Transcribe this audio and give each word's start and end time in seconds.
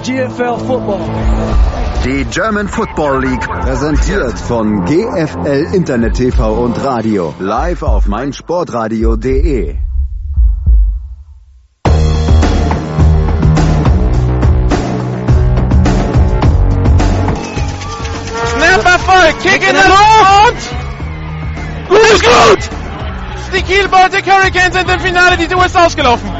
is 0.00 0.08
GFL 0.08 0.58
Football. 0.66 1.00
Die 2.04 2.24
German 2.30 2.68
Football 2.68 3.22
League 3.22 3.46
präsentiert 3.46 4.38
von 4.38 4.84
GFL 4.84 5.74
Internet 5.74 6.14
TV 6.14 6.54
und 6.54 6.82
Radio 6.82 7.34
live 7.38 7.82
auf 7.82 8.06
meinsportradio.de. 8.06 9.76
Snap 18.46 19.38
Kick 19.42 19.68
in 19.68 19.74
der 19.74 19.88
Luft! 19.88 20.74
Gut 21.88 21.98
ist 21.98 22.24
gut! 22.24 22.70
Die 23.52 23.62
Kiel 23.62 23.88
Baltic 23.88 24.24
Hurricanes 24.26 24.74
sind 24.74 24.88
im 24.88 25.00
Finale, 25.00 25.36
die 25.36 25.54
Uhr 25.54 25.66
ist 25.66 25.76
ausgelaufen. 25.76 26.39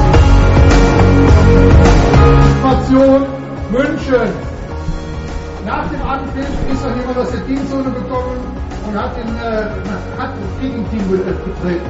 Situation 2.61 3.25
München. 3.71 4.29
Nach 5.65 5.87
dem 5.89 6.01
Anpfiff 6.01 6.47
ist 6.71 6.83
noch 6.83 6.95
jemand 6.95 7.17
aus 7.17 7.31
der 7.31 7.43
Teamzone 7.45 7.91
gekommen 7.91 8.37
und 8.87 8.95
hat, 8.95 9.15
den, 9.15 9.27
äh, 9.37 9.65
hat 10.17 10.31
das 10.31 10.59
Gegenteam 10.59 11.07
betreten. 11.09 11.85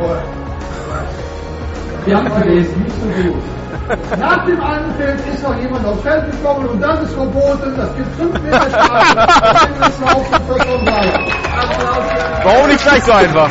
Oh. 0.00 0.14
Wir 2.06 2.16
haben 2.16 2.42
gelesen, 2.42 2.82
nicht 2.82 2.96
so 3.00 3.06
gut. 3.22 3.42
Nach 4.18 4.44
dem 4.46 4.62
Anpfiff 4.62 5.34
ist 5.34 5.42
noch 5.42 5.58
jemand 5.58 5.84
aufs 5.86 6.02
Feld 6.02 6.30
gekommen 6.30 6.68
und 6.68 6.80
das 6.80 7.02
ist 7.02 7.14
verboten. 7.14 7.74
Das 7.76 7.94
gibt 7.96 8.14
5 8.16 8.40
Meter 8.42 8.70
Strafe. 8.70 9.16
Warum 12.44 12.68
nicht 12.68 12.82
gleich 12.82 13.02
so 13.02 13.12
einfach? 13.12 13.50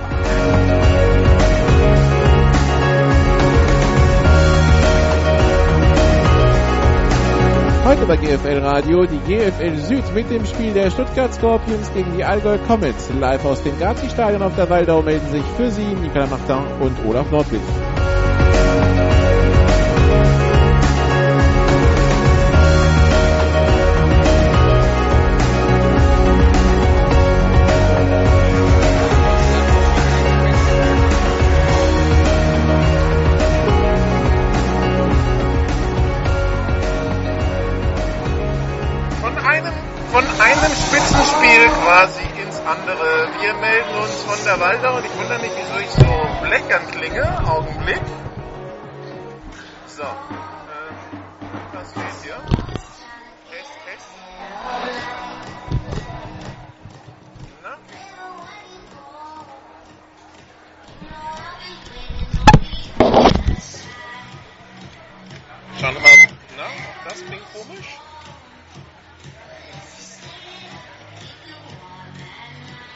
Heute 7.91 8.05
bei 8.05 8.15
GFL 8.15 8.59
Radio 8.59 9.05
die 9.05 9.19
GFL 9.27 9.75
Süd 9.75 10.15
mit 10.15 10.29
dem 10.29 10.45
Spiel 10.45 10.71
der 10.71 10.89
Stuttgart 10.89 11.33
Scorpions 11.33 11.91
gegen 11.93 12.15
die 12.15 12.23
Allgäu 12.23 12.57
Comets. 12.65 13.09
Live 13.19 13.43
aus 13.43 13.61
dem 13.63 13.77
Gazi-Stadion 13.77 14.41
auf 14.41 14.55
der 14.55 14.69
Waldau 14.69 15.01
melden 15.01 15.29
sich 15.29 15.43
für 15.57 15.69
Sie 15.69 15.83
Nicola 16.01 16.25
Martin 16.27 16.63
und 16.79 16.95
Olaf 17.05 17.29
Nordwig. 17.31 17.59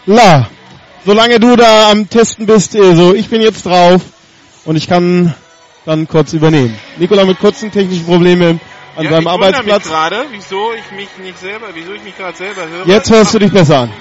La, 0.07 0.47
solange 1.05 1.39
du 1.39 1.55
da 1.55 1.89
am 1.89 2.07
Testen 2.09 2.45
bist, 2.45 2.75
also 2.75 3.15
ich 3.15 3.27
bin 3.29 3.41
jetzt 3.41 3.65
drauf 3.65 4.01
und 4.65 4.75
ich 4.75 4.87
kann 4.87 5.33
dann 5.85 6.07
kurz 6.07 6.33
übernehmen. 6.33 6.77
Nikola 6.97 7.25
mit 7.25 7.39
kurzen 7.39 7.71
technischen 7.71 8.05
Problemen 8.05 8.59
an 8.95 9.03
ja, 9.03 9.11
seinem 9.11 9.27
Arbeitsplatz. 9.27 9.83
Gerade, 9.83 10.25
wieso 10.31 10.73
ich 10.73 10.95
mich 10.95 11.09
nicht 11.23 11.39
selber, 11.39 11.67
wieso 11.73 11.93
ich 11.93 12.03
mich 12.03 12.15
gerade 12.15 12.37
selber 12.37 12.61
höre. 12.67 12.87
Jetzt 12.87 13.09
hörst 13.09 13.33
du 13.33 13.39
dich 13.39 13.51
besser 13.51 13.79
an. 13.79 13.93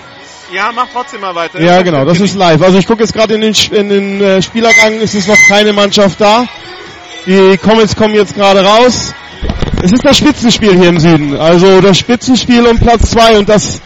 Ja, 0.52 0.70
mach 0.74 0.86
trotzdem 0.92 1.22
mal 1.22 1.34
weiter. 1.34 1.60
Ja, 1.60 1.80
genau, 1.80 2.04
das 2.04 2.20
ist 2.20 2.34
live. 2.34 2.60
Also 2.62 2.78
ich 2.78 2.86
gucke 2.86 3.02
jetzt 3.02 3.14
gerade 3.14 3.34
in 3.34 3.40
den, 3.40 3.54
in 3.70 3.88
den 3.88 4.20
äh, 4.20 4.42
Spielergang, 4.42 5.00
es 5.00 5.14
ist 5.14 5.26
noch 5.26 5.38
keine 5.48 5.72
Mannschaft 5.72 6.20
da. 6.20 6.46
Die 7.26 7.56
Comets 7.56 7.96
kommen 7.96 8.14
jetzt 8.14 8.34
gerade 8.34 8.62
raus. 8.62 9.14
Es 9.82 9.92
ist 9.92 10.04
das 10.04 10.18
Spitzenspiel 10.18 10.78
hier 10.78 10.90
im 10.90 11.00
Süden. 11.00 11.36
Also 11.38 11.80
das 11.80 11.96
Spitzenspiel 11.96 12.66
um 12.66 12.78
Platz 12.78 13.10
zwei 13.10 13.38
und 13.38 13.48
das 13.48 13.80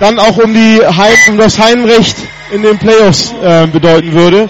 dann 0.00 0.18
auch 0.18 0.36
um 0.38 0.52
die 0.52 0.80
Heim, 0.84 1.14
um 1.28 1.38
das 1.38 1.58
Heimrecht 1.58 2.16
in 2.52 2.62
den 2.62 2.78
Playoffs 2.78 3.32
äh, 3.42 3.66
bedeuten 3.66 4.12
würde. 4.12 4.48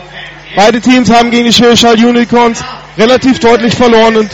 Beide 0.57 0.81
Teams 0.81 1.11
haben 1.11 1.31
gegen 1.31 1.45
die 1.47 1.53
Schwäbischal 1.53 1.95
Unicorns 1.97 2.63
relativ 2.97 3.39
deutlich 3.41 3.75
verloren 3.75 4.17
und 4.17 4.31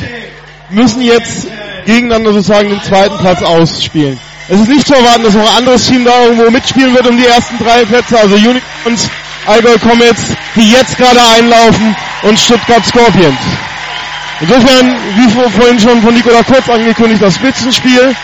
müssen 0.71 1.03
jetzt 1.03 1.47
gegeneinander 1.87 2.33
sozusagen 2.33 2.69
den 2.69 2.83
zweiten 2.83 3.17
Platz 3.19 3.43
ausspielen. 3.43 4.19
Es 4.49 4.61
ist 4.61 4.69
nicht 4.69 4.87
zu 4.87 4.95
erwarten, 4.95 5.23
dass 5.25 5.35
noch 5.35 5.49
ein 5.51 5.57
anderes 5.59 5.87
Team 5.87 6.05
da 6.05 6.25
irgendwo 6.25 6.51
mitspielen 6.51 6.95
wird 6.95 7.07
um 7.07 7.17
die 7.17 7.27
ersten 7.27 7.57
drei 7.59 7.85
Plätze, 7.85 8.19
also 8.19 8.35
Unicorns, 8.35 9.09
Allgäu 9.47 9.79
Comets, 9.79 10.23
die 10.57 10.71
jetzt 10.73 10.97
gerade 10.99 11.21
einlaufen 11.39 11.97
und 12.23 12.39
Stuttgart 12.39 12.85
Scorpions. 12.85 13.39
Insofern, 14.41 14.97
wie 15.17 15.31
vor- 15.31 15.51
vorhin 15.51 15.79
schon 15.79 16.03
von 16.03 16.15
Nikola 16.15 16.43
Kurz 16.43 16.69
angekündigt, 16.69 17.23
das 17.23 17.35
Spitzenspiel. 17.37 18.15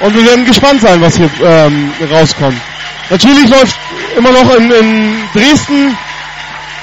Und 0.00 0.14
wir 0.14 0.26
werden 0.26 0.44
gespannt 0.44 0.80
sein, 0.80 1.00
was 1.00 1.16
hier 1.16 1.30
ähm, 1.42 1.92
rauskommt. 2.10 2.60
Natürlich 3.08 3.48
läuft 3.48 3.78
immer 4.16 4.30
noch 4.30 4.54
in, 4.54 4.70
in 4.70 5.28
Dresden 5.32 5.96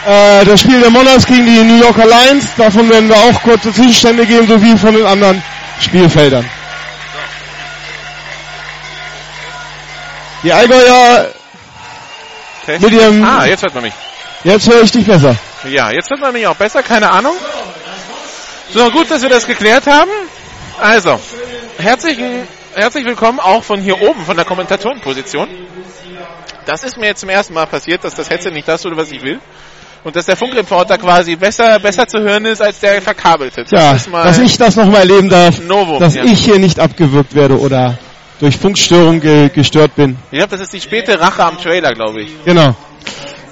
äh, 0.06 0.46
das 0.46 0.60
Spiel 0.62 0.80
der 0.80 0.90
Monarchs 0.90 1.26
gegen 1.26 1.46
die 1.46 1.64
New 1.64 1.80
Yorker 1.80 2.06
Lions. 2.06 2.46
Davon 2.58 2.90
werden 2.90 3.10
wir 3.10 3.16
auch 3.16 3.42
kurze 3.42 3.72
Zwischenstände 3.72 4.26
geben, 4.26 4.48
sowie 4.48 4.78
von 4.78 4.94
den 4.94 5.06
anderen 5.06 5.42
Spielfeldern. 5.80 6.50
Die 10.44 10.52
Allgäuer 10.52 11.32
Test. 12.66 12.82
mit 12.82 12.92
ihrem... 12.92 13.24
Ah, 13.24 13.46
jetzt 13.46 13.64
hört 13.64 13.74
man 13.74 13.84
mich. 13.84 13.94
Jetzt 14.44 14.70
höre 14.70 14.82
ich 14.82 14.92
dich 14.92 15.06
besser. 15.06 15.36
Ja, 15.70 15.92
jetzt 15.92 16.10
hört 16.10 16.20
man 16.20 16.34
mich 16.34 16.46
auch 16.48 16.56
besser, 16.56 16.84
keine 16.84 17.10
Ahnung. 17.10 17.36
So, 18.74 18.90
gut, 18.92 19.10
dass 19.10 19.22
wir 19.22 19.30
das 19.30 19.48
geklärt 19.48 19.88
haben. 19.88 20.12
Also, 20.82 21.20
herzlichen, 21.78 22.46
herzlich 22.76 23.06
willkommen 23.06 23.40
auch 23.40 23.64
von 23.64 23.80
hier 23.80 24.02
oben, 24.02 24.22
von 24.26 24.36
der 24.36 24.46
Kommentatorenposition. 24.46 25.48
Das 26.66 26.84
ist 26.84 26.98
mir 26.98 27.08
jetzt 27.08 27.20
zum 27.22 27.30
ersten 27.30 27.54
Mal 27.54 27.66
passiert, 27.66 28.04
dass 28.04 28.16
das 28.16 28.30
Headset 28.30 28.52
nicht 28.52 28.68
das 28.68 28.82
tut, 28.82 28.96
was 28.96 29.12
ich 29.12 29.22
will. 29.22 29.40
Und 30.04 30.16
dass 30.16 30.26
der 30.26 30.36
Funkreporter 30.36 30.98
quasi 30.98 31.36
besser, 31.36 31.80
besser 31.80 32.06
zu 32.08 32.20
hören 32.20 32.46
ist 32.46 32.62
als 32.62 32.80
der 32.80 33.02
verkabelte. 33.02 33.64
Das 33.64 33.72
Ja, 33.72 33.94
ist 33.94 34.10
mal 34.10 34.24
dass 34.24 34.38
ich 34.38 34.58
das 34.58 34.76
nochmal 34.76 35.02
erleben 35.02 35.30
darf, 35.30 35.60
Novum, 35.62 36.00
dass 36.00 36.16
ja. 36.16 36.24
ich 36.26 36.40
hier 36.44 36.60
nicht 36.60 36.80
abgewürgt 36.80 37.36
werde 37.36 37.58
oder 37.58 37.98
durch 38.40 38.58
Funkstörung 38.58 39.22
ge 39.22 39.50
gestört 39.50 39.96
bin. 39.96 40.18
Ich 40.32 40.38
glaube, 40.40 40.52
das 40.52 40.62
ist 40.62 40.74
die 40.74 40.82
späte 40.82 41.20
Rache 41.20 41.46
am 41.46 41.58
Trailer, 41.58 41.92
glaube 41.92 42.24
ich. 42.24 42.32
Genau. 42.44 42.76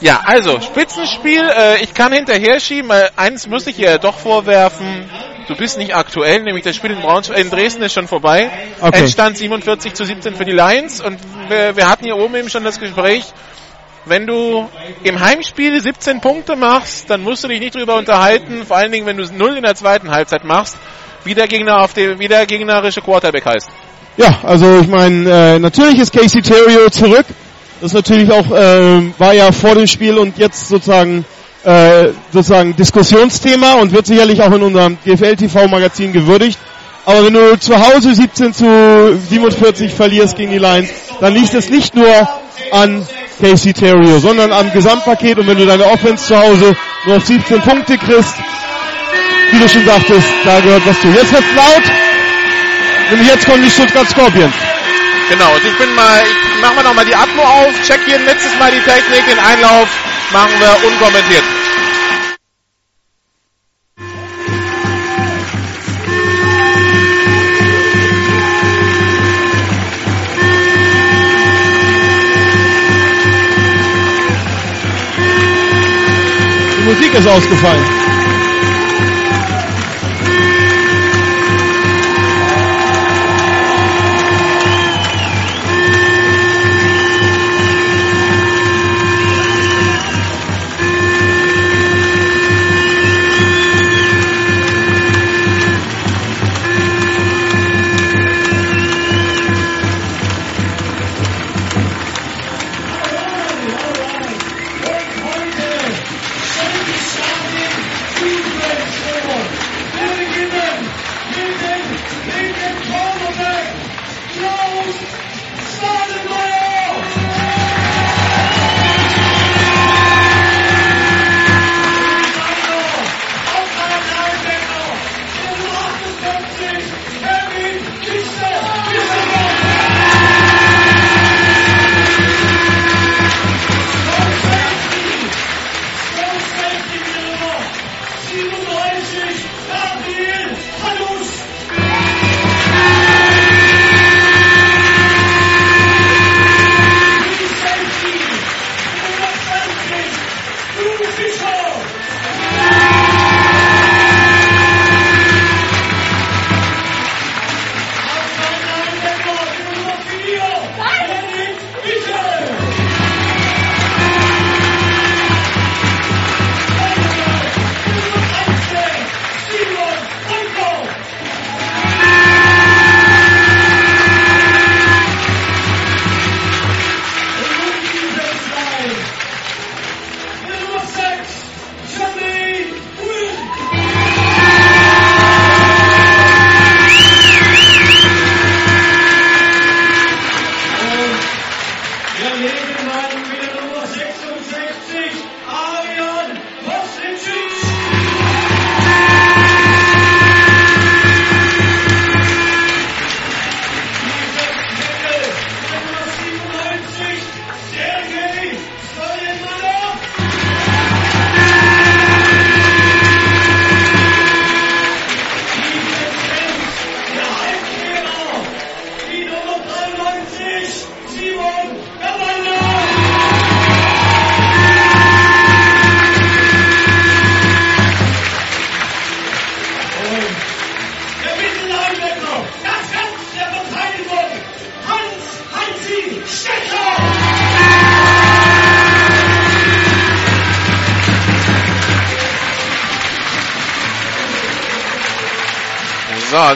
Ja, 0.02 0.22
also 0.26 0.60
Spitzenspiel. 0.60 1.42
Äh, 1.42 1.84
ich 1.84 1.94
kann 1.94 2.12
hinterher 2.12 2.60
schieben. 2.60 2.90
Äh, 2.92 3.12
eins 3.16 3.48
muss 3.48 3.68
ich 3.68 3.76
hier 3.76 3.98
doch 4.00 4.18
vorwerfen. 4.18 5.10
Du 5.52 5.58
bist 5.58 5.78
nicht 5.78 5.94
aktuell, 5.94 6.44
nämlich 6.44 6.64
das 6.64 6.78
Spiel 6.78 6.92
in, 6.92 7.02
Braunsch 7.02 7.30
in 7.30 7.50
Dresden 7.50 7.84
ist 7.84 7.92
schon 7.92 8.08
vorbei. 8.08 8.50
Okay. 8.80 9.00
Endstand 9.00 9.38
47 9.38 9.94
zu 9.94 10.06
17 10.06 10.36
für 10.36 10.46
die 10.46 10.54
Lions. 10.54 11.02
Und 11.02 11.20
wir, 11.50 11.76
wir 11.76 11.90
hatten 11.90 12.06
hier 12.06 12.16
oben 12.16 12.36
eben 12.36 12.50
schon 12.50 12.64
das 12.64 12.80
Gespräch. 12.80 13.26
Wenn 14.06 14.26
du 14.26 14.70
im 15.04 15.20
Heimspiel 15.20 15.82
17 15.82 16.22
Punkte 16.22 16.56
machst, 16.56 17.10
dann 17.10 17.22
musst 17.22 17.44
du 17.44 17.50
dich 17.50 17.60
nicht 17.60 17.76
drüber 17.76 17.98
unterhalten, 17.98 18.66
vor 18.66 18.78
allen 18.78 18.94
Dingen, 18.94 19.06
wenn 19.06 19.18
du 19.18 19.24
es 19.24 19.34
null 19.34 19.58
in 19.58 19.64
der 19.64 19.76
zweiten 19.76 20.10
Halbzeit 20.10 20.46
machst, 20.46 20.78
wie 21.26 21.36
der 21.36 21.50
Gegner 21.50 21.82
auf 21.82 21.94
dem, 21.94 22.18
wie 22.18 22.30
der 22.30 22.46
gegnerische 22.46 23.02
Quarterback 23.02 23.46
heißt. 23.46 23.70
Ja, 24.16 24.40
also 24.44 24.80
ich 24.80 24.88
meine, 24.88 25.30
äh, 25.56 25.60
natürlich 25.60 26.00
ist 26.00 26.14
Casey 26.14 26.42
Terrio 26.42 26.90
zurück. 26.90 27.26
Das 27.82 27.92
ist 27.92 27.94
natürlich 27.94 28.32
auch, 28.32 28.50
äh, 28.52 29.02
war 29.20 29.34
ja 29.34 29.52
vor 29.52 29.76
dem 29.76 29.88
Spiel 29.88 30.18
und 30.18 30.38
jetzt 30.38 30.70
sozusagen 30.70 31.26
äh, 31.64 32.10
sozusagen 32.32 32.76
Diskussionsthema 32.76 33.74
und 33.74 33.92
wird 33.92 34.08
sicherlich 34.08 34.42
auch 34.42 34.52
in 34.52 34.64
unserem 34.64 34.98
GFL 35.06 35.36
TV 35.36 35.68
Magazin 35.68 36.12
gewürdigt. 36.14 36.58
Aber 37.06 37.26
wenn 37.26 37.34
du 37.34 37.60
zu 37.60 37.76
Hause 37.78 38.14
17 38.14 38.54
zu 38.54 39.20
47 39.30 39.94
verlierst 39.94 40.36
gegen 40.36 40.52
die 40.52 40.60
Lions, 40.60 40.90
dann 41.20 41.34
liegt 41.34 41.54
es 41.54 41.70
nicht 41.70 41.96
nur 41.96 42.08
an 42.72 43.08
Casey 43.40 43.74
Terrio, 43.74 44.20
sondern 44.20 44.52
am 44.52 44.72
Gesamtpaket. 44.72 45.40
Und 45.40 45.48
wenn 45.48 45.58
du 45.58 45.66
deine 45.66 45.86
Offense 45.86 46.28
zu 46.28 46.38
Hause 46.38 46.76
nur 47.06 47.18
auf 47.18 47.26
17 47.26 47.62
Punkte 47.62 47.98
kriegst, 47.98 48.36
wie 49.52 49.60
du 49.60 49.68
schon 49.68 49.86
sagtest, 49.86 50.28
da 50.46 50.60
gehört 50.60 50.86
was 50.86 51.00
zu. 51.02 51.08
Jetzt 51.08 51.32
wird's 51.32 51.56
laut. 51.56 51.84
Nämlich 53.10 53.28
jetzt 53.28 53.46
kommen 53.46 53.64
die 53.64 53.70
Stuttgart 53.70 54.08
Scorpions. 54.10 54.54
Genau, 55.30 55.54
und 55.54 55.66
ich 55.66 55.78
bin 55.78 55.94
mal, 55.96 56.22
ich 56.22 56.62
mach 56.62 56.74
mal 56.76 56.84
nochmal 56.84 57.06
die 57.06 57.16
Atmo 57.16 57.42
auf, 57.42 57.74
check 57.88 58.00
hier 58.06 58.20
letztes 58.20 58.58
Mal 58.60 58.72
die 58.72 58.80
Technik, 58.80 59.26
den 59.28 59.40
Einlauf 59.40 59.88
machen 60.32 60.60
wir 60.60 60.88
unkommentiert. 60.88 61.44
Die 76.78 76.84
Musik 76.84 77.14
ist 77.14 77.28
ausgefallen. 77.28 78.01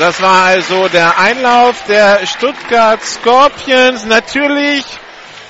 Das 0.06 0.22
war 0.22 0.44
also 0.44 0.88
der 0.88 1.18
Einlauf 1.18 1.82
der 1.88 2.28
Stuttgart 2.28 3.02
Scorpions. 3.04 4.06
Natürlich 4.06 4.86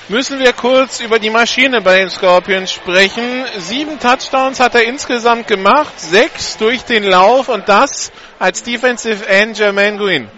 müssen 0.08 0.38
wir 0.38 0.54
kurz 0.54 1.00
über 1.00 1.18
die 1.18 1.28
Maschine 1.28 1.82
bei 1.82 1.98
den 1.98 2.08
Scorpions 2.08 2.72
sprechen. 2.72 3.44
Sieben 3.58 3.98
Touchdowns 4.00 4.58
hat 4.58 4.74
er 4.74 4.84
insgesamt 4.84 5.46
gemacht, 5.46 5.92
sechs 6.00 6.56
durch 6.56 6.84
den 6.84 7.04
Lauf 7.04 7.50
und 7.50 7.68
das 7.68 8.10
als 8.38 8.62
Defensive 8.62 9.28
End 9.28 9.58
Jermaine 9.58 9.98
Green. 9.98 10.28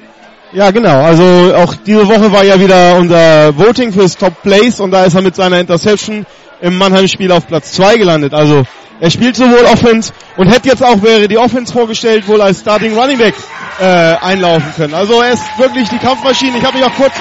Ja, 0.51 0.73
genau. 0.73 1.01
Also 1.01 1.55
auch 1.55 1.77
diese 1.87 2.09
Woche 2.09 2.33
war 2.33 2.43
ja 2.43 2.59
wieder 2.59 2.97
unser 2.97 3.57
Voting 3.57 3.93
fürs 3.93 4.17
Top 4.17 4.43
Place 4.43 4.81
und 4.81 4.91
da 4.91 5.05
ist 5.05 5.15
er 5.15 5.23
mit 5.23 5.37
seiner 5.37 5.61
Interception 5.61 6.27
im 6.61 6.77
Mannheim-Spiel 6.77 7.31
auf 7.33 7.47
Platz 7.47 7.73
zwei 7.73 7.97
gelandet. 7.97 8.35
Also 8.35 8.65
er 9.01 9.11
spielt 9.11 9.37
sowohl 9.37 9.65
Offense 9.65 10.13
und 10.37 10.49
hätte 10.49 10.69
jetzt 10.69 10.83
auch, 10.83 11.03
wäre 11.03 11.29
die 11.29 11.39
Offense 11.39 11.73
vorgestellt, 11.73 12.27
wohl 12.27 12.41
als 12.41 12.61
Starting 12.61 12.97
Running 12.97 13.19
Back 13.19 13.35
äh, 13.81 13.85
einlaufen 13.85 14.73
können. 14.77 14.95
Also 14.95 15.23
er 15.23 15.33
ist 15.33 15.43
wirklich 15.57 15.89
die 15.89 15.99
Kampfmaschine. 15.99 16.59
Ich 16.59 16.65
habe 16.65 16.79
mich 16.79 16.87
auch 16.87 16.95
kurz 16.97 17.15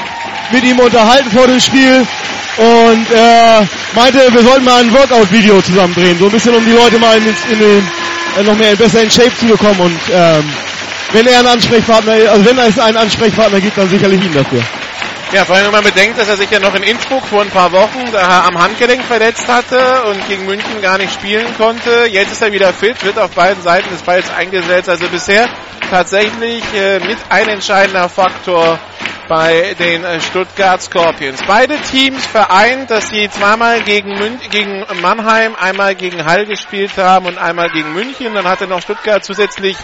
mit 0.52 0.64
ihm 0.64 0.80
unterhalten 0.80 1.30
vor 1.30 1.46
dem 1.46 1.60
Spiel 1.60 2.06
und 2.58 3.12
er 3.14 3.68
meinte, 3.96 4.34
wir 4.34 4.42
sollten 4.42 4.66
mal 4.66 4.82
ein 4.82 4.92
Workout-Video 4.92 5.62
zusammen 5.62 5.94
drehen, 5.94 6.18
so 6.18 6.26
ein 6.26 6.32
bisschen 6.32 6.56
um 6.56 6.66
die 6.66 6.72
Leute 6.72 6.98
mal 6.98 7.18
in, 7.18 7.26
in 7.26 7.60
den, 7.60 7.88
äh, 8.40 8.44
noch 8.44 8.58
mehr 8.58 8.76
besser 8.76 9.04
in 9.04 9.12
Shape 9.12 9.36
zu 9.40 9.46
bekommen 9.46 9.80
und 9.80 10.00
ähm, 10.12 10.44
wenn 11.14 11.28
er 11.28 11.40
einen 11.40 11.48
Ansprechpartner, 11.50 12.14
also 12.32 12.46
wenn 12.46 12.58
es 12.58 12.80
einen 12.80 12.98
Ansprechpartner 12.98 13.62
gibt, 13.62 13.78
dann 13.78 13.90
sicherlich 13.90 14.24
ihn 14.24 14.34
dafür. 14.34 14.62
Ja, 15.34 15.44
vor 15.44 15.58
allem, 15.58 15.66
wenn 15.66 15.74
man 15.74 15.84
bedenkt, 15.84 16.18
dass 16.18 16.30
er 16.30 16.38
sich 16.38 16.50
ja 16.50 16.60
noch 16.60 16.74
in 16.74 16.84
Innsbruck 16.84 17.26
vor 17.26 17.42
ein 17.42 17.50
paar 17.50 17.74
Wochen 17.74 18.16
am 18.16 18.58
Handgelenk 18.62 19.04
verletzt 19.04 19.50
hatte 19.50 20.04
und 20.04 20.26
gegen 20.30 20.46
München 20.46 20.82
gar 20.82 20.98
nicht 20.98 21.14
spielen 21.14 21.46
konnte. 21.58 22.06
Jetzt 22.10 22.32
ist 22.32 22.42
er 22.42 22.54
wieder 22.54 22.72
fit, 22.72 23.04
wird 23.04 23.20
auf 23.20 23.32
beiden 23.32 23.62
Seiten 23.62 23.90
des 23.90 24.02
Balls 24.04 24.32
eingesetzt. 24.32 24.88
Also 24.88 25.10
bisher 25.10 25.50
tatsächlich 25.90 26.64
äh, 26.74 27.00
mit 27.00 27.18
ein 27.30 27.50
entscheidender 27.50 28.08
Faktor 28.08 28.80
bei 29.28 29.76
den 29.78 30.04
äh, 30.04 30.20
Stuttgart 30.22 30.82
Scorpions. 30.82 31.42
Beide 31.46 31.78
Teams 31.82 32.26
vereint, 32.26 32.90
dass 32.90 33.10
sie 33.10 33.30
zweimal 33.30 33.82
gegen, 33.82 34.18
Mün 34.18 34.40
gegen 34.52 34.86
Mannheim, 35.02 35.56
einmal 35.56 35.96
gegen 35.96 36.26
Hall 36.26 36.46
gespielt 36.46 36.98
haben 36.98 37.26
und 37.26 37.38
einmal 37.38 37.70
gegen 37.70 37.94
München. 37.94 38.34
Dann 38.34 38.48
hatte 38.48 38.68
noch 38.68 38.82
Stuttgart 38.82 39.24
zusätzlich 39.24 39.76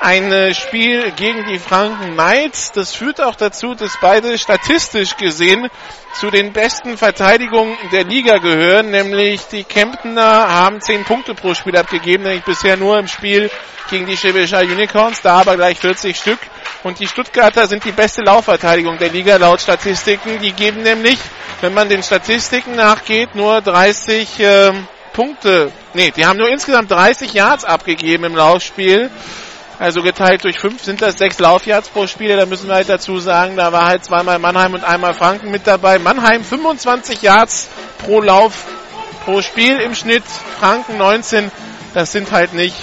ein 0.00 0.30
äh, 0.32 0.54
Spiel 0.54 1.12
gegen 1.12 1.46
die 1.46 1.58
Franken 1.58 2.12
Knights. 2.14 2.72
Das 2.72 2.94
führt 2.94 3.20
auch 3.20 3.36
dazu, 3.36 3.74
dass 3.74 3.98
beide 4.00 4.36
statistisch 4.38 5.16
gesehen 5.16 5.68
zu 6.14 6.30
den 6.30 6.52
besten 6.52 6.96
Verteidigungen 6.96 7.76
der 7.92 8.04
Liga 8.04 8.38
gehören, 8.38 8.90
nämlich 8.90 9.42
die 9.48 9.64
Kemptener 9.64 10.48
haben 10.48 10.80
10 10.80 11.04
Punkte 11.04 11.34
pro 11.34 11.54
Spiel 11.54 11.76
abgegeben, 11.76 12.22
nämlich 12.22 12.44
bisher 12.44 12.76
nur 12.76 12.98
im 12.98 13.08
Spiel 13.08 13.50
gegen 13.90 14.06
die 14.06 14.16
Schwäbischer 14.16 14.60
Unicorns, 14.60 15.20
da 15.22 15.40
aber 15.40 15.56
gleich 15.56 15.78
40 15.78 16.16
Stück. 16.16 16.38
Und 16.84 17.00
die 17.00 17.06
Stuttgarter 17.06 17.66
sind 17.66 17.84
die 17.84 17.92
beste 17.92 18.22
Laufverteidigung 18.22 18.98
der 18.98 19.10
Liga 19.10 19.36
laut 19.36 19.60
Statistiken. 19.60 20.38
Die 20.40 20.52
geben 20.52 20.82
nämlich, 20.82 21.18
wenn 21.60 21.74
man 21.74 21.88
den 21.88 22.02
Statistiken 22.02 22.76
nachgeht, 22.76 23.34
nur 23.34 23.60
30 23.60 24.40
äh, 24.40 24.72
Punkte. 25.12 25.72
Nee, 25.94 26.12
die 26.14 26.26
haben 26.26 26.38
nur 26.38 26.48
insgesamt 26.48 26.90
30 26.90 27.32
Yards 27.32 27.64
abgegeben 27.64 28.24
im 28.24 28.36
Laufspiel. 28.36 29.10
Also 29.78 30.02
geteilt 30.02 30.44
durch 30.44 30.58
fünf 30.60 30.84
sind 30.84 31.02
das 31.02 31.18
sechs 31.18 31.38
Laufjahrs 31.38 31.88
pro 31.88 32.06
Spiel. 32.06 32.36
Da 32.36 32.46
müssen 32.46 32.68
wir 32.68 32.76
halt 32.76 32.88
dazu 32.88 33.18
sagen, 33.18 33.56
da 33.56 33.72
war 33.72 33.86
halt 33.86 34.04
zweimal 34.04 34.38
Mannheim 34.38 34.74
und 34.74 34.84
einmal 34.84 35.14
Franken 35.14 35.50
mit 35.50 35.66
dabei. 35.66 35.98
Mannheim 35.98 36.44
25 36.44 37.22
Yards 37.22 37.68
pro 37.98 38.20
Lauf 38.20 38.66
pro 39.24 39.42
Spiel 39.42 39.80
im 39.80 39.94
Schnitt. 39.94 40.24
Franken 40.60 40.96
19. 40.96 41.50
Das 41.92 42.12
sind 42.12 42.30
halt 42.30 42.54
nicht 42.54 42.76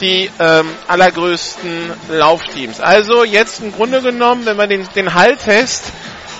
die 0.00 0.30
ähm, 0.38 0.68
allergrößten 0.86 1.92
Laufteams. 2.10 2.80
Also 2.80 3.24
jetzt 3.24 3.60
im 3.60 3.72
Grunde 3.72 4.00
genommen, 4.00 4.46
wenn 4.46 4.56
man 4.56 4.68
den, 4.68 4.88
den 4.94 5.14
Halltest, 5.14 5.84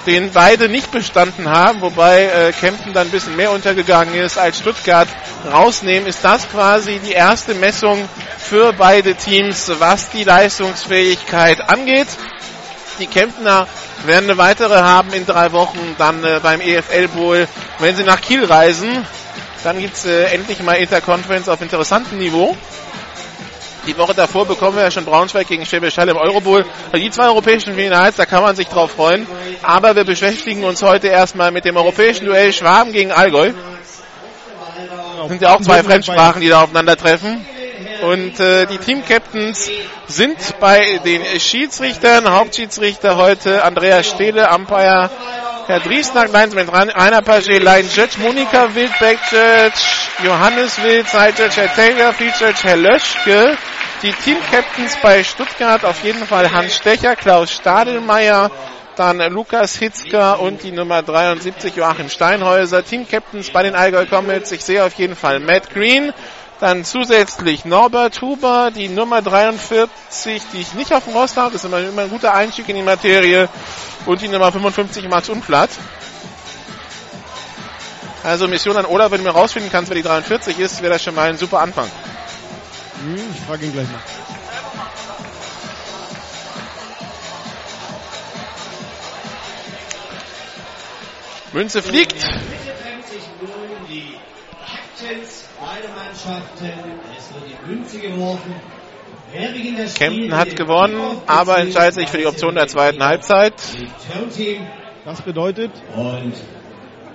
den 0.08 0.32
beide 0.32 0.68
nicht 0.70 0.90
bestanden 0.90 1.50
haben, 1.50 1.82
wobei 1.82 2.24
äh, 2.24 2.52
Kempten 2.52 2.94
dann 2.94 3.08
ein 3.08 3.10
bisschen 3.10 3.36
mehr 3.36 3.52
untergegangen 3.52 4.14
ist 4.14 4.38
als 4.38 4.58
Stuttgart, 4.58 5.06
rausnehmen, 5.52 6.08
ist 6.08 6.24
das 6.24 6.50
quasi 6.50 6.98
die 6.98 7.12
erste 7.12 7.54
Messung 7.54 8.08
für 8.38 8.72
beide 8.72 9.14
Teams, 9.14 9.70
was 9.78 10.08
die 10.08 10.24
Leistungsfähigkeit 10.24 11.68
angeht. 11.68 12.08
Die 12.98 13.06
Kemptner 13.06 13.68
werden 14.06 14.30
eine 14.30 14.38
weitere 14.38 14.78
haben 14.78 15.12
in 15.12 15.26
drei 15.26 15.52
Wochen, 15.52 15.94
dann 15.98 16.24
äh, 16.24 16.40
beim 16.42 16.62
EFL 16.62 17.08
Bowl, 17.08 17.46
wenn 17.78 17.94
sie 17.94 18.04
nach 18.04 18.22
Kiel 18.22 18.44
reisen. 18.44 19.06
Dann 19.62 19.78
gibt's 19.78 20.06
äh, 20.06 20.24
endlich 20.32 20.62
mal 20.62 20.74
Interconference 20.74 21.50
auf 21.50 21.60
interessantem 21.60 22.16
Niveau. 22.16 22.56
Die 23.86 23.96
Woche 23.96 24.14
davor 24.14 24.44
bekommen 24.46 24.76
wir 24.76 24.84
ja 24.84 24.90
schon 24.90 25.04
Braunschweig 25.04 25.46
gegen 25.46 25.64
Schwäbisch 25.64 25.96
Hall 25.96 26.08
im 26.08 26.16
Eurobowl. 26.16 26.64
Also 26.92 27.04
die 27.04 27.10
zwei 27.10 27.26
europäischen 27.28 27.74
Finals, 27.74 28.16
da 28.16 28.26
kann 28.26 28.42
man 28.42 28.54
sich 28.56 28.68
drauf 28.68 28.92
freuen. 28.92 29.26
Aber 29.62 29.96
wir 29.96 30.04
beschäftigen 30.04 30.64
uns 30.64 30.82
heute 30.82 31.08
erstmal 31.08 31.50
mit 31.50 31.64
dem 31.64 31.76
europäischen 31.76 32.26
Duell 32.26 32.52
Schwaben 32.52 32.92
gegen 32.92 33.12
Allgäu. 33.12 33.52
Das 35.18 35.28
sind 35.28 35.42
ja 35.42 35.54
auch 35.54 35.60
zwei 35.60 35.82
Fremdsprachen, 35.82 36.40
die 36.40 36.48
da 36.48 36.62
aufeinandertreffen. 36.62 37.44
Und 38.02 38.38
äh, 38.38 38.66
die 38.66 38.78
Team-Captains 38.78 39.70
sind 40.06 40.38
bei 40.60 41.00
den 41.04 41.22
Schiedsrichtern. 41.40 42.30
Hauptschiedsrichter 42.30 43.16
heute 43.16 43.64
Andreas 43.64 44.08
Stehle, 44.08 44.48
Umpire 44.54 45.10
Herr 45.66 45.80
Driesnack, 45.80 46.32
Linesman 46.32 46.68
Rainer 46.70 47.20
Paget, 47.20 47.62
Line 47.62 47.88
Judge, 47.94 48.18
Monika 48.22 48.74
Wild, 48.74 48.90
Judge, 49.00 49.82
Johannes 50.24 50.82
Wild, 50.82 51.06
Side 51.08 51.34
Judge, 51.36 51.60
Herr 51.60 51.74
Taylor, 51.74 52.12
Field 52.14 52.40
Judge, 52.40 52.60
Herr 52.62 52.76
Löschke. 52.76 53.56
Die 54.02 54.12
Team-Captains 54.12 54.96
bei 55.02 55.22
Stuttgart 55.24 55.84
auf 55.84 56.02
jeden 56.04 56.24
Fall 56.24 56.52
Hans 56.52 56.76
Stecher, 56.76 57.16
Klaus 57.16 57.50
Stadelmeier, 57.50 58.50
dann 58.96 59.18
Lukas 59.30 59.76
Hitzker 59.76 60.40
und 60.40 60.62
die 60.62 60.72
Nummer 60.72 61.02
73 61.02 61.76
Joachim 61.76 62.08
Steinhäuser. 62.08 62.82
Team-Captains 62.82 63.50
bei 63.50 63.62
den 63.62 63.74
Allgäu 63.74 64.06
Comets. 64.06 64.52
Ich 64.52 64.64
sehe 64.64 64.84
auf 64.84 64.94
jeden 64.94 65.16
Fall 65.16 65.38
Matt 65.38 65.68
Green, 65.68 66.14
dann 66.60 66.84
zusätzlich 66.84 67.64
Norbert 67.64 68.20
Huber, 68.20 68.70
die 68.70 68.88
Nummer 68.88 69.22
43, 69.22 70.42
die 70.52 70.60
ich 70.60 70.74
nicht 70.74 70.92
auf 70.92 71.04
dem 71.04 71.14
Roster 71.14 71.42
habe. 71.42 71.52
Das 71.52 71.62
ist 71.62 71.68
immer, 71.68 71.80
immer 71.80 72.02
ein 72.02 72.10
guter 72.10 72.34
Einstieg 72.34 72.68
in 72.68 72.76
die 72.76 72.82
Materie. 72.82 73.48
Und 74.06 74.22
die 74.22 74.28
Nummer 74.28 74.50
55, 74.50 75.08
Max 75.08 75.28
Unflat. 75.28 75.70
Also 78.24 78.48
Mission 78.48 78.76
an 78.76 78.86
Olaf, 78.86 79.10
wenn 79.10 79.18
du 79.18 79.24
mir 79.24 79.34
rausfinden 79.34 79.70
kannst, 79.70 79.90
wer 79.90 79.96
die 79.96 80.02
43 80.02 80.58
ist, 80.58 80.82
wäre 80.82 80.94
das 80.94 81.02
schon 81.02 81.14
mal 81.14 81.28
ein 81.28 81.38
super 81.38 81.60
Anfang. 81.60 81.88
Hm, 83.04 83.16
ich 83.34 83.40
frage 83.46 83.66
ihn 83.66 83.72
gleich 83.72 83.88
mal. 83.88 84.00
Münze 91.52 91.82
fliegt. 91.82 92.22
Kempten 99.94 100.36
hat 100.36 100.56
gewonnen, 100.56 101.18
aber 101.26 101.58
entscheidet 101.58 101.94
sich 101.94 102.08
für 102.08 102.18
die 102.18 102.26
Option 102.26 102.54
der 102.54 102.68
zweiten 102.68 103.04
Halbzeit. 103.04 103.54
Das 105.04 105.22
bedeutet. 105.22 105.70
Und 105.94 106.32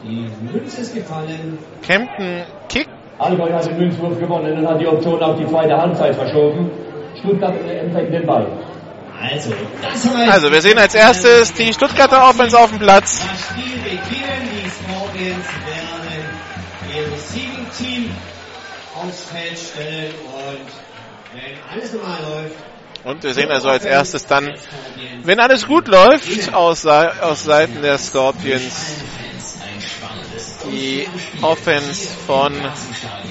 die 0.04 0.30
Münze 0.52 0.82
ist 0.82 0.94
gefallen. 0.94 1.58
Kempten 1.82 2.44
kickt. 2.70 2.90
Allgäu 3.18 3.52
hat 3.52 3.66
den 3.66 3.78
Münzwurf 3.78 4.20
gewonnen 4.20 4.58
und 4.58 4.68
hat 4.68 4.82
die 4.82 4.88
Option 4.88 5.22
auf 5.22 5.38
die 5.38 5.48
zweite 5.48 5.78
Halbzeit 5.78 6.16
verschoben. 6.16 6.72
Stuttgart 7.20 7.54
empfängt 7.56 8.14
den 8.14 8.26
Ball. 8.26 8.48
Also, 9.22 9.54
das 9.82 10.06
heißt, 10.06 10.32
also, 10.32 10.52
wir 10.52 10.62
sehen 10.62 10.78
als 10.78 10.96
erstes 10.96 11.54
die 11.54 11.72
Stuttgarter 11.74 12.28
Offense 12.28 12.60
auf 12.60 12.70
dem 12.70 12.80
Platz. 12.80 13.26
Das 13.26 13.42
Spiel 13.50 13.78
beginnen. 13.84 14.50
Die 14.52 14.70
Scorpions 14.70 15.46
werden 15.66 15.94
ihr 16.94 17.18
Siegen-Team 17.18 18.12
aufs 19.08 19.24
Feld 19.24 19.58
stellen 19.58 20.14
und 20.26 20.68
wenn 21.34 21.58
alles 21.72 21.94
normal 21.94 22.20
läuft, 22.22 22.56
und 23.04 23.22
wir 23.22 23.34
sehen 23.34 23.52
also 23.52 23.68
als 23.68 23.84
erstes 23.84 24.26
dann, 24.26 24.54
wenn 25.24 25.40
alles 25.40 25.68
gut 25.68 25.90
läuft, 25.90 26.54
aus, 26.54 26.86
aus 26.86 27.44
Seiten 27.44 27.82
der 27.82 27.98
Scorpions, 27.98 28.96
die 30.66 31.06
Offense 31.42 32.08
von 32.26 32.54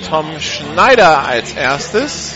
Tom 0.08 0.38
Schneider 0.40 1.24
als 1.24 1.52
erstes. 1.54 2.34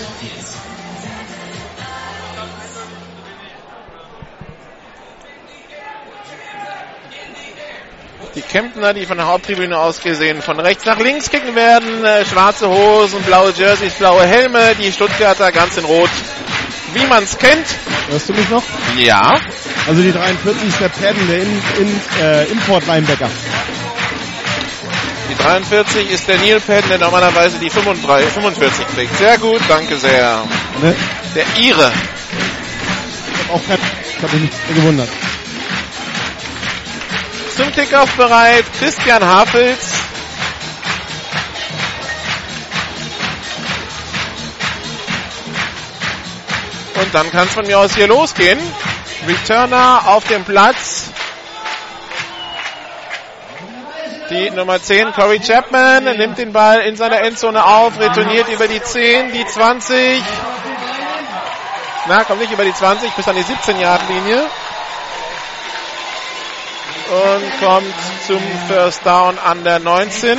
Die 8.37 8.43
Kemptner, 8.43 8.93
die 8.93 9.07
von 9.07 9.17
der 9.17 9.29
Haupttribüne 9.29 9.79
aus 9.79 10.03
gesehen 10.03 10.43
von 10.43 10.61
rechts 10.61 10.85
nach 10.85 10.99
links 10.99 11.31
kicken 11.31 11.55
werden. 11.55 12.05
Äh, 12.05 12.23
schwarze 12.27 12.69
Hosen, 12.69 13.23
blaue 13.23 13.51
Jerseys, 13.57 13.95
blaue 13.95 14.27
Helme. 14.27 14.75
Die 14.79 14.93
Stuttgarter 14.93 15.51
ganz 15.53 15.79
in 15.79 15.87
Rot, 15.87 16.11
wie 16.93 17.07
man 17.07 17.25
es 17.25 17.39
kennt. 17.39 17.67
Hörst 18.11 18.29
du 18.29 18.35
mich 18.35 18.47
noch? 18.51 18.63
Ja. 18.99 19.41
Also 19.89 20.03
die 20.03 20.13
43 20.13 20.69
ist 20.69 20.81
der 20.83 20.89
Padden, 20.91 21.27
der 21.29 21.39
in, 21.39 21.63
in, 21.79 22.01
äh, 22.21 22.45
Import-Linebacker. 22.53 23.31
Die 25.31 25.43
43 25.43 26.11
ist 26.11 26.29
der 26.29 26.37
Neil 26.37 26.61
Padden, 26.61 26.91
der 26.91 26.99
normalerweise 26.99 27.59
die 27.59 27.71
35, 27.71 28.29
45 28.29 28.87
trägt. 28.95 29.17
Sehr 29.17 29.39
gut, 29.39 29.63
danke 29.67 29.97
sehr. 29.97 30.43
Ne? 30.83 30.95
Der 31.35 31.45
Ire. 31.57 31.91
Ich 33.33 33.49
habe 33.49 33.55
auch 33.55 33.67
kein, 33.67 33.79
ich 34.15 34.23
habe 34.23 34.37
mich 34.37 34.43
nicht 34.43 34.75
gewundert. 34.75 35.09
Zum 37.57 37.73
Kickoff 37.73 38.15
bereit 38.17 38.67
Christian 38.79 39.25
Hafels. 39.25 39.79
Und 47.01 47.15
dann 47.15 47.31
kann 47.31 47.47
es 47.47 47.55
von 47.55 47.67
mir 47.67 47.79
aus 47.79 47.95
hier 47.95 48.09
losgehen. 48.09 48.59
Returner 49.27 50.03
auf 50.07 50.27
dem 50.29 50.45
Platz. 50.45 51.11
Die 54.29 54.51
Nummer 54.51 54.83
10, 54.83 55.13
Corey 55.13 55.41
Chapman, 55.41 56.05
nimmt 56.05 56.37
den 56.37 56.53
Ball 56.53 56.81
in 56.81 56.97
seiner 56.97 57.21
Endzone 57.23 57.65
auf, 57.65 57.99
retourniert 57.99 58.49
über 58.49 58.69
die 58.69 58.83
10, 58.83 59.33
die 59.33 59.47
20. 59.47 60.23
Na, 62.09 62.25
kommt 62.25 62.41
nicht 62.41 62.53
über 62.53 62.65
die 62.65 62.75
20, 62.75 63.13
bis 63.13 63.29
an 63.29 63.37
die 63.37 63.45
17-Yard-Linie. 63.45 64.47
Und 67.09 67.61
kommt 67.61 67.95
zum 68.27 68.41
First 68.67 69.07
Down 69.07 69.39
an 69.39 69.63
der 69.63 69.79
19. 69.79 70.39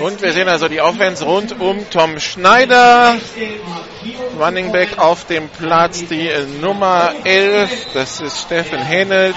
Und 0.00 0.22
wir 0.22 0.32
sehen 0.32 0.48
also 0.48 0.68
die 0.68 0.80
Offense 0.80 1.24
rund 1.24 1.60
um 1.60 1.88
Tom 1.90 2.20
Schneider. 2.20 3.16
Running 4.38 4.70
Back 4.70 4.98
auf 4.98 5.24
dem 5.24 5.48
Platz, 5.48 6.04
die 6.04 6.30
Nummer 6.60 7.12
11, 7.24 7.92
das 7.94 8.20
ist 8.20 8.42
Steffen 8.42 8.78
Hennelt. 8.78 9.36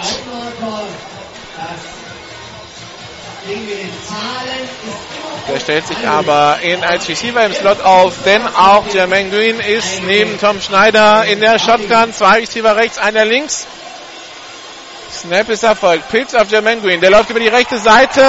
Der 5.47 5.59
stellt 5.59 5.87
sich 5.87 6.07
aber 6.07 6.59
in 6.61 6.83
als 6.83 7.07
Receiver 7.07 7.45
im 7.45 7.53
Slot 7.53 7.81
auf, 7.81 8.13
denn 8.25 8.41
auch 8.47 8.85
Jermaine 8.93 9.29
Green 9.29 9.59
ist 9.59 10.01
neben 10.03 10.39
Tom 10.39 10.61
Schneider 10.61 11.25
in 11.25 11.39
der 11.39 11.59
Shotgun. 11.59 12.13
Zwei 12.13 12.39
Receiver 12.39 12.75
rechts, 12.75 12.97
einer 12.97 13.25
links. 13.25 13.65
Snap 15.11 15.49
ist 15.49 15.63
erfolgt. 15.63 16.09
Pitch 16.09 16.33
auf 16.35 16.49
Jermaine 16.49 16.81
Green. 16.81 17.01
Der 17.01 17.09
läuft 17.09 17.29
über 17.29 17.39
die 17.39 17.49
rechte 17.49 17.77
Seite 17.77 18.21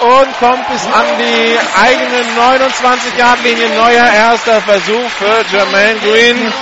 und 0.00 0.38
kommt 0.38 0.68
bis 0.68 0.84
an 0.86 1.06
die 1.18 1.56
eigene 1.80 2.22
29-Yard-Linie. 2.36 3.68
Neuer 3.76 4.12
erster 4.12 4.60
Versuch 4.60 5.08
für 5.18 5.44
Jermaine 5.56 6.00
Green. 6.00 6.52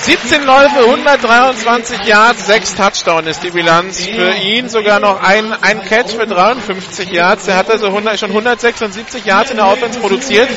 17 0.00 0.44
Läufe, 0.44 0.80
123 0.80 2.04
Yards, 2.04 2.46
6 2.46 2.74
Touchdown 2.76 3.26
ist 3.26 3.42
die 3.42 3.50
Bilanz 3.50 4.06
für 4.06 4.32
ihn. 4.32 4.68
Sogar 4.68 5.00
noch 5.00 5.20
ein, 5.20 5.52
ein 5.52 5.82
Catch 5.82 6.12
für 6.12 6.26
53 6.26 7.10
Yards. 7.10 7.48
Er 7.48 7.56
hat 7.56 7.70
also 7.70 7.86
100, 7.86 8.18
schon 8.18 8.30
176 8.30 9.24
Yards 9.24 9.50
in 9.50 9.56
der 9.56 9.66
Offense 9.66 9.98
produziert 9.98 10.48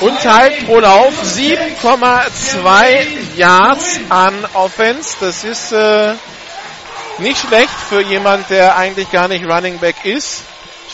und 0.00 0.20
teilt 0.20 0.66
pro 0.66 0.80
Lauf 0.80 1.14
7,2 1.22 3.36
Yards 3.36 4.00
an 4.10 4.34
Offense. 4.54 5.16
Das 5.20 5.42
ist 5.42 5.72
äh, 5.72 6.14
nicht 7.18 7.38
schlecht 7.38 7.74
für 7.88 8.02
jemand, 8.02 8.50
der 8.50 8.76
eigentlich 8.76 9.10
gar 9.10 9.28
nicht 9.28 9.46
Running 9.46 9.78
Back 9.78 10.04
ist. 10.04 10.42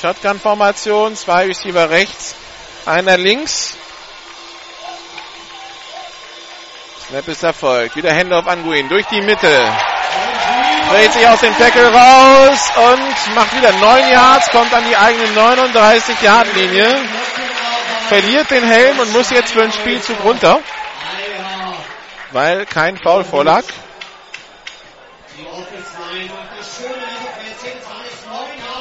Shotgun-Formation, 0.01 1.17
zwei 1.17 1.47
Receiver 1.47 1.91
rechts, 1.91 2.37
einer 2.87 3.19
links. 3.19 3.77
Snap 7.09 7.27
ist 7.27 7.43
erfolgt. 7.43 7.97
Wieder 7.97 8.15
Handoff 8.15 8.47
an 8.47 8.63
Green 8.65 8.87
durch 8.91 9.07
die 9.07 9.23
Mitte. 9.23 9.73
Dreht 10.91 11.13
sich 11.15 11.27
aus 11.27 11.41
dem 11.41 11.57
Tackle 11.57 11.91
raus 11.91 12.71
und 12.77 13.35
macht 13.35 13.57
wieder 13.57 13.73
9 13.73 14.11
Yards, 14.11 14.51
kommt 14.51 14.75
an 14.75 14.85
die 14.87 14.95
eigene 14.95 15.29
39 15.29 16.21
Yard 16.21 16.55
Linie. 16.55 16.87
Verliert 18.09 18.51
den 18.51 18.63
Helm 18.63 18.99
und 18.99 19.11
muss 19.15 19.31
jetzt 19.31 19.53
für 19.53 19.63
ein 19.63 19.73
Spielzug 19.73 20.23
runter. 20.23 20.61
Weil 22.33 22.67
kein 22.67 22.99
Foul 22.99 23.25
vorlag. 23.25 23.65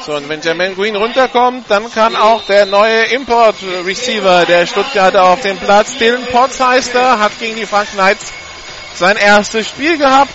So, 0.08 0.16
und 0.16 0.30
wenn 0.30 0.40
Jermaine 0.40 0.74
Green 0.74 0.96
runterkommt, 0.96 1.70
dann 1.70 1.92
kann 1.92 2.16
auch 2.16 2.46
der 2.46 2.66
neue 2.66 3.08
Import-Receiver 3.08 4.46
der 4.46 4.66
Stuttgarter 4.66 5.26
auf 5.26 5.42
den 5.42 5.58
Platz. 5.58 5.98
Dylan 5.98 6.26
Potts 6.28 6.62
heißt 6.62 6.96
er, 6.96 7.20
hat 7.20 7.38
gegen 7.40 7.58
die 7.58 7.66
Frank 7.66 7.90
Knights 7.92 8.32
sein 8.96 9.18
erstes 9.18 9.68
Spiel 9.68 9.98
gehabt, 9.98 10.32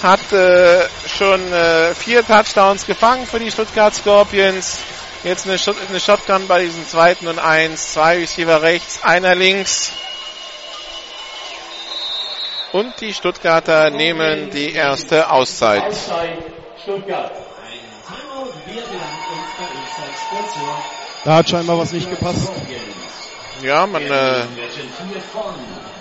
hat 0.00 0.32
äh, 0.32 0.86
schon 1.08 1.52
äh, 1.52 1.92
vier 1.92 2.24
Touchdowns 2.24 2.86
gefangen 2.86 3.26
für 3.26 3.40
die 3.40 3.50
Stuttgart 3.50 3.92
Scorpions. 3.96 4.78
Jetzt 5.24 5.48
eine, 5.48 5.58
Shot 5.58 5.74
eine 5.88 5.98
Shotgun 5.98 6.46
bei 6.46 6.60
diesem 6.60 6.86
zweiten 6.86 7.26
und 7.26 7.40
eins, 7.40 7.94
zwei 7.94 8.18
Receiver 8.18 8.62
rechts, 8.62 9.02
einer 9.02 9.34
links. 9.34 9.90
Und 12.70 12.94
die 13.00 13.12
Stuttgarter 13.12 13.90
nehmen 13.90 14.50
die 14.50 14.72
erste 14.72 15.32
Auszeit. 15.32 15.82
Stuttgart. 16.80 17.47
Da 21.24 21.34
hat 21.34 21.48
scheinbar 21.48 21.78
was 21.78 21.92
nicht 21.92 22.08
gepasst. 22.08 22.50
Ja, 23.62 23.86
man, 23.86 24.02
äh, 24.02 24.44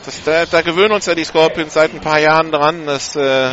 das, 0.06 0.24
da, 0.24 0.46
da 0.46 0.62
gewöhnen 0.62 0.92
uns 0.92 1.08
ja 1.08 1.16
die 1.16 1.24
Scorpions 1.24 1.74
seit 1.74 1.94
ein 1.94 2.02
paar 2.02 2.20
Jahren 2.20 2.52
dran, 2.52 2.86
dass 2.86 3.16
äh, 3.16 3.50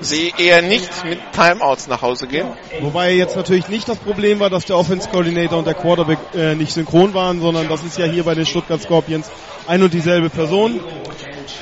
sie 0.00 0.32
eher 0.38 0.62
nicht 0.62 1.04
mit 1.04 1.18
Timeouts 1.32 1.88
nach 1.88 2.00
Hause 2.00 2.26
gehen. 2.26 2.48
Wobei 2.80 3.12
jetzt 3.12 3.36
natürlich 3.36 3.68
nicht 3.68 3.88
das 3.88 3.98
Problem 3.98 4.40
war, 4.40 4.48
dass 4.48 4.64
der 4.64 4.76
Offense 4.78 5.08
Coordinator 5.10 5.58
und 5.58 5.66
der 5.66 5.74
Quarterback 5.74 6.18
äh, 6.34 6.54
nicht 6.54 6.72
synchron 6.72 7.12
waren, 7.12 7.40
sondern 7.40 7.68
das 7.68 7.82
ist 7.82 7.98
ja 7.98 8.06
hier 8.06 8.24
bei 8.24 8.34
den 8.34 8.46
Stuttgart 8.46 8.80
Scorpions 8.80 9.30
ein 9.66 9.82
und 9.82 9.92
dieselbe 9.92 10.30
Person. 10.30 10.80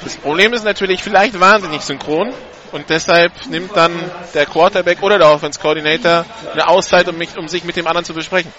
Das 0.05 0.17
Problem 0.17 0.53
ist 0.53 0.65
natürlich, 0.65 1.03
vielleicht 1.03 1.39
waren 1.41 1.63
sie 1.63 1.69
nicht 1.69 1.83
synchron. 1.83 2.33
Und 2.75 2.91
deshalb 2.91 3.33
nimmt 3.47 3.77
dann 3.77 3.93
der 4.35 4.47
Quarterback 4.47 5.01
oder 5.01 5.17
der 5.17 5.31
Offense 5.31 5.61
Coordinator 5.61 6.27
eine 6.53 6.67
Auszeit, 6.67 7.07
um, 7.09 7.17
mich, 7.17 7.39
um 7.39 7.47
sich 7.47 7.63
mit 7.63 7.77
dem 7.77 7.87
anderen 7.87 8.05
zu 8.05 8.15
besprechen. 8.15 8.53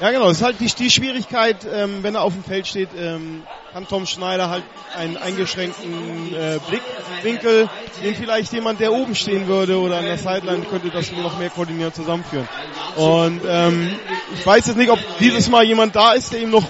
Ja, 0.00 0.10
genau. 0.10 0.28
Das 0.28 0.38
ist 0.38 0.42
halt 0.42 0.58
die, 0.58 0.68
die 0.68 0.90
Schwierigkeit, 0.90 1.58
ähm, 1.70 2.02
wenn 2.02 2.14
er 2.14 2.22
auf 2.22 2.32
dem 2.32 2.42
Feld 2.42 2.66
steht, 2.66 2.88
ähm, 2.96 3.42
kann 3.74 3.86
Tom 3.86 4.06
Schneider 4.06 4.48
halt 4.48 4.64
einen 4.96 5.18
eingeschränkten 5.18 6.34
äh, 6.34 6.60
Blickwinkel, 6.66 7.68
den 8.02 8.14
vielleicht 8.14 8.54
jemand, 8.54 8.80
der 8.80 8.90
oben 8.90 9.14
stehen 9.14 9.46
würde 9.46 9.78
oder 9.78 9.98
an 9.98 10.06
der 10.06 10.16
Sideline, 10.16 10.64
könnte 10.64 10.88
das 10.88 11.12
noch 11.12 11.38
mehr 11.38 11.50
koordinieren 11.50 11.92
zusammenführen. 11.92 12.48
Und 12.96 13.42
ähm, 13.46 13.94
ich 14.34 14.46
weiß 14.46 14.66
jetzt 14.68 14.78
nicht, 14.78 14.90
ob 14.90 14.98
dieses 15.18 15.50
Mal 15.50 15.64
jemand 15.64 15.94
da 15.94 16.12
ist, 16.12 16.32
der 16.32 16.40
ihm 16.40 16.50
noch 16.50 16.64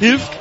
hilft. 0.00 0.32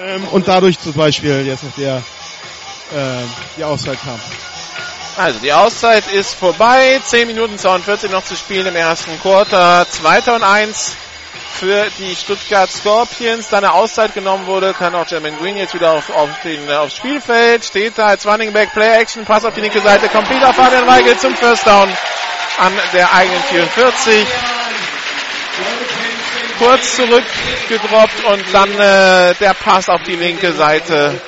Ähm, 0.00 0.22
und 0.28 0.46
dadurch 0.46 0.78
zum 0.78 0.92
Beispiel 0.92 1.44
jetzt 1.44 1.64
noch 1.64 1.74
der 1.74 1.96
äh, 1.96 3.26
die 3.56 3.64
Auszeit 3.64 3.98
kam. 4.00 4.20
Also 5.18 5.40
die 5.40 5.52
Auszeit 5.52 6.06
ist 6.12 6.34
vorbei. 6.34 7.00
10 7.04 7.26
Minuten 7.26 7.58
42 7.58 8.08
noch 8.08 8.22
zu 8.22 8.36
spielen 8.36 8.68
im 8.68 8.76
ersten 8.76 9.20
Quarter. 9.20 9.84
Zweiter 9.90 10.36
und 10.36 10.44
eins 10.44 10.94
für 11.58 11.88
die 11.98 12.14
Stuttgart 12.14 12.70
Scorpions. 12.70 13.48
Da 13.48 13.56
eine 13.56 13.72
Auszeit 13.72 14.14
genommen 14.14 14.46
wurde, 14.46 14.72
kann 14.74 14.94
auch 14.94 15.08
Jermaine 15.08 15.36
Green 15.36 15.56
jetzt 15.56 15.74
wieder 15.74 15.90
auf, 15.90 16.08
auf 16.10 16.28
den, 16.44 16.70
aufs 16.70 16.94
Spielfeld. 16.98 17.64
Steht 17.64 17.98
da 17.98 18.06
als 18.06 18.26
Running 18.26 18.52
Back 18.52 18.72
Play 18.72 19.00
Action. 19.00 19.24
Pass 19.24 19.44
auf 19.44 19.54
die 19.54 19.60
linke 19.60 19.80
Seite. 19.80 20.08
Kommt 20.08 20.30
wieder 20.30 20.54
Fabian 20.54 20.86
Weigel 20.86 21.18
zum 21.18 21.34
First 21.34 21.66
Down 21.66 21.92
an 22.58 22.72
der 22.92 23.12
eigenen 23.12 23.42
44. 23.42 24.24
Kurz 26.60 26.94
zurückgedroppt 26.94 28.24
und 28.24 28.44
dann 28.52 28.70
äh, 28.70 29.34
der 29.34 29.54
Pass 29.54 29.88
auf 29.88 30.02
die 30.04 30.14
linke 30.14 30.52
Seite 30.52 31.20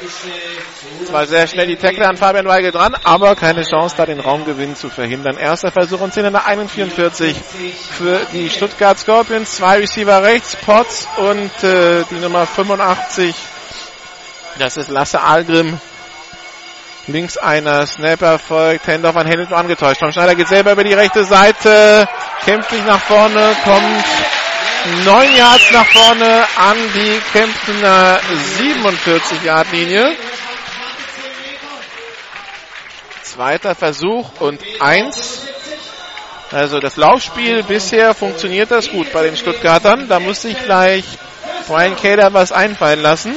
war 1.13 1.27
sehr 1.27 1.47
schnell 1.47 1.67
die 1.67 1.77
Tackle 1.77 2.07
an 2.07 2.17
Fabian 2.17 2.47
Weigel 2.47 2.73
dran, 2.73 2.95
aber 3.05 3.35
keine 3.35 3.63
Chance, 3.63 3.95
da 3.97 4.07
den 4.07 4.21
Raumgewinn 4.21 4.77
zu 4.77 4.91
verhindern. 4.91 5.37
Erster 5.37 5.73
Versuch 5.73 6.01
und 6.01 6.13
10 6.13 6.27
in 6.27 6.33
der 6.33 6.47
41 6.47 7.37
für 7.97 8.21
die 8.33 8.51
Stuttgart 8.51 8.99
Scorpions. 8.99 9.57
Zwei 9.57 9.79
Receiver 9.79 10.23
rechts, 10.23 10.57
Potts 10.57 11.09
und 11.17 11.65
äh, 11.65 12.05
die 12.11 12.17
Nummer 12.21 12.47
85. 12.47 13.35
Das 14.59 14.77
ist 14.77 14.91
Lasse 14.91 15.23
Algrim. 15.23 15.81
Links 17.07 17.39
einer, 17.39 17.87
Snapper 17.87 18.39
folgt, 18.39 18.87
Hendorf 18.87 19.17
an 19.17 19.27
Hamilton 19.27 19.57
angetäuscht. 19.57 20.01
Tom 20.01 20.13
Schneider 20.13 20.35
geht 20.35 20.49
selber 20.49 20.73
über 20.73 20.85
die 20.85 20.93
rechte 20.93 21.25
Seite, 21.25 22.07
kämpft 22.45 22.71
sich 22.71 22.85
nach 22.85 23.01
vorne, 23.01 23.57
kommt 23.65 24.05
neun 25.05 25.37
Yards 25.37 25.71
nach 25.73 25.87
vorne 25.87 26.45
an 26.57 26.77
die 26.95 27.21
Kemptener 27.33 28.21
47 28.59 29.43
Yard 29.45 29.73
Linie. 29.73 30.17
Zweiter 33.31 33.77
Versuch 33.77 34.29
und 34.41 34.61
eins. 34.81 35.47
Also 36.51 36.81
das 36.81 36.97
Laufspiel 36.97 37.63
bisher 37.63 38.13
funktioniert 38.13 38.73
das 38.73 38.91
gut 38.91 39.13
bei 39.13 39.23
den 39.23 39.37
Stuttgartern. 39.37 40.09
Da 40.09 40.19
muss 40.19 40.43
sich 40.43 40.61
gleich 40.65 41.05
Brian 41.69 41.95
Kader 41.95 42.35
was 42.35 42.51
einfallen 42.51 43.01
lassen. 43.01 43.33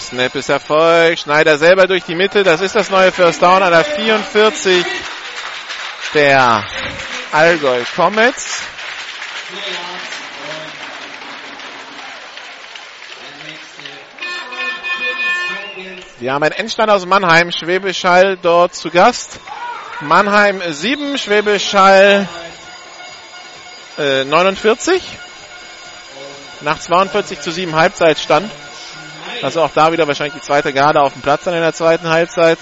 Snap 0.00 0.36
ist 0.36 0.48
Erfolg. 0.48 1.18
Schneider 1.18 1.58
selber 1.58 1.88
durch 1.88 2.04
die 2.04 2.14
Mitte. 2.14 2.44
Das 2.44 2.60
ist 2.60 2.76
das 2.76 2.88
neue 2.88 3.10
First 3.10 3.42
Down 3.42 3.64
an 3.64 3.72
der 3.72 3.84
44 3.84 4.86
der 6.14 6.64
Allgäu 7.32 7.82
Comets. 7.94 8.62
Wir 16.18 16.32
haben 16.32 16.42
einen 16.42 16.52
Endstand 16.52 16.90
aus 16.90 17.06
Mannheim, 17.06 17.52
Schwäbisch 17.52 18.04
Hall 18.04 18.36
dort 18.36 18.74
zu 18.74 18.90
Gast. 18.90 19.38
Mannheim 20.00 20.60
7, 20.66 21.18
Schwäbisch 21.18 21.74
Hall 21.74 22.28
äh, 23.98 24.24
49. 24.24 25.02
Nach 26.62 26.78
42 26.78 27.40
zu 27.40 27.52
7 27.52 27.74
Halbzeitstand. 27.74 28.50
Also 29.42 29.62
auch 29.62 29.70
da 29.72 29.92
wieder 29.92 30.08
wahrscheinlich 30.08 30.34
die 30.34 30.40
zweite 30.40 30.72
Garde 30.72 31.00
auf 31.00 31.12
dem 31.12 31.22
Platz 31.22 31.44
dann 31.44 31.54
in 31.54 31.60
der 31.60 31.74
zweiten 31.74 32.08
Halbzeit. 32.08 32.58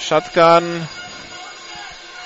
Shotgun 0.00 0.88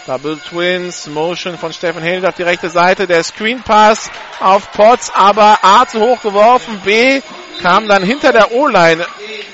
Double 0.09 0.39
Twins, 0.39 1.07
Motion 1.07 1.59
von 1.59 1.71
Steffen 1.71 2.03
Hild 2.03 2.25
auf 2.25 2.35
die 2.35 2.43
rechte 2.43 2.71
Seite, 2.71 3.07
der 3.07 3.23
Screen 3.23 3.61
Pass 3.63 4.11
auf 4.41 4.73
Potts, 4.73 5.13
aber 5.15 5.59
A 5.61 5.85
zu 5.87 6.01
hoch 6.01 6.23
geworfen, 6.23 6.81
B 6.83 7.21
kam 7.61 7.87
dann 7.89 8.03
hinter 8.03 8.33
der 8.33 8.53
O-Line 8.53 9.05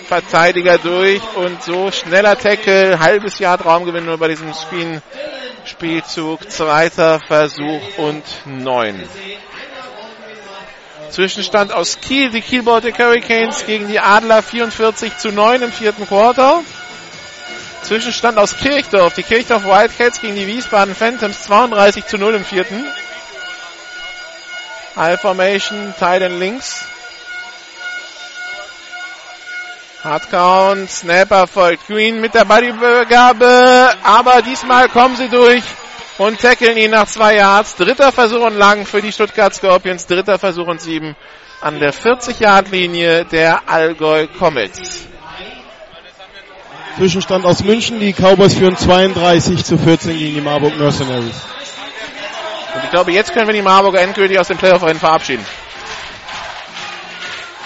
Verteidiger 0.06 0.78
durch 0.78 1.20
und 1.34 1.60
so 1.60 1.90
schneller 1.90 2.38
Tackle, 2.38 3.00
halbes 3.00 3.40
Jahr 3.40 3.58
Traumgewinn 3.58 4.04
nur 4.04 4.16
bei 4.16 4.28
diesem 4.28 4.54
Screen 4.54 5.02
Spielzug, 5.64 6.48
zweiter 6.48 7.18
Versuch 7.26 7.98
und 7.98 8.22
neun. 8.44 9.02
Zwischenstand 11.10 11.72
aus 11.72 11.98
Kiel, 12.00 12.30
die 12.30 12.42
Kiel 12.42 12.62
Baltic 12.62 12.96
Hurricanes 13.00 13.66
gegen 13.66 13.88
die 13.88 13.98
Adler 13.98 14.40
44 14.40 15.18
zu 15.18 15.32
9 15.32 15.62
im 15.62 15.72
vierten 15.72 16.06
Quarter. 16.06 16.62
Zwischenstand 17.84 18.38
aus 18.38 18.56
Kirchdorf. 18.56 19.14
Die 19.14 19.22
Kirchdorf 19.22 19.64
Wildcats 19.64 20.20
gegen 20.20 20.34
die 20.34 20.46
Wiesbaden 20.46 20.94
Phantoms 20.94 21.42
32 21.42 22.06
zu 22.06 22.16
0 22.16 22.34
im 22.34 22.44
vierten. 22.44 22.84
High 24.96 25.20
Formation, 25.20 25.92
Titan 25.98 26.38
links. 26.38 26.84
Hardcount, 30.02 30.90
Snapper 30.90 31.46
folgt 31.46 31.86
Green 31.86 32.20
mit 32.20 32.34
der 32.34 32.44
Bodyübergabe, 32.44 33.94
aber 34.02 34.42
diesmal 34.42 34.88
kommen 34.88 35.16
sie 35.16 35.28
durch 35.28 35.62
und 36.18 36.40
tackeln 36.40 36.76
ihn 36.76 36.90
nach 36.90 37.06
zwei 37.06 37.36
Yards. 37.36 37.76
Dritter 37.76 38.12
Versuch 38.12 38.44
und 38.44 38.56
lang 38.56 38.86
für 38.86 39.02
die 39.02 39.12
Stuttgart 39.12 39.54
Scorpions, 39.54 40.06
dritter 40.06 40.38
Versuch 40.38 40.66
und 40.66 40.80
sieben 40.80 41.16
an 41.60 41.80
der 41.80 41.94
40-Yard-Linie 41.94 43.24
der 43.24 43.68
Allgäu 43.68 44.26
Comets. 44.38 45.08
Zwischenstand 46.96 47.44
aus 47.44 47.62
München. 47.64 47.98
Die 47.98 48.12
Cowboys 48.12 48.54
führen 48.54 48.76
32 48.76 49.64
zu 49.64 49.78
14 49.78 50.16
gegen 50.16 50.34
die 50.34 50.40
Marburg 50.40 50.78
Mercenaries. 50.78 51.36
Und 52.74 52.84
ich 52.84 52.90
glaube, 52.90 53.12
jetzt 53.12 53.32
können 53.32 53.46
wir 53.46 53.54
die 53.54 53.62
Marburger 53.62 54.00
endgültig 54.00 54.38
aus 54.38 54.48
dem 54.48 54.58
Playoff-Rennen 54.58 55.00
verabschieden. 55.00 55.44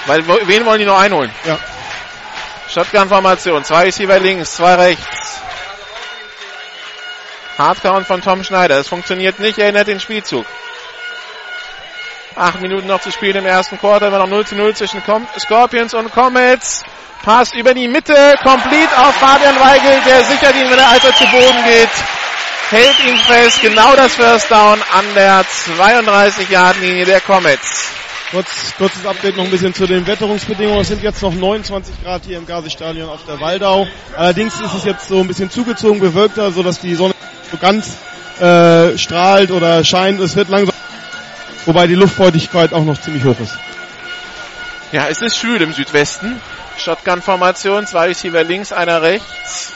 Weil, 0.06 0.26
wen 0.26 0.64
wollen 0.64 0.78
die 0.78 0.86
noch 0.86 0.98
einholen? 0.98 1.30
Ja. 1.44 1.58
Shotgun-Formation. 2.70 3.64
Zwei 3.64 3.84
Receiver 3.84 4.18
links, 4.18 4.56
zwei 4.56 4.74
rechts. 4.74 5.40
Hardcount 7.58 8.06
von 8.06 8.22
Tom 8.22 8.44
Schneider. 8.44 8.78
Es 8.78 8.88
funktioniert 8.88 9.38
nicht, 9.40 9.58
erinnert 9.58 9.88
den 9.88 10.00
Spielzug. 10.00 10.46
Acht 12.36 12.60
Minuten 12.60 12.86
noch 12.86 13.00
zu 13.00 13.10
spielen 13.10 13.36
im 13.36 13.46
ersten 13.46 13.78
Quarter. 13.78 14.08
Immer 14.08 14.18
noch 14.18 14.28
0 14.28 14.46
zu 14.46 14.54
0 14.54 14.74
zwischen 14.76 15.02
Scorpions 15.38 15.92
und 15.92 16.12
Comets. 16.12 16.84
Pass 17.28 17.52
über 17.52 17.74
die 17.74 17.88
Mitte, 17.88 18.14
complete 18.42 18.88
auf 18.96 19.14
Fabian 19.16 19.54
Weigel, 19.60 20.00
der 20.06 20.24
sichert 20.24 20.56
ihn, 20.56 20.70
wenn 20.70 20.78
er 20.78 20.88
als 20.88 21.04
er 21.04 21.14
zu 21.14 21.24
Boden 21.24 21.62
geht. 21.62 21.90
Hält 22.70 22.98
ihn 23.06 23.18
fest, 23.18 23.60
genau 23.60 23.94
das 23.94 24.14
First 24.14 24.50
Down 24.50 24.78
an 24.94 25.04
der 25.14 25.44
32-Yard-Linie 25.44 27.04
der 27.04 27.20
Comets. 27.20 27.90
Kurz, 28.30 28.74
kurzes 28.78 29.04
Update 29.04 29.36
noch 29.36 29.44
ein 29.44 29.50
bisschen 29.50 29.74
zu 29.74 29.86
den 29.86 30.06
Wetterungsbedingungen. 30.06 30.80
Es 30.80 30.88
sind 30.88 31.02
jetzt 31.02 31.20
noch 31.20 31.34
29 31.34 32.02
Grad 32.02 32.22
hier 32.24 32.38
im 32.38 32.46
Gazi-Stadion 32.46 33.10
auf 33.10 33.26
der 33.26 33.38
Waldau. 33.42 33.86
Allerdings 34.16 34.58
ist 34.58 34.72
es 34.72 34.84
jetzt 34.86 35.08
so 35.08 35.20
ein 35.20 35.28
bisschen 35.28 35.50
zugezogen, 35.50 36.00
bewölkter, 36.00 36.50
sodass 36.50 36.80
die 36.80 36.94
Sonne 36.94 37.12
so 37.50 37.58
ganz 37.58 37.98
äh, 38.40 38.96
strahlt 38.96 39.50
oder 39.50 39.84
scheint. 39.84 40.18
Es 40.20 40.34
wird 40.34 40.48
langsam, 40.48 40.74
wobei 41.66 41.86
die 41.88 41.94
Luftfeuchtigkeit 41.94 42.72
auch 42.72 42.84
noch 42.84 42.98
ziemlich 42.98 43.24
hoch 43.24 43.38
ist. 43.38 43.58
Ja, 44.92 45.08
es 45.08 45.20
ist 45.20 45.36
schwül 45.36 45.60
im 45.60 45.74
Südwesten. 45.74 46.40
Shotgun-Formation, 46.80 47.86
zwei 47.86 48.06
Receiver 48.06 48.44
links, 48.44 48.72
einer 48.72 49.02
rechts. 49.02 49.72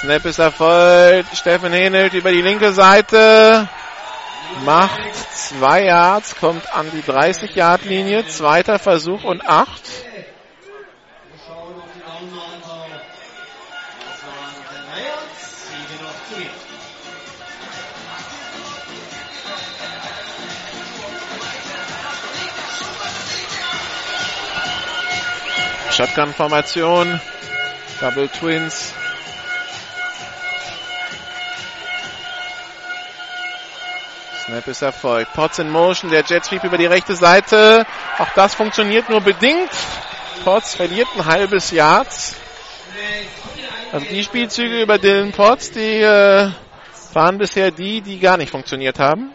Snap 0.00 0.24
ist 0.24 0.38
erfolgt. 0.38 1.36
Steffen 1.36 1.72
Henelt 1.72 2.14
über 2.14 2.30
die 2.30 2.40
linke 2.40 2.72
Seite. 2.72 3.68
Macht 4.64 5.14
zwei 5.34 5.84
Yards, 5.84 6.36
kommt 6.36 6.74
an 6.74 6.90
die 6.90 7.02
30-Yard-Linie. 7.02 8.26
Zweiter 8.26 8.78
Versuch 8.78 9.24
und 9.24 9.46
acht. 9.46 9.82
Shotgun-Formation. 25.90 27.20
Double 28.00 28.28
Twins. 28.28 28.94
Snap 34.46 34.66
ist 34.68 34.82
erfolgt. 34.82 35.32
Potts 35.34 35.58
in 35.58 35.70
Motion, 35.70 36.10
der 36.10 36.24
Jet 36.24 36.44
Sweep 36.44 36.64
über 36.64 36.78
die 36.78 36.86
rechte 36.86 37.14
Seite. 37.14 37.86
Auch 38.18 38.30
das 38.34 38.54
funktioniert 38.54 39.10
nur 39.10 39.20
bedingt. 39.20 39.70
Potts 40.44 40.74
verliert 40.74 41.08
ein 41.16 41.26
halbes 41.26 41.70
Yard. 41.70 42.08
Also 43.92 44.06
die 44.06 44.22
Spielzüge 44.22 44.80
über 44.82 44.98
Dylan 44.98 45.32
Potts, 45.32 45.72
die 45.72 46.00
äh, 46.00 46.50
waren 47.12 47.38
bisher 47.38 47.70
die, 47.70 48.00
die 48.00 48.18
gar 48.18 48.36
nicht 48.36 48.50
funktioniert 48.50 48.98
haben. 48.98 49.32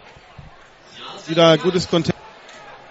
Wieder 1.27 1.57
gutes 1.57 1.89
Kontakt 1.89 2.24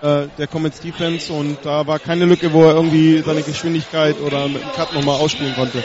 äh, 0.03 0.27
der 0.39 0.47
Comets 0.47 0.81
Defense 0.81 1.33
und 1.33 1.59
da 1.65 1.87
war 1.87 1.99
keine 1.99 2.25
Lücke, 2.25 2.53
wo 2.53 2.65
er 2.65 2.75
irgendwie 2.75 3.23
seine 3.23 3.43
Geschwindigkeit 3.43 4.21
oder 4.21 4.49
mit 4.49 4.63
dem 4.63 4.73
Cut 4.73 4.93
nochmal 4.93 5.17
ausspielen 5.21 5.55
konnte. 5.55 5.83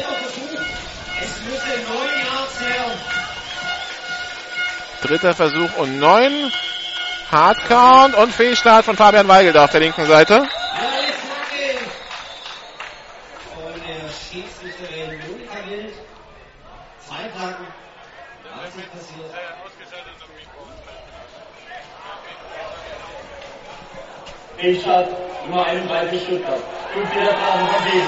Dritter 5.01 5.33
Versuch 5.33 5.77
und 5.77 5.99
neun. 5.99 6.51
Hardcount 7.31 8.15
und 8.15 8.33
Fehlstart 8.33 8.85
von 8.85 8.95
Fabian 8.95 9.27
Weigel 9.27 9.53
da 9.53 9.65
auf 9.65 9.71
der 9.71 9.81
linken 9.81 10.05
Seite. 10.05 10.47
Fehlstart 24.59 25.07
Nummer 25.47 25.65
31 25.65 26.21
Stuttgart. 26.21 26.59
Fünf 26.93 27.09
von 27.09 27.21
Davis. 27.21 28.03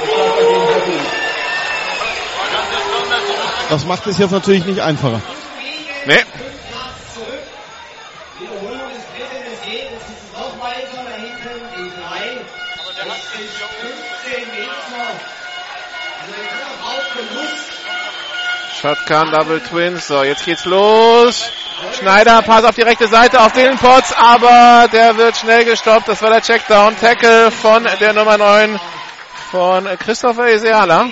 Das 0.00 0.38
gegen 0.38 0.66
Berlin. 0.66 1.06
Das 3.68 3.84
macht 3.86 4.06
es 4.06 4.18
jetzt 4.18 4.30
natürlich 4.30 4.64
nicht 4.64 4.80
einfacher. 4.80 5.20
Nee. 6.06 6.24
Shotgun, 18.80 19.30
Double 19.30 19.60
Twins. 19.60 20.06
So, 20.06 20.22
jetzt 20.22 20.44
geht's 20.44 20.64
los. 20.64 21.52
Schneider, 21.98 22.42
Pass 22.42 22.64
auf 22.64 22.74
die 22.74 22.82
rechte 22.82 23.08
Seite 23.08 23.40
auf 23.40 23.52
den 23.52 23.76
Potts, 23.76 24.14
aber 24.16 24.88
der 24.92 25.16
wird 25.16 25.36
schnell 25.36 25.64
gestoppt. 25.64 26.08
Das 26.08 26.22
war 26.22 26.30
der 26.30 26.42
Checkdown. 26.42 26.96
Tackle 26.98 27.50
von 27.50 27.86
der 28.00 28.12
Nummer 28.12 28.38
9 28.38 28.80
von 29.50 29.88
Christopher 29.98 30.48
Eseala. 30.48 31.08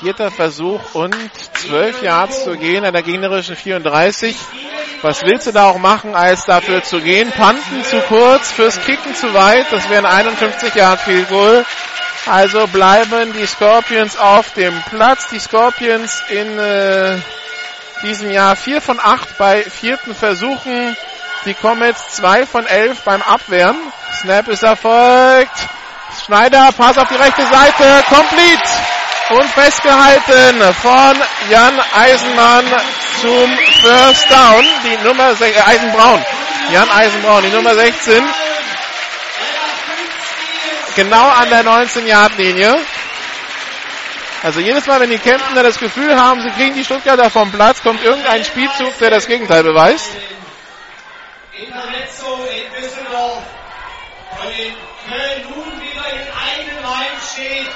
Vierter 0.00 0.30
Versuch 0.30 0.94
und 0.94 1.16
12 1.54 2.02
Yards 2.02 2.44
zu 2.44 2.56
gehen 2.56 2.84
an 2.84 2.92
der 2.92 3.02
gegnerischen 3.02 3.56
34. 3.56 4.36
Was 5.02 5.22
willst 5.22 5.46
du 5.46 5.52
da 5.52 5.70
auch 5.70 5.78
machen, 5.78 6.14
als 6.14 6.44
dafür 6.44 6.82
zu 6.82 7.00
gehen? 7.00 7.30
Panten 7.30 7.84
zu 7.84 8.00
kurz, 8.00 8.52
fürs 8.52 8.80
Kicken 8.84 9.14
zu 9.14 9.32
weit. 9.34 9.66
Das 9.70 9.88
wären 9.88 10.06
51 10.06 10.74
Yard 10.74 11.00
Field 11.00 11.28
Goal. 11.28 11.64
Also 12.26 12.66
bleiben 12.68 13.32
die 13.34 13.46
Scorpions 13.46 14.16
auf 14.16 14.52
dem 14.54 14.74
Platz. 14.90 15.28
Die 15.28 15.38
Scorpions 15.38 16.22
in 16.30 16.58
äh, 16.58 17.18
diesem 18.02 18.30
Jahr 18.30 18.56
4 18.56 18.80
von 18.80 19.00
8 19.00 19.38
bei 19.38 19.62
vierten 19.62 20.14
Versuchen. 20.14 20.96
Die 21.44 21.54
Comets 21.54 22.16
2 22.16 22.46
von 22.46 22.66
11 22.66 23.00
beim 23.02 23.22
Abwehren. 23.22 23.76
Snap 24.20 24.48
ist 24.48 24.62
erfolgt. 24.62 25.68
Schneider, 26.24 26.70
Pass 26.76 26.96
auf 26.96 27.08
die 27.08 27.16
rechte 27.16 27.42
Seite, 27.42 28.04
complete 28.08 28.62
und 29.30 29.44
festgehalten 29.50 30.74
von 30.74 31.16
Jan 31.50 31.80
Eisenmann 31.96 32.66
zum 33.20 33.58
First 33.80 34.30
Down. 34.30 34.64
Die 34.84 35.04
Nummer 35.04 35.30
äh, 35.40 35.60
Eisenbraun. 35.60 36.24
Jan 36.70 36.90
Eisenbraun, 36.90 37.42
die 37.42 37.50
Nummer 37.50 37.74
16. 37.74 38.22
Genau 40.96 41.28
an 41.28 41.50
der 41.50 41.64
19-Yard-Linie. 41.64 42.78
Also 44.44 44.60
jedes 44.60 44.86
Mal, 44.86 45.00
wenn 45.00 45.08
die 45.08 45.16
Kemptener 45.16 45.62
das 45.62 45.78
Gefühl 45.78 46.20
haben, 46.20 46.42
sie 46.42 46.50
kriegen 46.50 46.74
die 46.74 46.84
Stuttgarter 46.84 47.30
vom 47.30 47.50
Platz, 47.50 47.82
kommt 47.82 48.04
irgendein 48.04 48.44
Spielzug, 48.44 48.98
der 48.98 49.08
das 49.08 49.26
Gegenteil 49.26 49.62
beweist. 49.62 50.10
Intermezzo 51.56 52.44
in 52.44 52.82
Düsseldorf. 52.82 53.42
Und 54.42 54.50
in 54.50 54.74
Köln 55.08 55.44
nun 55.48 55.80
wieder 55.80 56.04
in 56.12 56.20
einem 56.20 56.84
Reihen 56.84 57.18
steht. 57.32 57.70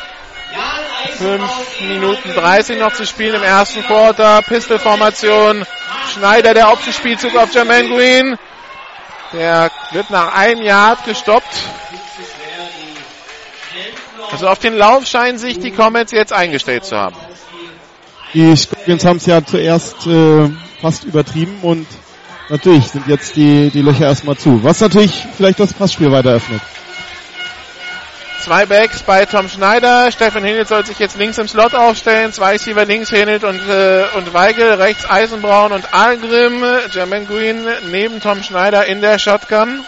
5 1.16 1.81
Minuten 1.88 2.35
30 2.35 2.78
noch 2.78 2.92
zu 2.92 3.07
spielen 3.07 3.37
im 3.37 3.42
ersten 3.42 3.83
Quarter. 3.85 4.42
Pistol-Formation. 4.42 5.64
Schneider, 6.12 6.52
der 6.52 6.70
Optionspielzug 6.70 7.35
auf 7.35 7.50
Jermaine 7.54 7.88
Green. 7.88 8.38
Der 9.33 9.70
wird 9.92 10.11
nach 10.11 10.35
einem 10.35 10.61
Yard 10.61 11.02
gestoppt. 11.07 11.54
Also 14.30 14.48
auf 14.48 14.58
den 14.58 14.74
Lauf 14.74 15.06
scheinen 15.06 15.38
sich 15.38 15.58
die 15.58 15.70
Comets 15.70 16.12
jetzt 16.12 16.32
eingestellt 16.32 16.84
zu 16.84 16.96
haben. 16.96 17.16
Die 18.34 18.54
Scorpions 18.54 19.04
haben 19.04 19.16
es 19.16 19.26
ja 19.26 19.44
zuerst 19.44 20.06
äh, 20.06 20.50
fast 20.80 21.04
übertrieben 21.04 21.58
und 21.62 21.86
natürlich 22.50 22.88
sind 22.88 23.06
jetzt 23.06 23.36
die, 23.36 23.70
die 23.70 23.80
Löcher 23.80 24.06
erstmal 24.06 24.36
zu. 24.36 24.62
Was 24.62 24.80
natürlich 24.80 25.26
vielleicht 25.36 25.60
das 25.60 25.72
Passspiel 25.72 26.12
weiter 26.12 26.30
öffnet. 26.30 26.60
Zwei 28.40 28.66
Backs 28.66 29.02
bei 29.02 29.26
Tom 29.26 29.48
Schneider. 29.48 30.12
Steffen 30.12 30.44
Hinnelt 30.44 30.68
soll 30.68 30.86
sich 30.86 30.98
jetzt 30.98 31.18
links 31.18 31.38
im 31.38 31.48
Slot 31.48 31.74
aufstellen. 31.74 32.32
Zwei 32.32 32.52
Receiver 32.52 32.84
links 32.84 33.10
Hinnelt 33.10 33.44
und, 33.44 33.60
äh, 33.68 34.04
und 34.16 34.32
Weigel. 34.32 34.74
Rechts 34.74 35.10
Eisenbraun 35.10 35.72
und 35.72 35.92
Algrim. 35.92 36.64
Jermaine 36.92 37.26
Green 37.26 37.66
neben 37.90 38.20
Tom 38.20 38.42
Schneider 38.42 38.86
in 38.86 39.00
der 39.00 39.18
Shotgun. 39.18 39.84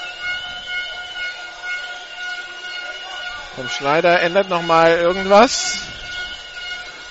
Tom 3.57 3.69
Schneider 3.69 4.21
ändert 4.21 4.49
nochmal 4.49 4.93
irgendwas. 4.93 5.81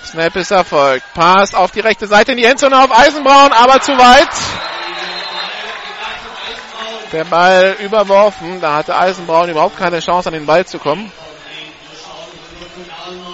Snap 0.06 0.36
ist 0.38 0.52
erfolgt. 0.52 1.06
Pass 1.14 1.54
auf 1.54 1.72
die 1.72 1.82
rechte 1.82 2.08
Seite 2.08 2.32
in 2.32 2.38
die 2.38 2.46
Endzone 2.46 2.84
auf 2.84 2.92
Eisenbraun, 2.92 3.52
aber 3.52 3.82
zu 3.82 3.92
weit. 3.98 4.30
Der 7.12 7.26
Ball 7.26 7.76
überworfen. 7.80 8.62
Da 8.62 8.76
hatte 8.76 8.98
Eisenbraun 8.98 9.50
überhaupt 9.50 9.78
keine 9.78 10.00
Chance, 10.00 10.30
an 10.30 10.34
den 10.34 10.46
Ball 10.46 10.66
zu 10.66 10.80
kommen. 10.80 11.12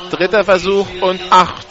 Dritter 0.09 0.43
Versuch 0.43 0.87
und 1.01 1.21
acht. 1.31 1.67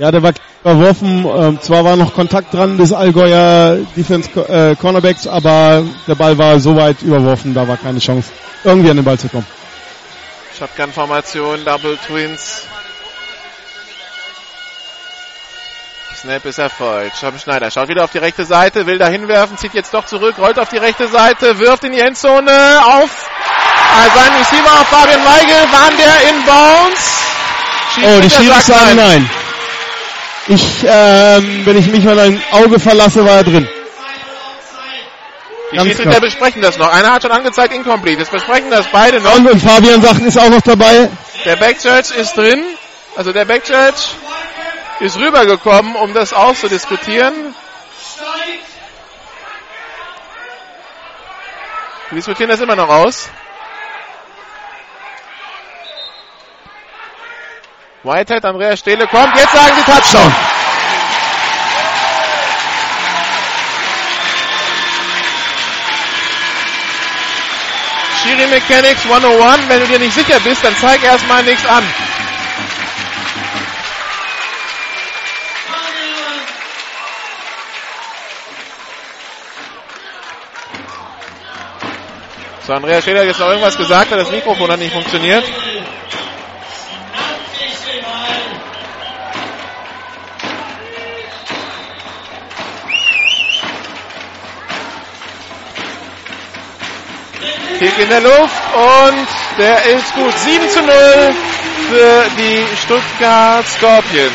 Ja, 0.00 0.10
der 0.10 0.22
war 0.22 0.32
überworfen. 0.62 1.26
Ähm, 1.26 1.60
zwar 1.60 1.84
war 1.84 1.94
noch 1.94 2.14
Kontakt 2.14 2.54
dran 2.54 2.78
des 2.78 2.90
Allgäuer 2.90 3.76
Defense 3.94 4.30
äh, 4.48 4.74
Cornerbacks, 4.74 5.26
aber 5.26 5.84
der 6.08 6.14
Ball 6.14 6.38
war 6.38 6.58
so 6.58 6.74
weit 6.74 7.02
überworfen, 7.02 7.52
da 7.52 7.68
war 7.68 7.76
keine 7.76 7.98
Chance, 7.98 8.30
irgendwie 8.64 8.88
an 8.88 8.96
den 8.96 9.04
Ball 9.04 9.18
zu 9.18 9.28
kommen. 9.28 9.46
Shotgun-Formation, 10.58 11.66
Double 11.66 11.98
Twins. 12.06 12.62
Snap 16.16 16.46
ist 16.46 16.58
erfolgt. 16.58 17.18
Schaben 17.18 17.38
Schneider 17.38 17.70
schaut 17.70 17.88
wieder 17.88 18.04
auf 18.04 18.10
die 18.10 18.18
rechte 18.18 18.46
Seite, 18.46 18.86
will 18.86 18.96
da 18.96 19.08
hinwerfen, 19.08 19.58
zieht 19.58 19.74
jetzt 19.74 19.92
doch 19.92 20.06
zurück, 20.06 20.36
rollt 20.38 20.58
auf 20.58 20.70
die 20.70 20.78
rechte 20.78 21.08
Seite, 21.08 21.58
wirft 21.58 21.84
in 21.84 21.92
die 21.92 22.00
Endzone 22.00 22.80
auf 22.86 23.28
äh, 23.98 24.18
sein 24.18 24.32
Receiver 24.38 24.84
Fabian 24.86 25.20
Weigel. 25.26 25.72
Waren 25.72 25.96
der 25.98 26.30
in 26.30 26.44
Bounds? 26.46 27.20
Oh, 27.98 28.20
die 28.22 28.30
Schiedsrichter 28.30 28.60
sagen 28.62 28.96
nein. 28.96 29.30
Ich, 30.50 30.84
ähm, 30.84 31.64
wenn 31.64 31.78
ich 31.78 31.86
mich 31.86 32.02
mal 32.02 32.18
ein 32.18 32.42
Auge 32.50 32.80
verlasse, 32.80 33.24
war 33.24 33.36
er 33.36 33.44
drin. 33.44 33.68
Die 35.70 35.78
Schiedsrichter 35.78 36.20
besprechen 36.20 36.60
das 36.60 36.76
noch. 36.76 36.92
Einer 36.92 37.12
hat 37.12 37.22
schon 37.22 37.30
angezeigt, 37.30 37.72
incomplete. 37.72 38.18
Jetzt 38.22 38.32
besprechen 38.32 38.68
das 38.68 38.84
beide 38.90 39.20
noch. 39.20 39.36
Und, 39.36 39.48
und 39.48 39.60
Fabian 39.62 40.02
sagt, 40.02 40.20
ist 40.22 40.36
auch 40.40 40.48
noch 40.48 40.60
dabei. 40.62 41.08
Der 41.44 41.54
Backchurch 41.54 42.10
ist 42.10 42.36
drin. 42.36 42.64
Also 43.14 43.32
der 43.32 43.44
Backchurch 43.44 44.08
ist 44.98 45.16
rübergekommen, 45.18 45.94
um 45.94 46.14
das 46.14 46.32
auszudiskutieren. 46.32 47.54
Wir 52.08 52.16
diskutieren 52.16 52.50
das 52.50 52.60
immer 52.60 52.74
noch 52.74 52.88
aus. 52.88 53.30
Whitehead, 58.02 58.44
Andreas 58.44 58.78
Stehle 58.78 59.06
kommt. 59.06 59.36
Jetzt 59.36 59.52
sagen 59.52 59.72
sie 59.76 59.84
Touchdown. 59.84 60.34
Schiri 68.22 68.46
Mechanics 68.46 69.04
101. 69.04 69.68
Wenn 69.68 69.80
du 69.80 69.86
dir 69.86 69.98
nicht 69.98 70.14
sicher 70.14 70.40
bist, 70.40 70.64
dann 70.64 70.74
zeig 70.78 71.02
erstmal 71.02 71.42
nichts 71.42 71.66
an. 71.66 71.84
So, 82.66 82.72
Andreas 82.74 83.04
Schäler 83.04 83.20
hat 83.20 83.26
jetzt 83.26 83.40
noch 83.40 83.48
irgendwas 83.48 83.76
gesagt, 83.76 84.12
das 84.12 84.30
Mikrofon 84.30 84.70
hat 84.70 84.78
nicht 84.78 84.92
funktioniert. 84.92 85.44
Kick 97.80 97.98
in 97.98 98.10
der 98.10 98.20
Luft 98.20 98.62
und 98.74 99.26
der 99.56 99.82
ist 99.96 100.14
gut. 100.14 100.38
7 100.38 100.68
zu 100.68 100.82
0 100.82 100.92
für 101.88 102.24
die 102.36 102.66
Stuttgart 102.76 103.66
Scorpions. 103.66 104.32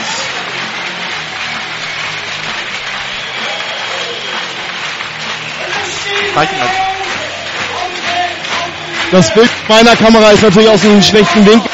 Das 9.11 9.31
Bild 9.35 9.49
meiner 9.67 9.95
Kamera 9.95 10.31
ist 10.31 10.41
natürlich 10.41 10.69
aus 10.69 10.83
einem 10.83 11.03
schlechten 11.03 11.45
Winkel, 11.45 11.69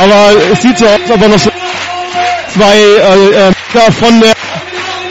aber 0.00 0.32
es 0.52 0.60
sieht 0.60 0.76
so 0.76 0.86
aus, 0.86 0.92
als 1.02 1.10
ob 1.12 1.28
noch 1.28 1.38
so 1.38 1.52
zwei 2.52 2.76
äh, 2.76 3.48
äh, 3.48 3.92
von 3.92 4.20
der 4.20 4.32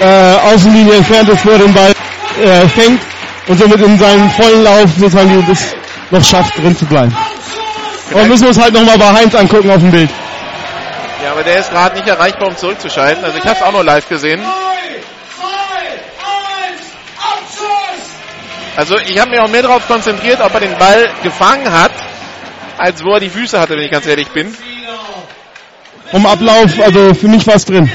äh, 0.02 0.54
Außenlinie 0.54 0.95
entfernt 0.95 1.30
ist, 1.30 1.45
wo 1.45 1.52
er 1.52 1.60
den 1.60 1.74
Ball 1.74 1.93
äh, 2.43 2.67
fängt 2.67 3.02
und 3.47 3.58
somit 3.58 3.80
in 3.80 3.97
seinem 3.97 4.30
vollen 4.32 4.63
Lauf 4.65 4.89
sozusagen 4.97 5.47
das 5.47 5.81
noch 6.12 6.24
schafft, 6.24 6.58
drin 6.58 6.78
zu 6.78 6.86
bleiben. 6.86 7.15
Aber 8.12 8.26
müssen 8.26 8.43
wir 8.43 8.50
uns 8.50 8.62
halt 8.62 8.74
nochmal 8.74 8.97
bei 8.97 9.13
Heinz 9.13 9.34
angucken 9.36 9.71
auf 9.71 9.80
dem 9.80 9.91
Bild. 9.91 10.10
Ja, 11.24 11.32
aber 11.32 11.43
der 11.43 11.60
ist 11.60 11.69
gerade 11.69 11.95
nicht 11.95 12.08
erreichbar, 12.08 12.50
um 12.50 12.58
zurückzuschalten. 12.58 13.24
Also 13.24 13.38
ich 13.38 13.43
habe 13.45 13.56
es 13.56 13.62
auch 13.62 13.71
noch 13.71 13.84
live 13.84 14.08
gesehen. 14.10 14.41
Also 18.76 18.97
ich 18.97 19.19
habe 19.19 19.32
mich 19.32 19.39
auch 19.39 19.50
mehr 19.50 19.62
darauf 19.62 19.88
konzentriert, 19.88 20.39
ob 20.41 20.54
er 20.54 20.60
den 20.62 20.78
Ball 20.78 21.10
gefangen 21.24 21.71
hat, 21.71 21.91
als 22.78 23.04
wo 23.04 23.13
er 23.13 23.19
die 23.19 23.30
Füße 23.30 23.60
hatte, 23.60 23.76
wenn 23.76 23.84
ich 23.84 23.91
ganz 23.91 24.06
ehrlich 24.08 24.30
bin. 24.30 24.56
Vom 26.10 26.26
Ablauf, 26.26 26.80
also 26.82 27.13
für 27.13 27.28
mich 27.28 27.45
war 27.47 27.56
es 27.56 27.65
drin. 27.65 27.89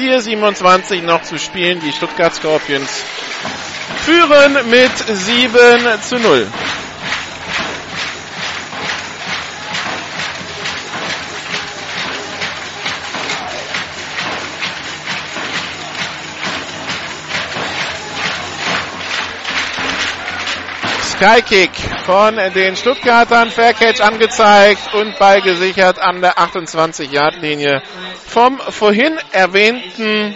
4,27 0.00 1.02
noch 1.02 1.20
zu 1.22 1.38
spielen. 1.38 1.78
Die 1.80 1.92
Stuttgart 1.92 2.34
Scorpions 2.34 2.88
führen 4.06 4.54
mit 4.70 4.90
7 4.96 6.00
zu 6.00 6.18
0. 6.18 6.46
Skykick 21.20 21.70
von 22.06 22.36
den 22.54 22.76
Stuttgartern. 22.76 23.50
Faircatch 23.50 24.00
angezeigt 24.00 24.94
und 24.94 25.18
Ball 25.18 25.42
gesichert 25.42 25.98
an 25.98 26.22
der 26.22 26.38
28-Yard-Linie 26.38 27.82
vom 28.26 28.58
vorhin 28.58 29.18
erwähnten 29.30 30.34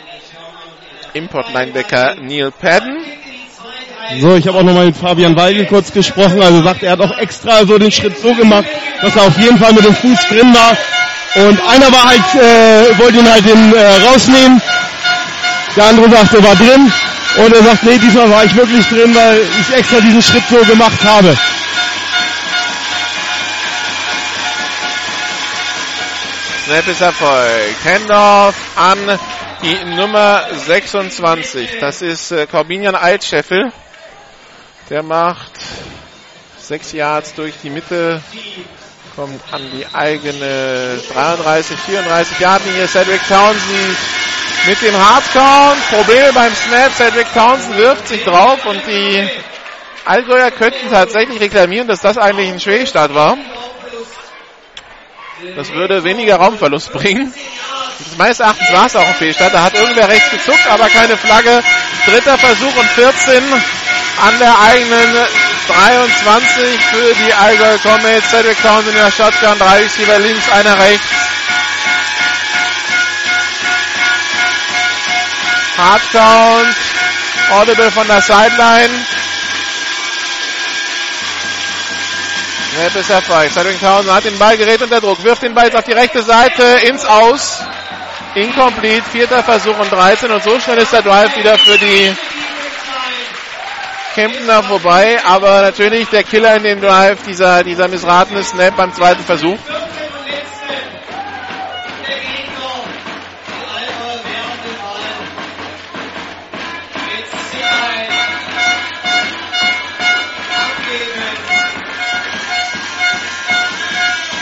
Import-Linebacker 1.14 2.16
Neil 2.20 2.50
Padden. 2.50 3.02
So, 4.20 4.34
ich 4.36 4.46
habe 4.46 4.58
auch 4.58 4.62
nochmal 4.62 4.84
mit 4.84 4.96
Fabian 4.98 5.34
Weigel 5.34 5.64
kurz 5.64 5.90
gesprochen. 5.90 6.42
Also 6.42 6.62
sagt, 6.62 6.82
er 6.82 6.92
hat 6.92 7.00
auch 7.00 7.16
extra 7.16 7.64
so 7.64 7.78
den 7.78 7.90
Schritt 7.90 8.18
so 8.18 8.34
gemacht, 8.34 8.66
dass 9.00 9.16
er 9.16 9.22
auf 9.22 9.38
jeden 9.38 9.56
Fall 9.56 9.72
mit 9.72 9.86
dem 9.86 9.94
Fuß 9.94 10.26
drin 10.28 10.54
war. 10.54 10.76
Und 11.46 11.58
einer 11.66 11.90
war 11.90 12.10
halt, 12.10 12.34
äh, 12.34 12.98
wollte 12.98 13.20
ihn 13.20 13.32
halt 13.32 13.46
den, 13.46 13.72
äh, 13.72 14.06
rausnehmen. 14.06 14.60
Der 15.76 15.84
andere 15.86 16.10
sagte, 16.10 16.36
er 16.36 16.44
war 16.44 16.56
drin. 16.56 16.92
Und 17.36 17.52
er 17.52 17.62
sagt, 17.64 17.82
nee, 17.82 17.98
diesmal 17.98 18.30
war 18.30 18.44
ich 18.44 18.54
wirklich 18.54 18.86
drin, 18.86 19.14
weil 19.14 19.40
ich 19.60 19.76
extra 19.76 20.00
diesen 20.00 20.22
Schritt 20.22 20.44
so 20.48 20.58
gemacht 20.64 21.02
habe. 21.04 21.36
Snap 26.64 26.86
ist 26.86 27.00
Erfolg. 27.00 27.74
Handoff 27.84 28.54
an 28.76 29.18
die 29.62 29.84
Nummer 29.96 30.44
26. 30.66 31.78
Das 31.80 32.02
ist 32.02 32.30
äh, 32.30 32.46
Corbinian 32.46 32.94
Altscheffel. 32.94 33.72
Der 34.88 35.02
macht 35.02 35.52
sechs 36.58 36.92
Yards 36.92 37.34
durch 37.34 37.54
die 37.62 37.70
Mitte, 37.70 38.22
kommt 39.16 39.40
an 39.52 39.62
die 39.72 39.86
eigene 39.94 40.98
33, 41.12 41.78
34 41.78 42.40
Yard 42.40 42.64
Linie. 42.64 42.88
Cedric 42.88 43.20
Townsend 43.28 43.96
mit 44.66 44.82
dem 44.82 44.96
Hardcount. 44.96 45.88
Probleme 45.90 46.32
beim 46.32 46.52
Snap. 46.54 46.92
Cedric 46.92 47.32
Townsend 47.32 47.76
wirft 47.76 48.08
sich 48.08 48.24
drauf 48.24 48.64
und 48.66 48.80
die 48.86 49.28
Allgäuer 50.04 50.50
könnten 50.50 50.90
tatsächlich 50.90 51.40
reklamieren, 51.40 51.86
dass 51.86 52.00
das 52.00 52.18
eigentlich 52.18 52.48
ein 52.48 52.60
Fehlstart 52.60 53.14
war. 53.14 53.38
Das 55.56 55.72
würde 55.72 56.04
weniger 56.04 56.36
Raumverlust 56.36 56.92
bringen. 56.92 57.32
Meines 58.18 58.40
Erachtens 58.40 58.72
war 58.72 58.86
es 58.86 58.96
auch 58.96 59.06
ein 59.06 59.14
Fehlstart. 59.14 59.54
Da 59.54 59.62
hat 59.62 59.74
irgendwer 59.74 60.08
rechts 60.08 60.30
gezuckt, 60.30 60.66
aber 60.68 60.88
keine 60.88 61.16
Flagge. 61.16 61.62
Dritter 62.06 62.36
Versuch 62.36 62.76
und 62.76 62.88
14 62.88 63.42
an 64.20 64.38
der 64.38 64.58
eigenen 64.58 65.16
23 65.66 66.84
für 66.84 67.14
die 67.14 67.32
Allgäu 67.32 67.78
Comets. 67.78 68.30
Cedric 68.30 68.60
Townsend 68.62 68.96
in 68.96 69.02
der 69.02 69.10
Shotgun. 69.10 69.58
Drei 69.58 69.82
Receiver 69.82 70.18
links, 70.18 70.50
einer 70.52 70.78
rechts. 70.78 71.06
Hardcount. 75.76 76.76
Audible 77.50 77.90
von 77.90 78.06
der 78.06 78.22
Sideline. 78.22 79.04
Snap 82.74 82.96
ist 82.96 83.10
erfolgt. 83.10 83.54
Cedric 83.54 83.80
Townsend 83.80 84.12
hat 84.12 84.24
den 84.24 84.38
Ball, 84.38 84.56
gerät 84.56 84.82
unter 84.82 85.00
Druck, 85.00 85.22
wirft 85.22 85.42
den 85.42 85.54
Ball 85.54 85.66
jetzt 85.66 85.76
auf 85.76 85.84
die 85.84 85.92
rechte 85.92 86.22
Seite 86.22 86.62
ins 86.88 87.04
Aus. 87.04 87.60
Incomplete, 88.34 89.04
vierter 89.12 89.44
Versuch 89.44 89.78
und 89.78 89.92
13 89.92 90.30
und 90.30 90.42
so 90.42 90.58
schnell 90.58 90.78
ist 90.78 90.92
der 90.92 91.02
Drive 91.02 91.36
wieder 91.36 91.56
für 91.56 91.78
die 91.78 92.12
Kemptener 94.14 94.62
vorbei, 94.62 95.18
aber 95.24 95.62
natürlich 95.62 96.08
der 96.08 96.22
Killer 96.22 96.56
in 96.56 96.62
dem 96.62 96.80
Drive, 96.80 97.24
dieser, 97.26 97.64
dieser 97.64 97.88
missratene 97.88 98.44
Snap 98.44 98.76
beim 98.76 98.94
zweiten 98.94 99.24
Versuch. 99.24 99.58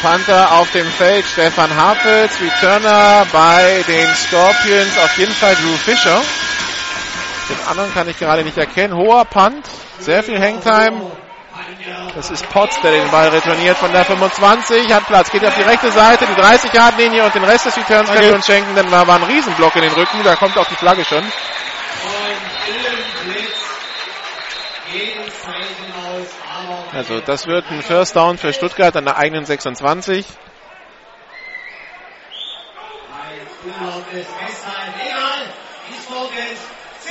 Panther 0.03 0.53
auf 0.53 0.71
dem 0.73 0.87
Feld, 0.99 1.25
Stefan 1.33 1.75
Harpels, 1.75 2.33
Returner 2.41 3.25
bei 3.33 3.85
den 3.87 4.09
Scorpions, 4.17 4.99
auf 4.99 5.17
jeden 5.17 5.33
Fall 5.33 5.55
Drew 5.55 5.77
Fischer. 5.77 6.21
Den 7.49 7.69
anderen 7.69 7.93
kann 7.93 8.09
ich 8.09 8.19
gerade 8.19 8.45
nicht 8.45 8.57
erkennen. 8.57 8.95
Hoher 8.95 9.25
Punt, 9.25 9.67
sehr 9.99 10.23
viel 10.23 10.41
Hangtime. 10.41 11.11
Das 12.15 12.31
ist 12.31 12.49
Potts, 12.51 12.81
der 12.83 12.93
den 12.93 13.11
Ball 13.11 13.29
retourniert 13.29 13.77
von 13.77 13.91
der 13.93 14.05
25, 14.05 14.93
hat 14.93 15.07
Platz, 15.07 15.31
geht 15.31 15.45
auf 15.45 15.55
die 15.55 15.63
rechte 15.63 15.91
Seite, 15.91 16.27
die 16.27 16.41
30-Yard-Linie 16.41 17.25
und 17.25 17.35
den 17.35 17.45
Rest 17.45 17.67
des 17.67 17.77
Returns 17.77 18.11
können 18.11 18.29
wir 18.29 18.35
uns 18.35 18.47
schenken, 18.47 18.75
denn 18.75 18.91
da 18.91 19.07
war 19.07 19.17
ein 19.17 19.23
Riesenblock 19.25 19.75
in 19.77 19.83
den 19.83 19.93
Rücken, 19.93 20.23
da 20.23 20.37
kommt 20.37 20.57
auch 20.59 20.67
die 20.67 20.75
Flagge 20.75 21.05
schon. 21.05 21.23
Also 26.93 27.21
das 27.21 27.47
wird 27.47 27.71
ein 27.71 27.83
First 27.83 28.15
Down 28.17 28.37
für 28.37 28.53
Stuttgart 28.53 28.95
an 28.97 29.05
der 29.07 29.17
eigenen 29.17 29.47
26. 29.47 30.27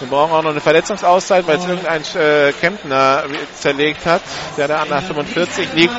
wir 0.00 0.08
brauchen 0.08 0.32
auch 0.32 0.42
noch 0.42 0.50
eine 0.50 0.60
Verletzungsauszeit, 0.60 1.46
weil 1.46 1.58
es 1.58 1.66
irgendein 1.66 2.02
äh, 2.16 2.52
Kemptner 2.52 3.24
zerlegt 3.54 4.06
hat, 4.06 4.22
der 4.56 4.68
da 4.68 4.82
an 4.82 4.88
der 4.88 5.02
45 5.02 5.72
liegt. 5.74 5.94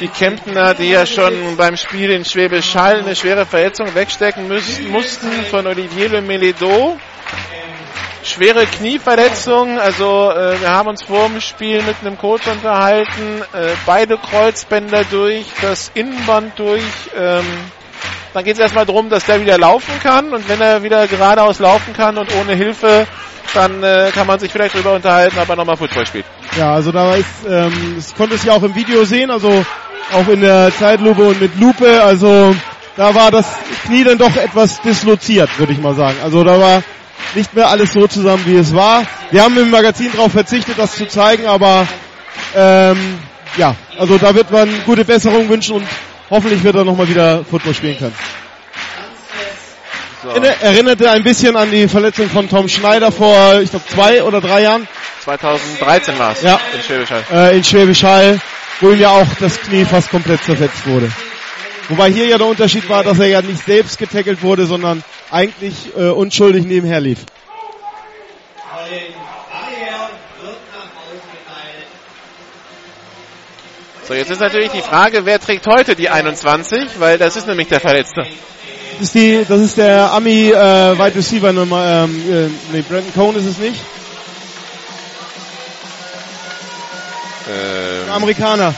Die 0.00 0.08
Kemptner, 0.08 0.74
die 0.74 0.90
ja 0.90 1.06
schon 1.06 1.56
beim 1.56 1.76
Spiel 1.76 2.10
in 2.10 2.24
Schwäbisch 2.24 2.74
Hall 2.74 3.00
eine 3.00 3.16
schwere 3.16 3.46
Verletzung 3.46 3.94
wegstecken 3.94 4.48
müssen, 4.48 4.90
mussten 4.90 5.30
von 5.50 5.66
Olivier 5.66 6.08
Le 6.08 6.22
Meledo. 6.22 6.98
Schwere 8.24 8.66
Knieverletzung, 8.66 9.78
also 9.78 10.30
äh, 10.30 10.60
wir 10.60 10.70
haben 10.70 10.88
uns 10.88 11.02
vor 11.02 11.28
dem 11.28 11.40
Spiel 11.40 11.82
mit 11.82 11.96
einem 12.02 12.18
Coach 12.18 12.46
unterhalten, 12.46 13.42
äh, 13.54 13.70
beide 13.86 14.18
Kreuzbänder 14.18 15.04
durch, 15.04 15.46
das 15.62 15.90
Innenband 15.94 16.58
durch, 16.58 16.82
ähm, 17.16 17.46
dann 18.34 18.44
geht 18.44 18.54
es 18.54 18.60
erstmal 18.60 18.86
darum, 18.86 19.08
dass 19.08 19.24
der 19.24 19.40
wieder 19.40 19.58
laufen 19.58 19.94
kann 20.02 20.32
und 20.32 20.48
wenn 20.48 20.60
er 20.60 20.82
wieder 20.82 21.06
geradeaus 21.06 21.58
laufen 21.58 21.92
kann 21.94 22.18
und 22.18 22.34
ohne 22.34 22.54
Hilfe, 22.54 23.06
dann 23.54 23.82
äh, 23.82 24.10
kann 24.14 24.26
man 24.26 24.38
sich 24.38 24.52
vielleicht 24.52 24.74
darüber 24.74 24.94
unterhalten, 24.94 25.38
ob 25.38 25.48
er 25.48 25.56
nochmal 25.56 25.76
Football 25.76 26.06
spielt. 26.06 26.26
Ja, 26.56 26.74
also 26.74 26.92
da 26.92 27.14
ist, 27.14 27.26
ähm, 27.48 27.94
das 27.96 28.14
konnte 28.14 28.34
es 28.34 28.44
ja 28.44 28.52
auch 28.52 28.62
im 28.62 28.74
Video 28.74 29.04
sehen, 29.04 29.30
also 29.30 29.64
auch 30.12 30.28
in 30.28 30.40
der 30.40 30.70
Zeitlupe 30.76 31.22
und 31.22 31.40
mit 31.40 31.58
Lupe, 31.58 32.02
also 32.02 32.54
da 32.96 33.14
war 33.14 33.30
das 33.30 33.46
Knie 33.84 34.04
dann 34.04 34.18
doch 34.18 34.34
etwas 34.36 34.80
disloziert, 34.82 35.48
würde 35.58 35.72
ich 35.72 35.78
mal 35.78 35.94
sagen. 35.94 36.16
Also 36.22 36.42
da 36.44 36.58
war 36.58 36.82
nicht 37.34 37.54
mehr 37.54 37.68
alles 37.68 37.92
so 37.92 38.06
zusammen, 38.06 38.44
wie 38.46 38.56
es 38.56 38.74
war. 38.74 39.04
Wir 39.30 39.42
haben 39.44 39.56
im 39.58 39.70
Magazin 39.70 40.10
darauf 40.12 40.32
verzichtet, 40.32 40.78
das 40.78 40.96
zu 40.96 41.06
zeigen, 41.06 41.46
aber 41.46 41.86
ähm, 42.54 43.18
ja, 43.56 43.74
also 43.98 44.18
da 44.18 44.34
wird 44.34 44.50
man 44.50 44.68
gute 44.84 45.04
Besserung 45.04 45.48
wünschen 45.48 45.76
und 45.76 45.86
hoffentlich 46.30 46.62
wird 46.64 46.76
er 46.76 46.84
nochmal 46.84 47.08
wieder 47.08 47.44
Football 47.44 47.74
spielen 47.74 47.98
können. 47.98 48.14
So. 50.22 50.30
Erinnerte 50.30 51.10
ein 51.10 51.22
bisschen 51.22 51.56
an 51.56 51.70
die 51.70 51.86
Verletzung 51.86 52.28
von 52.28 52.48
Tom 52.48 52.68
Schneider 52.68 53.12
vor, 53.12 53.60
ich 53.60 53.70
glaube, 53.70 53.86
zwei 53.86 54.22
oder 54.24 54.40
drei 54.40 54.62
Jahren. 54.62 54.88
2013 55.24 56.18
war 56.18 56.32
es 56.32 56.42
Ja. 56.42 56.58
in 56.74 56.82
Schwäbisch 56.82 57.10
Hall. 57.10 57.24
Äh, 57.32 57.56
in 57.56 57.64
Schwäbisch 57.64 58.02
Hall, 58.02 58.40
wo 58.80 58.90
ihm 58.90 58.98
ja 59.00 59.10
auch 59.10 59.26
das 59.38 59.60
Knie 59.60 59.84
fast 59.84 60.10
komplett 60.10 60.42
zerfetzt 60.42 60.86
wurde. 60.86 61.10
Wobei 61.88 62.10
hier 62.10 62.26
ja 62.26 62.36
der 62.36 62.46
Unterschied 62.48 62.88
war, 62.88 63.04
dass 63.04 63.18
er 63.20 63.26
ja 63.26 63.42
nicht 63.42 63.64
selbst 63.64 63.96
getackelt 63.98 64.42
wurde, 64.42 64.66
sondern 64.66 65.04
eigentlich 65.30 65.96
äh, 65.96 66.08
unschuldig 66.08 66.64
nebenher 66.66 67.00
lief. 67.00 67.20
So, 74.08 74.14
jetzt 74.14 74.30
ist 74.30 74.40
natürlich 74.40 74.70
die 74.70 74.80
Frage, 74.80 75.26
wer 75.26 75.38
trägt 75.38 75.66
heute 75.66 75.94
die 75.94 76.08
21, 76.08 76.98
weil 76.98 77.18
das 77.18 77.36
ist 77.36 77.46
nämlich 77.46 77.68
der 77.68 77.78
Verletzte. 77.78 78.22
Das 78.92 79.02
ist, 79.02 79.14
die, 79.14 79.44
das 79.46 79.60
ist 79.60 79.76
der 79.76 80.10
Ami 80.12 80.48
äh, 80.48 80.98
Wide 80.98 81.14
Receiver 81.14 81.52
Nummer, 81.52 82.04
ähm, 82.04 82.32
äh, 82.32 82.48
nee, 82.72 82.80
Brandon 82.80 83.12
Cohn 83.12 83.36
ist 83.36 83.44
es 83.44 83.58
nicht. 83.58 83.78
Ähm, 87.50 88.04
Ein 88.06 88.12
Amerikaner. 88.14 88.74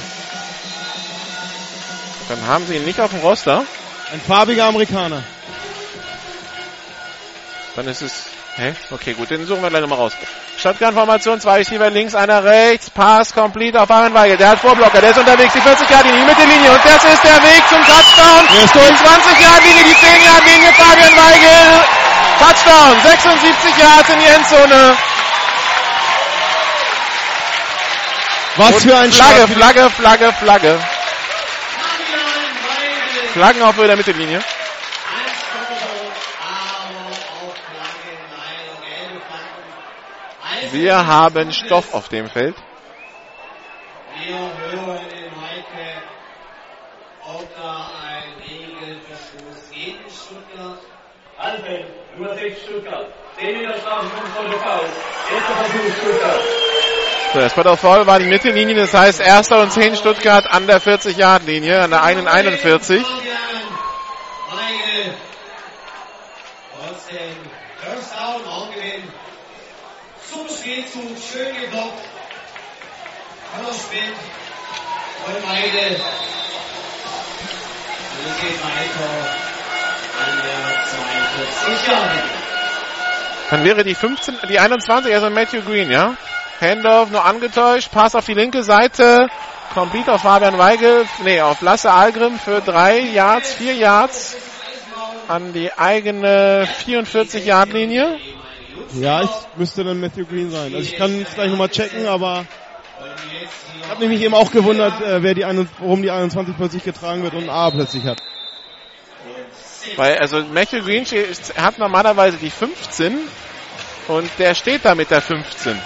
dann 2.29 2.47
haben 2.49 2.67
sie 2.67 2.75
ihn 2.75 2.85
nicht 2.85 3.01
auf 3.01 3.13
dem 3.13 3.21
Roster. 3.21 3.65
Ein 4.13 4.21
farbiger 4.21 4.65
Amerikaner. 4.65 5.23
Dann 7.77 7.87
ist 7.87 8.03
es. 8.03 8.25
Hä? 8.57 8.75
Okay, 8.91 9.15
gut, 9.15 9.31
den 9.31 9.47
suchen 9.47 9.63
wir 9.63 9.71
gleich 9.71 9.81
nochmal 9.81 9.99
raus. 9.99 10.13
Shotgun-Formation, 10.59 11.41
zwei 11.41 11.59
Receiver 11.59 11.89
links, 11.89 12.15
einer 12.15 12.45
rechts, 12.45 12.91
Pass 12.91 13.33
complete 13.33 13.81
auf 13.81 13.91
Aaron 13.91 14.13
Weigel. 14.13 14.37
Der 14.37 14.51
hat 14.51 14.59
Vorblocker, 14.61 15.01
der 15.01 15.11
ist 15.11 15.19
unterwegs, 15.19 15.53
die 15.55 15.61
40 15.61 15.89
Yard 15.89 16.05
linie 16.05 16.21
die 16.21 16.27
Mittellinie 16.27 16.71
und 16.73 16.85
das 16.85 17.05
ist 17.05 17.25
der 17.25 17.43
Weg 17.43 17.63
zum 17.69 17.81
Touchdown. 17.87 18.47
Die 18.53 18.79
durch. 18.79 19.01
20 19.01 19.41
Yard 19.41 19.65
linie 19.65 19.85
die 19.85 19.95
10 19.95 20.25
Yard 20.25 20.45
linie 20.45 20.73
Fabian 20.75 21.17
Weigel. 21.17 21.85
Touchdown, 22.41 23.01
76 23.03 23.79
Yards 23.79 24.09
in 24.11 24.19
die 24.19 24.27
Endzone. 24.27 24.97
Was 28.57 28.75
Und 28.75 28.81
für 28.83 28.97
ein 28.99 29.13
Flagge, 29.13 29.35
Start. 29.37 29.51
Flagge, 29.51 29.91
Flagge, 29.91 30.33
Flagge. 30.33 30.81
Flaggen 33.33 33.63
auf 33.63 33.77
der 33.77 33.97
Mittellinie. 33.97 34.43
Wir 40.73 41.07
haben 41.07 41.53
Stoff 41.53 41.95
auf 41.95 42.09
dem 42.09 42.29
Feld. 42.29 42.57
Wir 44.17 44.37
hören 44.37 45.01
in 45.11 45.31
Heike, 45.41 46.03
ob 47.27 47.49
da 47.57 47.91
ein 48.07 48.35
Regelverstoß 48.43 49.71
geht 49.73 49.97
in 50.05 50.11
Stuttgart. 50.11 50.79
Anfang, 51.39 51.85
Nummer 52.17 52.35
6 52.35 52.63
Stuttgart. 52.63 53.07
10 53.39 53.59
Meter 53.59 53.73
Punkt 53.73 54.53
des 54.53 54.63
Fouls. 54.63 54.93
Erster 55.33 55.55
Versuch 55.55 55.97
Stuttgart. 56.03 56.41
So, 57.33 57.39
der 57.39 57.49
Spot 57.49 57.71
of 57.71 57.81
Foul 57.81 58.07
war 58.07 58.19
die 58.19 58.27
Mittellinie, 58.27 58.75
das 58.75 58.93
heißt 58.93 59.21
erster 59.21 59.63
und 59.63 59.73
10 59.73 59.95
Stuttgart 59.95 60.47
an 60.47 60.67
der 60.67 60.83
40-Yard-Linie, 60.83 61.81
an 61.81 61.91
der 61.91 62.03
einen 62.03 62.27
41. 62.27 63.03
Weigel. 63.03 63.15
Trotzdem, 66.77 67.37
First 67.79 68.13
Down, 68.15 68.43
Raumgewinn. 68.45 69.05
Zum 69.05 69.20
Spielzug, 70.61 71.17
schön 71.19 71.55
geblockt. 71.59 72.05
Schmidt. 73.73 74.15
von 75.25 75.35
Weide. 75.35 75.97
Und 78.19 78.41
geht 78.43 78.63
weiter 78.63 79.11
an 80.21 80.37
der 80.45 80.61
42 81.65 81.89
Jahre. 81.89 82.23
Dann 83.49 83.65
wäre 83.65 83.85
die 83.85 83.95
15, 83.95 84.37
die 84.51 84.59
21, 84.59 85.15
also 85.15 85.31
Matthew 85.31 85.63
Green, 85.63 85.91
ja? 85.91 86.17
Handoff 86.61 87.11
nur 87.11 87.25
angetäuscht, 87.25 87.91
Pass 87.91 88.15
auf 88.15 88.27
die 88.27 88.35
linke 88.35 88.63
Seite, 88.63 89.29
Complete 89.73 90.13
auf 90.13 90.21
Fabian 90.21 90.59
Weigel, 90.59 91.07
nee, 91.25 91.41
auf 91.41 91.63
Lasse 91.63 91.91
Algrim 91.91 92.39
für 92.39 92.61
drei 92.61 92.99
Yards, 92.99 93.55
vier 93.55 93.75
Yards 93.75 94.37
an 95.27 95.55
die 95.55 95.73
eigene 95.73 96.69
44-Yard-Linie. 96.85 98.19
Ja, 98.95 99.23
ich 99.23 99.31
müsste 99.57 99.85
dann 99.85 100.01
Matthew 100.01 100.27
Green 100.27 100.51
sein. 100.51 100.75
Also 100.75 100.79
ich 100.89 100.97
kann 100.97 101.21
es 101.23 101.35
gleich 101.35 101.51
nochmal 101.51 101.69
checken, 101.69 102.07
aber 102.07 102.45
ich 103.83 103.89
habe 103.91 104.01
nämlich 104.01 104.21
eben 104.23 104.35
auch 104.35 104.51
gewundert, 104.51 105.01
äh, 105.01 105.23
wer 105.23 105.35
die, 105.35 105.45
ein- 105.45 105.69
warum 105.79 106.03
die 106.03 106.11
21 106.11 106.57
plötzlich 106.57 106.85
getragen 106.85 107.23
wird 107.23 107.35
und 107.35 107.45
ein 107.45 107.51
A 107.51 107.71
plötzlich 107.71 108.05
hat. 108.05 108.19
Weil, 109.97 110.19
also 110.19 110.43
Matthew 110.53 110.83
Green 110.85 111.05
hat 111.57 111.79
normalerweise 111.79 112.37
die 112.37 112.51
15 112.51 113.17
und 114.09 114.29
der 114.39 114.55
steht 114.55 114.85
da 114.85 114.95
mit 114.95 115.11
der 115.11 115.23
15. 115.23 115.79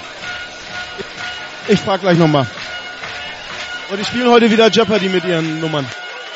Ich 1.68 1.80
frag 1.80 2.00
gleich 2.00 2.18
nochmal. 2.18 2.46
Und 3.90 3.98
die 4.00 4.05
spielen 4.05 4.30
heute 4.30 4.50
wieder 4.50 4.68
Jeopardy 4.70 5.09
mit 5.09 5.24
ihren 5.24 5.61
Nummern. 5.61 5.86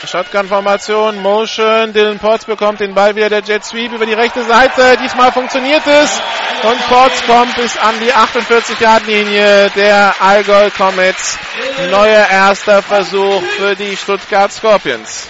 Shotgun-Formation, 0.07 1.21
Motion, 1.23 1.93
Dylan 1.93 2.19
Potts 2.19 2.45
bekommt 2.45 2.81
den 2.81 2.95
Ball 2.95 3.17
wieder, 3.17 3.29
der 3.29 3.43
Jet 3.43 3.65
Sweep 3.65 3.93
über 3.93 4.07
die 4.07 4.15
rechte 4.15 4.45
Seite. 4.45 4.97
Diesmal 5.03 5.33
funktioniert 5.33 5.83
es. 5.87 6.21
Und 6.63 6.87
Potts 6.89 7.27
kommt 7.27 7.55
bis 7.57 7.77
an 7.77 7.95
die 8.01 8.13
48-Yard-Linie 8.13 9.71
der 9.75 10.15
Allgäu 10.21 10.71
Comets. 10.71 11.39
Neuer 11.91 12.27
erster 12.31 12.83
Versuch 12.83 13.43
für 13.57 13.75
die 13.75 13.97
Stuttgart 13.97 14.53
Scorpions. 14.53 15.29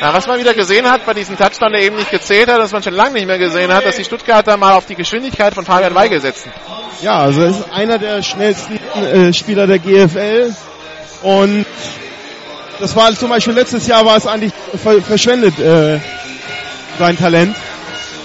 Ja, 0.00 0.12
was 0.12 0.26
man 0.26 0.38
wieder 0.38 0.54
gesehen 0.54 0.90
hat 0.90 1.06
bei 1.06 1.14
diesem 1.14 1.36
Touchdown, 1.36 1.72
der 1.72 1.82
eben 1.82 1.96
nicht 1.96 2.10
gezählt 2.10 2.48
hat, 2.48 2.58
was 2.58 2.72
man 2.72 2.82
schon 2.82 2.94
lange 2.94 3.12
nicht 3.14 3.26
mehr 3.26 3.38
gesehen 3.38 3.72
hat, 3.72 3.84
dass 3.84 3.96
die 3.96 4.04
Stuttgarter 4.04 4.56
mal 4.56 4.74
auf 4.74 4.86
die 4.86 4.96
Geschwindigkeit 4.96 5.54
von 5.54 5.64
Fabian 5.64 5.94
Weigel 5.94 6.20
setzen. 6.20 6.52
Ja, 7.00 7.20
also 7.20 7.42
er 7.42 7.48
ist 7.48 7.72
einer 7.72 7.98
der 7.98 8.22
schnellsten 8.22 8.78
äh, 8.94 9.32
Spieler 9.32 9.66
der 9.66 9.78
GFL. 9.78 10.54
Und 11.24 11.64
das 12.80 12.94
war 12.94 13.10
zum 13.14 13.30
Beispiel 13.30 13.54
letztes 13.54 13.86
Jahr 13.86 14.04
war 14.04 14.18
es 14.18 14.26
eigentlich 14.26 14.52
ver 14.76 15.00
verschwendet, 15.00 15.58
äh, 15.58 15.98
sein 16.98 17.16
Talent, 17.16 17.56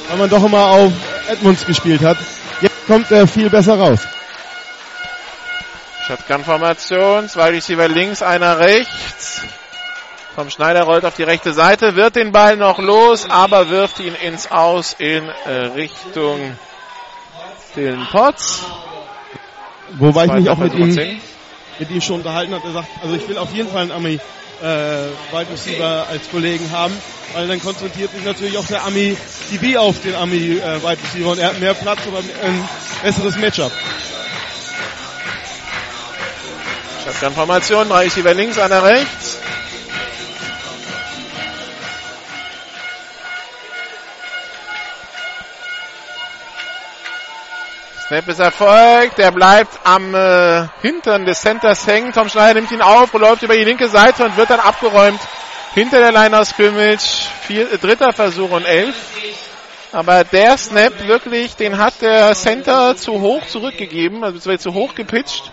weil 0.09 0.17
man 0.17 0.29
doch 0.29 0.43
immer 0.43 0.65
auf 0.65 0.91
Edmunds 1.29 1.65
gespielt 1.65 2.01
hat. 2.01 2.17
Jetzt 2.59 2.85
kommt 2.87 3.09
er 3.09 3.25
viel 3.25 3.49
besser 3.49 3.79
raus. 3.79 4.01
Shotgun-Formation, 6.07 7.29
zwei 7.29 7.51
Receiver 7.51 7.87
links, 7.87 8.21
einer 8.21 8.59
rechts. 8.59 9.43
Tom 10.35 10.49
Schneider 10.49 10.83
rollt 10.83 11.05
auf 11.05 11.15
die 11.15 11.23
rechte 11.23 11.53
Seite, 11.53 11.95
wird 11.95 12.17
den 12.17 12.33
Ball 12.33 12.57
noch 12.57 12.79
los, 12.79 13.29
aber 13.29 13.69
wirft 13.69 14.01
ihn 14.01 14.15
ins 14.15 14.51
Aus 14.51 14.93
in 14.97 15.23
äh, 15.45 15.51
Richtung 15.75 16.57
den 17.77 18.05
Potts. 18.11 18.65
Wobei 19.97 20.25
ich 20.25 20.33
mich 20.33 20.49
auch 20.49 20.57
mit 20.57 20.73
ihm, 20.73 21.21
mit 21.79 21.89
ihm 21.89 22.01
schon 22.01 22.17
unterhalten 22.17 22.53
habe. 22.53 22.67
Er 22.67 22.73
sagt, 22.73 22.87
also 23.01 23.15
ich 23.15 23.27
will 23.27 23.37
auf 23.37 23.53
jeden 23.53 23.69
Fall 23.69 23.83
einen 23.83 23.91
Ami 23.91 24.19
äh, 24.61 24.65
Wide 25.31 25.51
Receiver 25.51 26.07
als 26.09 26.29
Kollegen 26.29 26.69
haben, 26.71 26.93
weil 27.33 27.47
dann 27.47 27.61
konzentriert 27.61 28.11
sich 28.11 28.23
natürlich 28.23 28.57
auch 28.57 28.65
der 28.65 28.85
Ami 28.85 29.15
DB 29.51 29.77
auf 29.77 30.01
den 30.01 30.15
Ami 30.15 30.57
äh, 30.57 30.83
Wide 30.83 30.97
Receiver 31.03 31.31
und 31.31 31.39
er 31.39 31.49
hat 31.49 31.59
mehr 31.59 31.73
Platz 31.73 31.99
oder 32.07 32.19
ein 32.19 32.69
besseres 33.01 33.37
Matchup. 33.37 33.71
Shotgun-Formation, 37.05 37.89
drei 37.89 38.03
Receiver 38.05 38.33
links, 38.33 38.57
einer 38.59 38.83
rechts. 38.83 39.39
Snap 48.09 48.27
ist 48.27 48.39
erfolgt, 48.39 49.19
der 49.19 49.29
bleibt 49.29 49.81
am 49.83 50.15
äh, 50.15 50.67
Hintern 50.81 51.25
des 51.25 51.41
Centers 51.41 51.85
hängen. 51.85 52.11
Tom 52.11 52.27
Schneider 52.27 52.55
nimmt 52.55 52.71
ihn 52.71 52.81
auf, 52.81 53.13
läuft 53.13 53.43
über 53.43 53.53
die 53.55 53.63
linke 53.63 53.87
Seite 53.87 54.25
und 54.25 54.35
wird 54.35 54.49
dann 54.49 54.59
abgeräumt 54.59 55.19
hinter 55.75 55.99
der 55.99 56.11
Line 56.11 56.35
aus 56.35 56.49
Scrimmage. 56.49 57.29
Vier, 57.43 57.71
äh, 57.71 57.77
dritter 57.77 58.11
Versuch 58.11 58.49
und 58.49 58.65
elf. 58.65 58.95
Aber 59.91 60.23
der 60.23 60.57
Snap 60.57 61.07
wirklich, 61.07 61.55
den 61.55 61.77
hat 61.77 62.01
der 62.01 62.33
Center 62.33 62.95
zu 62.95 63.21
hoch 63.21 63.45
zurückgegeben, 63.45 64.23
also 64.23 64.57
zu 64.57 64.73
hoch 64.73 64.95
gepitcht. 64.95 65.51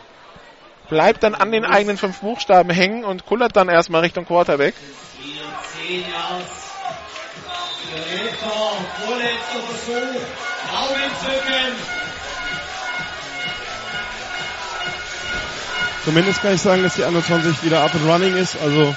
Bleibt 0.89 1.25
dann 1.25 1.35
an 1.35 1.53
den 1.53 1.67
eigenen 1.67 1.99
fünf 1.99 2.21
Buchstaben 2.21 2.71
hängen 2.71 3.05
und 3.05 3.27
kullert 3.27 3.55
dann 3.55 3.69
erstmal 3.69 4.01
Richtung 4.01 4.25
Quarterback. 4.25 4.75
10 5.87 6.01
Yards. 6.01 6.73
Dritter, 7.93 8.73
vorletzter 9.05 9.61
Versuch. 9.61 10.21
Daumen 10.73 11.11
zücken. 11.21 11.96
Zumindest 16.07 16.41
kann 16.41 16.55
ich 16.55 16.63
sagen, 16.63 16.85
dass 16.85 16.95
die 16.95 17.03
21 17.03 17.65
wieder 17.65 17.83
up 17.83 17.93
and 17.93 18.09
running 18.09 18.37
ist, 18.37 18.57
also 18.63 18.95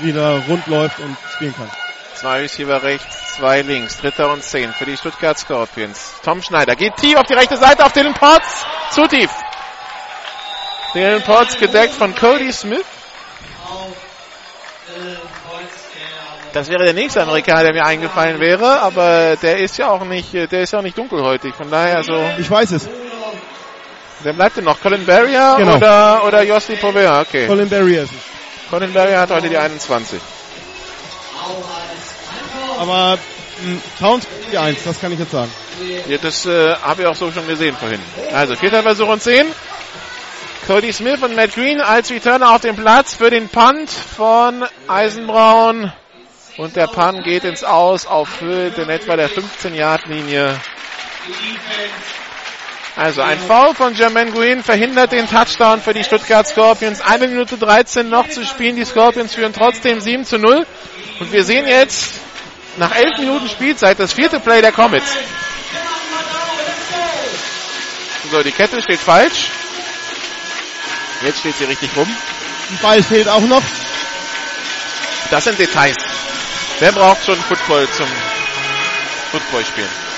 wieder 0.00 0.40
rund 0.48 0.64
läuft 0.68 1.00
und 1.00 1.16
spielen 1.34 1.52
kann. 1.56 1.68
Zwei 2.14 2.42
Receiver 2.42 2.84
rechts, 2.84 3.34
zwei 3.36 3.62
links, 3.62 3.98
dritter 3.98 4.32
und 4.32 4.44
zehn 4.44 4.72
für 4.74 4.84
die 4.84 4.96
Stuttgart 4.96 5.36
Scorpions. 5.36 6.12
Tom 6.24 6.40
Schneider 6.40 6.76
geht 6.76 6.94
tief 6.98 7.16
auf 7.16 7.26
die 7.26 7.34
rechte 7.34 7.56
Seite 7.56 7.84
auf 7.84 7.92
Dylan 7.92 8.14
Potts. 8.14 8.64
Zu 8.92 9.08
tief. 9.08 9.30
Dylan 10.94 11.20
Potts 11.22 11.58
gedeckt 11.58 11.94
von 11.94 12.14
Cody 12.14 12.52
Smith. 12.52 12.84
Das 16.52 16.68
wäre 16.68 16.84
der 16.84 16.94
nächste 16.94 17.22
Amerikaner, 17.22 17.64
der 17.64 17.72
mir 17.72 17.84
eingefallen 17.84 18.38
wäre, 18.38 18.80
aber 18.82 19.34
der 19.42 19.58
ist 19.58 19.78
ja 19.78 19.90
auch 19.90 20.04
nicht, 20.04 20.32
der 20.32 20.60
ist 20.60 20.72
ja 20.72 20.78
auch 20.78 20.84
nicht 20.84 20.96
dunkelhäutig. 20.96 21.56
Von 21.56 21.72
daher 21.72 22.04
so. 22.04 22.16
Ich 22.38 22.48
weiß 22.48 22.70
es. 22.70 22.88
Wer 24.24 24.32
bleibt 24.32 24.56
denn 24.56 24.64
noch? 24.64 24.80
Colin 24.80 25.04
Barrier 25.04 25.54
Genau. 25.58 25.76
oder, 25.76 26.24
oder 26.24 26.42
Josli 26.42 26.76
Povea? 26.76 27.20
Okay. 27.20 27.46
Colin 27.46 27.68
Berry 27.68 27.96
ist 27.96 28.10
es. 28.10 28.70
Colin 28.70 28.92
Barrier 28.92 29.18
hat 29.20 29.30
heute 29.30 29.50
die 29.50 29.58
21. 29.58 30.18
Aber 32.78 33.18
mh, 33.62 33.78
Towns 34.00 34.26
die 34.50 34.56
1, 34.56 34.82
das 34.84 34.98
kann 35.00 35.12
ich 35.12 35.18
jetzt 35.18 35.30
sagen. 35.32 35.52
Ja, 36.08 36.16
das 36.18 36.46
äh, 36.46 36.74
habe 36.76 37.02
ich 37.02 37.06
auch 37.08 37.14
so 37.14 37.30
schon 37.32 37.46
gesehen 37.46 37.76
vorhin. 37.76 38.00
Also, 38.32 38.56
vierter 38.56 38.82
Versuch 38.82 39.08
und 39.08 39.22
10. 39.22 39.46
Cody 40.66 40.92
Smith 40.94 41.22
und 41.22 41.36
Matt 41.36 41.52
Green 41.54 41.82
als 41.82 42.10
Returner 42.10 42.54
auf 42.54 42.62
dem 42.62 42.76
Platz 42.76 43.14
für 43.16 43.28
den 43.28 43.50
Punt 43.50 43.90
von 43.90 44.64
Eisenbraun. 44.88 45.92
Und 46.56 46.76
der 46.76 46.86
Punt 46.86 47.24
geht 47.24 47.44
ins 47.44 47.62
Aus 47.62 48.06
auf 48.06 48.40
Höhe 48.40 48.68
in 48.68 48.88
etwa 48.88 49.16
der 49.16 49.28
15-Yard-Linie. 49.28 50.58
Also 52.96 53.22
ein 53.22 53.40
Foul 53.40 53.74
von 53.74 53.94
Jermaine 53.94 54.30
Green 54.30 54.62
verhindert 54.62 55.10
den 55.10 55.28
Touchdown 55.28 55.80
für 55.82 55.92
die 55.92 56.04
Stuttgart 56.04 56.46
Scorpions. 56.46 57.00
Eine 57.00 57.26
Minute 57.26 57.58
13 57.58 58.08
noch 58.08 58.28
zu 58.28 58.44
spielen. 58.44 58.76
Die 58.76 58.84
Scorpions 58.84 59.34
führen 59.34 59.52
trotzdem 59.52 60.00
7 60.00 60.24
zu 60.24 60.38
0. 60.38 60.64
Und 61.18 61.32
wir 61.32 61.42
sehen 61.42 61.66
jetzt 61.66 62.20
nach 62.76 62.94
11 62.94 63.18
Minuten 63.18 63.48
Spielzeit 63.48 63.98
das 63.98 64.12
vierte 64.12 64.38
Play 64.38 64.60
der 64.60 64.70
Comets. 64.70 65.16
So, 68.30 68.42
die 68.42 68.52
Kette 68.52 68.80
steht 68.80 69.00
falsch. 69.00 69.48
Jetzt 71.22 71.40
steht 71.40 71.56
sie 71.56 71.64
richtig 71.64 71.90
rum. 71.96 72.08
Ein 72.70 72.78
Ball 72.80 73.02
fehlt 73.02 73.28
auch 73.28 73.40
noch. 73.40 73.62
Das 75.30 75.44
sind 75.44 75.58
Details. 75.58 75.96
Wer 76.78 76.92
braucht 76.92 77.24
schon 77.24 77.36
Football 77.36 77.88
zum 77.96 78.06
Football 79.32 79.64
spielen? 79.64 80.13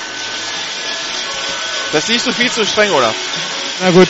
Das 1.93 2.07
siehst 2.07 2.27
du 2.27 2.33
viel 2.33 2.51
zu 2.51 2.65
streng, 2.65 2.91
oder? 2.93 3.15
Na 3.81 3.91
gut. 3.91 4.09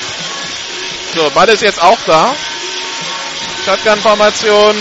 So, 1.14 1.30
Ball 1.30 1.48
ist 1.48 1.62
jetzt 1.62 1.82
auch 1.82 1.98
da. 2.06 2.34
Shotgun-Formation. 3.64 4.76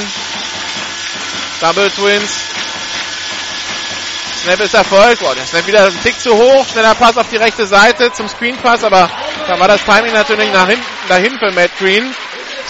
Double 1.61 1.89
Twins. 1.91 2.29
Snap 4.43 4.59
ist 4.59 4.73
erfolgt. 4.73 5.21
Boah, 5.21 5.33
der 5.33 5.45
Snap 5.45 5.65
wieder 5.65 5.85
ein 5.85 6.03
Tick 6.03 6.19
zu 6.19 6.35
hoch. 6.35 6.65
Schneller 6.71 6.93
Pass 6.93 7.17
auf 7.17 7.29
die 7.29 7.37
rechte 7.37 7.65
Seite 7.65 8.11
zum 8.13 8.27
Screen 8.27 8.55
Pass, 8.57 8.83
aber 8.83 9.09
da 9.47 9.59
war 9.59 9.67
das 9.67 9.83
Timing 9.83 10.13
natürlich 10.13 10.51
nach 10.51 10.67
hinten, 10.67 10.85
dahin 11.07 11.39
für 11.39 11.51
Matt 11.51 11.71
Green. 11.79 12.13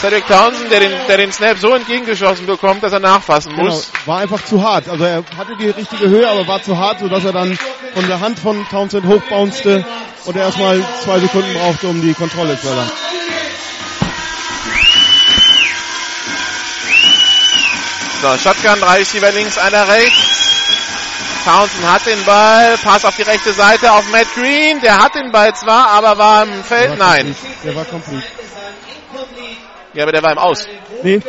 Cedric 0.01 0.27
Townsend, 0.27 0.71
der 0.71 0.81
den, 0.81 0.91
der 1.07 1.17
den 1.17 1.31
Snap 1.31 1.57
so 1.57 1.73
entgegengeschossen 1.73 2.45
bekommt, 2.45 2.83
dass 2.83 2.91
er 2.93 2.99
nachfassen 2.99 3.53
Genau, 3.55 3.65
muss. 3.69 3.91
war 4.05 4.19
einfach 4.19 4.43
zu 4.43 4.61
hart. 4.61 4.87
Also 4.89 5.03
er 5.03 5.23
hatte 5.37 5.55
die 5.59 5.69
richtige 5.69 6.09
Höhe, 6.09 6.27
aber 6.29 6.47
war 6.47 6.61
zu 6.61 6.77
hart, 6.77 6.99
sodass 6.99 7.23
er 7.23 7.31
dann 7.33 7.57
von 7.93 8.07
der 8.07 8.19
Hand 8.19 8.39
von 8.39 8.67
Townsend 8.69 9.05
hochbouncete 9.07 9.85
und 10.25 10.35
er 10.35 10.43
erstmal 10.43 10.83
zwei 11.03 11.19
Sekunden 11.19 11.53
brauchte, 11.53 11.87
um 11.87 12.01
die 12.01 12.13
Kontrolle 12.13 12.59
zu 12.59 12.67
erlangen. 12.67 12.91
So, 18.21 18.37
Shotgun, 18.37 18.79
drei 18.79 18.97
Receiver 18.97 19.31
links, 19.31 19.57
einer 19.57 19.87
rechts. 19.87 20.43
Townsend 21.45 21.91
hat 21.91 22.05
den 22.07 22.23
Ball, 22.25 22.75
Pass 22.83 23.05
auf 23.05 23.15
die 23.15 23.21
rechte 23.21 23.53
Seite 23.53 23.91
auf 23.91 24.09
Matt 24.11 24.27
Green. 24.33 24.81
Der 24.81 24.97
hat 24.97 25.13
den 25.15 25.31
Ball 25.31 25.53
zwar, 25.55 25.89
aber 25.91 26.17
war 26.17 26.43
im 26.43 26.63
Feld, 26.63 26.97
nein. 26.97 27.35
Der 27.63 27.75
war 27.75 27.85
complete. 27.85 28.23
Ja, 29.95 30.03
aber 30.03 30.11
der 30.11 30.21
war 30.23 30.31
im 30.31 30.37
Aus. 30.37 30.67
Nee, 31.03 31.21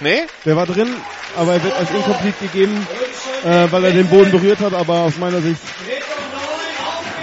Nee? 0.00 0.26
der 0.44 0.56
war 0.56 0.66
drin, 0.66 0.94
aber 1.36 1.54
er 1.54 1.62
wird 1.62 1.76
als 1.76 1.90
incomplete 1.90 2.46
gegeben, 2.46 2.86
äh, 3.44 3.66
weil 3.70 3.84
er 3.84 3.90
den 3.92 4.08
Boden 4.08 4.30
berührt 4.30 4.60
hat, 4.60 4.72
aber 4.74 4.94
aus 5.02 5.16
meiner 5.18 5.40
Sicht 5.40 5.60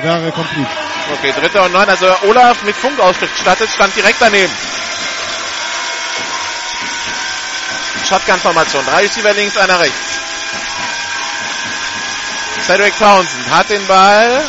wäre 0.02 0.26
er 0.26 0.32
complete. 0.32 0.70
Okay, 1.14 1.34
dritter 1.40 1.66
und 1.66 1.74
neun. 1.74 1.88
Also 1.90 2.08
Olaf 2.28 2.64
mit 2.64 2.76
Funk 2.76 3.00
ausgestattet, 3.00 3.70
stand 3.74 3.96
direkt 3.96 4.18
daneben. 4.20 4.52
Shotgun-Formation. 8.08 8.86
Drei 8.86 9.02
Receiver 9.02 9.34
links, 9.34 9.58
einer 9.58 9.80
rechts. 9.80 10.20
Cedric 12.66 12.98
Townsend 12.98 13.50
hat 13.50 13.70
den 13.70 13.86
Ball, 13.88 14.44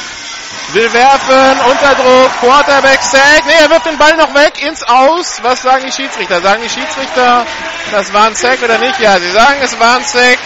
will 0.73 0.93
werfen, 0.93 1.61
unter 1.71 1.95
Druck, 1.95 2.31
Quarterback 2.41 3.03
Sack. 3.03 3.47
Nee, 3.47 3.53
er 3.63 3.71
wirft 3.71 3.87
den 3.87 3.99
Ball 3.99 4.17
noch 4.17 4.35
weg, 4.35 4.63
ins 4.63 4.83
Aus. 4.83 5.41
Was 5.43 5.63
sagen 5.63 5.85
die 5.87 5.93
Schiedsrichter? 5.93 6.41
Sagen 6.41 6.63
die 6.63 6.69
Schiedsrichter, 6.69 7.47
das 7.91 8.13
war 8.13 8.27
ein 8.27 8.35
Sack 8.35 8.63
oder 8.63 8.79
nicht? 8.79 8.99
Ja, 9.01 9.19
sie 9.19 9.31
sagen, 9.31 9.59
es 9.63 9.79
war 9.79 9.97
ein 9.97 10.05
Sack. 10.05 10.39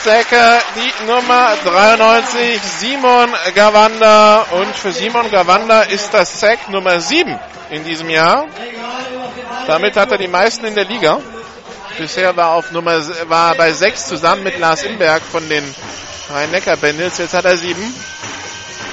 Stacker, 0.00 0.58
die 0.76 1.06
Nummer 1.06 1.56
93, 1.64 2.60
Simon 2.62 3.30
Gawanda. 3.54 4.46
Und 4.52 4.76
für 4.76 4.92
Simon 4.92 5.30
Gawanda 5.30 5.82
ist 5.82 6.12
das 6.12 6.40
Sack 6.40 6.68
Nummer 6.68 7.00
7 7.00 7.38
in 7.70 7.84
diesem 7.84 8.08
Jahr. 8.08 8.46
Damit 9.66 9.96
hat 9.96 10.12
er 10.12 10.18
die 10.18 10.28
meisten 10.28 10.66
in 10.66 10.74
der 10.74 10.84
Liga. 10.84 11.18
Bisher 11.96 12.36
war 12.36 12.50
auf 12.50 12.70
Nummer 12.70 13.00
war 13.28 13.54
bei 13.54 13.72
6 13.72 14.06
zusammen 14.06 14.44
mit 14.44 14.58
Lars 14.58 14.82
Imberg 14.82 15.22
von 15.22 15.48
den 15.48 15.64
Rhein-Neckar-Bendels. 16.30 17.18
Jetzt 17.18 17.34
hat 17.34 17.44
er 17.44 17.56
7. 17.56 17.76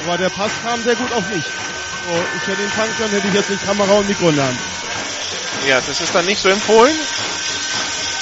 Aber 0.05 0.17
der 0.17 0.29
Pass 0.29 0.51
kam 0.63 0.81
sehr 0.83 0.95
gut 0.95 1.11
auf 1.13 1.27
mich. 1.29 1.43
So, 1.43 2.23
ich 2.37 2.47
hätte 2.47 2.61
ihn 2.61 2.69
fangen 2.69 2.95
können, 2.97 3.11
hätte 3.11 3.27
ich 3.27 3.33
jetzt 3.33 3.49
die 3.49 3.65
Kamera 3.65 3.93
und 3.93 4.07
Mikro 4.07 4.29
in 4.29 4.35
der 4.35 4.45
Hand. 4.45 4.59
Ja, 5.67 5.81
das 5.81 5.99
ist 5.99 6.13
dann 6.13 6.25
nicht 6.25 6.39
so 6.39 6.49
empfohlen. 6.49 6.95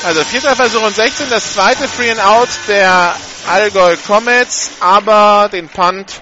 Also 0.04 0.24
vierter 0.24 0.56
Versuch 0.56 0.82
und 0.82 0.96
16, 0.96 1.30
das 1.30 1.54
zweite 1.54 1.88
Free 1.90 2.12
and 2.12 2.24
Out 2.24 2.48
der 2.70 3.16
Allgäu 3.48 3.98
Comets, 4.08 4.72
aber 4.80 5.50
den 5.52 5.68
Punt, 5.68 6.22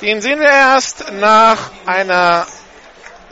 den 0.00 0.22
sehen 0.22 0.40
wir 0.40 0.48
erst 0.48 1.12
nach 1.12 1.58
einer 1.84 2.46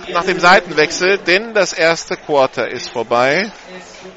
nach 0.08 0.24
dem 0.24 0.40
Seitenwechsel, 0.40 1.18
denn 1.18 1.52
das 1.52 1.72
erste 1.74 2.16
Quarter 2.16 2.68
ist 2.68 2.88
vorbei. 2.88 3.52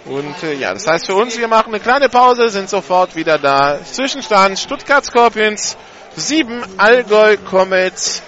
Und 0.06 0.42
äh, 0.44 0.54
ja, 0.54 0.74
das 0.74 0.88
heißt 0.88 1.06
für 1.06 1.16
uns, 1.16 1.38
wir 1.38 1.48
machen 1.48 1.74
eine 1.74 1.82
kleine 1.82 2.10
Pause, 2.10 2.50
sind 2.50 2.70
sofort 2.70 3.16
wieder 3.16 3.38
da. 3.38 3.80
Zwischenstand 3.84 4.60
Stuttgart 4.60 5.04
Scorpions 5.04 5.78
7, 6.16 6.64
Allgäu 6.78 7.38
Comets 7.38 8.22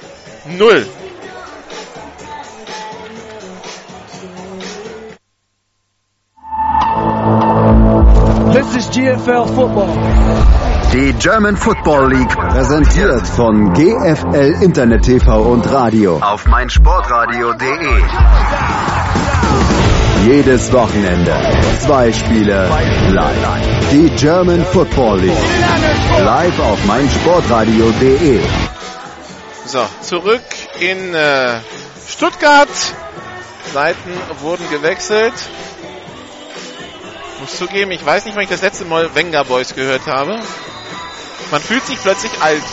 0. 0.45 0.85
This 8.53 8.75
is 8.75 8.89
GFL 8.89 9.45
Football. 9.53 9.93
Die 10.93 11.13
German 11.19 11.57
Football 11.57 12.09
League 12.09 12.29
präsentiert 12.29 13.27
von 13.27 13.73
GFL 13.73 14.63
Internet 14.63 15.03
TV 15.03 15.41
und 15.41 15.69
Radio 15.71 16.17
auf 16.19 16.47
meinsportradio.de. 16.47 18.01
Jedes 20.23 20.71
Wochenende 20.71 21.35
zwei 21.79 22.11
Spiele 22.11 22.69
live. 23.09 23.89
Die 23.91 24.09
German 24.15 24.65
Football 24.65 25.19
League 25.19 25.37
live 26.19 26.59
auf 26.59 26.83
meinsportradio.de. 26.85 28.39
So, 29.65 29.85
zurück 30.01 30.43
in 30.79 31.13
äh, 31.13 31.59
Stuttgart. 32.07 32.69
Seiten 33.73 34.11
wurden 34.41 34.69
gewechselt. 34.69 35.33
Muss 37.41 37.57
zugeben, 37.57 37.91
ich 37.91 38.05
weiß 38.05 38.25
nicht, 38.25 38.35
wann 38.35 38.43
ich 38.43 38.49
das 38.49 38.61
letzte 38.61 38.85
Mal 38.85 39.13
Wenger 39.13 39.43
Boys 39.43 39.75
gehört 39.75 40.07
habe. 40.07 40.39
Man 41.51 41.61
fühlt 41.61 41.85
sich 41.85 42.01
plötzlich 42.01 42.31
alt. 42.41 42.63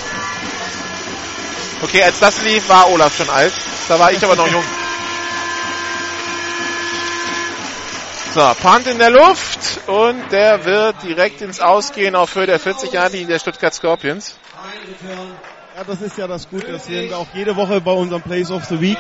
Okay, 1.83 2.03
als 2.03 2.21
das 2.21 2.43
lief, 2.43 2.69
war 2.69 2.89
Olaf 2.91 3.17
schon 3.17 3.29
alt. 3.29 3.53
Da 3.89 3.99
war 3.99 4.13
ich 4.13 4.25
aber 4.25 4.37
noch 4.37 4.47
jung. 4.47 4.63
So, 8.35 8.41
Punt 8.63 8.87
in 8.87 8.97
der 8.97 9.11
Luft 9.11 9.87
und 9.87 10.33
der 10.33 10.65
wird 10.65 11.03
direkt 11.03 11.43
ins 11.43 11.61
Ausgehen 11.61 12.17
auf 12.17 12.35
Höhe 12.35 12.47
der 12.47 12.59
40 12.59 12.91
Jahre 12.91 13.11
der 13.11 13.39
Stuttgart 13.39 13.75
Scorpions. 13.75 14.39
Ja, 15.77 15.85
das 15.85 16.01
ist 16.01 16.17
ja 16.17 16.27
das 16.27 16.49
Gute. 16.49 16.73
Das 16.73 16.87
sehen 16.87 17.11
wir 17.11 17.19
auch 17.19 17.27
jede 17.35 17.55
Woche 17.57 17.83
bei 17.83 17.91
unserem 17.93 18.23
Place 18.23 18.51
of 18.51 18.65
the 18.65 18.81
Week. 18.81 18.97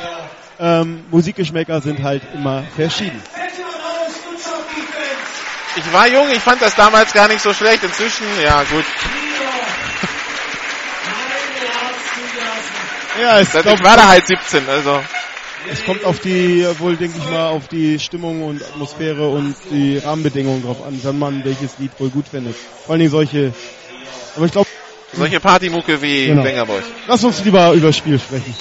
Ähm, 0.60 1.06
Musikgeschmäcker 1.10 1.80
sind 1.80 2.02
halt 2.02 2.22
immer 2.34 2.62
verschieden. 2.76 3.22
Ich 5.76 5.92
war 5.94 6.06
jung, 6.08 6.28
ich 6.30 6.40
fand 6.40 6.60
das 6.60 6.74
damals 6.74 7.14
gar 7.14 7.28
nicht 7.28 7.40
so 7.40 7.54
schlecht. 7.54 7.82
Inzwischen, 7.84 8.26
ja 8.44 8.62
gut. 8.64 8.84
Ja, 13.18 13.40
Ich 13.40 13.50
glaub, 13.50 13.82
war 13.82 13.96
da 13.96 14.08
halt 14.08 14.26
17, 14.26 14.68
also. 14.68 15.02
Es 15.70 15.84
kommt 15.84 16.04
auf 16.04 16.18
die, 16.20 16.64
wohl 16.78 16.96
denke 16.96 17.18
ich 17.18 17.24
mal, 17.30 17.48
auf 17.48 17.68
die 17.68 17.98
Stimmung 17.98 18.42
und 18.42 18.62
Atmosphäre 18.62 19.28
und 19.28 19.54
die 19.70 19.98
Rahmenbedingungen 19.98 20.62
drauf 20.62 20.84
an, 20.84 20.98
wenn 21.02 21.18
man 21.18 21.44
welches 21.44 21.78
Lied 21.78 21.92
wohl 21.98 22.10
gut 22.10 22.28
findet. 22.28 22.54
Vor 22.84 22.92
allen 22.92 23.00
Dingen 23.00 23.10
solche. 23.10 23.52
Aber 24.36 24.46
ich 24.46 24.52
glaube, 24.52 24.68
Solche 25.14 25.40
Partymucke 25.40 26.00
wie 26.00 26.26
Genau. 26.28 26.42
Boys. 26.64 26.84
lass 27.06 27.22
uns 27.22 27.44
lieber 27.44 27.72
über 27.72 27.88
das 27.88 27.96
Spiel 27.98 28.18
sprechen. 28.18 28.54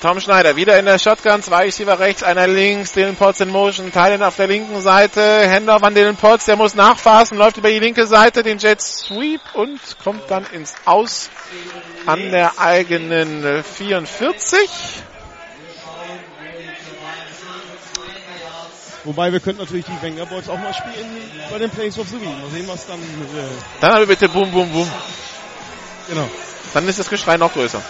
Tom 0.00 0.20
Schneider 0.20 0.54
wieder 0.54 0.78
in 0.78 0.84
der 0.84 1.00
Shotgun, 1.00 1.42
zwei 1.42 1.64
Receiver 1.64 1.98
rechts, 1.98 2.22
einer 2.22 2.46
links, 2.46 2.92
Dylan 2.92 3.16
Potts 3.16 3.40
in 3.40 3.48
Motion, 3.48 3.90
Teilen 3.90 4.22
auf 4.22 4.36
der 4.36 4.46
linken 4.46 4.80
Seite, 4.80 5.50
Handoff 5.50 5.82
an 5.82 5.92
Dylan 5.92 6.14
Potts, 6.14 6.44
der 6.44 6.54
muss 6.54 6.76
nachfassen, 6.76 7.36
läuft 7.36 7.56
über 7.56 7.68
die 7.68 7.80
linke 7.80 8.06
Seite, 8.06 8.44
den 8.44 8.58
Jet 8.58 8.80
Sweep 8.80 9.40
und 9.54 9.80
kommt 10.04 10.30
dann 10.30 10.46
ins 10.52 10.74
Aus 10.84 11.30
an 12.06 12.30
der 12.30 12.60
eigenen 12.60 13.44
äh, 13.44 13.62
44. 13.64 14.70
Wobei 19.02 19.32
wir 19.32 19.40
könnten 19.40 19.62
natürlich 19.62 19.86
die 19.86 20.02
Wenger 20.02 20.26
Boys 20.26 20.48
auch 20.48 20.58
mal 20.58 20.74
spielen 20.74 21.08
bei 21.50 21.58
den 21.58 21.70
Place 21.70 21.98
of 21.98 22.06
the 22.08 22.20
Week. 22.20 22.28
Mal 22.28 22.50
sehen, 22.50 22.68
was 22.68 22.86
dann, 22.86 23.00
äh, 23.00 23.48
Dann 23.80 23.92
aber 23.92 24.06
bitte 24.06 24.28
Boom, 24.28 24.52
Boom, 24.52 24.70
Boom. 24.70 24.88
genau. 26.08 26.28
Dann 26.72 26.86
ist 26.86 27.00
das 27.00 27.08
Geschrei 27.08 27.36
noch 27.36 27.52
größer. 27.52 27.82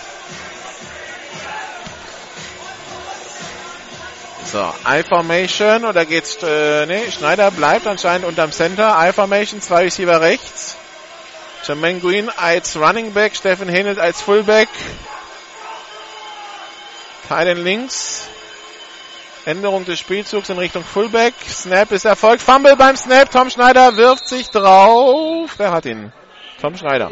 So, 4.51 4.72
I-Formation 4.86 5.84
oder 5.84 6.07
geht's, 6.07 6.38
äh, 6.42 6.86
nee, 6.86 7.11
Schneider 7.11 7.51
bleibt 7.51 7.86
anscheinend 7.86 8.26
unterm 8.26 8.51
Center. 8.51 8.96
I-Formation, 8.99 9.61
zwei 9.61 9.82
Receiver 9.82 10.22
rechts. 10.22 10.74
Jermaine 11.64 12.01
Green 12.01 12.30
als 12.30 12.74
Running 12.74 13.12
Back, 13.12 13.36
Steffen 13.36 13.68
Henelt 13.68 13.99
als 13.99 14.22
Fullback. 14.22 14.70
Teilen 17.28 17.62
links. 17.62 18.26
Änderung 19.44 19.84
des 19.84 19.99
Spielzugs 19.99 20.49
in 20.49 20.57
Richtung 20.59 20.82
Fullback. 20.82 21.34
Snap 21.46 21.92
ist 21.92 22.07
erfolgt. 22.07 22.42
Fumble 22.42 22.74
beim 22.76 22.96
Snap. 22.96 23.30
Tom 23.30 23.51
Schneider 23.51 23.99
wirft 23.99 24.28
sich 24.28 24.49
drauf. 24.49 25.51
Wer 25.59 25.72
hat 25.72 25.84
ihn? 25.84 26.11
Tom 26.62 26.74
Schneider. 26.74 27.11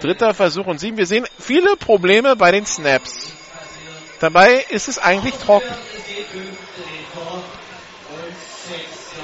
Dritter 0.00 0.32
Versuch 0.32 0.66
und 0.66 0.78
sieben. 0.78 0.96
Wir 0.96 1.06
sehen 1.06 1.26
viele 1.38 1.76
Probleme 1.76 2.36
bei 2.36 2.52
den 2.52 2.64
Snaps. 2.64 3.31
Dabei 4.22 4.64
ist 4.68 4.86
es 4.86 4.98
eigentlich 5.00 5.34
trocken. 5.34 5.74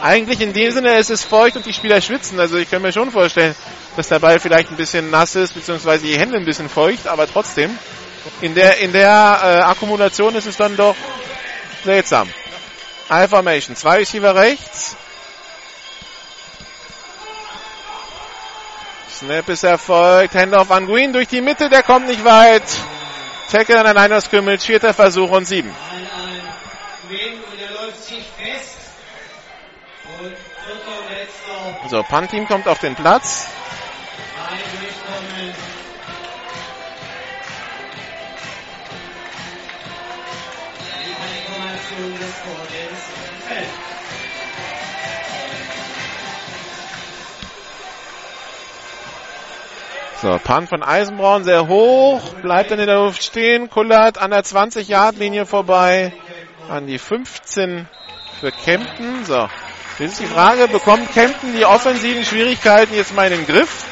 Eigentlich 0.02 0.40
in 0.40 0.52
dem 0.52 0.72
Sinne, 0.72 0.96
es 0.96 1.08
ist 1.08 1.22
feucht 1.22 1.54
und 1.54 1.64
die 1.66 1.72
Spieler 1.72 2.00
schwitzen. 2.00 2.40
Also 2.40 2.56
ich 2.56 2.68
kann 2.68 2.82
mir 2.82 2.92
schon 2.92 3.12
vorstellen, 3.12 3.54
dass 3.94 4.08
der 4.08 4.18
Ball 4.18 4.40
vielleicht 4.40 4.72
ein 4.72 4.76
bisschen 4.76 5.08
nass 5.08 5.36
ist, 5.36 5.54
beziehungsweise 5.54 6.04
die 6.04 6.18
Hände 6.18 6.36
ein 6.36 6.44
bisschen 6.44 6.68
feucht, 6.68 7.06
aber 7.06 7.28
trotzdem. 7.28 7.78
In 8.40 8.56
der, 8.56 8.78
in 8.78 8.92
der 8.92 9.38
äh, 9.40 9.46
Akkumulation 9.70 10.34
ist 10.34 10.46
es 10.46 10.56
dann 10.56 10.76
doch 10.76 10.96
seltsam. 11.84 12.28
I-Formation. 13.08 13.76
Zwei 13.76 13.98
Receiver 13.98 14.34
rechts. 14.34 14.96
Snap 19.12 19.48
ist 19.48 19.62
erfolgt. 19.62 20.34
Handoff 20.34 20.72
an 20.72 20.86
Green 20.86 21.12
durch 21.12 21.28
die 21.28 21.40
Mitte. 21.40 21.70
Der 21.70 21.84
kommt 21.84 22.08
nicht 22.08 22.24
weit. 22.24 22.64
Tackle 23.50 23.78
an 23.78 23.84
der 23.84 23.94
Niners 23.94 24.24
Scrimmage. 24.24 24.60
Vierter 24.60 24.92
Versuch 24.92 25.30
und 25.30 25.46
sieben. 25.46 25.74
So, 31.88 32.02
Punt-Team 32.02 32.46
kommt 32.46 32.68
auf 32.68 32.78
den 32.80 32.94
Platz. 32.94 33.48
So, 50.20 50.36
Punt 50.42 50.68
von 50.68 50.82
Eisenbraun 50.82 51.44
sehr 51.44 51.68
hoch, 51.68 52.20
bleibt 52.42 52.72
dann 52.72 52.80
in 52.80 52.88
der 52.88 52.96
Luft 52.96 53.22
stehen, 53.22 53.70
kullert 53.70 54.18
an 54.18 54.32
der 54.32 54.42
20-Yard-Linie 54.42 55.46
vorbei, 55.46 56.12
an 56.68 56.88
die 56.88 56.98
15 56.98 57.86
für 58.40 58.50
Kempten. 58.50 59.24
So, 59.24 59.48
jetzt 60.00 60.14
ist 60.14 60.20
die 60.20 60.26
Frage, 60.26 60.66
bekommt 60.66 61.12
Kempten 61.12 61.54
die 61.54 61.64
offensiven 61.64 62.24
Schwierigkeiten 62.24 62.96
jetzt 62.96 63.14
mal 63.14 63.30
in 63.30 63.38
den 63.38 63.46
Griff? 63.46 63.84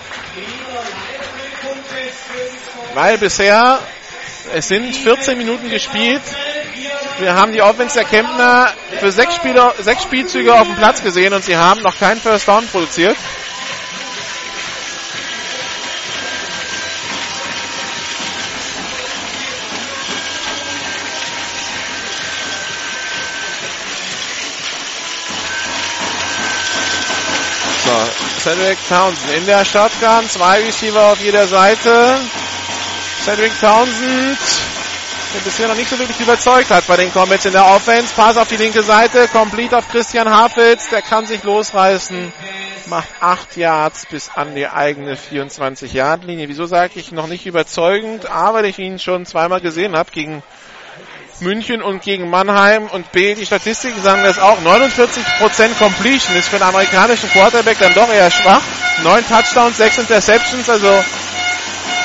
Weil 2.95 3.19
bisher, 3.19 3.79
es 4.53 4.67
sind 4.67 4.97
14 4.97 5.39
Minuten 5.39 5.71
gespielt, 5.71 6.23
wir 7.21 7.35
haben 7.35 7.53
die 7.53 7.63
Offense 7.63 7.95
der 7.95 8.05
Kempner 8.05 8.73
für 8.99 9.13
sechs, 9.13 9.37
Spieler, 9.37 9.75
sechs 9.79 10.03
Spielzüge 10.03 10.55
auf 10.55 10.67
dem 10.67 10.75
Platz 10.75 11.05
gesehen 11.05 11.33
und 11.33 11.45
sie 11.45 11.57
haben 11.57 11.83
noch 11.83 11.97
keinen 12.01 12.21
First 12.21 12.49
Down 12.49 12.67
produziert. 12.67 13.17
Cedric 28.47 28.79
Townsend 28.89 29.33
in 29.33 29.45
der 29.45 29.65
Shotgun, 29.65 30.31
zwei 30.31 30.61
Receiver 30.61 31.11
auf 31.11 31.21
jeder 31.21 31.49
Seite. 31.49 32.17
Cedric 33.25 33.51
Townsend 33.59 34.39
der 35.35 35.41
bisher 35.41 35.67
noch 35.67 35.75
nicht 35.75 35.91
so 35.91 35.99
wirklich 35.99 36.21
überzeugt 36.21 36.71
hat 36.71 36.87
bei 36.87 36.97
den 36.97 37.13
Comets 37.13 37.45
in 37.45 37.51
der 37.51 37.67
Offense. 37.67 38.15
Pass 38.15 38.37
auf 38.37 38.47
die 38.47 38.57
linke 38.57 38.83
Seite, 38.83 39.27
complete 39.27 39.77
auf 39.77 39.89
Christian 39.89 40.31
Hafitz, 40.31 40.89
der 40.91 41.03
kann 41.03 41.27
sich 41.27 41.43
losreißen, 41.43 42.33
macht 42.87 43.09
8 43.19 43.57
Yards 43.57 44.07
bis 44.07 44.31
an 44.31 44.55
die 44.55 44.69
eigene 44.69 45.17
24-Yard-Linie. 45.17 46.49
Wieso 46.49 46.67
sage 46.67 47.01
ich 47.01 47.11
noch 47.11 47.27
nicht 47.27 47.47
überzeugend? 47.47 48.31
A, 48.31 48.55
weil 48.55 48.67
ich 48.67 48.79
ihn 48.79 49.01
schon 49.01 49.27
zweimal 49.27 49.61
gesehen 49.61 49.97
habe 49.97 50.13
gegen 50.13 50.45
München 51.41 51.83
und 51.83 52.03
gegen 52.03 52.31
Mannheim 52.31 52.87
und 52.89 53.13
B, 53.13 53.35
die 53.35 53.45
Statistiken 53.45 54.03
sagen 54.03 54.23
das 54.23 54.39
auch. 54.39 54.59
49% 54.63 55.79
Completion 55.79 56.37
ist 56.37 56.49
für 56.49 56.57
einen 56.57 56.71
amerikanischen 56.71 57.31
Quarterback 57.31 57.79
dann 57.79 57.95
doch 57.95 58.13
eher 58.13 58.31
schwach. 58.31 58.63
9 59.03 59.29
Touchdowns, 59.29 59.77
6 59.77 59.99
Interceptions, 59.99 60.69
also 60.69 61.05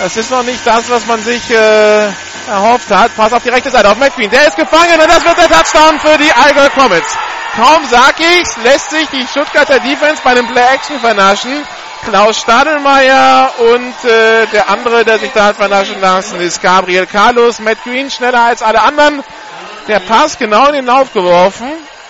das 0.01 0.17
ist 0.17 0.32
noch 0.32 0.43
nicht 0.43 0.65
das, 0.65 0.89
was 0.89 1.05
man 1.05 1.21
sich 1.23 1.49
äh, 1.51 2.07
erhofft 2.47 2.89
hat. 2.89 3.15
Pass 3.15 3.34
auf 3.34 3.43
die 3.43 3.49
rechte 3.49 3.69
Seite 3.69 3.89
auf 3.89 3.97
McQueen. 3.97 4.29
Der 4.29 4.47
ist 4.47 4.57
gefangen 4.57 4.99
und 4.99 5.07
das 5.07 5.23
wird 5.23 5.38
der 5.38 5.47
Touchdown 5.47 5.99
für 5.99 6.17
die 6.17 6.32
Allgäu 6.34 6.69
Comets. 6.69 7.15
Kaum 7.55 7.86
sag 7.89 8.15
ich's, 8.19 8.57
lässt 8.63 8.89
sich 8.89 9.07
die 9.09 9.27
Stuttgarter 9.27 9.79
Defense 9.79 10.21
bei 10.23 10.34
dem 10.34 10.47
Play-Action 10.47 10.99
vernaschen. 10.99 11.63
Klaus 12.02 12.39
Stadelmeier 12.39 13.49
und 13.60 14.10
äh, 14.10 14.47
der 14.52 14.70
andere, 14.70 15.06
der 15.06 15.20
sich 15.20 15.32
da 15.34 15.45
hat 15.45 15.58
vernaschen 15.58 16.02
lassen, 16.02 16.39
ist 16.39 16.62
Gabriel 16.62 17.06
Carlos. 17.06 17.60
Matt 17.60 17.84
Green 17.84 18.10
schneller 18.10 18.41
als 18.41 18.62
alle 18.62 18.82
anderen. 18.82 19.24
Der 19.88 19.99
Pass 19.99 20.38
genau 20.38 20.68
in 20.68 20.74
den 20.74 20.86
Lauf 20.86 21.14
geworfen. 21.14 21.68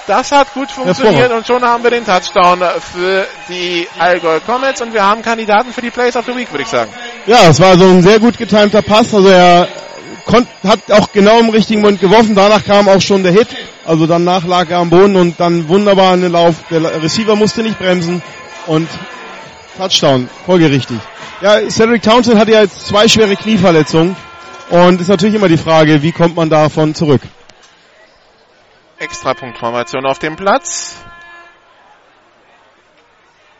Das 0.07 0.31
hat 0.31 0.53
gut 0.53 0.71
funktioniert 0.71 1.31
und 1.31 1.45
schon 1.45 1.63
haben 1.63 1.83
wir 1.83 1.91
den 1.91 2.05
Touchdown 2.05 2.59
für 2.93 3.27
die 3.49 3.87
Allgäu 3.99 4.39
Comets 4.39 4.81
und 4.81 4.93
wir 4.93 5.03
haben 5.03 5.21
Kandidaten 5.21 5.71
für 5.71 5.81
die 5.81 5.91
Plays 5.91 6.15
of 6.15 6.25
the 6.25 6.35
Week, 6.35 6.51
würde 6.51 6.63
ich 6.63 6.69
sagen. 6.69 6.91
Ja, 7.27 7.49
es 7.49 7.59
war 7.61 7.77
so 7.77 7.85
ein 7.85 8.01
sehr 8.01 8.19
gut 8.19 8.37
getimter 8.37 8.81
Pass. 8.81 9.13
Also 9.13 9.29
er 9.29 9.67
hat 10.67 10.91
auch 10.91 11.11
genau 11.11 11.39
im 11.39 11.49
richtigen 11.49 11.81
Moment 11.81 12.01
geworfen. 12.01 12.35
Danach 12.35 12.65
kam 12.65 12.89
auch 12.89 13.01
schon 13.01 13.23
der 13.23 13.31
Hit. 13.31 13.49
Also 13.85 14.07
danach 14.07 14.45
lag 14.45 14.69
er 14.69 14.79
am 14.79 14.89
Boden 14.89 15.15
und 15.15 15.39
dann 15.39 15.67
wunderbar 15.67 16.13
in 16.15 16.21
den 16.21 16.31
Lauf. 16.31 16.55
Der 16.69 17.01
Receiver 17.01 17.35
musste 17.35 17.61
nicht 17.61 17.77
bremsen 17.77 18.21
und 18.67 18.87
Touchdown, 19.81 20.29
folgerichtig. 20.45 20.99
Ja, 21.41 21.67
Cedric 21.67 22.03
Townsend 22.03 22.37
hat 22.37 22.47
ja 22.47 22.61
jetzt 22.61 22.85
zwei 22.85 23.07
schwere 23.07 23.35
Knieverletzungen 23.35 24.15
und 24.69 25.01
ist 25.01 25.07
natürlich 25.07 25.33
immer 25.33 25.47
die 25.47 25.57
Frage, 25.57 26.03
wie 26.03 26.11
kommt 26.11 26.35
man 26.35 26.51
davon 26.51 26.93
zurück? 26.93 27.21
Extrapunktformation 28.99 30.05
auf 30.05 30.19
dem 30.19 30.35
Platz. 30.35 30.97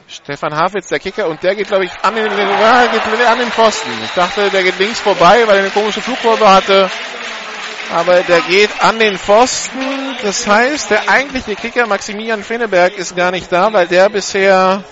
Stefan 0.08 0.56
Hafitz, 0.56 0.90
der 0.90 1.00
Kicker, 1.00 1.28
und 1.28 1.42
der 1.42 1.56
geht, 1.56 1.70
glaube 1.70 1.86
ich, 1.86 1.92
an 2.04 2.14
den, 2.14 2.30
an 2.30 3.40
den 3.40 3.52
Pfosten. 3.52 3.90
Ich 4.06 4.12
dachte, 4.12 4.52
der 4.52 4.62
geht 4.62 4.78
links 4.78 5.00
vorbei, 5.00 5.42
weil 5.48 5.56
er 5.56 5.62
eine 5.62 5.72
komische 5.72 6.02
Flugkurve 6.02 6.48
hatte. 6.48 6.88
Aber 7.92 8.22
der 8.22 8.42
geht 8.42 8.70
an 8.84 9.00
den 9.00 9.18
Pfosten. 9.18 9.80
Das 10.22 10.46
heißt, 10.46 10.92
der 10.92 11.10
eigentliche 11.10 11.56
Kicker 11.56 11.88
Maximilian 11.88 12.44
Feneberg 12.44 12.96
ist 12.96 13.16
gar 13.16 13.32
nicht 13.32 13.52
da, 13.52 13.74
weil 13.74 13.88
der 13.88 14.08
bisher 14.10 14.84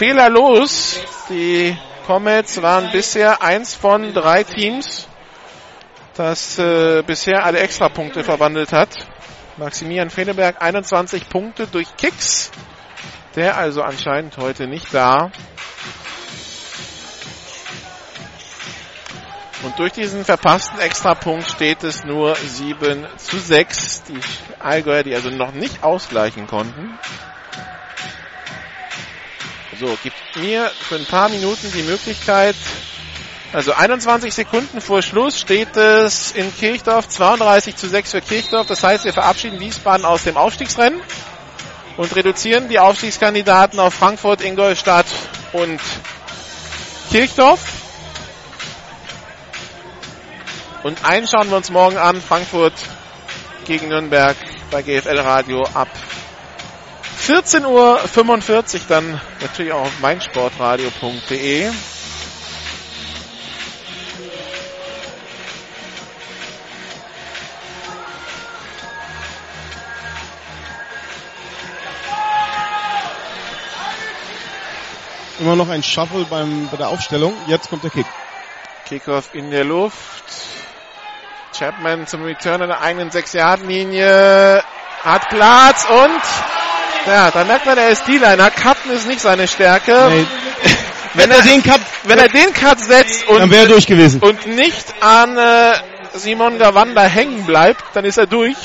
fehlerlos. 0.00 0.98
Die 1.28 1.76
Comets 2.06 2.62
waren 2.62 2.90
bisher 2.90 3.42
eins 3.42 3.74
von 3.74 4.14
drei 4.14 4.44
Teams, 4.44 5.06
das 6.14 6.58
äh, 6.58 7.02
bisher 7.06 7.44
alle 7.44 7.58
Extrapunkte 7.58 8.24
verwandelt 8.24 8.72
hat. 8.72 8.88
Maximilian 9.58 10.08
Feneberg 10.08 10.62
21 10.62 11.28
Punkte 11.28 11.66
durch 11.66 11.94
Kicks. 11.98 12.50
Der 13.36 13.58
also 13.58 13.82
anscheinend 13.82 14.38
heute 14.38 14.66
nicht 14.66 14.92
da. 14.92 15.30
Und 19.62 19.78
durch 19.78 19.92
diesen 19.92 20.24
verpassten 20.24 20.80
Extrapunkt 20.80 21.48
steht 21.50 21.84
es 21.84 22.04
nur 22.04 22.34
7 22.36 23.06
zu 23.18 23.38
6. 23.38 24.04
Die 24.04 24.20
Allgäuer, 24.58 25.02
die 25.02 25.14
also 25.14 25.28
noch 25.28 25.52
nicht 25.52 25.82
ausgleichen 25.82 26.46
konnten. 26.46 26.98
So, 29.80 29.96
gibt 30.02 30.36
mir 30.36 30.70
für 30.78 30.96
ein 30.96 31.06
paar 31.06 31.30
Minuten 31.30 31.72
die 31.72 31.82
Möglichkeit, 31.82 32.54
also 33.54 33.72
21 33.72 34.34
Sekunden 34.34 34.82
vor 34.82 35.00
Schluss 35.00 35.40
steht 35.40 35.74
es 35.74 36.32
in 36.32 36.54
Kirchdorf 36.54 37.08
32 37.08 37.76
zu 37.76 37.88
6 37.88 38.10
für 38.10 38.20
Kirchdorf. 38.20 38.66
Das 38.66 38.84
heißt, 38.84 39.06
wir 39.06 39.14
verabschieden 39.14 39.58
Wiesbaden 39.58 40.04
aus 40.04 40.24
dem 40.24 40.36
Aufstiegsrennen 40.36 41.00
und 41.96 42.14
reduzieren 42.14 42.68
die 42.68 42.78
Aufstiegskandidaten 42.78 43.80
auf 43.80 43.94
Frankfurt, 43.94 44.42
Ingolstadt 44.42 45.06
und 45.54 45.80
Kirchdorf. 47.10 47.60
Und 50.82 51.06
einen 51.06 51.26
schauen 51.26 51.48
wir 51.48 51.56
uns 51.56 51.70
morgen 51.70 51.96
an, 51.96 52.20
Frankfurt 52.20 52.74
gegen 53.64 53.88
Nürnberg 53.88 54.36
bei 54.70 54.82
GFL 54.82 55.20
Radio 55.20 55.64
ab 55.72 55.88
14.45 57.26 58.74
Uhr, 58.74 58.80
dann 58.88 59.20
natürlich 59.40 59.72
auch 59.72 59.82
auf 59.82 60.00
meinsportradio.de. 60.00 61.70
Immer 75.40 75.56
noch 75.56 75.68
ein 75.68 75.82
Shuffle 75.82 76.24
beim, 76.24 76.68
bei 76.70 76.76
der 76.76 76.88
Aufstellung. 76.88 77.34
Jetzt 77.46 77.70
kommt 77.70 77.84
der 77.84 77.90
Kick. 77.90 78.06
Kickoff 78.86 79.34
in 79.34 79.50
der 79.50 79.64
Luft. 79.64 80.24
Chapman 81.56 82.06
zum 82.06 82.24
Return 82.24 82.62
an 82.62 82.68
der 82.68 82.80
eigenen 82.80 83.10
6-Yard-Linie. 83.10 84.62
Hat 85.02 85.28
Platz 85.28 85.86
und 85.88 86.69
ja, 87.06 87.30
da 87.30 87.44
merkt 87.44 87.66
man, 87.66 87.78
er 87.78 87.90
ist 87.90 88.06
D-Liner. 88.06 88.50
Cutten 88.50 88.92
ist 88.92 89.06
nicht 89.06 89.20
seine 89.20 89.48
Stärke. 89.48 90.08
Nee. 90.10 90.26
wenn, 91.14 91.30
er 91.30 91.42
den 91.42 91.62
Cut, 91.62 91.80
wenn 92.04 92.18
er 92.18 92.28
den 92.28 92.52
Cut 92.52 92.80
setzt 92.80 93.28
und, 93.28 93.38
dann 93.38 93.50
wäre 93.50 93.64
er 93.64 93.68
durch 93.68 93.86
gewesen. 93.86 94.20
und 94.20 94.46
nicht 94.46 94.94
an 95.00 95.36
äh, 95.36 95.72
Simon 96.14 96.58
Gawanda 96.58 97.02
hängen 97.02 97.46
bleibt, 97.46 97.82
dann 97.94 98.04
ist 98.04 98.18
er 98.18 98.26
durch. 98.26 98.56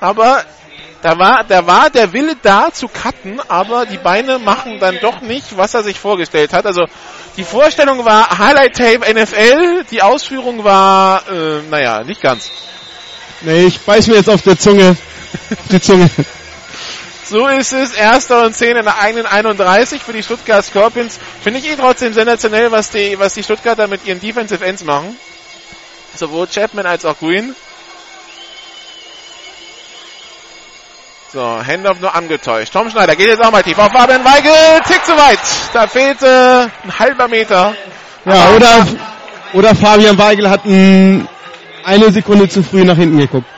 Aber 0.00 0.44
da 1.02 1.18
war, 1.18 1.44
da 1.44 1.66
war 1.66 1.90
der 1.90 2.12
Wille 2.12 2.34
da 2.42 2.72
zu 2.72 2.88
cutten, 2.88 3.40
aber 3.48 3.86
die 3.86 3.98
Beine 3.98 4.38
machen 4.38 4.78
dann 4.80 4.98
doch 5.00 5.20
nicht, 5.20 5.56
was 5.56 5.74
er 5.74 5.82
sich 5.82 5.98
vorgestellt 5.98 6.52
hat. 6.52 6.66
Also 6.66 6.86
die 7.36 7.44
Vorstellung 7.44 8.04
war 8.04 8.38
Highlight 8.38 8.76
Tape 8.76 9.14
NFL, 9.14 9.84
die 9.90 10.02
Ausführung 10.02 10.64
war, 10.64 11.22
äh, 11.30 11.60
naja, 11.70 12.02
nicht 12.02 12.20
ganz. 12.20 12.50
Nee, 13.42 13.66
ich 13.66 13.78
beiß 13.80 14.06
mir 14.08 14.16
jetzt 14.16 14.30
auf 14.30 14.42
der 14.42 14.58
Zunge, 14.58 14.96
auf 15.50 15.68
die 15.70 15.80
Zunge. 15.80 16.10
So 17.28 17.48
ist 17.48 17.72
es. 17.72 17.92
Erster 17.92 18.44
und 18.44 18.54
zehn 18.54 18.76
in 18.76 18.84
der 18.84 18.98
eigenen 18.98 19.26
31 19.26 20.00
für 20.00 20.12
die 20.12 20.22
Stuttgart 20.22 20.64
Scorpions. 20.64 21.18
Finde 21.42 21.58
ich 21.58 21.68
eh 21.68 21.74
trotzdem 21.74 22.12
sensationell, 22.12 22.70
was 22.70 22.90
die, 22.90 23.18
was 23.18 23.34
die 23.34 23.42
Stuttgarter 23.42 23.88
mit 23.88 24.06
ihren 24.06 24.20
Defensive 24.20 24.64
Ends 24.64 24.84
machen. 24.84 25.16
Sowohl 26.14 26.46
Chapman 26.46 26.86
als 26.86 27.04
auch 27.04 27.18
Green. 27.18 27.56
So, 31.32 31.42
Handoff 31.42 32.00
nur 32.00 32.14
angetäuscht. 32.14 32.72
Tom 32.72 32.88
Schneider 32.88 33.16
geht 33.16 33.26
jetzt 33.26 33.42
auch 33.42 33.50
mal 33.50 33.62
tief 33.62 33.78
auf 33.78 33.90
Fabian 33.90 34.24
Weigel. 34.24 34.80
Tick 34.86 35.04
zu 35.04 35.12
weit. 35.12 35.40
Da 35.72 35.88
fehlte 35.88 36.70
ein 36.84 36.98
halber 36.98 37.26
Meter. 37.26 37.74
Ja, 38.24 38.50
oder, 38.54 38.86
oder 39.52 39.74
Fabian 39.74 40.16
Weigel 40.16 40.48
hat 40.48 40.64
ein, 40.64 41.28
eine 41.84 42.12
Sekunde 42.12 42.48
zu 42.48 42.62
früh 42.62 42.84
nach 42.84 42.96
hinten 42.96 43.18
geguckt. 43.18 43.48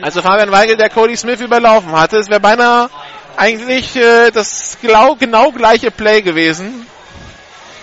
Also 0.00 0.22
Fabian 0.22 0.50
Weigel, 0.52 0.76
der 0.76 0.90
Cody 0.90 1.16
Smith 1.16 1.40
überlaufen 1.40 1.92
hatte. 1.92 2.16
Es 2.18 2.28
wäre 2.28 2.40
beinahe 2.40 2.88
eigentlich 3.36 3.96
äh, 3.96 4.30
das 4.30 4.78
genau, 4.80 5.14
genau 5.14 5.50
gleiche 5.52 5.90
Play 5.90 6.22
gewesen. 6.22 6.86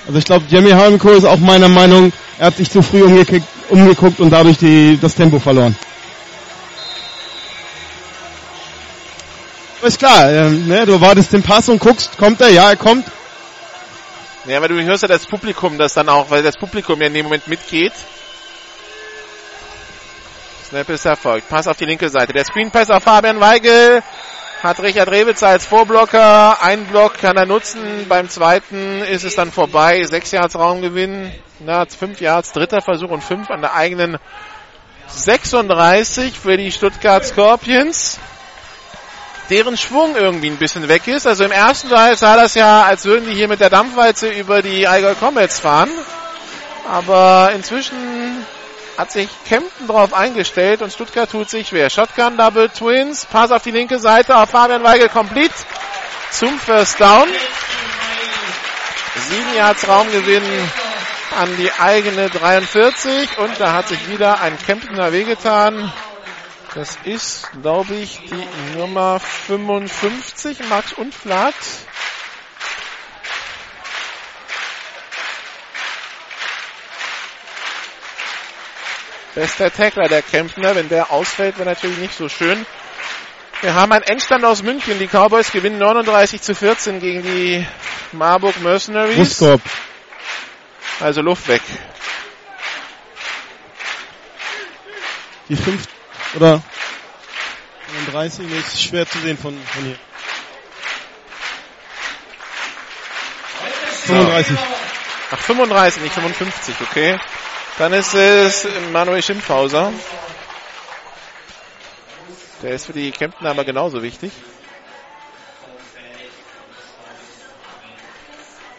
Also 0.08 0.20
ich 0.20 0.26
glaube, 0.26 0.46
Jamie 0.50 0.74
Harmco 0.74 1.10
ist 1.10 1.26
auch 1.26 1.38
meiner 1.38 1.68
Meinung, 1.68 2.12
er 2.38 2.48
hat 2.48 2.58
sich 2.58 2.70
zu 2.70 2.82
früh 2.82 3.02
umgeguckt, 3.04 3.48
umgeguckt 3.70 4.20
und 4.20 4.30
dadurch 4.30 4.58
die, 4.58 5.00
das 5.02 5.16
Tempo 5.16 5.40
verloren. 5.40 5.76
ist 9.86 10.00
klar, 10.00 10.32
ähm, 10.32 10.68
ne, 10.68 10.86
du 10.86 11.00
wartest 11.00 11.34
den 11.34 11.44
Pass 11.44 11.70
und 11.70 11.80
guckst, 11.80 12.18
kommt 12.18 12.42
er? 12.42 12.50
Ja, 12.50 12.70
er 12.70 12.76
kommt. 12.76 13.06
Ja, 14.46 14.58
aber 14.58 14.68
du 14.68 14.84
hörst 14.84 15.04
ja 15.04 15.08
das 15.08 15.26
Publikum 15.26 15.78
das 15.78 15.94
dann 15.94 16.10
auch, 16.10 16.30
weil 16.30 16.44
das 16.44 16.58
Publikum 16.58 17.00
ja 17.02 17.08
in 17.08 17.14
dem 17.14 17.26
Moment 17.26 17.48
mitgeht. 17.48 17.94
Snap 20.76 20.90
ist 20.90 21.06
erfolgt. 21.06 21.48
Pass 21.48 21.70
auf 21.70 21.78
die 21.78 21.86
linke 21.86 22.10
Seite. 22.10 22.34
Der 22.34 22.44
Screen 22.44 22.70
Pass 22.70 22.90
auf 22.90 23.02
Fabian 23.02 23.40
Weigel. 23.40 24.04
Hat 24.62 24.78
Richard 24.82 25.10
Rewitz 25.10 25.42
als 25.42 25.66
Vorblocker. 25.66 26.62
Ein 26.62 26.84
Block 26.88 27.18
kann 27.18 27.38
er 27.38 27.46
nutzen. 27.46 27.80
Beim 28.10 28.28
zweiten 28.28 29.02
ist 29.04 29.24
es 29.24 29.36
dann 29.36 29.54
vorbei. 29.54 30.04
Sechs 30.04 30.32
Yards 30.32 30.58
Raumgewinn. 30.58 31.32
Na, 31.60 31.86
fünf 31.86 32.20
Yards. 32.20 32.52
Dritter 32.52 32.82
Versuch 32.82 33.10
und 33.10 33.24
fünf 33.24 33.50
an 33.52 33.62
der 33.62 33.74
eigenen 33.74 34.18
36 35.08 36.38
für 36.38 36.58
die 36.58 36.74
Stuttgart 36.74 37.26
Scorpions 37.26 38.20
deren 39.50 39.78
Schwung 39.78 40.18
irgendwie 40.18 40.50
ein 40.50 40.58
bisschen 40.58 40.90
weg 40.90 41.08
ist. 41.08 41.26
Also 41.26 41.46
im 41.46 41.54
ersten 41.54 41.88
Teil 41.88 42.18
sah 42.18 42.36
das 42.36 42.54
ja, 42.54 42.84
als 42.84 43.06
würden 43.06 43.30
die 43.30 43.34
hier 43.34 43.48
mit 43.48 43.62
der 43.62 43.70
Dampfwalze 43.70 44.28
über 44.28 44.62
die 44.62 44.90
Allgäu 44.90 45.16
Comets 45.16 45.58
fahren. 45.58 45.92
Aber 46.90 47.52
inzwischen 47.56 47.96
hat 48.98 49.12
sich 49.12 49.30
Kempten 49.46 49.88
drauf 49.88 50.14
eingestellt 50.14 50.82
und 50.82 50.92
Stuttgart 50.92 51.30
tut 51.30 51.50
sich 51.50 51.70
schwer. 51.70 51.90
Shotgun 51.90 52.38
Double 52.38 52.70
Twins, 52.70 53.26
Pass 53.26 53.52
auf 53.52 53.64
die 53.64 53.72
linke 53.72 54.00
Seite 54.00 54.38
auf 54.38 54.50
Fabian 54.50 54.84
Weigel 54.84 55.10
komplett 55.10 55.52
zum 56.32 56.58
First 56.60 57.00
Down. 57.00 57.28
Sieben 59.30 59.56
Yards 59.56 59.88
Raumgewinn 59.88 60.44
an 61.40 61.58
die 61.58 61.72
eigene 61.72 62.30
43 62.30 63.38
und 63.40 63.60
da 63.60 63.74
hat 63.74 63.88
sich 63.88 64.10
wieder 64.10 64.42
ein 64.42 64.58
Kemptener 64.58 65.12
wehgetan. 65.12 65.92
Das 66.74 66.98
ist, 67.06 67.50
glaube 67.62 67.96
ich, 67.96 68.20
die 68.30 68.78
Nummer 68.78 69.20
55, 69.20 70.68
Max 70.70 70.94
Unflat. 70.94 71.54
Bester 79.36 79.72
Tackler 79.72 80.08
der 80.08 80.22
Kempner. 80.22 80.76
Wenn 80.76 80.90
der 80.90 81.12
ausfällt, 81.12 81.58
wäre 81.58 81.70
natürlich 81.70 81.98
nicht 81.98 82.18
so 82.18 82.30
schön. 82.30 82.66
Wir 83.62 83.76
haben 83.76 83.92
einen 83.92 84.04
Endstand 84.04 84.44
aus 84.46 84.64
München. 84.64 84.98
Die 84.98 85.08
Cowboys 85.08 85.52
gewinnen 85.52 85.78
39 85.78 86.42
zu 86.42 86.56
14 86.56 87.00
gegen 87.00 87.22
die 87.22 87.66
Marburg 88.14 88.60
Mercenaries. 88.62 89.18
Brustkorb. 89.18 89.62
Also 91.00 91.22
Luft 91.22 91.48
weg. 91.48 91.62
Die 95.50 95.56
fünf 95.56 95.84
oder 96.36 96.64
35 97.88 98.48
nee, 98.48 98.58
ist 98.58 98.82
schwer 98.82 99.08
zu 99.08 99.20
sehen 99.20 99.38
von, 99.38 99.56
von 99.74 99.84
hier. 99.84 99.98
35. 104.06 104.58
Ach, 105.32 105.40
35, 105.40 106.04
nicht 106.04 106.14
55, 106.14 106.76
okay. 106.82 107.20
Dann 107.78 107.92
ist 107.92 108.14
es 108.14 108.66
Manuel 108.94 109.22
Schimpfhauser. 109.22 109.92
Der 112.62 112.72
ist 112.72 112.86
für 112.86 112.94
die 112.94 113.12
Kempten 113.12 113.46
aber 113.46 113.66
genauso 113.66 114.02
wichtig. 114.02 114.32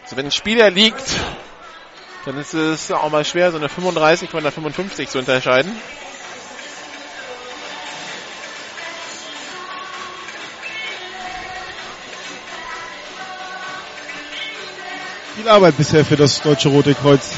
Also 0.03 0.17
wenn 0.17 0.25
ein 0.25 0.31
Spieler 0.31 0.71
liegt, 0.71 1.19
dann 2.25 2.37
ist 2.39 2.55
es 2.55 2.91
auch 2.91 3.09
mal 3.11 3.23
schwer, 3.23 3.51
so 3.51 3.57
eine 3.57 3.69
35 3.69 4.31
von 4.31 4.41
der 4.41 4.51
55 4.51 5.09
zu 5.09 5.19
unterscheiden. 5.19 5.71
Viel 15.35 15.47
Arbeit 15.47 15.77
bisher 15.77 16.03
für 16.03 16.15
das 16.15 16.41
Deutsche 16.41 16.69
Rote 16.69 16.95
Kreuz. 16.95 17.31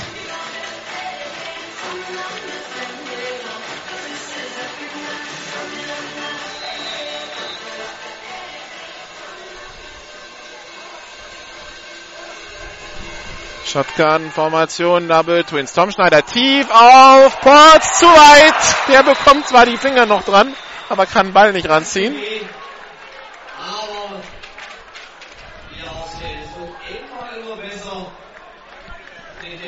Shotgun-Formation, 13.70 15.08
Double 15.08 15.44
Twins. 15.44 15.74
Tom 15.74 15.92
Schneider 15.92 16.26
tief 16.26 16.68
auf 16.72 17.40
Ports, 17.42 18.00
zu 18.00 18.08
weit. 18.08 18.56
Der 18.88 19.04
bekommt 19.04 19.48
zwar 19.48 19.68
die 19.68 19.78
Finger 19.78 20.08
noch 20.08 20.24
dran, 20.24 20.56
aber 20.90 21.06
kann 21.06 21.28
den 21.28 21.34
Ball 21.34 21.54
nicht 21.54 21.70
ranziehen. 21.70 22.16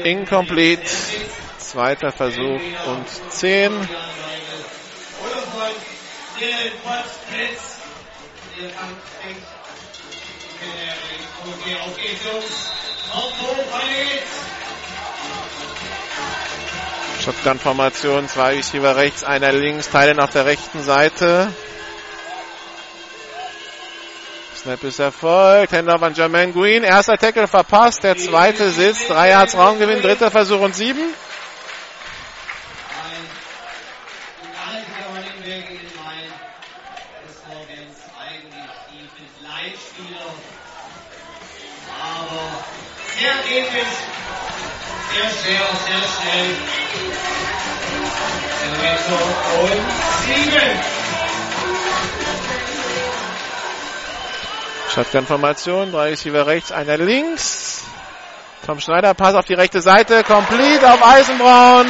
Incomplete. 0.03 0.89
Zweiter 1.59 2.11
Versuch 2.11 2.59
und 2.87 3.31
10. 3.31 3.87
Shotgun-Formation, 17.23 18.27
zwei 18.27 18.55
Receiver 18.55 18.95
rechts, 18.95 19.23
einer 19.23 19.53
links, 19.53 19.89
Teilen 19.89 20.19
auf 20.19 20.31
der 20.31 20.45
rechten 20.45 20.81
Seite. 20.81 21.53
Snap 24.61 24.83
ist 24.83 24.99
erfolgt. 24.99 25.73
Handoff 25.73 26.03
an 26.03 26.13
Jermaine 26.13 26.53
Green. 26.53 26.83
Erster 26.83 27.17
Tackle 27.17 27.47
verpasst. 27.47 28.03
Der 28.03 28.15
zweite 28.15 28.69
sitzt. 28.69 29.09
Drei 29.09 29.29
Yards 29.29 29.57
Raumgewinn. 29.57 30.03
Dritter 30.03 30.29
Versuch 30.29 30.59
und 30.59 30.75
sieben. 30.75 31.15
Sehr 43.21 43.29
edles, 43.29 43.87
sehr 45.13 45.29
schwer, 45.29 45.61
sehr 45.85 46.01
schnell. 46.09 46.55
Und 49.61 49.81
sieben. 50.25 50.79
Shotgun-Formation, 54.95 55.91
drei 55.91 56.09
Receiver 56.09 56.47
rechts, 56.47 56.71
einer 56.71 56.97
links. 56.97 57.83
Tom 58.65 58.79
Schneider, 58.79 59.13
Pass 59.13 59.35
auf 59.35 59.45
die 59.45 59.53
rechte 59.53 59.81
Seite, 59.81 60.23
complete 60.23 60.91
auf 60.91 61.05
Eisenbraun. 61.05 61.89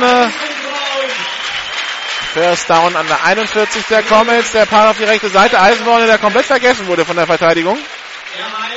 First 2.33 2.69
Down 2.69 2.93
an 2.97 3.07
der 3.07 3.23
41 3.23 3.85
der 3.85 4.03
Comets, 4.03 4.51
der 4.51 4.65
Pass 4.65 4.89
auf 4.89 4.97
die 4.97 5.05
rechte 5.05 5.29
Seite, 5.29 5.61
Eisenbraun, 5.61 6.05
der 6.05 6.17
komplett 6.17 6.47
vergessen 6.47 6.87
wurde 6.87 7.05
von 7.05 7.15
der 7.15 7.25
Verteidigung. 7.25 7.77
Der 8.37 8.71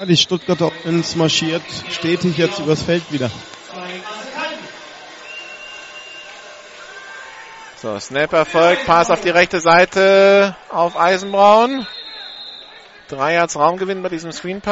Ja, 0.00 0.06
die 0.06 0.16
Stuttgarter 0.16 0.68
Offense 0.68 1.18
marschiert 1.18 1.62
stetig 1.90 2.38
jetzt 2.38 2.58
übers 2.58 2.82
Feld 2.82 3.12
wieder. 3.12 3.30
So, 7.76 8.00
Snap 8.00 8.32
erfolgt, 8.32 8.86
Pass 8.86 9.10
auf 9.10 9.20
die 9.20 9.28
rechte 9.28 9.60
Seite 9.60 10.56
auf 10.70 10.98
Eisenbraun. 10.98 11.86
Drei 13.08 13.34
Yards 13.34 13.56
Raumgewinn 13.56 14.02
bei 14.02 14.08
diesem 14.08 14.32
Screen 14.32 14.62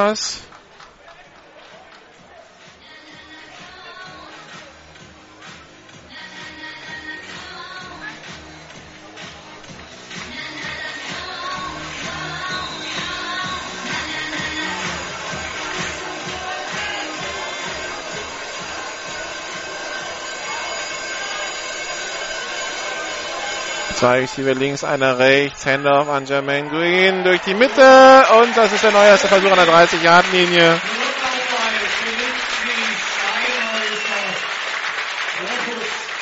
Zwei 23.98 24.20
Receiver 24.20 24.54
links, 24.54 24.84
einer 24.84 25.18
rechts. 25.18 25.66
Handoff 25.66 26.08
an 26.08 26.24
Jermaine 26.24 26.68
Green 26.68 27.24
durch 27.24 27.40
die 27.40 27.54
Mitte. 27.54 28.24
Und 28.40 28.56
das 28.56 28.72
ist 28.72 28.84
der 28.84 28.92
neueste 28.92 29.26
Versuch 29.26 29.50
an 29.50 29.56
der 29.56 29.66
30-Yard-Linie. 29.66 30.80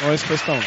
Neues 0.00 0.22
First 0.22 0.48
Down. 0.48 0.64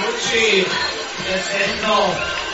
Gucci, 0.00 0.66
der 1.28 1.38
Sender. 1.42 2.45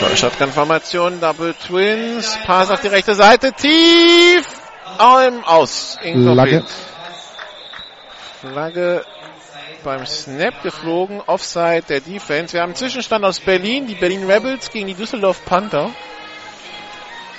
So, 0.00 0.16
Shotgun-Formation, 0.16 1.20
Double 1.20 1.54
Twins, 1.54 2.36
Pass 2.44 2.70
auf 2.70 2.80
die 2.80 2.88
rechte 2.88 3.14
Seite, 3.14 3.52
tief, 3.52 4.44
Arm 4.98 5.44
aus. 5.44 5.96
Flagge. 6.02 6.64
Flagge 8.40 9.04
beim 9.84 10.04
Snap 10.06 10.62
geflogen, 10.62 11.20
Offside 11.20 11.84
der 11.88 12.00
Defense. 12.00 12.52
Wir 12.52 12.62
haben 12.62 12.74
Zwischenstand 12.74 13.24
aus 13.24 13.38
Berlin, 13.38 13.86
die 13.86 13.94
Berlin 13.94 14.28
Rebels 14.28 14.70
gegen 14.70 14.88
die 14.88 14.94
Düsseldorf 14.94 15.44
Panther. 15.44 15.90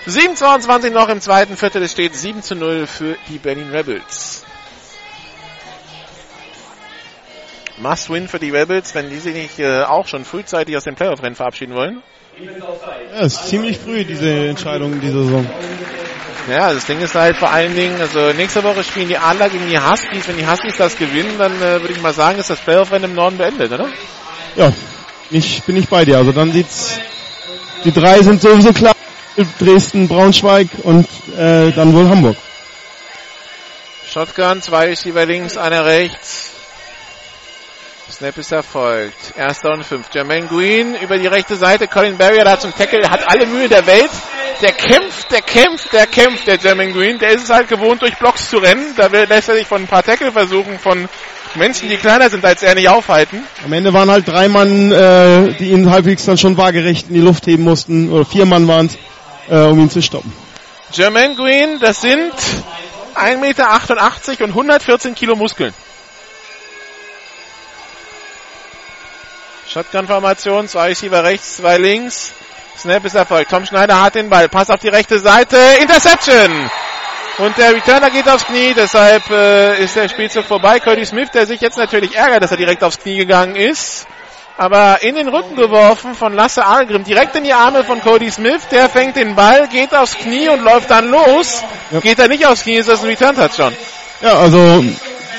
7,22 0.07 0.91
noch 0.91 1.09
im 1.09 1.19
zweiten 1.19 1.57
Viertel, 1.57 1.83
es 1.83 1.91
steht 1.91 2.15
7 2.15 2.41
zu 2.41 2.55
0 2.55 2.87
für 2.87 3.17
die 3.27 3.39
Berlin 3.39 3.71
Rebels. 3.71 4.45
Must-win 7.81 8.27
für 8.27 8.39
die 8.39 8.51
Rebels, 8.51 8.93
wenn 8.95 9.09
die 9.09 9.17
sich 9.17 9.33
nicht 9.33 9.59
äh, 9.59 9.83
auch 9.83 10.07
schon 10.07 10.23
frühzeitig 10.25 10.77
aus 10.77 10.83
dem 10.83 10.95
Playoff-Rennen 10.95 11.35
verabschieden 11.35 11.73
wollen. 11.73 12.01
Ja, 13.13 13.25
ist 13.25 13.47
ziemlich 13.47 13.77
früh, 13.77 14.05
diese 14.05 14.47
Entscheidung 14.47 14.93
in 14.93 15.01
dieser 15.01 15.23
Saison. 15.23 15.49
Ja, 16.49 16.73
das 16.73 16.85
Ding 16.85 16.99
ist 17.01 17.13
halt 17.13 17.37
vor 17.37 17.51
allen 17.51 17.75
Dingen, 17.75 17.99
also 18.01 18.33
nächste 18.33 18.63
Woche 18.63 18.83
spielen 18.83 19.07
die 19.07 19.17
Adler 19.17 19.49
gegen 19.49 19.69
die 19.69 19.79
Huskies. 19.79 20.27
Wenn 20.27 20.37
die 20.37 20.47
Huskies 20.47 20.77
das 20.77 20.97
gewinnen, 20.97 21.37
dann 21.37 21.55
äh, 21.57 21.81
würde 21.81 21.93
ich 21.93 22.01
mal 22.01 22.13
sagen, 22.13 22.39
ist 22.39 22.49
das 22.49 22.59
Playoff-Rennen 22.59 23.11
im 23.11 23.15
Norden 23.15 23.37
beendet, 23.37 23.71
oder? 23.71 23.87
Ja, 24.55 24.71
ich 25.29 25.63
bin 25.63 25.75
ich 25.77 25.87
bei 25.87 26.05
dir. 26.05 26.17
Also 26.17 26.31
dann 26.31 26.51
sieht's, 26.51 26.99
die 27.83 27.91
drei 27.91 28.21
sind 28.21 28.41
sowieso 28.41 28.73
klar. 28.73 28.95
Dresden, 29.59 30.07
Braunschweig 30.07 30.67
und 30.83 31.07
äh, 31.37 31.71
dann 31.71 31.93
wohl 31.95 32.07
Hamburg. 32.09 32.35
Shotgun, 34.11 34.61
zwei 34.61 34.87
Receiver 34.87 35.25
links, 35.25 35.57
einer 35.57 35.85
rechts. 35.85 36.50
Snap 38.11 38.37
ist 38.37 38.51
erfolgt. 38.51 39.33
Erster 39.37 39.71
und 39.71 39.83
fünf. 39.85 40.07
Jermaine 40.13 40.47
Green 40.47 40.95
über 41.01 41.17
die 41.17 41.27
rechte 41.27 41.55
Seite. 41.55 41.87
Colin 41.87 42.17
Barrier 42.17 42.43
da 42.43 42.59
zum 42.59 42.73
Tackle. 42.75 43.09
Hat 43.09 43.27
alle 43.29 43.45
Mühe 43.45 43.69
der 43.69 43.85
Welt. 43.87 44.09
Der 44.61 44.71
kämpft, 44.73 45.31
der 45.31 45.41
kämpft, 45.41 45.91
der 45.93 46.05
kämpft, 46.07 46.45
der 46.45 46.57
Jermaine 46.57 46.91
Green. 46.93 47.17
Der 47.19 47.31
ist 47.31 47.43
es 47.43 47.49
halt 47.49 47.67
gewohnt, 47.67 48.01
durch 48.01 48.15
Blocks 48.17 48.49
zu 48.49 48.57
rennen. 48.57 48.93
Da 48.97 49.11
will- 49.11 49.25
lässt 49.27 49.49
er 49.49 49.55
sich 49.55 49.65
von 49.65 49.81
ein 49.83 49.87
paar 49.87 50.03
Tackle-Versuchen 50.03 50.77
von 50.77 51.07
Menschen, 51.55 51.89
die 51.89 51.97
kleiner 51.97 52.29
sind 52.29 52.45
als 52.45 52.61
er, 52.63 52.75
nicht 52.75 52.89
aufhalten. 52.89 53.43
Am 53.65 53.73
Ende 53.73 53.93
waren 53.93 54.11
halt 54.11 54.27
drei 54.27 54.47
Mann, 54.47 54.91
äh, 54.91 55.53
die 55.53 55.71
ihn 55.71 55.89
halbwegs 55.89 56.25
dann 56.25 56.37
schon 56.37 56.57
waagerecht 56.57 57.07
in 57.07 57.15
die 57.15 57.21
Luft 57.21 57.47
heben 57.47 57.63
mussten. 57.63 58.11
Oder 58.11 58.25
vier 58.25 58.45
Mann 58.45 58.67
waren 58.67 58.87
es, 58.87 58.97
äh, 59.49 59.59
um 59.69 59.79
ihn 59.79 59.89
zu 59.89 60.01
stoppen. 60.01 60.31
Jermaine 60.91 61.35
Green, 61.35 61.79
das 61.79 62.01
sind 62.01 62.31
1,88 63.15 63.37
Meter 63.39 64.43
und 64.43 64.49
114 64.51 65.15
Kilo 65.15 65.35
Muskeln. 65.35 65.73
Shotgun-Formation, 69.71 70.67
zwei 70.67 70.87
Receiver 70.87 71.23
rechts, 71.23 71.57
zwei 71.57 71.77
links. 71.77 72.33
Snap 72.77 73.05
ist 73.05 73.15
erfolgt. 73.15 73.51
Tom 73.51 73.65
Schneider 73.65 74.01
hat 74.01 74.15
den 74.15 74.29
Ball. 74.29 74.49
Pass 74.49 74.69
auf 74.69 74.81
die 74.81 74.89
rechte 74.89 75.17
Seite. 75.19 75.57
Interception! 75.79 76.69
Und 77.37 77.57
der 77.57 77.73
Returner 77.73 78.09
geht 78.09 78.27
aufs 78.27 78.45
Knie, 78.45 78.73
deshalb 78.75 79.29
äh, 79.29 79.81
ist 79.81 79.95
der 79.95 80.09
Spielzug 80.09 80.45
vorbei. 80.45 80.81
Cody 80.81 81.05
Smith, 81.05 81.29
der 81.33 81.47
sich 81.47 81.61
jetzt 81.61 81.77
natürlich 81.77 82.15
ärgert, 82.15 82.43
dass 82.43 82.51
er 82.51 82.57
direkt 82.57 82.83
aufs 82.83 82.99
Knie 82.99 83.15
gegangen 83.15 83.55
ist. 83.55 84.07
Aber 84.57 85.01
in 85.03 85.15
den 85.15 85.29
Rücken 85.29 85.55
geworfen 85.55 86.15
von 86.15 86.33
Lasse 86.33 86.65
Algrim, 86.65 87.05
direkt 87.05 87.37
in 87.37 87.45
die 87.45 87.53
Arme 87.53 87.85
von 87.85 88.01
Cody 88.01 88.29
Smith. 88.29 88.67
Der 88.71 88.89
fängt 88.89 89.15
den 89.15 89.35
Ball, 89.35 89.69
geht 89.69 89.95
aufs 89.95 90.17
Knie 90.17 90.49
und 90.49 90.63
läuft 90.63 90.91
dann 90.91 91.09
los. 91.09 91.63
Geht 92.01 92.19
er 92.19 92.27
nicht 92.27 92.45
aufs 92.45 92.63
Knie, 92.63 92.75
ist 92.75 92.89
das 92.89 93.01
ein 93.01 93.07
Return-Touchdown. 93.09 93.75
Ja, 94.21 94.37
also 94.37 94.83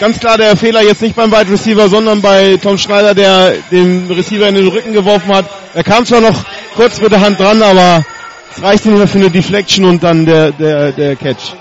ganz 0.02 0.18
klar 0.18 0.36
der 0.36 0.56
Fehler 0.56 0.82
jetzt 0.82 1.00
nicht 1.00 1.14
beim 1.14 1.30
Wide 1.30 1.48
Receiver, 1.48 1.88
sondern 1.88 2.20
bei 2.20 2.58
Tom 2.60 2.76
Schneider, 2.76 3.14
der 3.14 3.52
den 3.70 4.10
Receiver 4.10 4.48
in 4.48 4.56
den 4.56 4.66
Rücken 4.66 4.92
geworfen 4.92 5.32
hat. 5.32 5.44
Er 5.74 5.84
kam 5.84 6.04
zwar 6.04 6.20
noch 6.20 6.44
kurz 6.74 7.00
mit 7.00 7.12
der 7.12 7.20
Hand 7.20 7.38
dran, 7.38 7.62
aber 7.62 8.04
es 8.50 8.60
reicht 8.60 8.84
ihm 8.84 8.94
nur 8.94 9.06
für 9.06 9.18
eine 9.18 9.30
Deflection 9.30 9.84
und 9.84 10.02
dann 10.02 10.26
der, 10.26 10.50
der, 10.50 10.90
der 10.90 11.14
Catch. 11.14 11.54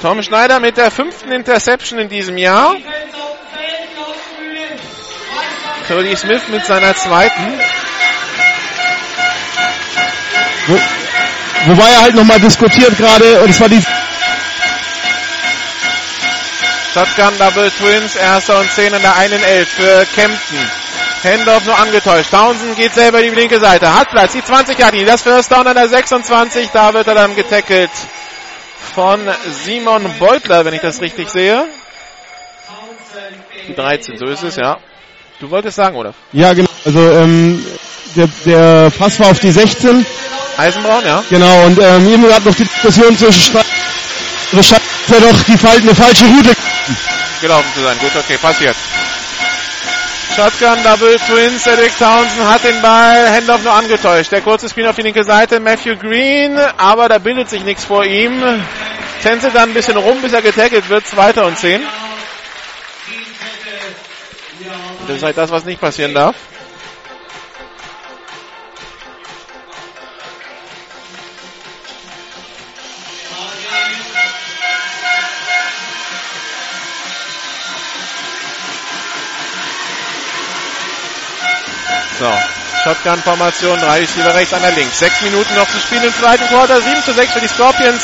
Tom 0.00 0.22
Schneider 0.22 0.60
mit 0.60 0.76
der 0.76 0.92
fünften 0.92 1.32
Interception 1.32 1.98
in 1.98 2.08
diesem 2.08 2.38
Jahr. 2.38 2.76
Cody 5.88 6.14
Smith 6.14 6.42
mit 6.52 6.64
seiner 6.64 6.94
zweiten. 6.94 7.42
Wo, 10.68 10.74
wobei 11.72 11.90
er 11.90 12.02
halt 12.02 12.14
nochmal 12.14 12.38
diskutiert 12.38 12.96
gerade, 12.96 13.40
und 13.40 13.50
es 13.50 13.60
war 13.60 13.68
die 13.68 13.82
Shotgun 16.98 17.38
Double 17.38 17.70
Twins, 17.70 18.16
erster 18.16 18.58
und 18.58 18.72
zehn 18.72 18.92
an 18.92 19.00
der 19.00 19.14
einen 19.14 19.40
Elf 19.40 19.68
für 19.68 20.04
Kempten. 20.16 20.58
Hendorf 21.22 21.64
nur 21.64 21.78
angetäuscht. 21.78 22.30
Townsend 22.32 22.76
geht 22.76 22.92
selber 22.92 23.22
die 23.22 23.28
linke 23.28 23.60
Seite. 23.60 23.94
Hat 23.94 24.10
Platz. 24.10 24.32
Die 24.32 24.42
20 24.42 24.82
hat 24.82 24.94
ihn. 24.94 25.06
Das 25.06 25.22
First 25.22 25.52
Down 25.52 25.64
an 25.68 25.76
der 25.76 25.88
26. 25.88 26.70
Da 26.72 26.92
wird 26.94 27.06
er 27.06 27.14
dann 27.14 27.36
getackelt 27.36 27.90
von 28.96 29.20
Simon 29.64 30.12
Beutler, 30.18 30.64
wenn 30.64 30.74
ich 30.74 30.80
das 30.80 31.00
richtig 31.00 31.28
sehe. 31.28 31.66
Die 33.68 33.74
13, 33.74 34.18
so 34.18 34.26
ist 34.26 34.42
es, 34.42 34.56
ja. 34.56 34.78
Du 35.38 35.48
wolltest 35.50 35.76
sagen, 35.76 35.96
oder? 35.96 36.14
Ja, 36.32 36.52
genau. 36.52 36.70
Also 36.84 36.98
ähm, 37.12 37.64
der, 38.16 38.28
der 38.44 38.90
Pass 38.90 39.20
war 39.20 39.30
auf 39.30 39.38
die 39.38 39.52
16. 39.52 40.04
Eisenbraun, 40.56 41.04
ja. 41.04 41.22
Genau, 41.30 41.64
und 41.64 41.78
ähm, 41.78 42.12
eben 42.12 42.22
gerade 42.24 42.48
noch 42.48 42.56
die 42.56 42.64
Diskussion 42.64 43.16
zwischen 43.16 43.60
scheint 44.62 44.82
er 45.10 45.20
doch 45.20 45.42
die 45.44 45.52
eine 45.52 45.94
falsche 45.94 46.24
Route. 46.24 46.67
Gelaufen 47.40 47.68
zu 47.74 47.82
sein. 47.82 47.98
Gut, 47.98 48.10
okay, 48.16 48.36
passiert. 48.36 48.76
Shotgun, 50.34 50.82
Double 50.84 51.16
Twins, 51.18 51.64
Cedric 51.64 51.98
Townsend 51.98 52.48
hat 52.48 52.62
den 52.62 52.80
Ball, 52.80 53.28
Handoff 53.28 53.62
nur 53.64 53.72
angetäuscht. 53.72 54.30
Der 54.30 54.40
kurze 54.40 54.68
Spin 54.68 54.86
auf 54.86 54.94
die 54.94 55.02
linke 55.02 55.24
Seite, 55.24 55.58
Matthew 55.58 55.96
Green, 55.96 56.56
aber 56.76 57.08
da 57.08 57.18
bildet 57.18 57.50
sich 57.50 57.64
nichts 57.64 57.84
vor 57.84 58.04
ihm. 58.04 58.40
Tänzelt 59.22 59.54
dann 59.54 59.70
ein 59.70 59.74
bisschen 59.74 59.96
rum, 59.96 60.22
bis 60.22 60.32
er 60.32 60.42
getackelt 60.42 60.88
wird, 60.88 61.06
zweiter 61.08 61.44
und 61.44 61.58
zehn. 61.58 61.82
Das 65.08 65.16
ist 65.16 65.22
halt 65.24 65.36
das, 65.36 65.50
was 65.50 65.64
nicht 65.64 65.80
passieren 65.80 66.14
darf. 66.14 66.36
So, 82.18 82.26
Shotgun-Formation, 82.82 83.78
drei 83.78 84.00
Receiver 84.00 84.34
rechts, 84.34 84.52
einer 84.52 84.72
links. 84.72 84.98
Sechs 84.98 85.22
Minuten 85.22 85.54
noch 85.54 85.68
zu 85.68 85.78
spielen 85.78 86.02
im 86.02 86.12
zweiten 86.12 86.46
Quarter, 86.48 86.80
7 86.80 87.02
zu 87.02 87.12
6 87.12 87.32
für 87.32 87.40
die 87.40 87.48
Scorpions. 87.48 88.02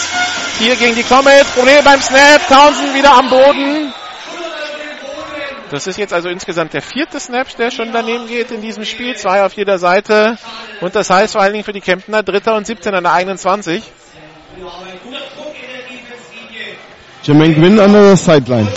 Hier 0.61 0.77
gegen 0.77 0.95
die 0.95 1.03
Comets, 1.03 1.51
Probleme 1.51 1.83
beim 1.83 2.01
Snap, 2.01 2.47
Townsend 2.49 2.95
wieder 2.95 3.13
am 3.13 3.29
Boden. 3.29 3.93
Das 5.71 5.89
ist 5.89 5.99
jetzt 5.99 6.13
also 6.13 6.29
insgesamt 6.29 6.75
der 6.75 6.83
vierte 6.83 7.19
Snap, 7.19 7.57
der 7.57 7.73
schon 7.73 7.93
daneben 7.93 8.29
geht 8.29 8.53
in 8.53 8.61
diesem 8.61 8.85
Spiel. 8.85 9.17
Zwei 9.17 9.43
auf 9.43 9.55
jeder 9.55 9.79
Seite. 9.79 10.39
Und 10.81 10.95
das 10.95 11.11
heißt 11.11 11.33
vor 11.33 11.43
allen 11.43 11.53
Dingen 11.53 11.65
für 11.65 11.73
die 11.73 11.81
Kemptner 11.81 12.23
Dritter 12.23 12.55
und 12.55 12.67
17 12.67 12.95
an 12.95 13.03
der 13.03 13.15
21. 13.15 13.83
Jermaine 17.25 17.55
Gwynn 17.55 17.81
an 17.81 17.93
der 17.93 18.17
Sideline. 18.17 18.69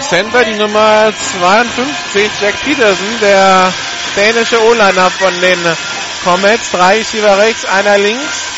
Center 0.00 0.44
die 0.44 0.54
Nummer 0.54 1.10
52, 1.40 2.30
Jack 2.40 2.60
Peterson, 2.62 3.06
der 3.20 3.72
dänische 4.16 4.62
O-Liner 4.62 5.10
von 5.10 5.40
den 5.40 5.58
Comets. 6.24 6.70
Drei 6.70 6.98
Receiver 6.98 7.38
rechts, 7.38 7.64
einer 7.64 7.98
links. 7.98 8.52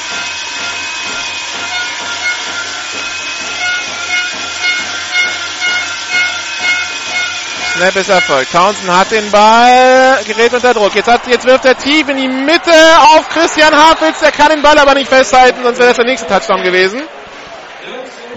Snap 7.77 7.97
ist 7.97 8.09
erfolgt. 8.09 8.53
Townsend 8.53 8.89
hat 8.89 9.11
den 9.11 9.29
Ball, 9.33 10.21
gerät 10.27 10.55
unter 10.55 10.73
Druck. 10.73 10.95
Jetzt, 10.95 11.09
hat, 11.09 11.27
jetzt 11.27 11.45
wirft 11.45 11.65
er 11.65 11.77
tief 11.77 12.09
in 12.09 12.17
die 12.17 12.29
Mitte 12.29 12.71
auf 13.17 13.29
Christian 13.31 13.75
Hafitz. 13.75 14.21
Der 14.21 14.31
kann 14.31 14.51
den 14.51 14.63
Ball 14.63 14.79
aber 14.79 14.95
nicht 14.95 15.09
festhalten, 15.09 15.61
sonst 15.65 15.79
wäre 15.79 15.89
das 15.89 15.97
der 15.97 16.07
nächste 16.07 16.29
Touchdown 16.29 16.63
gewesen. 16.63 17.03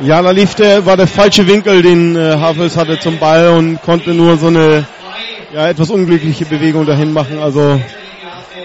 Ja, 0.01 0.21
da 0.21 0.31
lief 0.31 0.55
der, 0.55 0.85
war 0.85 0.97
der 0.97 1.07
falsche 1.07 1.47
Winkel, 1.47 1.81
den 1.83 2.15
äh, 2.15 2.37
Havels 2.39 2.77
hatte 2.77 2.99
zum 2.99 3.19
Ball 3.19 3.49
und 3.49 3.81
konnte 3.81 4.11
nur 4.11 4.37
so 4.37 4.47
eine 4.47 4.85
ja, 5.53 5.67
etwas 5.69 5.89
unglückliche 5.89 6.45
Bewegung 6.45 6.85
dahin 6.85 7.13
machen. 7.13 7.39
Also 7.41 7.79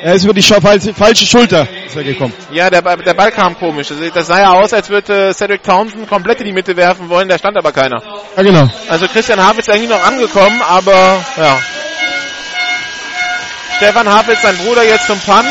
er 0.02 0.14
ist 0.14 0.24
über 0.24 0.34
die 0.34 0.42
falsche, 0.42 1.26
Schulter 1.26 1.66
ist 1.86 1.96
er 1.96 2.02
gekommen. 2.04 2.32
Ja, 2.50 2.68
der, 2.70 2.82
Ball- 2.82 2.96
der 2.96 3.14
Ball 3.14 3.30
kam 3.30 3.56
komisch. 3.58 3.88
Das, 3.88 3.98
das 4.12 4.26
sah 4.26 4.40
ja 4.40 4.50
aus, 4.52 4.72
als 4.72 4.88
würde 4.88 5.32
Cedric 5.32 5.62
Townsend 5.62 6.08
komplett 6.08 6.40
in 6.40 6.46
die 6.46 6.52
Mitte 6.52 6.76
werfen 6.76 7.08
wollen. 7.08 7.28
Da 7.28 7.38
stand 7.38 7.56
aber 7.56 7.72
keiner. 7.72 8.02
Ja, 8.36 8.42
genau. 8.42 8.68
Also 8.88 9.06
Christian 9.06 9.40
Havitz 9.44 9.68
ist 9.68 9.74
eigentlich 9.74 9.90
noch 9.90 10.04
angekommen, 10.04 10.60
aber 10.62 11.24
ja. 11.36 11.58
Stefan 13.76 14.08
Havitz, 14.08 14.42
sein 14.42 14.56
Bruder, 14.58 14.84
jetzt 14.84 15.06
zum 15.06 15.18
Punt. 15.20 15.46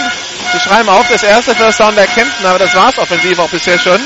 Sie 0.54 0.60
schreiben 0.60 0.90
auf, 0.90 1.08
das 1.10 1.24
erste 1.24 1.56
First 1.56 1.80
Down 1.80 1.96
der 1.96 2.08
Kempten, 2.08 2.46
aber 2.46 2.60
das 2.60 2.76
war's 2.76 2.98
offensiv 2.98 3.40
auch 3.40 3.50
bisher 3.50 3.80
schon. 3.80 4.00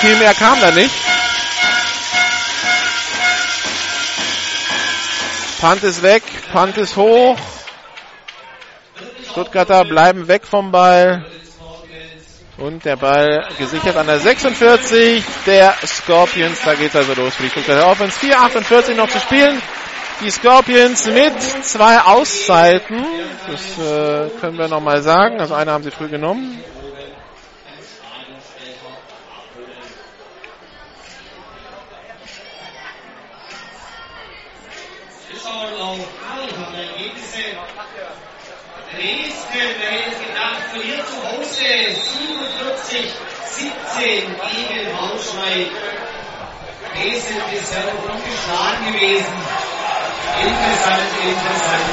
Viel 0.00 0.16
mehr 0.16 0.34
kam 0.34 0.60
da 0.60 0.70
nicht. 0.70 0.90
Punt 5.64 5.82
ist 5.82 6.02
weg, 6.02 6.22
Punt 6.52 6.76
ist 6.76 6.94
hoch. 6.94 7.38
Stuttgarter 9.30 9.82
bleiben 9.86 10.28
weg 10.28 10.46
vom 10.46 10.70
Ball. 10.70 11.24
Und 12.58 12.84
der 12.84 12.96
Ball 12.96 13.48
gesichert 13.56 13.96
an 13.96 14.06
der 14.06 14.20
46 14.20 15.24
der 15.46 15.74
Scorpions. 15.86 16.60
Da 16.62 16.74
geht's 16.74 16.94
also 16.94 17.14
los 17.14 17.36
für 17.36 17.44
die 17.44 17.48
Stuttgarter 17.48 17.86
Offense. 17.90 18.18
4,48 18.20 18.94
noch 18.94 19.08
zu 19.08 19.18
spielen. 19.20 19.58
Die 20.20 20.30
Scorpions 20.30 21.06
mit 21.06 21.40
zwei 21.64 21.98
Auszeiten. 21.98 23.02
Das 23.50 23.78
äh, 23.78 24.28
können 24.42 24.58
wir 24.58 24.68
nochmal 24.68 25.00
sagen. 25.00 25.40
Also 25.40 25.54
eine 25.54 25.70
haben 25.72 25.82
sie 25.82 25.90
früh 25.90 26.08
genommen. 26.08 26.62
Zu 41.74 41.90
Hause 41.90 42.00
47, 42.88 43.12
17 43.46 44.14
gegen 44.14 44.96
Braunschweig. 44.96 45.70
Bisher 46.94 47.84
noch 47.84 48.14
ungeschlagen 48.14 48.92
gewesen. 48.92 49.34
Interessant, 50.40 51.10
interessant. 51.22 51.88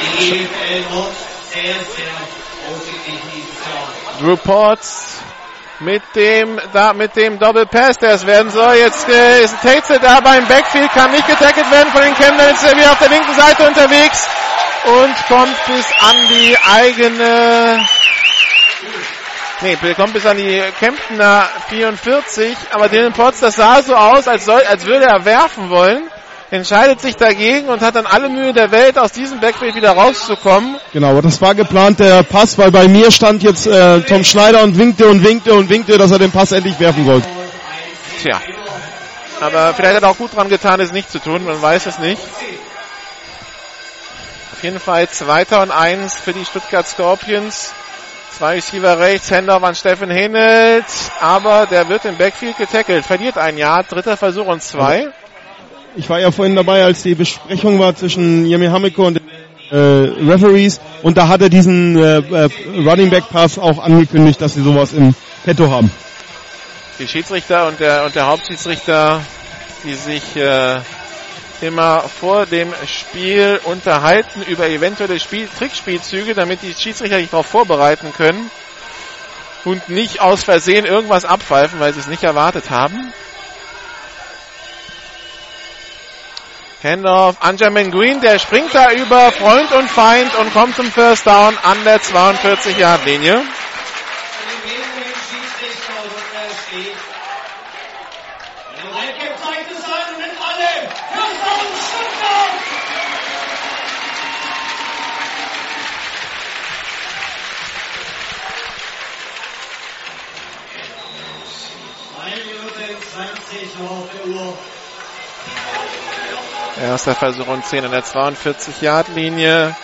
Die 0.00 0.18
GFL 0.18 0.94
Nord 0.94 1.12
sehr, 1.50 1.74
sehr 1.74 2.14
ausgeglichen 2.70 3.30
dieses 3.34 3.58
Jahr. 3.64 4.20
Drew 4.20 4.36
Potts 4.36 5.18
mit 5.80 6.02
dem, 6.14 6.60
da, 6.72 6.92
mit 6.92 7.14
dem 7.16 7.38
Double 7.38 7.66
Pass, 7.66 7.98
der 7.98 8.14
es 8.14 8.26
werden 8.26 8.50
soll. 8.50 8.74
Jetzt 8.74 9.08
äh, 9.08 9.44
ist 9.44 9.56
Tatesel 9.62 9.98
da 10.00 10.20
beim 10.20 10.46
Backfield, 10.46 10.90
kann 10.92 11.10
nicht 11.12 11.26
getackelt 11.26 11.70
werden 11.70 11.90
von 11.92 12.02
den 12.02 12.14
Chemnitz, 12.14 12.62
äh, 12.64 12.76
wieder 12.76 12.92
auf 12.92 12.98
der 12.98 13.08
linken 13.10 13.34
Seite 13.34 13.66
unterwegs 13.66 14.28
und 14.84 15.14
kommt 15.28 15.56
bis 15.66 15.86
an 16.00 16.16
die 16.28 16.56
eigene, 16.58 17.86
nee, 19.62 19.76
kommt 19.94 20.12
bis 20.12 20.26
an 20.26 20.36
die 20.36 20.62
Kemptener 20.78 21.48
44, 21.68 22.56
aber 22.72 22.88
Dylan 22.88 23.12
Potts, 23.12 23.40
das 23.40 23.56
sah 23.56 23.82
so 23.82 23.94
aus, 23.94 24.28
als, 24.28 24.44
soll, 24.44 24.62
als 24.62 24.84
würde 24.86 25.06
er 25.06 25.24
werfen 25.24 25.70
wollen 25.70 26.08
entscheidet 26.54 27.00
sich 27.00 27.16
dagegen 27.16 27.68
und 27.68 27.80
hat 27.80 27.96
dann 27.96 28.06
alle 28.06 28.28
Mühe 28.28 28.52
der 28.52 28.70
Welt, 28.70 28.98
aus 28.98 29.12
diesem 29.12 29.40
Backfield 29.40 29.74
wieder 29.74 29.90
rauszukommen. 29.92 30.76
Genau, 30.92 31.20
das 31.20 31.40
war 31.40 31.54
geplant 31.54 32.00
der 32.00 32.22
Pass, 32.22 32.56
weil 32.58 32.70
bei 32.70 32.86
mir 32.88 33.10
stand 33.10 33.42
jetzt 33.42 33.66
äh, 33.66 34.00
Tom 34.02 34.24
Schneider 34.24 34.62
und 34.62 34.78
winkte 34.78 35.08
und 35.08 35.24
winkte 35.24 35.54
und 35.54 35.68
winkte, 35.68 35.98
dass 35.98 36.10
er 36.10 36.18
den 36.18 36.30
Pass 36.30 36.52
endlich 36.52 36.78
werfen 36.78 37.06
wollte. 37.06 37.26
Tja. 38.22 38.40
Aber 39.40 39.74
vielleicht 39.74 39.96
hat 39.96 40.02
er 40.04 40.10
auch 40.10 40.16
gut 40.16 40.34
dran 40.34 40.48
getan, 40.48 40.80
es 40.80 40.92
nicht 40.92 41.10
zu 41.10 41.18
tun, 41.18 41.44
man 41.44 41.60
weiß 41.60 41.86
es 41.86 41.98
nicht. 41.98 42.22
Auf 44.52 44.62
jeden 44.62 44.78
Fall 44.78 45.08
zweiter 45.10 45.60
und 45.60 45.70
eins 45.72 46.14
für 46.14 46.32
die 46.32 46.44
Stuttgart 46.44 46.86
Scorpions. 46.86 47.72
Zwei 48.36 48.54
Receiver 48.54 48.98
rechts, 48.98 49.30
Handoff 49.30 49.62
an 49.62 49.76
Steffen 49.76 50.10
Henelt, 50.10 50.86
aber 51.20 51.66
der 51.70 51.88
wird 51.88 52.04
im 52.04 52.16
Backfield 52.16 52.58
getackelt, 52.58 53.06
verliert 53.06 53.38
ein 53.38 53.56
Jahr, 53.56 53.84
dritter 53.84 54.16
Versuch 54.16 54.46
und 54.46 54.60
zwei. 54.60 55.08
Ich 55.94 56.10
war 56.10 56.18
ja 56.18 56.32
vorhin 56.32 56.56
dabei, 56.56 56.82
als 56.82 57.04
die 57.04 57.14
Besprechung 57.14 57.78
war 57.78 57.94
zwischen 57.94 58.44
Jemi 58.44 58.66
Hamiko 58.66 59.06
und 59.06 59.14
den 59.14 59.28
äh, 59.70 59.76
Referees 59.76 60.80
und 61.04 61.16
da 61.16 61.28
hat 61.28 61.42
er 61.42 61.48
diesen 61.48 61.96
äh, 61.96 62.18
äh, 62.18 62.50
Running 62.76 63.08
Back 63.10 63.28
Pass 63.30 63.56
auch 63.56 63.78
angekündigt, 63.78 64.40
dass 64.40 64.54
sie 64.54 64.62
sowas 64.64 64.92
im 64.92 65.14
Petto 65.44 65.70
haben. 65.70 65.92
Die 66.98 67.06
Schiedsrichter 67.06 67.68
und 67.68 67.78
der, 67.78 68.04
und 68.04 68.16
der 68.16 68.26
Hauptschiedsrichter, 68.26 69.20
die 69.84 69.94
sich 69.94 70.34
äh, 70.34 70.80
immer 71.64 72.00
vor 72.02 72.46
dem 72.46 72.72
Spiel 72.86 73.60
unterhalten 73.64 74.42
über 74.42 74.68
eventuelle 74.68 75.18
Spiel 75.18 75.48
Trickspielzüge, 75.48 76.34
damit 76.34 76.62
die 76.62 76.74
Schiedsrichter 76.74 77.18
sich 77.18 77.30
darauf 77.30 77.46
vorbereiten 77.46 78.12
können 78.16 78.50
und 79.64 79.88
nicht 79.88 80.20
aus 80.20 80.44
Versehen 80.44 80.84
irgendwas 80.84 81.24
abpfeifen, 81.24 81.80
weil 81.80 81.92
sie 81.92 82.00
es 82.00 82.06
nicht 82.06 82.22
erwartet 82.22 82.70
haben. 82.70 83.12
Handoff 86.82 87.36
an 87.40 87.56
Jermaine 87.56 87.90
Green, 87.90 88.20
der 88.20 88.38
springt 88.38 88.74
da 88.74 88.92
über 88.92 89.32
Freund 89.32 89.72
und 89.72 89.88
Feind 89.88 90.34
und 90.34 90.52
kommt 90.52 90.76
zum 90.76 90.92
First 90.92 91.26
Down 91.26 91.56
an 91.62 91.82
der 91.84 91.98
42-Yard-Linie. 91.98 93.42
Erster 116.84 117.14
Versuch 117.14 117.46
und 117.46 117.64
10 117.64 117.86
an 117.86 117.92
der 117.92 118.04
42-Yard-Linie. 118.04 119.74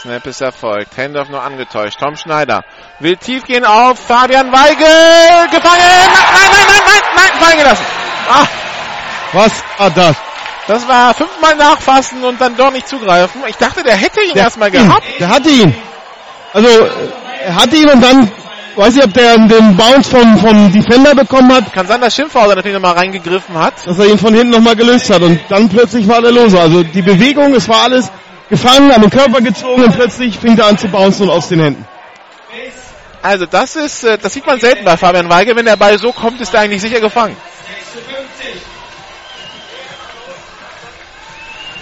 Snap 0.00 0.26
ist 0.26 0.40
erfolgt. 0.40 0.96
Handoff 0.96 1.28
nur 1.28 1.42
angetäuscht. 1.42 1.98
Tom 1.98 2.14
Schneider 2.14 2.62
will 3.00 3.16
tief 3.16 3.42
gehen 3.44 3.64
auf 3.64 3.98
Fabian 3.98 4.52
Weigel. 4.52 5.48
Gefangen! 5.50 5.80
Nein, 5.80 6.50
nein, 6.52 6.66
nein, 6.68 6.82
nein, 6.86 7.02
nein, 7.16 7.42
fallen 7.42 7.58
gelassen. 7.58 7.84
Ah. 8.28 8.46
Was 9.32 9.52
war 9.78 9.90
das? 9.90 10.16
Das 10.68 10.86
war 10.86 11.12
fünfmal 11.12 11.56
nachfassen 11.56 12.22
und 12.22 12.40
dann 12.40 12.56
doch 12.56 12.70
nicht 12.70 12.86
zugreifen. 12.86 13.42
Ich 13.48 13.56
dachte, 13.56 13.82
der 13.82 13.96
hätte 13.96 14.22
ihn 14.22 14.36
erstmal 14.36 14.70
gehabt. 14.70 15.02
Der 15.18 15.28
hatte 15.28 15.50
ihn. 15.50 15.74
Also, 16.52 16.68
er 17.44 17.54
hatte 17.56 17.76
ihn 17.76 17.88
und 17.88 18.00
dann, 18.00 18.30
weiß 18.76 18.96
ich, 18.96 19.04
ob 19.04 19.12
der 19.12 19.36
den 19.38 19.76
Bounce 19.76 20.10
vom, 20.10 20.38
vom 20.38 20.72
Defender 20.72 21.14
bekommen 21.14 21.52
hat, 21.54 21.72
Kann 21.72 21.86
sein, 21.86 22.00
dass 22.00 22.14
Schimpfhauser 22.14 22.54
natürlich 22.56 22.74
nochmal 22.74 22.94
reingegriffen 22.94 23.56
hat. 23.56 23.74
dass 23.86 23.98
er 23.98 24.06
ihn 24.06 24.18
von 24.18 24.34
hinten 24.34 24.50
nochmal 24.50 24.76
gelöst 24.76 25.10
hat 25.10 25.22
und 25.22 25.38
dann 25.48 25.68
plötzlich 25.68 26.08
war 26.08 26.20
der 26.22 26.32
Lose. 26.32 26.58
Also 26.58 26.82
die 26.82 27.02
Bewegung, 27.02 27.54
es 27.54 27.68
war 27.68 27.84
alles 27.84 28.10
gefangen, 28.48 28.90
an 28.90 29.00
den 29.00 29.10
Körper 29.10 29.40
gezogen 29.40 29.84
und 29.84 29.94
plötzlich 29.94 30.38
fing 30.38 30.58
er 30.58 30.66
an 30.66 30.78
zu 30.78 30.88
bouncen 30.88 31.28
und 31.28 31.30
aus 31.30 31.48
den 31.48 31.60
Händen. 31.60 31.86
Also 33.22 33.46
das 33.46 33.74
ist, 33.76 34.04
äh, 34.04 34.18
das 34.18 34.34
sieht 34.34 34.46
man 34.46 34.60
selten 34.60 34.84
bei 34.84 34.96
Fabian 34.96 35.30
Weigel. 35.30 35.56
Wenn 35.56 35.64
der 35.64 35.76
Ball 35.76 35.98
so 35.98 36.12
kommt, 36.12 36.40
ist 36.42 36.52
er 36.52 36.60
eigentlich 36.60 36.82
sicher 36.82 37.00
gefangen. 37.00 37.36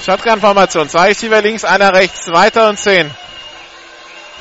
Shotgun-Formation. 0.04 0.88
Zwei 0.88 1.08
Receiver 1.08 1.42
links, 1.42 1.64
einer 1.64 1.92
rechts. 1.94 2.24
Zweiter 2.26 2.68
und 2.68 2.78
zehn. 2.78 3.10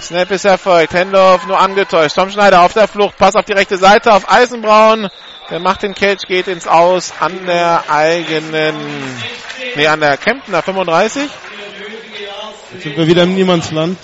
Snap 0.02 0.32
ist 0.32 0.46
erfolgt. 0.46 0.94
Handoff 0.94 1.46
nur 1.46 1.60
angetäuscht. 1.60 2.16
Tom 2.16 2.30
Schneider 2.32 2.62
auf 2.62 2.74
der 2.74 2.88
Flucht. 2.88 3.18
Pass 3.18 3.36
auf 3.36 3.46
die 3.46 3.54
rechte 3.54 3.78
Seite 3.78 4.14
auf 4.14 4.30
Eisenbraun. 4.32 5.10
Der 5.50 5.60
macht 5.60 5.84
den 5.84 5.94
Catch, 5.94 6.28
geht 6.28 6.48
ins 6.48 6.68
Aus 6.68 7.14
an 7.20 7.46
der 7.46 7.84
eigenen, 7.90 8.76
nee, 9.76 9.86
an 9.86 10.00
der 10.00 10.18
Kemptener 10.18 10.62
35. 10.62 11.30
Jetzt 12.74 12.84
sind 12.84 12.98
wir 12.98 13.06
wieder 13.06 13.24
im 13.24 13.36
Niemandsland. 13.36 13.98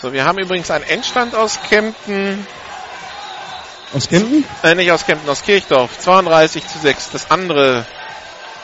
So, 0.00 0.12
wir 0.12 0.24
haben 0.24 0.38
übrigens 0.38 0.70
einen 0.70 0.84
Endstand 0.84 1.34
aus 1.34 1.58
Kempten. 1.68 2.46
Aus 3.92 4.08
Kempten? 4.08 4.44
Äh, 4.62 4.74
nicht 4.76 4.92
aus 4.92 5.04
Kempten, 5.04 5.28
aus 5.28 5.42
Kirchdorf. 5.42 5.98
32 5.98 6.66
zu 6.66 6.78
6. 6.78 7.10
Das 7.10 7.30
andere 7.30 7.84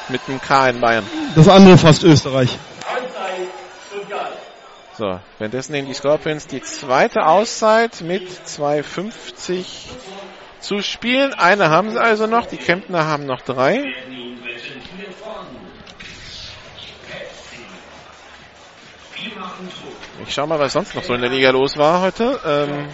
mit 0.09 0.21
dem 0.29 0.41
K 0.41 0.69
in 0.69 0.81
Bayern. 0.81 1.07
Das 1.35 1.49
andere 1.49 1.79
fast 1.79 2.05
Österreich. 2.05 2.59
So, 5.01 5.19
währenddessen 5.39 5.73
nehmen 5.73 5.89
die 5.89 5.95
Scorpions 5.95 6.47
die 6.47 6.61
zweite 6.61 7.25
Auszeit 7.25 8.03
mit 8.03 8.29
2,50 8.29 9.65
zu 10.61 10.83
spielen. 10.83 11.33
Eine 11.33 11.71
haben 11.71 11.91
sie 11.91 11.99
also 11.99 12.27
noch, 12.27 12.45
die 12.45 12.59
Kemptner 12.59 13.07
haben 13.07 13.25
noch 13.25 13.41
drei. 13.41 13.95
Ich 20.27 20.35
schau 20.35 20.47
mal, 20.47 20.59
was 20.59 20.75
sonst 20.75 20.95
noch 20.95 21.03
so 21.03 21.15
in 21.15 21.23
der 21.23 21.31
Liga 21.31 21.49
los 21.49 21.79
war 21.79 22.03
heute. 22.03 22.39
Ähm, 22.45 22.91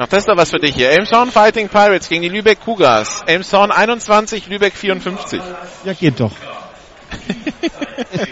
noch 0.00 0.10
ist 0.12 0.28
doch 0.28 0.36
was 0.36 0.50
für 0.50 0.58
dich 0.58 0.74
hier. 0.74 0.90
Elmshorn 0.90 1.30
Fighting 1.30 1.68
Pirates 1.68 2.08
gegen 2.08 2.22
die 2.22 2.30
Lübeck 2.30 2.58
Cougars. 2.64 3.22
Elmshorn 3.26 3.70
21, 3.70 4.46
Lübeck 4.48 4.74
54. 4.74 5.40
Ja, 5.84 5.92
geht 5.92 6.18
doch. 6.18 6.32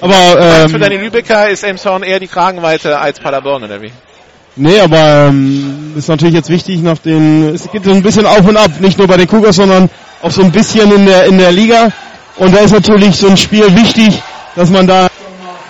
Aber 0.00 0.14
Für 0.14 0.74
ähm, 0.74 0.80
deine 0.80 0.96
Lübecker 0.96 1.50
ist 1.50 1.62
Elmshorn 1.62 2.02
eher 2.04 2.20
die 2.20 2.28
Kragenweite 2.28 2.98
als 2.98 3.20
Paderborn, 3.20 3.64
oder 3.64 3.82
wie? 3.82 3.92
nee, 4.56 4.80
aber 4.80 5.26
ähm, 5.28 5.92
ist 5.96 6.08
natürlich 6.08 6.34
jetzt 6.34 6.48
wichtig 6.48 6.80
nach 6.80 6.96
den. 6.98 7.54
Es 7.54 7.70
geht 7.70 7.84
so 7.84 7.90
ein 7.90 8.02
bisschen 8.02 8.24
auf 8.24 8.46
und 8.46 8.56
ab, 8.56 8.70
nicht 8.80 8.96
nur 8.96 9.06
bei 9.06 9.18
den 9.18 9.26
Cougars, 9.26 9.56
sondern 9.56 9.90
auch 10.22 10.30
so 10.30 10.42
ein 10.42 10.52
bisschen 10.52 10.90
in 10.92 11.04
der 11.04 11.24
in 11.26 11.36
der 11.36 11.52
Liga. 11.52 11.90
Und 12.36 12.54
da 12.54 12.60
ist 12.60 12.72
natürlich 12.72 13.16
so 13.16 13.28
ein 13.28 13.36
Spiel 13.36 13.76
wichtig, 13.76 14.22
dass 14.56 14.70
man 14.70 14.86
da 14.86 15.09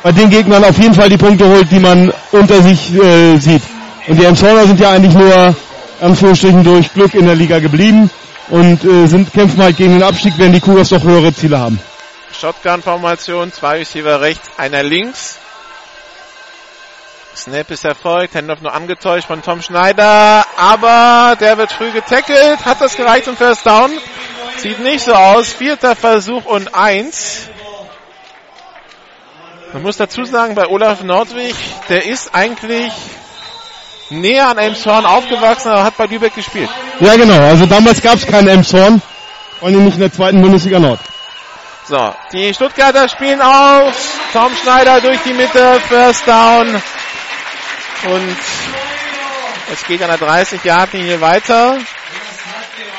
bei 0.03 0.13
den 0.13 0.31
Gegnern 0.31 0.65
auf 0.65 0.79
jeden 0.79 0.95
Fall 0.95 1.09
die 1.09 1.19
Punkte 1.19 1.47
holt, 1.47 1.71
die 1.71 1.81
man 1.81 2.13
unter 2.33 2.63
sich 2.63 2.95
äh, 2.95 3.37
sieht. 3.37 3.63
Und 4.07 4.19
die 4.19 4.25
Emshorner 4.25 4.67
sind 4.67 4.81
ja 4.81 4.91
eigentlich 4.91 5.15
nur 5.15 5.55
Anführungsstrichen 6.01 6.65
durch 6.65 6.93
Glück 6.93 7.15
in 7.15 7.27
der 7.27 7.35
Liga 7.35 7.59
geblieben 7.59 8.11
und 8.49 8.85
äh, 8.85 9.07
sind 9.07 9.33
kämpfen 9.33 9.63
halt 9.63 9.77
gegen 9.77 9.93
den 9.93 10.03
Abstieg, 10.03 10.35
während 10.37 10.55
die 10.55 10.61
Cougars 10.61 10.89
doch 10.89 11.03
höhere 11.03 11.35
Ziele 11.35 11.59
haben. 11.59 11.79
Shotgun-Formation, 12.33 13.53
zwei 13.53 13.79
Receiver 13.79 14.21
rechts, 14.21 14.49
einer 14.57 14.83
links. 14.83 15.39
Snap 17.37 17.71
ist 17.71 17.85
erfolgt, 17.85 18.35
Handoff 18.35 18.61
nur 18.61 18.75
angetäuscht 18.75 19.27
von 19.27 19.43
Tom 19.43 19.63
Schneider, 19.63 20.45
aber 20.57 21.37
der 21.41 21.57
wird 21.59 21.73
früh 21.73 21.91
getackelt. 21.93 22.65
Hat 22.65 22.81
das 22.81 22.97
gereicht 22.97 23.27
zum 23.27 23.37
First 23.37 23.67
Down? 23.67 23.91
Sieht 24.59 24.81
nicht 24.81 25.05
so 25.05 25.15
aus. 25.15 25.53
Vierter 25.53 25.95
Versuch 25.95 26.45
und 26.45 26.75
eins. 26.75 27.49
Man 29.73 29.83
muss 29.83 29.97
dazu 29.97 30.25
sagen, 30.25 30.57
bei 30.57 30.67
Olaf 30.67 31.05
Nordwig, 31.05 31.55
der 31.89 32.05
ist 32.05 32.35
eigentlich 32.35 32.93
näher 34.11 34.49
an 34.49 34.59
Elmshorn 34.59 35.07
aufgewachsen, 35.07 35.69
aber 35.69 35.85
hat 35.85 35.97
bei 35.97 36.07
Lübeck 36.07 36.35
gespielt. 36.35 36.69
Ja 36.99 37.15
genau, 37.15 37.39
also 37.39 37.67
damals 37.67 38.03
gab 38.03 38.15
es 38.15 38.27
keinen 38.27 38.49
Emshorn, 38.49 39.01
vor 39.61 39.69
allem 39.69 39.85
nicht 39.85 39.95
in 39.95 40.01
der 40.01 40.13
zweiten 40.13 40.43
Bundesliga 40.43 40.81
Nord. 40.81 40.99
So, 41.85 42.13
die 42.33 42.53
Stuttgarter 42.53 43.09
spielen 43.09 43.41
auf. 43.41 43.95
Tom 44.33 44.53
Schneider 44.61 45.01
durch 45.01 45.19
die 45.25 45.33
Mitte, 45.33 45.81
First 45.89 46.27
Down. 46.27 46.69
Und 46.69 48.37
es 49.73 49.87
geht 49.87 50.03
an 50.03 50.09
der 50.09 50.19
30-Yard-Linie 50.19 51.21
weiter. 51.21 51.79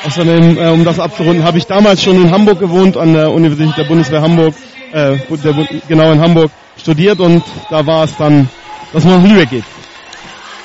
Außerdem, 0.04 0.58
äh, 0.58 0.68
um 0.68 0.84
das 0.84 0.98
abzurunden, 0.98 1.44
habe 1.44 1.58
ich 1.58 1.66
damals 1.66 2.02
schon 2.02 2.16
in 2.16 2.30
Hamburg 2.30 2.58
gewohnt, 2.58 2.96
an 2.96 3.12
der 3.12 3.30
Universität 3.30 3.76
der 3.76 3.84
Bundeswehr 3.84 4.20
Hamburg, 4.20 4.54
äh, 4.92 5.18
der, 5.28 5.68
genau 5.88 6.12
in 6.12 6.20
Hamburg 6.20 6.50
studiert 6.76 7.20
und 7.20 7.42
da 7.70 7.86
war 7.86 8.04
es 8.04 8.16
dann, 8.16 8.48
dass 8.92 9.04
man 9.04 9.22
nach 9.22 9.28
Lübeck 9.28 9.50
geht. 9.50 9.64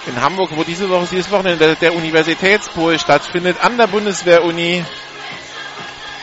In 0.07 0.21
Hamburg, 0.21 0.51
wo 0.55 0.63
diese 0.63 0.89
Woche, 0.89 1.07
dieses 1.11 1.29
Wochenende 1.31 1.65
der, 1.65 1.75
der 1.75 1.95
Universitätspool 1.95 2.97
stattfindet, 2.97 3.57
an 3.61 3.77
der 3.77 3.87
Bundeswehr-Uni. 3.87 4.83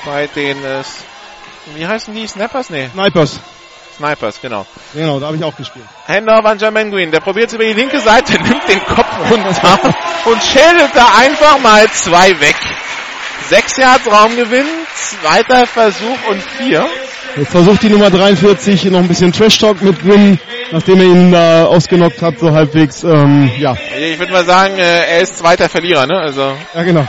Bei 0.07 0.27
den, 0.27 0.65
äh, 0.65 0.83
wie 1.75 1.87
heißen 1.87 2.15
die? 2.15 2.27
Snappers? 2.27 2.71
Nee, 2.71 2.89
Snipers, 2.93 3.41
Snipers, 3.97 4.41
genau. 4.41 4.67
genau, 4.93 5.21
da 5.21 5.27
habe 5.27 5.37
ich 5.37 5.45
auch 5.45 5.57
gespielt. 5.57 5.85
Handoff 6.07 6.45
an 6.45 6.59
Jermaine 6.59 6.91
Green. 6.91 7.11
Der 7.11 7.21
probiert 7.21 7.49
es 7.49 7.55
über 7.55 7.65
die 7.65 7.73
linke 7.73 8.01
Seite, 8.01 8.33
nimmt 8.43 8.69
den 8.69 8.85
Kopf 8.85 9.31
runter 9.31 9.79
und 10.27 10.43
schädelt 10.43 10.91
da 10.95 11.07
einfach 11.19 11.59
mal 11.61 11.87
zwei 11.93 12.39
weg. 12.41 12.57
Sechs 13.49 13.77
Yards 13.77 14.11
Raumgewinn, 14.11 14.67
zweiter 14.95 15.67
Versuch 15.67 16.19
und 16.31 16.43
vier. 16.43 16.89
Jetzt 17.37 17.51
versucht 17.51 17.83
die 17.83 17.89
Nummer 17.89 18.11
43 18.11 18.85
noch 18.87 19.01
ein 19.01 19.09
bisschen 19.09 19.33
Trash-Talk 19.33 19.83
mit 19.83 20.01
Gwyn, 20.01 20.39
nachdem 20.71 21.01
er 21.01 21.07
ihn 21.07 21.33
da 21.33 21.65
ausgenockt 21.65 22.23
hat, 22.23 22.39
so 22.39 22.53
halbwegs, 22.53 23.03
ähm, 23.03 23.51
ja. 23.59 23.77
Ich 23.99 24.19
würde 24.21 24.33
mal 24.33 24.45
sagen, 24.45 24.79
äh, 24.79 25.17
er 25.17 25.21
ist 25.21 25.39
zweiter 25.39 25.69
Verlierer, 25.69 26.07
ne? 26.07 26.17
Also 26.17 26.53
Ja, 26.75 26.83
genau. 26.85 27.07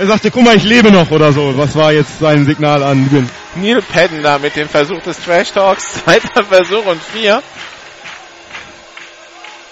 Er 0.00 0.06
sagte, 0.06 0.32
guck 0.32 0.42
mal, 0.42 0.56
ich 0.56 0.64
lebe 0.64 0.90
noch 0.90 1.08
oder 1.12 1.32
so. 1.32 1.56
Was 1.56 1.76
war 1.76 1.92
jetzt 1.92 2.18
sein 2.18 2.44
Signal 2.44 2.82
an 2.82 3.08
Gwyn? 3.08 3.30
Neil 3.54 3.80
Padden 3.80 4.24
da 4.24 4.40
mit 4.40 4.56
dem 4.56 4.68
Versuch 4.68 5.00
des 5.02 5.20
Trash 5.20 5.52
Talks, 5.52 5.84
zweiter 6.04 6.42
Versuch 6.42 6.84
und 6.86 7.00
vier. 7.00 7.40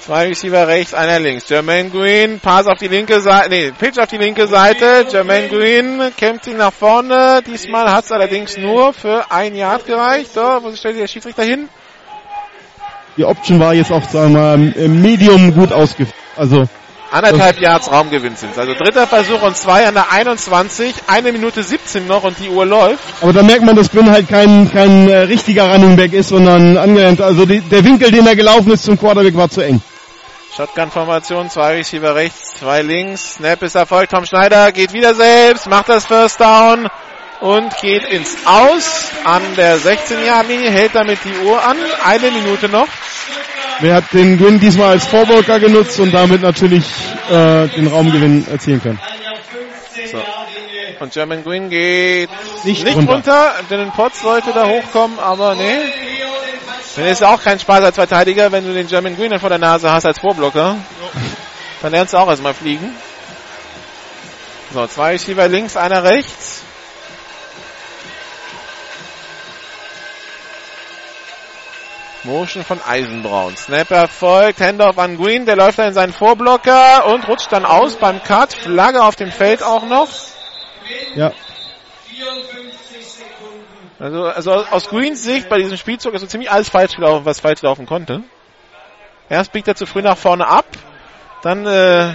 Zwei 0.05 0.26
Receiver 0.26 0.66
rechts, 0.66 0.94
einer 0.94 1.20
links. 1.20 1.48
Jermaine 1.48 1.88
Green, 1.88 2.40
Pass 2.40 2.66
auf 2.66 2.76
die 2.76 2.88
linke 2.88 3.20
Seite, 3.20 3.50
nee, 3.50 3.70
Pitch 3.70 4.00
auf 4.00 4.09
die 4.09 4.16
linke 4.16 4.48
Seite. 4.48 5.07
Jermaine 5.09 5.48
Green 5.48 6.03
kämpft 6.16 6.48
ihn 6.48 6.57
nach 6.57 6.72
vorne. 6.72 7.40
Diesmal 7.46 7.88
hat 7.92 8.07
es 8.07 8.11
allerdings 8.11 8.57
nur 8.57 8.92
für 8.92 9.30
ein 9.30 9.55
Yard 9.55 9.86
gereicht. 9.86 10.34
So, 10.34 10.40
wo 10.40 10.74
stellt 10.74 10.94
sich 10.94 11.03
der 11.03 11.07
Schiedsrichter 11.07 11.44
hin? 11.44 11.68
Die 13.16 13.24
Option 13.24 13.61
war 13.61 13.74
jetzt 13.74 13.92
auch, 13.92 14.03
sagen 14.09 14.34
wir 14.34 14.57
mal, 14.57 14.72
im 14.72 15.00
Medium 15.03 15.55
gut 15.55 15.72
ausgeführt. 15.72 16.16
Also, 16.36 16.64
Anderthalb 17.12 17.61
Yards 17.61 17.92
Raumgewinn 17.92 18.34
sind 18.34 18.59
Also 18.59 18.72
dritter 18.72 19.07
Versuch 19.07 19.42
und 19.42 19.57
zwei 19.57 19.86
an 19.86 19.94
der 19.94 20.11
21. 20.11 20.94
Eine 21.07 21.30
Minute 21.30 21.62
17 21.62 22.09
noch 22.09 22.24
und 22.24 22.38
die 22.40 22.48
Uhr 22.48 22.66
läuft. 22.66 23.05
aber 23.20 23.34
da 23.34 23.42
merkt 23.44 23.62
man, 23.64 23.76
dass 23.76 23.90
Gwyn 23.90 24.11
halt 24.11 24.28
kein, 24.28 24.68
kein 24.72 25.09
äh, 25.09 25.18
richtiger 25.18 25.70
Running 25.70 25.94
Back 25.94 26.12
ist, 26.12 26.30
sondern 26.30 26.76
angelernt. 26.76 27.20
Also 27.20 27.44
die, 27.44 27.61
der 27.61 27.84
Winkel, 27.84 28.11
den 28.11 28.26
er 28.26 28.34
gelaufen 28.34 28.72
ist 28.72 28.84
zum 28.84 28.98
Quarterback, 28.98 29.36
war 29.36 29.50
zu 29.50 29.61
eng. 29.61 29.80
Shotgun-Formation, 30.57 31.48
zwei 31.48 31.76
Receiver 31.76 32.14
rechts, 32.14 32.55
zwei 32.59 32.82
links. 32.82 33.34
Snap 33.36 33.62
ist 33.62 33.74
erfolgt. 33.74 34.12
Tom 34.12 34.26
Schneider 34.26 34.70
geht 34.72 34.92
wieder 34.92 35.14
selbst, 35.14 35.66
macht 35.68 35.88
das 35.88 36.05
First 36.07 36.40
Down 36.40 36.88
und 37.40 37.74
geht 37.80 38.05
ins 38.05 38.36
Aus. 38.44 39.11
An 39.24 39.42
der 39.57 39.78
16-Jahr-Linie 39.78 40.70
hält 40.70 40.94
damit 40.94 41.20
die 41.24 41.46
Uhr 41.46 41.64
an. 41.64 41.78
Eine 42.05 42.30
Minute 42.30 42.68
noch. 42.68 42.86
Wer 43.80 43.94
hat 43.94 44.12
den 44.12 44.36
Gwyn 44.36 44.61
diesmal 44.61 44.90
als 44.90 45.07
Vorblocker 45.07 45.59
genutzt 45.59 45.98
und 45.98 46.12
damit 46.12 46.42
natürlich 46.42 46.84
äh, 47.30 47.68
den 47.68 47.86
Raumgewinn 47.86 48.46
erzielen 48.50 48.82
können. 48.82 49.00
So. 50.11 50.18
Und 51.00 51.12
German 51.12 51.42
Green 51.42 51.68
geht 51.70 52.28
Nicht 52.64 52.84
nicht 52.84 52.96
runter. 52.96 53.12
runter. 53.14 53.55
Denn 53.70 53.90
Potts 53.90 54.20
sollte 54.20 54.53
da 54.53 54.66
hochkommen, 54.68 55.18
aber 55.18 55.55
nee. 55.55 56.21
Dann 56.97 57.07
ist 57.07 57.24
auch 57.24 57.43
kein 57.43 57.59
Spaß 57.59 57.84
als 57.84 57.95
Verteidiger, 57.95 58.53
wenn 58.53 58.66
du 58.66 58.74
den 58.74 58.86
German 58.86 59.16
Green 59.16 59.38
vor 59.38 59.49
der 59.49 59.59
Nase 59.59 59.90
hast 59.90 60.07
als 60.07 60.18
Vorblocker. 60.18 60.76
Dann 61.80 61.93
lernst 61.93 62.12
du 62.12 62.18
auch 62.18 62.28
erstmal 62.28 62.55
fliegen. 62.55 62.95
So, 64.74 64.86
zwei 64.86 65.12
Receiver 65.12 65.49
links, 65.49 65.76
einer 65.76 66.05
rechts. 66.05 66.62
Motion 72.24 72.64
von 72.64 72.80
Eisenbraun. 72.86 73.57
Snapper 73.57 74.07
folgt, 74.07 74.61
Handoff 74.61 74.97
an 74.97 75.16
Green, 75.16 75.45
der 75.45 75.57
läuft 75.57 75.78
dann 75.78 75.88
in 75.88 75.95
seinen 75.95 76.12
Vorblocker 76.12 77.07
und 77.07 77.26
rutscht 77.26 77.51
dann 77.51 77.64
aus 77.64 77.97
beim 77.97 78.22
Cut. 78.22 78.53
Flagge 78.53 79.03
auf 79.03 79.16
dem 79.16 79.32
Feld 79.32 79.62
auch 79.62 79.84
noch. 79.84 80.09
Ja, 81.16 81.32
Also, 84.03 84.24
also 84.24 84.50
aus 84.53 84.88
Greens 84.88 85.22
Sicht 85.22 85.48
bei 85.48 85.59
diesem 85.59 85.76
Spielzug 85.76 86.12
ist 86.14 86.22
so 86.22 86.26
ziemlich 86.26 86.50
alles 86.50 86.68
falsch 86.68 86.96
gelaufen, 86.96 87.24
was 87.24 87.38
falsch 87.38 87.62
laufen 87.62 87.86
konnte. 87.86 88.24
Erst 89.28 89.53
biegt 89.53 89.68
er 89.68 89.76
zu 89.76 89.86
früh 89.86 90.03
nach 90.03 90.18
vorne 90.18 90.48
ab, 90.48 90.66
dann 91.42 91.64
äh, 91.66 92.14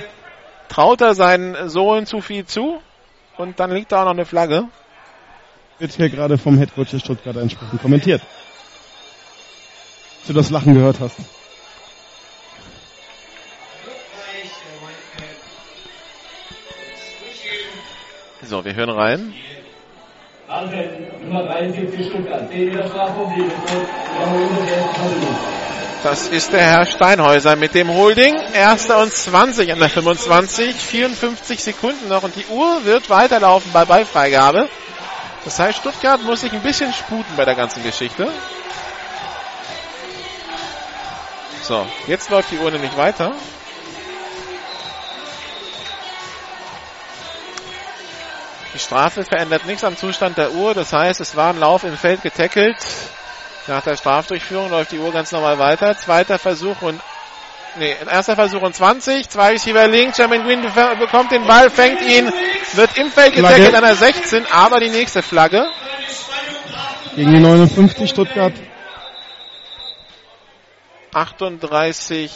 traut 0.68 1.00
er 1.00 1.16
seinen 1.16 1.70
Sohlen 1.70 2.06
zu 2.06 2.20
viel 2.20 2.46
zu 2.46 2.82
und 3.38 3.62
dann 3.62 3.72
liegt 3.72 3.94
da 3.94 4.02
auch 4.02 4.04
noch 4.04 4.12
eine 4.12 4.26
Flagge. 4.26 4.66
wird 5.80 5.94
hier 5.94 6.10
gerade 6.10 6.38
vom 6.38 6.58
Headcoach 6.58 6.90
der 6.92 7.00
Stuttgarter 7.00 7.40
entsprechend 7.40 7.82
kommentiert. 7.82 8.22
Dass 10.20 10.28
du 10.28 10.34
das 10.34 10.50
Lachen 10.50 10.74
gehört 10.74 11.00
hast. 11.00 11.16
So, 18.44 18.66
wir 18.66 18.76
hören 18.76 18.90
rein. 18.90 19.34
Anfeld 20.50 21.24
Nummer 21.24 21.44
73 21.44 22.08
Stuttgart. 22.08 22.50
Den 22.50 22.70
in 22.70 22.78
der 22.78 22.88
Strafraum 22.88 23.34
liegen. 23.36 23.52
Und 23.52 25.28
Das 26.04 26.30
ist 26.30 26.54
der 26.54 26.62
Herr 26.62 26.86
Steinhäuser 26.86 27.58
mit 27.58 27.74
dem 27.74 27.94
Holding. 27.94 28.34
Erster 28.54 29.02
und 29.02 29.14
20 29.14 29.74
an 29.74 29.80
der 29.80 29.90
25. 29.90 30.74
54 30.76 31.62
Sekunden 31.62 32.08
noch 32.08 32.24
und 32.24 32.34
die 32.38 32.46
Uhr 32.46 32.86
wird 32.86 33.10
weiterlaufen 33.10 33.74
bei 33.74 33.84
Ballfreigabe. 33.84 34.70
Das 35.44 35.60
heißt, 35.60 35.80
Stuttgart 35.80 36.24
muss 36.24 36.42
sich 36.42 36.54
ein 36.54 36.62
bisschen 36.62 36.94
sputen 36.94 37.36
bei 37.36 37.44
der 37.44 37.56
ganzen 37.56 37.84
Geschichte. 37.84 38.30
So, 41.62 41.86
jetzt 42.08 42.30
läuft 42.30 42.52
die 42.52 42.60
Uhr 42.60 42.72
nämlich 42.72 42.96
weiter. 42.96 43.34
Die 48.78 48.84
Strafe 48.84 49.24
verändert 49.24 49.66
nichts 49.66 49.84
am 49.84 49.98
Zustand 49.98 50.38
der 50.38 50.52
Uhr. 50.52 50.76
Das 50.76 50.94
heißt, 50.94 51.20
es 51.20 51.36
war 51.36 51.50
ein 51.50 51.60
Lauf 51.60 51.84
im 51.84 51.98
Feld 51.98 52.22
getackelt. 52.22 52.78
Nach 53.66 53.82
der 53.82 53.98
Strafdurchführung 53.98 54.70
läuft 54.70 54.92
die 54.92 55.00
Uhr 55.00 55.12
ganz 55.12 55.32
normal 55.32 55.58
weiter. 55.58 55.98
Zweiter 55.98 56.38
Versuch 56.38 56.80
und 56.84 57.02
Nee, 57.80 57.96
erster 58.08 58.36
Versuch 58.36 58.62
und 58.62 58.76
20. 58.76 59.30
Zwei 59.30 59.54
Receiver 59.54 59.88
links. 59.88 60.20
Jermaine 60.20 60.44
Green 60.44 60.62
be- 60.62 60.96
bekommt 61.00 61.32
den 61.32 61.48
Ball, 61.48 61.72
fängt 61.72 62.02
ihn, 62.04 62.32
wird 62.74 62.96
im 63.00 63.12
Feld 63.12 63.34
getackelt 63.34 63.74
an 63.74 63.84
der 63.84 63.96
16, 63.96 64.46
aber 64.52 64.80
die 64.80 64.90
nächste 64.90 65.24
Flagge. 65.24 65.68
Gegen 67.16 67.32
die 67.34 67.40
59 67.40 68.08
Stuttgart. 68.08 68.54
38 71.16 72.32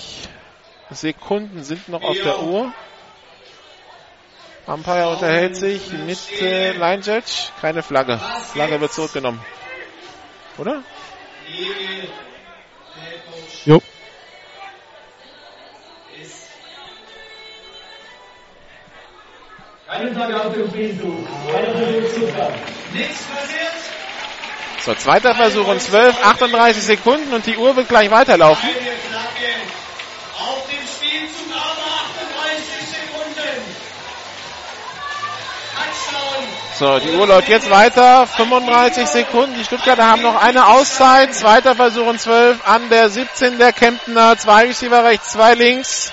Sekunden 0.90 1.64
sind 1.64 1.88
noch 1.88 2.02
auf 2.02 2.18
der 2.24 2.42
Uhr. 2.42 2.74
Umpire 4.74 5.10
unterhält 5.10 5.58
sich 5.58 5.92
mit 5.92 6.18
äh, 6.42 6.72
Line 6.72 7.02
Judge. 7.02 7.50
Keine 7.60 7.84
Flagge. 7.84 8.20
Flagge 8.54 8.80
wird 8.80 8.94
zurückgenommen. 8.94 9.42
Oder? 10.58 10.84
Jo. 13.66 13.82
So, 24.86 24.96
zweiter 24.96 25.36
Versuch 25.36 25.68
und 25.68 25.82
12, 25.82 26.24
38 26.24 26.82
Sekunden 26.82 27.34
und 27.34 27.46
die 27.46 27.58
Uhr 27.58 27.76
wird 27.76 27.90
gleich 27.90 28.10
weiterlaufen. 28.10 28.70
Auf 30.40 30.66
dem 30.68 30.88
Spielzug, 30.88 31.52
aber 31.54 32.01
So, 36.78 36.98
die 37.00 37.12
Uhr 37.12 37.28
läuft 37.28 37.48
jetzt 37.48 37.70
weiter. 37.70 38.26
35 38.26 39.08
Sekunden. 39.08 39.54
Die 39.56 39.64
Stuttgarter 39.64 40.08
haben 40.08 40.24
noch 40.24 40.42
eine 40.42 40.66
Auszeit. 40.68 41.34
Zweiter 41.36 41.76
Versuch 41.76 42.08
und 42.08 42.20
12 42.20 42.58
an 42.66 42.90
der 42.90 43.10
17 43.10 43.60
der 43.60 43.72
Kemptener. 43.72 44.36
Zwei 44.38 44.66
Receiver 44.66 45.04
rechts, 45.04 45.34
zwei 45.34 45.54
links. 45.54 46.12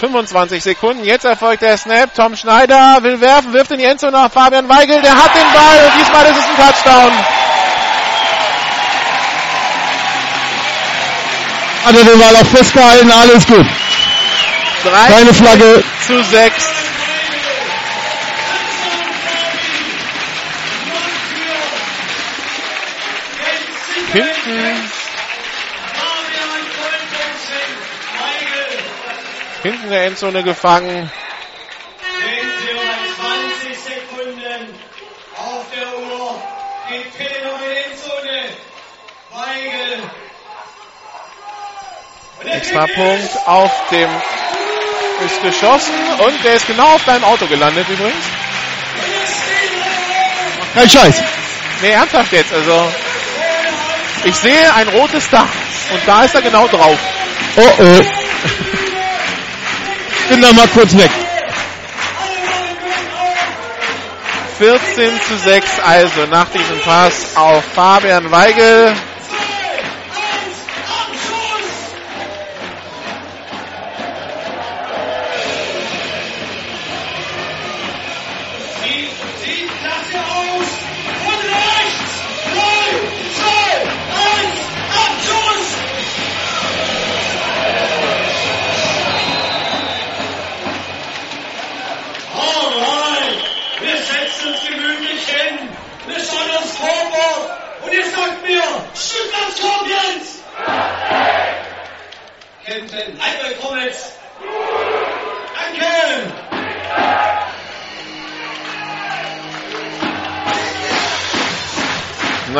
25 0.00 0.62
Sekunden. 0.62 1.04
Jetzt 1.04 1.24
erfolgt 1.24 1.62
der 1.62 1.76
Snap. 1.76 2.14
Tom 2.14 2.36
Schneider 2.36 2.98
will 3.02 3.20
werfen, 3.20 3.52
wirft 3.52 3.70
in 3.72 3.78
die 3.78 3.84
Endzone 3.84 4.12
nach 4.12 4.30
Fabian 4.30 4.68
Weigel. 4.68 5.00
Der 5.02 5.14
hat 5.14 5.34
den 5.34 5.52
Ball 5.52 5.84
und 5.86 6.00
diesmal 6.00 6.26
ist 6.26 6.36
es 6.36 6.44
ein 6.44 6.56
Touchdown. 6.56 7.12
Hat 11.84 11.96
er 11.96 12.04
den 12.04 12.18
Ball 12.20 12.36
auch 12.36 12.46
festgehalten, 12.46 13.10
alles 13.10 13.46
gut. 13.46 13.66
Drei 14.84 15.06
Keine 15.08 15.34
Flagge. 15.34 15.82
zu 16.06 16.22
6. 16.22 16.77
Hinten, 24.12 24.90
hinten 29.62 29.90
der 29.90 30.06
Endzone 30.06 30.42
gefangen. 30.42 31.10
20 33.68 33.78
Sekunden 33.78 34.78
auf 35.36 35.64
der 35.74 35.98
Uhr. 35.98 36.42
Geht 36.88 37.16
Pille 37.18 37.44
noch 37.44 37.60
in 37.60 37.68
die 37.68 37.90
Endzone. 37.90 38.38
Weigel. 39.30 40.02
Und 42.38 42.46
der 42.46 42.54
Extra 42.54 42.86
Punkt 42.86 43.46
auf 43.46 43.72
dem 43.90 44.10
ist 45.26 45.42
geschossen 45.42 45.94
und 46.18 46.44
der 46.44 46.54
ist 46.54 46.66
genau 46.66 46.94
auf 46.94 47.04
deinem 47.04 47.24
Auto 47.24 47.46
gelandet 47.46 47.86
übrigens. 47.88 48.24
Kein 50.74 50.88
Scheiß. 50.88 51.22
Nee, 51.82 51.90
ernsthaft 51.90 52.32
jetzt, 52.32 52.52
also 52.54 52.90
ich 54.24 54.34
sehe 54.36 54.74
ein 54.74 54.88
rotes 54.88 55.28
Dach 55.30 55.48
und 55.92 56.00
da 56.06 56.24
ist 56.24 56.34
er 56.34 56.42
genau 56.42 56.66
drauf. 56.68 56.98
Oh 57.56 57.70
oh. 57.78 58.02
Bin 60.28 60.42
da 60.42 60.52
mal 60.52 60.68
kurz 60.68 60.96
weg. 60.96 61.10
14 64.58 65.20
zu 65.28 65.36
6 65.36 65.80
also 65.80 66.26
nach 66.30 66.48
diesem 66.50 66.80
Pass 66.80 67.36
auf 67.36 67.62
Fabian 67.74 68.30
Weigel. 68.30 68.92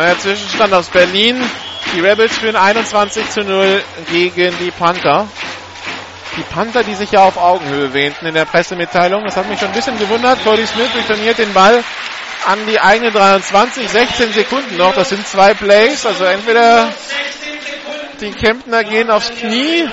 Neuer 0.08 0.18
Zwischenstand 0.20 0.72
aus 0.72 0.88
Berlin. 0.88 1.38
Die 1.94 2.00
Rebels 2.00 2.38
führen 2.38 2.56
21 2.56 3.28
zu 3.28 3.42
0 3.42 3.82
gegen 4.10 4.56
die 4.58 4.70
Panther. 4.70 5.28
Die 6.38 6.42
Panther, 6.44 6.82
die 6.82 6.94
sich 6.94 7.10
ja 7.10 7.24
auf 7.24 7.36
Augenhöhe 7.36 7.92
wähnten 7.92 8.24
in 8.24 8.32
der 8.32 8.46
Pressemitteilung. 8.46 9.22
Das 9.24 9.36
hat 9.36 9.46
mich 9.50 9.58
schon 9.58 9.68
ein 9.68 9.74
bisschen 9.74 9.98
gewundert. 9.98 10.42
Cody 10.44 10.66
Smith 10.66 10.90
durchtrainiert 10.94 11.36
den 11.36 11.52
Ball 11.52 11.84
an 12.46 12.58
die 12.66 12.80
eigene 12.80 13.10
23, 13.10 13.86
16 13.86 14.32
Sekunden 14.32 14.78
noch. 14.78 14.94
Das 14.94 15.10
sind 15.10 15.28
zwei 15.28 15.52
Plays. 15.52 16.06
Also 16.06 16.24
entweder 16.24 16.90
16 16.90 17.60
Sekunden. 17.60 18.18
die 18.22 18.30
Kemptner 18.30 18.84
gehen 18.84 19.10
aufs 19.10 19.28
Knie 19.28 19.90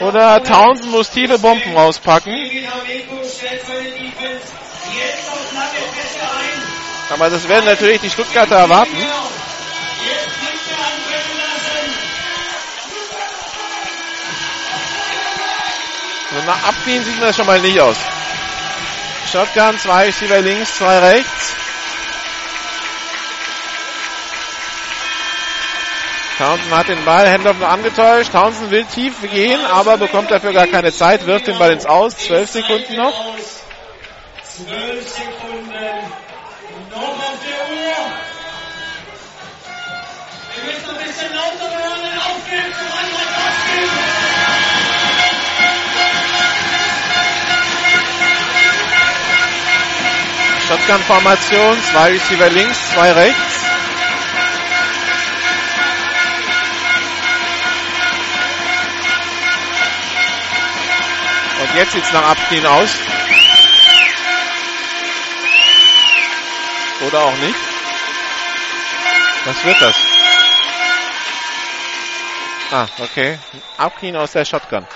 oder 0.00 0.42
Townsend 0.42 0.90
muss 0.90 1.10
tiefe 1.10 1.38
Bomben 1.38 1.76
rauspacken. 1.76 2.32
Dynamiko 2.32 3.28
stellt 3.28 3.60
seine 3.66 3.90
Defense 3.90 4.46
jetzt 4.96 5.28
auf 5.30 5.52
lange 5.52 5.84
Pässe 5.92 6.22
ein. 6.22 6.62
Aber 7.12 7.28
das 7.28 7.46
werden 7.46 7.66
natürlich 7.66 8.00
die 8.00 8.10
Stuttgarter 8.10 8.56
erwarten. 8.56 8.98
Lassen. 8.98 9.32
Also 16.34 16.46
nach 16.46 16.62
Abknien 16.68 17.04
sieht 17.04 17.18
mir 17.18 17.26
das 17.26 17.36
schon 17.36 17.46
mal 17.46 17.60
nicht 17.60 17.78
aus. 17.78 17.96
Shotgun, 19.30 19.78
zwei 19.78 20.06
Receiver 20.06 20.40
links, 20.40 20.78
zwei 20.78 20.98
rechts. 20.98 21.54
Townsend 26.38 26.74
hat 26.74 26.88
den 26.88 27.04
Ball, 27.04 27.30
Handoff 27.30 27.58
noch 27.58 27.68
angetäuscht. 27.68 28.32
Townsend 28.32 28.70
will 28.70 28.84
tief 28.86 29.14
gehen, 29.30 29.64
aber 29.66 29.98
bekommt 29.98 30.30
dafür 30.30 30.52
gar 30.52 30.66
keine 30.66 30.92
Zeit, 30.92 31.26
wirft 31.26 31.46
den 31.46 31.58
Ball 31.58 31.72
ins 31.72 31.84
Aus. 31.84 32.16
Zwölf 32.16 32.50
Sekunden 32.50 32.96
noch. 32.96 33.36
Zwölf 34.42 35.08
Sekunden. 35.08 36.31
Shotgun-Formation, 50.68 51.82
zwei 51.90 52.10
Receiver 52.12 52.50
links, 52.50 52.78
zwei 52.92 53.12
rechts. 53.12 53.36
Und 61.60 61.74
jetzt 61.74 61.92
sieht's 61.92 62.12
nach 62.12 62.30
Abknien 62.30 62.66
aus. 62.66 62.90
Oder 67.06 67.20
auch 67.20 67.36
nicht. 67.36 67.54
Was 69.44 69.64
wird 69.64 69.80
das? 69.80 69.96
Ah, 72.70 72.86
okay. 72.98 73.38
Abknien 73.76 74.16
aus 74.16 74.32
der 74.32 74.44
Shotgun. 74.44 74.86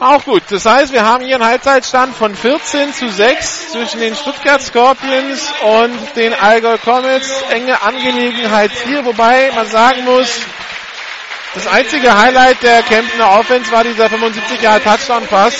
Auch 0.00 0.24
gut. 0.24 0.42
Das 0.50 0.66
heißt, 0.66 0.92
wir 0.92 1.04
haben 1.04 1.24
hier 1.24 1.36
einen 1.36 1.44
Halbzeitstand 1.44 2.14
von 2.16 2.34
14 2.34 2.92
zu 2.92 3.08
6 3.08 3.70
zwischen 3.72 4.00
den 4.00 4.14
Stuttgart 4.16 4.60
Scorpions 4.60 5.52
und 5.62 6.16
den 6.16 6.34
Allgäu 6.34 6.76
Comets. 6.78 7.30
Enge 7.50 7.80
Angelegenheit 7.80 8.72
hier, 8.84 9.04
wobei 9.04 9.52
man 9.54 9.66
sagen 9.68 10.04
muss, 10.04 10.40
das 11.54 11.68
einzige 11.68 12.18
Highlight 12.18 12.62
der 12.64 12.82
Kemptener 12.82 13.38
Offense 13.38 13.70
war 13.70 13.84
dieser 13.84 14.10
75 14.10 14.60
Jahre 14.60 14.82
Touchdown 14.82 15.26
Pass, 15.28 15.54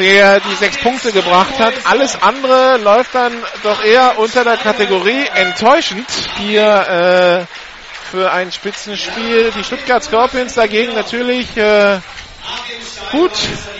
der 0.00 0.40
die 0.40 0.54
sechs 0.54 0.78
Punkte 0.78 1.12
gebracht 1.12 1.58
hat. 1.58 1.74
Alles 1.84 2.20
andere 2.20 2.78
läuft 2.78 3.14
dann 3.14 3.32
doch 3.62 3.84
eher 3.84 4.18
unter 4.18 4.44
der 4.44 4.56
Kategorie 4.56 5.26
enttäuschend 5.34 6.08
hier 6.38 7.46
äh, 7.46 8.10
für 8.10 8.32
ein 8.32 8.50
Spitzenspiel. 8.50 9.52
Die 9.56 9.62
Stuttgart 9.62 10.02
Scorpions 10.02 10.54
dagegen 10.54 10.94
natürlich 10.94 11.54
äh, 11.56 11.98
gut 13.12 13.32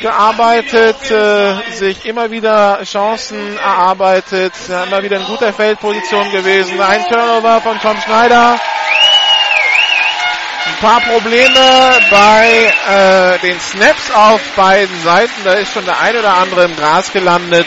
gearbeitet, 0.03 1.11
äh, 1.11 1.55
sich 1.73 2.05
immer 2.05 2.31
wieder 2.31 2.83
Chancen 2.85 3.57
erarbeitet, 3.57 4.53
immer 4.69 5.03
wieder 5.03 5.17
in 5.17 5.25
guter 5.25 5.53
Feldposition 5.53 6.31
gewesen. 6.33 6.81
Ein 6.81 7.07
Turnover 7.09 7.61
von 7.63 7.81
Tom 7.81 7.97
Schneider. 8.05 8.61
Ein 10.83 10.89
paar 10.89 11.01
Probleme 11.03 12.01
bei 12.11 12.73
äh, 12.89 13.39
den 13.41 13.61
Snaps 13.61 14.11
auf 14.13 14.41
beiden 14.57 15.03
Seiten. 15.03 15.45
Da 15.45 15.53
ist 15.53 15.75
schon 15.75 15.85
der 15.85 16.01
ein 16.01 16.17
oder 16.17 16.39
andere 16.39 16.65
im 16.65 16.75
Gras 16.75 17.13
gelandet. 17.13 17.67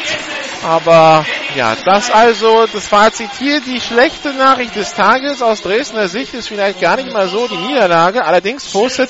Aber 0.63 1.25
ja, 1.55 1.75
das 1.85 2.09
also 2.09 2.65
das 2.71 2.87
Fazit 2.87 3.29
hier. 3.37 3.59
Die 3.61 3.81
schlechte 3.81 4.33
Nachricht 4.33 4.75
des 4.75 4.93
Tages 4.93 5.41
aus 5.41 5.61
Dresdner 5.61 6.07
Sicht 6.07 6.33
ist 6.33 6.47
vielleicht 6.47 6.79
gar 6.79 6.95
nicht 6.95 7.11
mal 7.11 7.27
so 7.27 7.47
die 7.47 7.57
Niederlage. 7.57 8.23
Allerdings 8.25 8.71
postet 8.71 9.09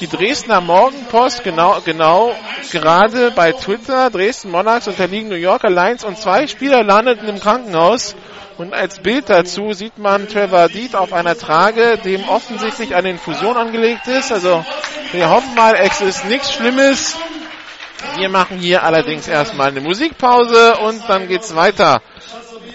die 0.00 0.08
Dresdner 0.08 0.62
Morgenpost, 0.62 1.44
genau, 1.44 1.78
genau, 1.84 2.34
gerade 2.70 3.30
bei 3.32 3.52
Twitter, 3.52 4.08
Dresden 4.08 4.50
Monarchs 4.50 4.88
unterliegen 4.88 5.28
New 5.28 5.34
Yorker 5.34 5.68
Lions 5.68 6.04
und 6.04 6.16
zwei 6.16 6.46
Spieler 6.46 6.82
landeten 6.82 7.28
im 7.28 7.38
Krankenhaus. 7.38 8.16
Und 8.56 8.72
als 8.72 9.00
Bild 9.00 9.28
dazu 9.28 9.72
sieht 9.72 9.98
man 9.98 10.28
Trevor 10.28 10.68
Deed 10.68 10.94
auf 10.94 11.12
einer 11.12 11.36
Trage, 11.36 11.98
dem 11.98 12.26
offensichtlich 12.28 12.94
eine 12.94 13.10
Infusion 13.10 13.56
angelegt 13.56 14.06
ist. 14.06 14.32
Also 14.32 14.64
wir 15.12 15.28
hoffen 15.28 15.54
mal, 15.54 15.74
es 15.74 16.00
ist 16.00 16.24
nichts 16.26 16.52
Schlimmes. 16.52 17.16
Wir 18.16 18.28
machen 18.28 18.58
hier 18.58 18.82
allerdings 18.82 19.28
erstmal 19.28 19.68
eine 19.68 19.80
Musikpause 19.80 20.76
und 20.78 21.02
dann 21.08 21.28
geht's 21.28 21.54
weiter. 21.54 22.02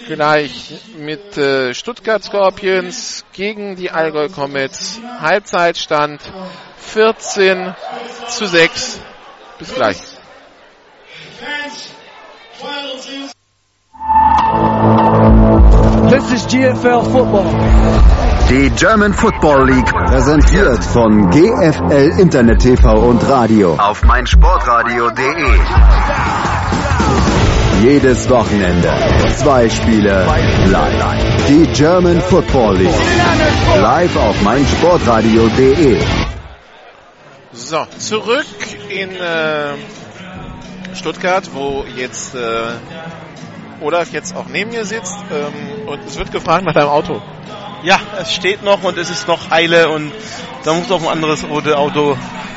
Gleich 0.06 0.72
mit 0.98 1.36
äh, 1.36 1.74
Stuttgart 1.74 2.22
Scorpions 2.22 3.24
gegen 3.32 3.76
die 3.76 3.90
Allgäu 3.90 4.28
Comets. 4.28 5.00
Halbzeitstand 5.20 6.20
14 6.78 7.74
zu 8.28 8.46
6. 8.46 9.00
Bis 9.58 9.74
gleich. 9.74 9.98
This 16.10 16.30
is 16.32 16.46
GFL 16.46 17.02
Football. 17.02 18.15
Die 18.48 18.70
German 18.70 19.12
Football 19.12 19.70
League 19.70 19.92
präsentiert 19.92 20.84
von 20.84 21.30
GFL 21.30 22.20
Internet 22.20 22.60
TV 22.60 22.94
und 22.94 23.28
Radio 23.28 23.74
auf 23.74 24.04
meinsportradio.de. 24.04 25.58
Jedes 27.82 28.30
Wochenende 28.30 28.92
zwei 29.34 29.68
Spiele 29.68 30.24
live. 30.66 31.46
Die 31.48 31.66
German 31.72 32.20
Football 32.20 32.76
League 32.76 32.94
live 33.78 34.16
auf 34.16 34.40
meinsportradio.de. 34.42 36.00
So, 37.52 37.84
zurück 37.98 38.46
in 38.90 39.10
äh, 39.10 39.74
Stuttgart, 40.94 41.50
wo 41.52 41.84
jetzt 41.96 42.36
äh, 42.36 42.38
Olaf 43.80 44.12
jetzt 44.12 44.36
auch 44.36 44.46
neben 44.46 44.70
mir 44.70 44.84
sitzt 44.84 45.18
ähm, 45.32 45.88
und 45.88 46.04
es 46.06 46.16
wird 46.16 46.30
gefragt 46.30 46.64
nach 46.64 46.74
deinem 46.74 46.90
Auto. 46.90 47.20
Ja, 47.82 48.00
es 48.20 48.32
steht 48.32 48.62
noch 48.62 48.82
und 48.82 48.98
es 48.98 49.10
ist 49.10 49.28
noch 49.28 49.50
Eile 49.50 49.88
und 49.90 50.12
da 50.64 50.74
muss 50.74 50.88
noch 50.88 51.02
ein 51.02 51.08
anderes 51.08 51.44
rote 51.44 51.76
Auto. 51.78 52.16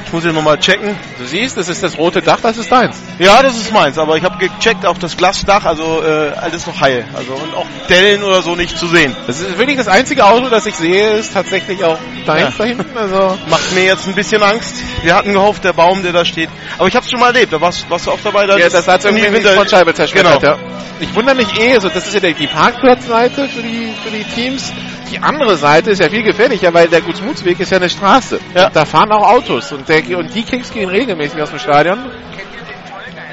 Ich 0.09 0.13
muss 0.13 0.23
hier 0.23 0.33
nochmal 0.33 0.57
checken. 0.57 0.97
Du 1.19 1.25
siehst, 1.25 1.55
das 1.55 1.69
ist 1.69 1.83
das 1.83 1.95
rote 1.99 2.23
Dach, 2.23 2.39
das 2.41 2.57
ist 2.57 2.71
deins. 2.71 2.97
Ja, 3.19 3.43
das 3.43 3.55
ist 3.55 3.71
meins, 3.71 3.99
aber 3.99 4.17
ich 4.17 4.23
habe 4.23 4.39
gecheckt 4.39 4.83
auf 4.83 4.97
das 4.97 5.15
Glasdach, 5.15 5.65
also 5.65 6.01
äh, 6.03 6.31
alles 6.31 6.65
noch 6.65 6.81
heil. 6.81 7.05
Also 7.13 7.33
und 7.33 7.53
auch 7.53 7.67
Dellen 7.89 8.23
oder 8.23 8.41
so 8.41 8.55
nicht 8.55 8.75
zu 8.75 8.87
sehen. 8.87 9.15
Das 9.27 9.39
ist 9.39 9.59
wirklich 9.59 9.77
das 9.77 9.87
einzige 9.87 10.25
Auto, 10.25 10.49
das 10.49 10.65
ich 10.65 10.73
sehe, 10.73 11.11
ist 11.11 11.33
tatsächlich 11.33 11.83
auch 11.83 11.99
deins 12.25 12.41
ja. 12.41 12.53
da 12.57 12.63
hinten. 12.63 12.97
Also 12.97 13.37
Macht 13.47 13.71
mir 13.75 13.83
jetzt 13.83 14.07
ein 14.07 14.15
bisschen 14.15 14.41
Angst. 14.41 14.77
Wir 15.03 15.13
hatten 15.13 15.33
gehofft, 15.33 15.63
der 15.63 15.73
Baum, 15.73 16.01
der 16.01 16.11
da 16.11 16.25
steht. 16.25 16.49
Aber 16.79 16.87
ich 16.87 16.95
habe 16.95 17.03
es 17.03 17.11
schon 17.11 17.19
mal 17.19 17.27
erlebt, 17.27 17.53
da 17.53 17.61
warst, 17.61 17.87
warst 17.87 18.07
du 18.07 18.11
auch 18.11 18.19
dabei. 18.23 18.47
Da 18.47 18.57
ja, 18.57 18.67
das 18.67 18.87
hat 18.87 19.05
irgendwie 19.05 19.29
hinter 19.29 19.53
von 19.53 19.67
Scheibe 19.67 19.93
zerstört. 19.93 20.41
Genau. 20.41 20.41
Ja. 20.41 20.57
Ich 21.01 21.13
wundere 21.13 21.35
mich 21.35 21.59
eh, 21.59 21.75
also 21.75 21.87
das 21.89 22.07
ist 22.07 22.15
ja 22.15 22.19
die 22.19 22.47
Parkplatzseite 22.47 23.47
für 23.47 23.61
die, 23.61 23.93
für 24.03 24.09
die 24.09 24.23
Teams. 24.23 24.73
Die 25.11 25.19
andere 25.19 25.57
Seite 25.57 25.91
ist 25.91 25.99
ja 25.99 26.09
viel 26.09 26.23
gefährlicher, 26.23 26.73
weil 26.73 26.87
der 26.87 27.01
Gutsmutsweg 27.01 27.59
ist 27.59 27.71
ja 27.71 27.77
eine 27.77 27.89
Straße. 27.89 28.39
Ja. 28.53 28.69
Da 28.69 28.85
fahren 28.85 29.11
auch 29.11 29.27
Autos 29.27 29.71
und, 29.71 29.89
der, 29.89 30.17
und 30.17 30.33
die 30.35 30.43
Kicks 30.43 30.71
gehen 30.71 30.89
regelmäßig 30.89 31.41
aus 31.41 31.49
dem 31.49 31.59
Stadion. 31.59 31.99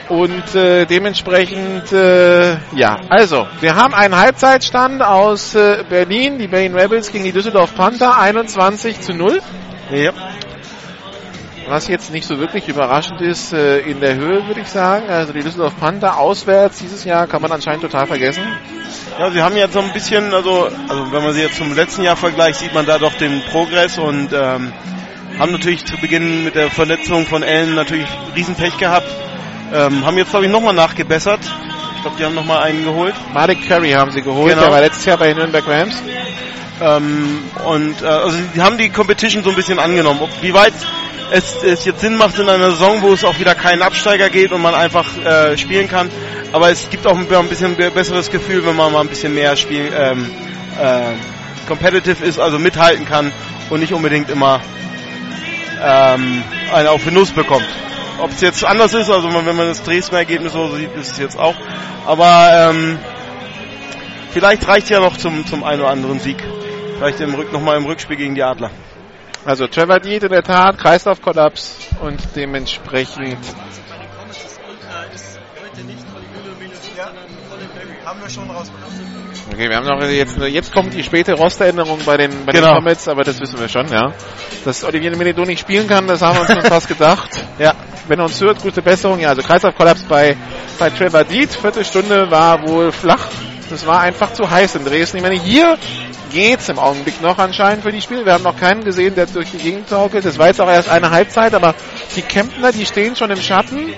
Und 0.09 0.55
äh, 0.55 0.87
dementsprechend, 0.87 1.93
äh, 1.93 2.53
ja, 2.77 3.01
also, 3.09 3.49
wir 3.61 3.75
haben 3.75 3.93
einen 3.93 4.17
Halbzeitstand 4.17 5.03
aus 5.03 5.57
äh, 5.57 5.83
Berlin, 5.89 6.39
die 6.39 6.47
Berlin 6.47 6.77
Rebels 6.77 7.11
gegen 7.11 7.25
die 7.25 7.33
Düsseldorf 7.33 7.75
Panther, 7.75 8.17
21 8.17 9.01
zu 9.01 9.15
0. 9.15 9.43
Ja. 9.91 10.13
Was 11.69 11.89
jetzt 11.89 12.13
nicht 12.13 12.27
so 12.27 12.39
wirklich 12.39 12.69
überraschend 12.69 13.21
ist, 13.21 13.53
äh, 13.53 13.81
in 13.81 14.01
der 14.01 14.15
Höhe 14.15 14.47
würde 14.47 14.61
ich 14.61 14.69
sagen. 14.69 15.09
Also 15.09 15.33
die 15.33 15.41
Düsseldorf 15.41 15.75
Panther 15.81 16.17
auswärts 16.19 16.79
dieses 16.79 17.03
Jahr 17.05 17.27
kann 17.27 17.43
man 17.43 17.51
anscheinend 17.51 17.83
total 17.83 18.07
vergessen. 18.07 18.45
Ja, 19.19 19.31
sie 19.33 19.43
haben 19.43 19.57
jetzt 19.57 19.73
so 19.73 19.81
ein 19.81 19.93
bisschen, 19.93 20.33
also, 20.33 20.69
also 20.89 21.11
wenn 21.13 21.25
man 21.25 21.33
sie 21.33 21.41
jetzt 21.43 21.57
zum 21.57 21.75
letzten 21.75 22.03
Jahr 22.03 22.15
vergleicht, 22.17 22.61
sieht 22.61 22.73
man 22.73 22.87
da 22.87 22.99
doch 22.99 23.15
den 23.15 23.43
Progress 23.51 23.99
und 23.99 24.29
ähm, 24.33 24.73
haben 25.39 25.53
natürlich 25.53 25.85
zu 25.85 25.97
Beginn 25.97 26.45
mit 26.45 26.55
der 26.55 26.71
Verletzung 26.71 27.27
von 27.27 27.43
Ellen 27.43 27.75
natürlich 27.75 28.07
Riesenpech 28.37 28.79
gehabt. 28.79 29.09
Ähm, 29.75 30.07
haben 30.07 30.17
jetzt, 30.19 30.31
glaube 30.31 30.47
ich, 30.47 30.53
nochmal 30.53 30.75
nachgebessert. 30.75 31.41
Ich 31.97 32.03
glaube, 32.03 32.17
die 32.17 32.25
haben 32.25 32.35
nochmal 32.37 32.63
einen 32.63 32.85
geholt. 32.85 33.15
Malik 33.35 33.67
Curry 33.67 33.91
haben 33.91 34.13
sie 34.13 34.23
geholt, 34.23 34.51
Genau. 34.51 34.63
der 34.63 34.71
war 34.71 34.81
letztes 34.81 35.05
Jahr 35.05 35.17
bei 35.17 35.29
den 35.29 35.39
Nürnberg 35.39 35.67
Rams. 35.67 36.01
Ähm, 36.81 37.43
und 37.65 38.03
äh, 38.03 38.07
also 38.07 38.37
die 38.55 38.61
haben 38.63 38.79
die 38.79 38.91
Competition 38.91 39.43
so 39.43 39.51
ein 39.51 39.57
bisschen 39.57 39.81
angenommen. 39.81 40.21
Ob, 40.23 40.31
wie 40.43 40.55
weit 40.55 40.75
es, 41.31 41.63
es 41.63 41.85
jetzt 41.85 42.01
Sinn 42.01 42.17
macht 42.17 42.39
in 42.39 42.49
einer 42.49 42.71
Saison, 42.71 43.03
wo 43.03 43.13
es 43.13 43.25
auch 43.25 43.39
wieder 43.39 43.55
keinen 43.55 43.83
Absteiger 43.83 44.31
geht 44.31 44.53
und 44.53 44.63
man 44.63 44.75
einfach 44.75 45.07
äh, 45.25 45.57
spielen 45.59 45.89
kann. 45.89 46.11
Aber 46.53 46.71
es 46.71 46.89
gibt 46.91 47.07
auch 47.07 47.17
ein, 47.17 47.27
bisschen 47.49 47.77
be- 47.77 47.91
besseres 47.91 48.31
Gefühl, 48.31 48.65
wenn 48.65 48.77
man 48.77 48.93
mal 48.93 49.01
ein 49.01 49.09
bisschen 49.09 49.35
mehr 49.35 49.57
Spiel 49.57 49.91
ähm, 49.97 50.31
äh, 50.81 51.67
competitive 51.69 52.25
ist, 52.25 52.39
also 52.39 52.59
mithalten 52.59 53.05
kann 53.07 53.33
und 53.71 53.81
nicht 53.81 53.93
unbedingt 53.93 54.31
immer 54.31 54.61
ähm, 55.83 56.43
einen 56.73 56.89
auf 56.89 57.05
Genuss 57.05 57.31
bekommt. 57.33 57.67
Ob 58.19 58.31
es 58.31 58.41
jetzt 58.41 58.65
anders 58.65 58.95
ist, 58.95 59.11
also 59.11 59.29
wenn 59.35 59.45
man 59.57 59.69
das 59.69 59.83
Dresdner 59.83 60.19
Ergebnis 60.19 60.53
so 60.53 60.75
sieht, 60.75 60.95
ist 60.97 61.13
es 61.13 61.19
jetzt 61.19 61.39
auch. 61.39 61.55
Aber 62.07 62.71
ähm, 62.71 62.99
vielleicht 64.33 64.67
reicht 64.67 64.89
ja 64.89 65.01
noch 65.01 65.17
zum, 65.17 65.45
zum 65.47 65.65
einen 65.65 65.81
oder 65.83 65.91
anderen 65.91 66.21
Sieg. 66.21 66.43
Vielleicht 66.97 67.21
im 67.21 67.35
Rück, 67.35 67.53
nochmal 67.53 67.77
im 67.77 67.85
Rückspiel 67.85 68.17
gegen 68.17 68.35
die 68.35 68.43
Adler. 68.43 68.71
Also 69.47 69.67
Trevor 69.69 70.01
Deed 70.01 70.25
in 70.25 70.31
der 70.31 70.43
Tat, 70.43 70.77
Kreislaufkollaps 70.77 71.77
und 72.03 72.21
dementsprechend 72.35 73.39
schon 78.31 78.51
rausbekommen. 78.51 78.97
Okay, 79.53 79.69
wir 79.69 79.77
haben 79.77 79.87
noch 79.87 80.03
jetzt, 80.09 80.37
jetzt 80.39 80.73
kommt 80.73 80.95
die 80.95 81.03
späte 81.03 81.35
Rosteränderung 81.35 82.01
bei 82.05 82.17
den, 82.17 82.45
bei 82.45 82.53
Genau. 82.53 82.73
den 82.75 82.77
Comets, 82.77 83.09
aber 83.09 83.23
das 83.25 83.41
wissen 83.41 83.59
wir 83.59 83.69
schon, 83.69 83.89
ja. 83.89 84.13
Dass 84.65 84.85
Olivier 84.85 85.17
Menedo 85.17 85.45
nicht 85.45 85.61
spielen 85.61 85.87
kann, 85.87 86.07
das 86.07 86.23
haben 86.23 86.37
wir 86.37 86.41
uns 86.43 86.53
schon 86.53 86.63
fast 86.63 86.89
gedacht. 86.89 87.31
Ja. 87.59 87.75
Wenn 88.07 88.19
er 88.21 88.27
uns 88.27 88.41
hört, 88.41 88.61
gute 88.63 88.83
Besserung. 88.83 89.19
Ja, 89.19 89.31
also 89.31 89.43
Kreislaufkollaps 89.43 90.03
bei, 90.03 90.37
bei 90.79 90.91
Trevor 90.91 91.25
Deed. 91.25 91.51
Viertelstunde 91.51 92.31
war 92.31 92.69
wohl 92.69 92.93
flach. 92.93 93.27
Das 93.71 93.85
war 93.87 94.01
einfach 94.01 94.33
zu 94.35 94.49
heiß 94.49 94.77
in 94.77 94.85
Dresden. 94.85 95.17
Ich 95.17 95.23
meine, 95.23 95.41
hier 95.41 95.77
geht's 96.31 96.69
im 96.69 96.79
Augenblick 96.79 97.21
noch 97.21 97.39
anscheinend 97.39 97.83
für 97.83 97.93
die 97.93 98.01
Spiele. 98.01 98.25
Wir 98.25 98.33
haben 98.35 98.45
noch 98.45 98.59
keinen 98.59 98.85
gesehen, 98.85 99.15
der 99.15 99.27
durch 99.27 99.51
die 99.51 99.59
Gegend 99.59 99.89
torkelt. 99.89 100.25
Das 100.25 100.39
war 100.39 100.49
jetzt 100.49 100.61
auch 100.61 100.69
erst 100.69 100.89
eine 100.89 101.11
Halbzeit, 101.11 101.55
aber 101.55 101.75
die 102.15 102.23
Kemptner, 102.23 102.73
die 102.73 102.87
stehen 102.87 103.17
schon 103.17 103.31
im 103.31 103.41
Schatten. 103.41 103.95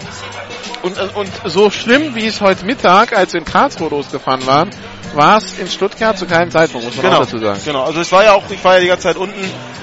Und, 0.83 0.97
und 1.17 1.29
so 1.45 1.71
schlimm, 1.71 2.15
wie 2.15 2.27
es 2.27 2.41
heute 2.41 2.65
Mittag, 2.65 3.13
als 3.17 3.33
wir 3.33 3.41
in 3.41 3.45
Karlsruhe 3.45 3.89
losgefahren 3.89 4.47
waren, 4.47 4.71
war 5.15 5.39
es 5.39 5.59
in 5.59 5.69
Stuttgart 5.69 6.17
zu 6.19 6.27
keinem 6.27 6.51
Zeitpunkt, 6.51 6.87
muss 6.87 6.97
man 6.97 7.05
Genau, 7.07 7.17
auch 7.17 7.25
dazu 7.25 7.39
sagen. 7.39 7.61
genau. 7.65 7.85
Also 7.85 8.01
es 8.01 8.13
war 8.13 8.25
ja 8.25 8.33
auch, 8.35 8.45
ich 8.51 8.63
war 8.65 8.75
ja 8.75 8.81
die 8.81 8.87
ganze 8.89 9.05
Zeit 9.05 9.17
unten, 9.17 9.41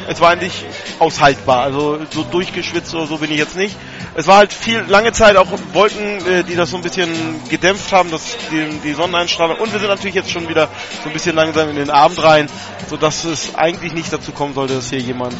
es 0.07 0.21
war 0.21 0.29
eigentlich 0.29 0.65
aushaltbar. 0.99 1.61
Also 1.63 1.99
so 2.11 2.23
durchgeschwitzt 2.23 2.93
oder 2.95 3.07
so 3.07 3.17
bin 3.17 3.31
ich 3.31 3.37
jetzt 3.37 3.55
nicht. 3.55 3.75
Es 4.13 4.27
war 4.27 4.37
halt 4.37 4.53
viel, 4.53 4.79
lange 4.87 5.11
Zeit 5.11 5.35
auch 5.35 5.47
Wolken, 5.73 6.25
äh, 6.25 6.43
die 6.43 6.55
das 6.55 6.69
so 6.69 6.77
ein 6.77 6.83
bisschen 6.83 7.09
gedämpft 7.49 7.91
haben, 7.91 8.11
das, 8.11 8.37
die, 8.51 8.79
die 8.83 8.93
Sonneneinstrahlung. 8.93 9.57
Und 9.57 9.73
wir 9.73 9.79
sind 9.79 9.89
natürlich 9.89 10.15
jetzt 10.15 10.31
schon 10.31 10.47
wieder 10.47 10.69
so 11.03 11.09
ein 11.09 11.13
bisschen 11.13 11.35
langsam 11.35 11.69
in 11.69 11.75
den 11.75 11.89
Abend 11.89 12.23
rein, 12.23 12.47
sodass 12.89 13.23
es 13.25 13.55
eigentlich 13.55 13.93
nicht 13.93 14.13
dazu 14.13 14.31
kommen 14.31 14.53
sollte, 14.53 14.75
dass 14.75 14.89
hier 14.89 14.99
jemand 14.99 15.33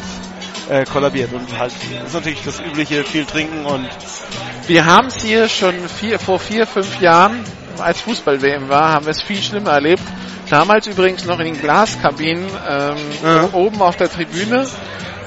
äh, 0.68 0.84
kollabiert. 0.84 1.32
Und 1.32 1.58
halt, 1.58 1.72
das 2.00 2.08
ist 2.08 2.14
natürlich 2.14 2.42
das 2.44 2.60
übliche, 2.60 3.04
viel 3.04 3.24
trinken 3.24 3.64
und 3.64 3.88
Wir 4.66 4.84
haben 4.84 5.06
es 5.06 5.22
hier 5.22 5.48
schon 5.48 5.74
vier, 5.88 6.18
vor 6.18 6.38
vier, 6.40 6.66
fünf 6.66 7.00
Jahren, 7.00 7.44
als 7.80 8.00
Fußball-WM 8.00 8.68
war, 8.68 8.92
haben 8.92 9.06
wir 9.06 9.10
es 9.12 9.22
viel 9.22 9.42
schlimmer 9.42 9.72
erlebt. 9.72 10.02
Damals 10.50 10.86
übrigens 10.86 11.24
noch 11.24 11.38
in 11.40 11.46
den 11.46 11.60
Glaskabinen 11.60 12.46
ähm, 12.68 12.96
Ja. 13.24 13.48
oben 13.52 13.82
auf 13.82 13.96
der 13.96 14.10
Tribüne. 14.10 14.66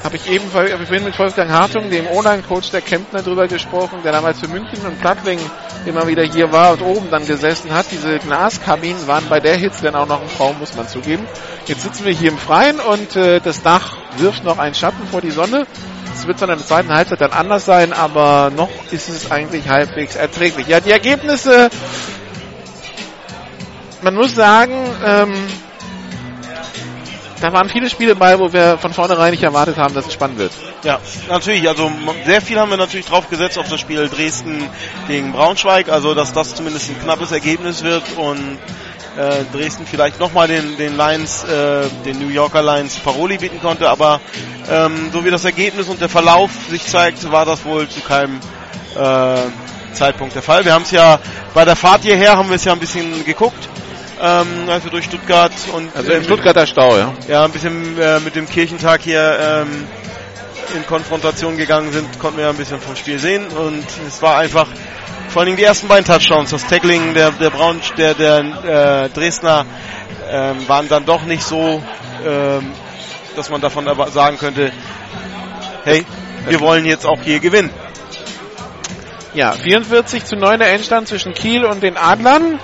Habe 0.03 0.15
ich 0.15 0.29
eben 0.31 0.45
hab 0.53 0.63
ich 0.63 0.87
vorhin 0.87 1.03
mit 1.03 1.19
Wolfgang 1.19 1.51
Hartung, 1.51 1.89
dem 1.89 2.07
Online-Coach 2.07 2.71
der 2.71 2.79
Kemptner, 2.79 3.21
drüber 3.21 3.47
gesprochen, 3.49 3.99
der 4.03 4.13
damals 4.13 4.39
für 4.39 4.47
München 4.47 4.85
und 4.85 4.99
Plattling 5.01 5.39
immer 5.85 6.07
wieder 6.07 6.23
hier 6.23 6.53
war 6.53 6.71
und 6.71 6.81
oben 6.81 7.09
dann 7.11 7.25
gesessen 7.27 7.73
hat. 7.73 7.87
Diese 7.91 8.17
Glaskabinen 8.19 9.07
waren 9.07 9.25
bei 9.27 9.41
der 9.41 9.57
Hitze 9.57 9.83
dann 9.83 9.95
auch 9.95 10.07
noch 10.07 10.21
ein 10.21 10.29
Traum, 10.37 10.57
muss 10.59 10.73
man 10.75 10.87
zugeben. 10.87 11.27
Jetzt 11.65 11.81
sitzen 11.83 12.05
wir 12.05 12.13
hier 12.13 12.31
im 12.31 12.37
Freien 12.37 12.79
und 12.79 13.17
äh, 13.17 13.41
das 13.41 13.61
Dach 13.61 13.97
wirft 14.17 14.45
noch 14.45 14.57
einen 14.57 14.73
Schatten 14.73 15.05
vor 15.11 15.19
die 15.19 15.31
Sonne. 15.31 15.67
Es 16.15 16.27
wird 16.27 16.41
dann 16.41 16.49
in 16.49 16.57
der 16.57 16.65
zweiten 16.65 16.93
Halbzeit 16.93 17.21
dann 17.21 17.31
anders 17.31 17.65
sein, 17.65 17.93
aber 17.93 18.51
noch 18.55 18.69
ist 18.91 19.09
es 19.09 19.31
eigentlich 19.31 19.67
halbwegs 19.69 20.15
erträglich. 20.15 20.67
Ja, 20.67 20.79
die 20.79 20.91
Ergebnisse, 20.91 21.69
man 24.01 24.15
muss 24.15 24.35
sagen, 24.35 24.73
ähm, 25.05 25.33
da 27.41 27.53
waren 27.53 27.69
viele 27.69 27.89
Spiele 27.89 28.15
bei, 28.15 28.37
wo 28.37 28.51
wir 28.51 28.77
von 28.77 28.93
vornherein 28.93 29.31
nicht 29.31 29.43
erwartet 29.43 29.77
haben, 29.77 29.93
dass 29.93 30.07
es 30.07 30.13
spannend 30.13 30.39
wird. 30.39 30.51
Ja, 30.83 30.99
natürlich. 31.29 31.67
Also 31.67 31.89
sehr 32.25 32.41
viel 32.41 32.59
haben 32.59 32.69
wir 32.69 32.77
natürlich 32.77 33.05
drauf 33.05 33.29
gesetzt 33.29 33.57
auf 33.57 33.69
das 33.69 33.79
Spiel 33.79 34.09
Dresden 34.09 34.67
gegen 35.07 35.31
Braunschweig. 35.31 35.89
Also 35.89 36.13
dass 36.13 36.33
das 36.33 36.55
zumindest 36.55 36.89
ein 36.89 37.01
knappes 37.01 37.31
Ergebnis 37.31 37.83
wird 37.83 38.03
und 38.17 38.57
äh, 39.17 39.43
Dresden 39.53 39.85
vielleicht 39.85 40.19
nochmal 40.19 40.47
den, 40.47 40.77
den 40.77 40.97
Lions, 40.97 41.43
äh, 41.43 41.87
den 42.05 42.19
New 42.19 42.29
Yorker 42.29 42.61
Lions 42.61 42.95
Paroli 42.97 43.37
bieten 43.37 43.59
konnte, 43.61 43.89
aber 43.89 44.21
ähm, 44.69 45.09
so 45.11 45.25
wie 45.25 45.31
das 45.31 45.45
Ergebnis 45.45 45.87
und 45.87 45.99
der 45.99 46.09
Verlauf 46.09 46.51
sich 46.69 46.85
zeigt, 46.85 47.29
war 47.31 47.45
das 47.45 47.65
wohl 47.65 47.87
zu 47.89 48.01
keinem 48.01 48.39
äh, 48.95 49.93
Zeitpunkt 49.93 50.35
der 50.35 50.41
Fall. 50.41 50.63
Wir 50.63 50.73
haben 50.73 50.83
es 50.83 50.91
ja 50.91 51.19
bei 51.53 51.65
der 51.65 51.75
Fahrt 51.75 52.03
hierher 52.03 52.37
haben 52.37 52.49
wir 52.49 52.55
es 52.55 52.65
ja 52.65 52.73
ein 52.73 52.79
bisschen 52.79 53.25
geguckt. 53.25 53.67
Ähm, 54.21 54.69
also 54.69 54.89
durch 54.89 55.05
Stuttgart 55.05 55.53
und 55.73 55.95
Also 55.95 56.11
im 56.11 56.23
Stuttgarter 56.23 56.67
Stau, 56.67 56.97
ja. 56.97 57.13
ja 57.27 57.45
ein 57.45 57.51
bisschen 57.51 57.97
äh, 57.97 58.19
mit 58.19 58.35
dem 58.35 58.47
Kirchentag 58.49 59.01
hier 59.01 59.37
ähm, 59.39 59.87
in 60.75 60.85
Konfrontation 60.85 61.57
gegangen 61.57 61.91
sind, 61.91 62.19
konnten 62.19 62.37
wir 62.37 62.45
ja 62.45 62.49
ein 62.49 62.57
bisschen 62.57 62.79
vom 62.81 62.95
Spiel 62.95 63.17
sehen 63.19 63.47
und 63.47 63.85
es 64.07 64.21
war 64.21 64.37
einfach 64.37 64.67
vor 65.29 65.41
allen 65.41 65.47
Dingen 65.47 65.57
die 65.57 65.63
ersten 65.63 65.87
beiden 65.87 66.05
Touchdowns, 66.05 66.49
das 66.49 66.65
Tackling 66.67 67.13
der 67.13 67.31
der 67.31 67.49
Braun 67.49 67.79
der 67.97 68.13
der 68.13 68.39
äh, 69.05 69.09
Dresdner 69.09 69.65
ähm, 70.29 70.67
waren 70.67 70.87
dann 70.89 71.05
doch 71.05 71.23
nicht 71.23 71.43
so, 71.43 71.81
ähm, 72.25 72.71
dass 73.35 73.49
man 73.49 73.61
davon 73.61 73.87
aber 73.87 74.09
sagen 74.11 74.37
könnte, 74.37 74.71
hey, 75.83 76.05
wir 76.47 76.59
wollen 76.59 76.85
jetzt 76.85 77.05
auch 77.05 77.21
hier 77.21 77.39
gewinnen. 77.39 77.69
Ja, 79.33 79.53
44 79.53 80.25
zu 80.25 80.35
9 80.35 80.59
der 80.59 80.71
Endstand 80.73 81.07
zwischen 81.07 81.33
Kiel 81.33 81.63
und 81.63 81.83
den 81.83 81.97
Adlern. 81.97 82.59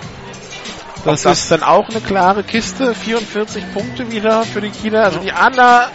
Das, 1.06 1.22
das- 1.22 1.40
ist 1.40 1.52
dann 1.52 1.64
auch 1.64 1.88
eine 1.90 2.02
klare 2.02 2.44
Kiste. 2.44 2.94
44 2.94 3.64
Punkte 3.74 4.12
wieder 4.12 4.44
für 4.44 4.60
die 4.62 4.72
Kieler. 4.72 5.04
Also 5.06 5.20
die 5.20 5.32
Adler 5.32 5.90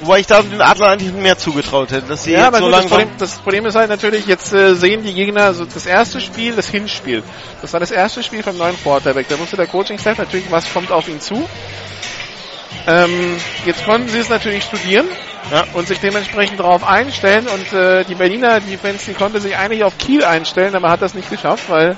Wobei 0.00 0.20
ich 0.20 0.28
da 0.28 0.42
den 0.42 0.60
Adler 0.60 0.90
eigentlich 0.90 1.12
mehr 1.12 1.36
zugetraut 1.36 1.90
hätte, 1.90 2.06
dass 2.06 2.22
sie 2.22 2.30
Ja, 2.30 2.38
jetzt 2.38 2.46
aber 2.46 2.58
so 2.58 2.64
gut, 2.66 2.74
das, 2.74 2.86
Problem, 2.86 3.08
das 3.18 3.32
Problem 3.38 3.66
ist 3.66 3.74
halt 3.74 3.90
natürlich, 3.90 4.26
jetzt 4.26 4.52
äh, 4.52 4.74
sehen 4.74 5.02
die 5.02 5.12
Gegner, 5.12 5.42
also 5.42 5.64
das 5.64 5.86
erste 5.86 6.20
Spiel, 6.20 6.54
das 6.54 6.68
Hinspiel, 6.68 7.24
das 7.62 7.72
war 7.72 7.80
das 7.80 7.90
erste 7.90 8.22
Spiel 8.22 8.44
vom 8.44 8.56
neuen 8.56 8.80
Quarterback. 8.80 9.26
Da 9.28 9.36
wusste 9.40 9.56
der 9.56 9.66
Coaching-Staff 9.66 10.18
natürlich, 10.18 10.48
was 10.52 10.72
kommt 10.72 10.92
auf 10.92 11.08
ihn 11.08 11.20
zu. 11.20 11.48
Ähm, 12.86 13.36
jetzt 13.66 13.84
konnten 13.84 14.08
sie 14.08 14.18
es 14.18 14.28
natürlich 14.28 14.62
studieren 14.62 15.06
Ja. 15.50 15.64
und 15.74 15.88
sich 15.88 15.98
dementsprechend 15.98 16.60
darauf 16.60 16.86
einstellen 16.86 17.48
und 17.48 17.72
äh, 17.72 18.04
die 18.04 18.14
Berliner 18.14 18.60
Defense, 18.60 19.04
die 19.06 19.14
konnte 19.14 19.40
sich 19.40 19.56
eigentlich 19.56 19.82
auf 19.82 19.98
Kiel 19.98 20.24
einstellen, 20.24 20.76
aber 20.76 20.90
hat 20.90 21.02
das 21.02 21.14
nicht 21.14 21.28
geschafft, 21.28 21.64
weil 21.68 21.96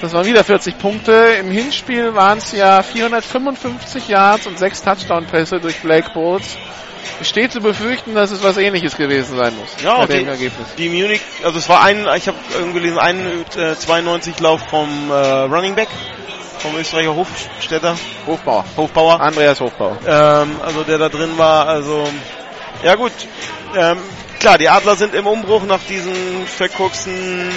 das 0.00 0.12
waren 0.12 0.26
wieder 0.26 0.44
40 0.44 0.78
Punkte. 0.78 1.12
Im 1.40 1.50
Hinspiel 1.50 2.14
waren 2.14 2.38
es 2.38 2.52
ja 2.52 2.82
455 2.82 4.08
Yards 4.08 4.46
und 4.46 4.58
6 4.58 4.82
Touchdown-Pässe 4.82 5.60
durch 5.60 5.80
Blake 5.80 6.10
Bowles. 6.14 6.56
Es 7.20 7.28
steht 7.28 7.52
zu 7.52 7.60
befürchten, 7.60 8.14
dass 8.14 8.30
es 8.30 8.42
was 8.42 8.56
ähnliches 8.58 8.96
gewesen 8.96 9.36
sein 9.36 9.56
muss. 9.56 9.82
Ja, 9.82 9.98
bei 9.98 10.06
dem 10.06 10.24
die, 10.24 10.30
Ergebnis. 10.30 10.68
die 10.76 10.88
Munich, 10.88 11.20
also 11.42 11.58
es 11.58 11.68
war 11.68 11.82
ein, 11.82 12.06
ich 12.16 12.28
habe 12.28 12.36
irgendwie 12.54 12.80
gelesen, 12.80 12.98
ein 12.98 13.44
äh, 13.56 13.74
92 13.76 14.38
Lauf 14.40 14.60
vom 14.68 15.10
äh, 15.10 15.14
Running 15.14 15.74
Back, 15.74 15.88
vom 16.58 16.76
Österreicher 16.76 17.14
Hofstädter, 17.14 17.96
Hofbauer. 18.26 18.64
Hofbauer, 18.76 19.20
Andreas 19.20 19.60
Hofbauer. 19.60 19.98
ähm, 20.06 20.60
also 20.64 20.82
der 20.84 20.98
da 20.98 21.08
drin 21.08 21.36
war, 21.36 21.66
also 21.66 22.06
ja 22.84 22.94
gut, 22.94 23.12
ähm, 23.76 23.98
klar, 24.38 24.58
die 24.58 24.68
Adler 24.68 24.96
sind 24.96 25.14
im 25.14 25.26
Umbruch 25.26 25.64
nach 25.64 25.80
diesen 25.88 26.46
verkorksten, 26.46 27.50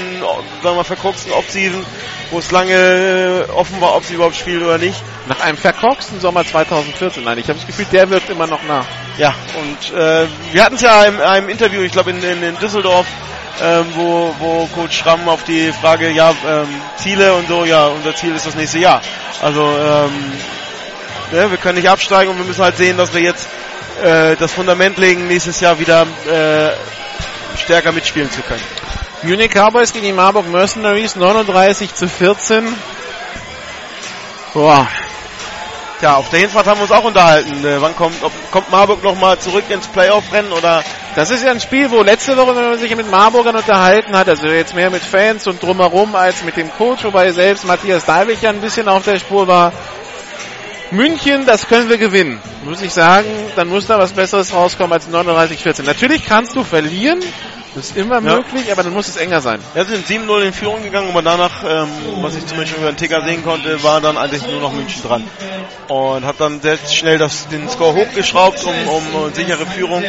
sagen 0.63 0.75
wir 0.75 0.83
verkorksten 0.83 1.31
Offseason, 1.33 1.85
wo 2.31 2.39
es 2.39 2.51
lange 2.51 2.73
äh, 2.73 3.51
offen 3.51 3.79
war, 3.81 3.95
ob 3.95 4.03
sie 4.03 4.15
überhaupt 4.15 4.35
spielen 4.35 4.63
oder 4.63 4.77
nicht. 4.77 5.01
Nach 5.27 5.39
einem 5.41 5.57
verkorksten 5.57 6.19
Sommer 6.19 6.45
2014. 6.45 7.23
Nein, 7.23 7.37
ich 7.37 7.47
habe 7.47 7.57
das 7.57 7.67
Gefühl, 7.67 7.85
der 7.91 8.09
wirkt 8.09 8.29
immer 8.29 8.47
noch 8.47 8.63
nach. 8.63 8.85
Ja, 9.17 9.33
und 9.59 9.97
äh, 9.97 10.27
wir 10.51 10.63
hatten 10.63 10.75
es 10.75 10.81
ja 10.81 11.03
in 11.03 11.19
einem 11.19 11.49
Interview, 11.49 11.81
ich 11.81 11.91
glaube 11.91 12.11
in, 12.11 12.23
in, 12.23 12.41
in 12.43 12.57
Düsseldorf, 12.57 13.05
ähm, 13.61 13.85
wo, 13.95 14.33
wo 14.39 14.65
Coach 14.73 14.97
Schramm 14.97 15.27
auf 15.27 15.43
die 15.43 15.71
Frage, 15.71 16.09
ja, 16.09 16.33
ähm, 16.47 16.67
Ziele 16.97 17.33
und 17.33 17.47
so, 17.47 17.65
ja, 17.65 17.87
unser 17.87 18.15
Ziel 18.15 18.35
ist 18.35 18.45
das 18.45 18.55
nächste 18.55 18.79
Jahr. 18.79 19.01
Also 19.41 19.61
ähm, 19.61 20.33
ja, 21.31 21.49
wir 21.49 21.57
können 21.57 21.77
nicht 21.77 21.89
absteigen 21.89 22.31
und 22.31 22.37
wir 22.37 22.45
müssen 22.45 22.63
halt 22.63 22.77
sehen, 22.77 22.97
dass 22.97 23.13
wir 23.13 23.21
jetzt 23.21 23.47
äh, 24.01 24.35
das 24.35 24.51
Fundament 24.51 24.97
legen, 24.97 25.27
nächstes 25.27 25.59
Jahr 25.59 25.79
wieder 25.79 26.05
äh, 26.27 26.71
stärker 27.57 27.91
mitspielen 27.91 28.31
zu 28.31 28.41
können. 28.41 28.63
Munich 29.23 29.51
Cowboys 29.51 29.93
gegen 29.93 30.05
die 30.05 30.13
Marburg 30.13 30.47
Mercenaries 30.47 31.15
39 31.15 31.93
zu 31.93 32.09
14. 32.09 32.67
Boah, 34.53 34.87
Ja, 36.01 36.15
auf 36.15 36.29
der 36.29 36.39
Hinfahrt 36.39 36.65
haben 36.65 36.79
wir 36.79 36.83
uns 36.83 36.91
auch 36.91 37.03
unterhalten. 37.03 37.63
Äh, 37.63 37.79
wann 37.79 37.95
kommt, 37.95 38.23
ob, 38.23 38.31
kommt 38.51 38.71
Marburg 38.71 39.03
nochmal 39.03 39.37
zurück 39.37 39.65
ins 39.69 39.87
Playoff-Rennen 39.87 40.51
oder 40.51 40.83
das 41.15 41.29
ist 41.29 41.43
ja 41.43 41.51
ein 41.51 41.59
Spiel, 41.59 41.91
wo 41.91 42.01
letzte 42.01 42.35
Woche, 42.37 42.55
wenn 42.55 42.69
man 42.69 42.79
sich 42.79 42.95
mit 42.95 43.09
Marburgern 43.11 43.55
unterhalten 43.55 44.17
hat, 44.17 44.27
also 44.27 44.47
jetzt 44.47 44.73
mehr 44.73 44.89
mit 44.89 45.03
Fans 45.03 45.45
und 45.45 45.61
drumherum 45.61 46.15
als 46.15 46.41
mit 46.43 46.57
dem 46.57 46.71
Coach, 46.71 47.03
wobei 47.03 47.31
selbst 47.31 47.65
Matthias 47.65 48.05
Dalwig 48.05 48.41
ja 48.41 48.49
ein 48.49 48.61
bisschen 48.61 48.87
auf 48.87 49.03
der 49.03 49.19
Spur 49.19 49.47
war. 49.47 49.73
München, 50.91 51.45
das 51.45 51.67
können 51.67 51.89
wir 51.89 51.97
gewinnen. 51.97 52.39
Muss 52.65 52.81
ich 52.81 52.91
sagen, 52.93 53.27
dann 53.55 53.69
muss 53.69 53.87
da 53.87 53.97
was 53.97 54.11
Besseres 54.11 54.53
rauskommen 54.53 54.93
als 54.93 55.09
39-14. 55.09 55.83
Natürlich 55.83 56.25
kannst 56.25 56.55
du 56.55 56.63
verlieren, 56.63 57.19
das 57.73 57.91
ist 57.91 57.97
immer 57.97 58.19
möglich, 58.19 58.69
aber 58.71 58.83
dann 58.83 58.91
muss 58.91 59.07
es 59.07 59.15
enger 59.15 59.39
sein. 59.39 59.61
Ja, 59.75 59.85
sie 59.85 59.95
sind 59.95 60.27
7-0 60.27 60.41
in 60.41 60.53
Führung 60.53 60.83
gegangen, 60.83 61.09
aber 61.09 61.21
danach, 61.21 61.63
ähm, 61.65 61.87
was 62.21 62.35
ich 62.35 62.45
zum 62.45 62.57
Beispiel 62.57 62.79
über 62.79 62.91
den 62.91 62.97
Ticker 62.97 63.21
sehen 63.21 63.43
konnte, 63.45 63.81
war 63.83 64.01
dann 64.01 64.17
eigentlich 64.17 64.45
nur 64.45 64.59
noch 64.59 64.73
München 64.73 65.01
dran. 65.01 65.23
Und 65.87 66.25
hat 66.25 66.35
dann 66.39 66.59
sehr 66.59 66.77
schnell 66.77 67.17
das, 67.17 67.47
den 67.47 67.69
Score 67.69 67.93
hochgeschraubt 67.93 68.61
um, 68.65 68.73
um, 68.89 69.15
um 69.15 69.33
sichere 69.33 69.65
Führung. 69.65 70.03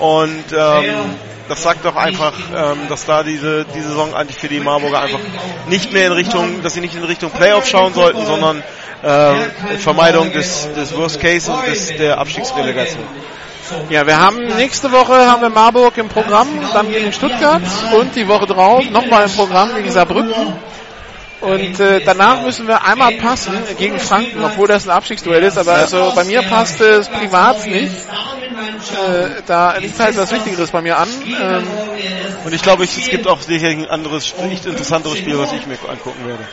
Und 0.00 0.44
ähm, 0.52 1.14
das 1.48 1.62
sagt 1.62 1.84
doch 1.84 1.94
einfach, 1.94 2.34
ähm, 2.52 2.88
dass 2.88 3.06
da 3.06 3.22
diese, 3.22 3.64
diese 3.72 3.88
Saison 3.88 4.14
eigentlich 4.14 4.38
für 4.38 4.48
die 4.48 4.58
Marburger 4.60 5.00
einfach 5.00 5.20
nicht 5.68 5.92
mehr 5.92 6.06
in 6.06 6.12
Richtung, 6.12 6.62
dass 6.62 6.74
sie 6.74 6.80
nicht 6.80 6.96
in 6.96 7.04
Richtung 7.04 7.30
Playoff 7.30 7.66
schauen 7.66 7.94
sollten, 7.94 8.26
sondern 8.26 8.64
ähm, 9.04 9.78
Vermeidung 9.78 10.32
des, 10.32 10.68
des 10.74 10.96
Worst 10.96 11.20
Case 11.20 11.50
und 11.52 11.66
des, 11.66 11.88
der 11.96 12.18
Abstiegsrelegation. 12.18 13.04
Ja, 13.88 14.06
wir 14.06 14.18
haben 14.18 14.44
nächste 14.56 14.92
Woche 14.92 15.14
haben 15.26 15.40
wir 15.42 15.48
Marburg 15.48 15.96
im 15.96 16.08
Programm, 16.08 16.48
dann 16.74 16.90
gegen 16.90 17.12
Stuttgart 17.12 17.62
und 17.98 18.14
die 18.14 18.28
Woche 18.28 18.46
drauf 18.46 18.84
nochmal 18.90 19.24
im 19.24 19.30
Programm 19.32 19.74
gegen 19.74 19.90
Saarbrücken. 19.90 20.52
Und 21.40 21.78
äh, 21.80 22.00
danach 22.04 22.42
müssen 22.42 22.66
wir 22.66 22.84
einmal 22.84 23.12
passen 23.12 23.52
gegen 23.78 23.98
Franken, 23.98 24.42
obwohl 24.44 24.66
das 24.68 24.86
ein 24.86 24.90
Abstiegsduell 24.90 25.42
ist. 25.42 25.58
Aber 25.58 25.74
also 25.74 26.12
bei 26.14 26.24
mir 26.24 26.40
passt 26.42 26.80
es 26.80 27.08
privat 27.08 27.66
nicht. 27.66 27.92
Äh, 27.92 29.42
da 29.46 29.76
liegt 29.76 29.98
halt 30.00 30.16
was 30.16 30.32
Wichtigeres 30.32 30.70
bei 30.70 30.80
mir 30.80 30.96
an. 30.98 31.08
Ähm, 31.42 31.66
Und 32.44 32.54
ich 32.54 32.62
glaube, 32.62 32.84
es 32.84 32.94
gibt 33.10 33.26
auch 33.26 33.40
sicherlich 33.40 33.78
ein 33.78 33.90
anderes, 33.90 34.34
nicht 34.48 34.64
interessanteres 34.64 35.18
Spiel, 35.18 35.38
was 35.38 35.52
ich 35.52 35.66
mir 35.66 35.76
angucken 35.88 36.26
werde. 36.26 36.44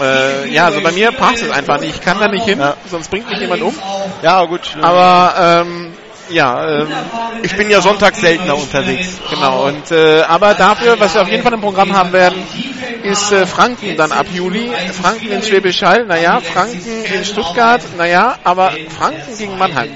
Äh, 0.00 0.48
ja, 0.52 0.66
also 0.66 0.80
bei 0.80 0.92
mir 0.92 1.12
passt 1.12 1.42
es 1.42 1.50
einfach 1.50 1.80
nicht. 1.80 1.96
Ich 1.96 2.00
kann 2.00 2.18
da 2.18 2.28
nicht 2.28 2.44
hin, 2.44 2.62
sonst 2.86 3.10
bringt 3.10 3.28
mich 3.28 3.38
jemand 3.38 3.62
um. 3.62 3.74
Ja, 4.22 4.44
gut. 4.44 4.76
Aber 4.80 5.64
ähm, 5.66 5.94
ja, 6.30 6.82
ähm, 6.82 6.88
ich 7.42 7.56
bin 7.56 7.70
ja 7.70 7.80
sonntags 7.80 8.20
seltener 8.20 8.56
unterwegs. 8.56 9.08
Genau, 9.30 9.66
und 9.66 9.90
äh, 9.90 10.22
aber 10.22 10.54
dafür, 10.54 10.98
was 10.98 11.14
wir 11.14 11.22
auf 11.22 11.28
jeden 11.28 11.42
Fall 11.42 11.54
im 11.54 11.60
Programm 11.60 11.96
haben 11.96 12.12
werden, 12.12 12.42
ist 13.02 13.32
äh, 13.32 13.46
Franken 13.46 13.96
dann 13.96 14.12
ab 14.12 14.26
Juli. 14.32 14.70
Franken 15.00 15.30
in 15.30 15.42
Schwäbisch 15.42 15.82
Hall, 15.82 16.04
naja, 16.06 16.40
Franken 16.40 17.04
in 17.04 17.24
Stuttgart, 17.24 17.82
naja, 17.96 18.36
aber 18.44 18.72
Franken 18.96 19.36
gegen 19.36 19.56
Mannheim. 19.58 19.90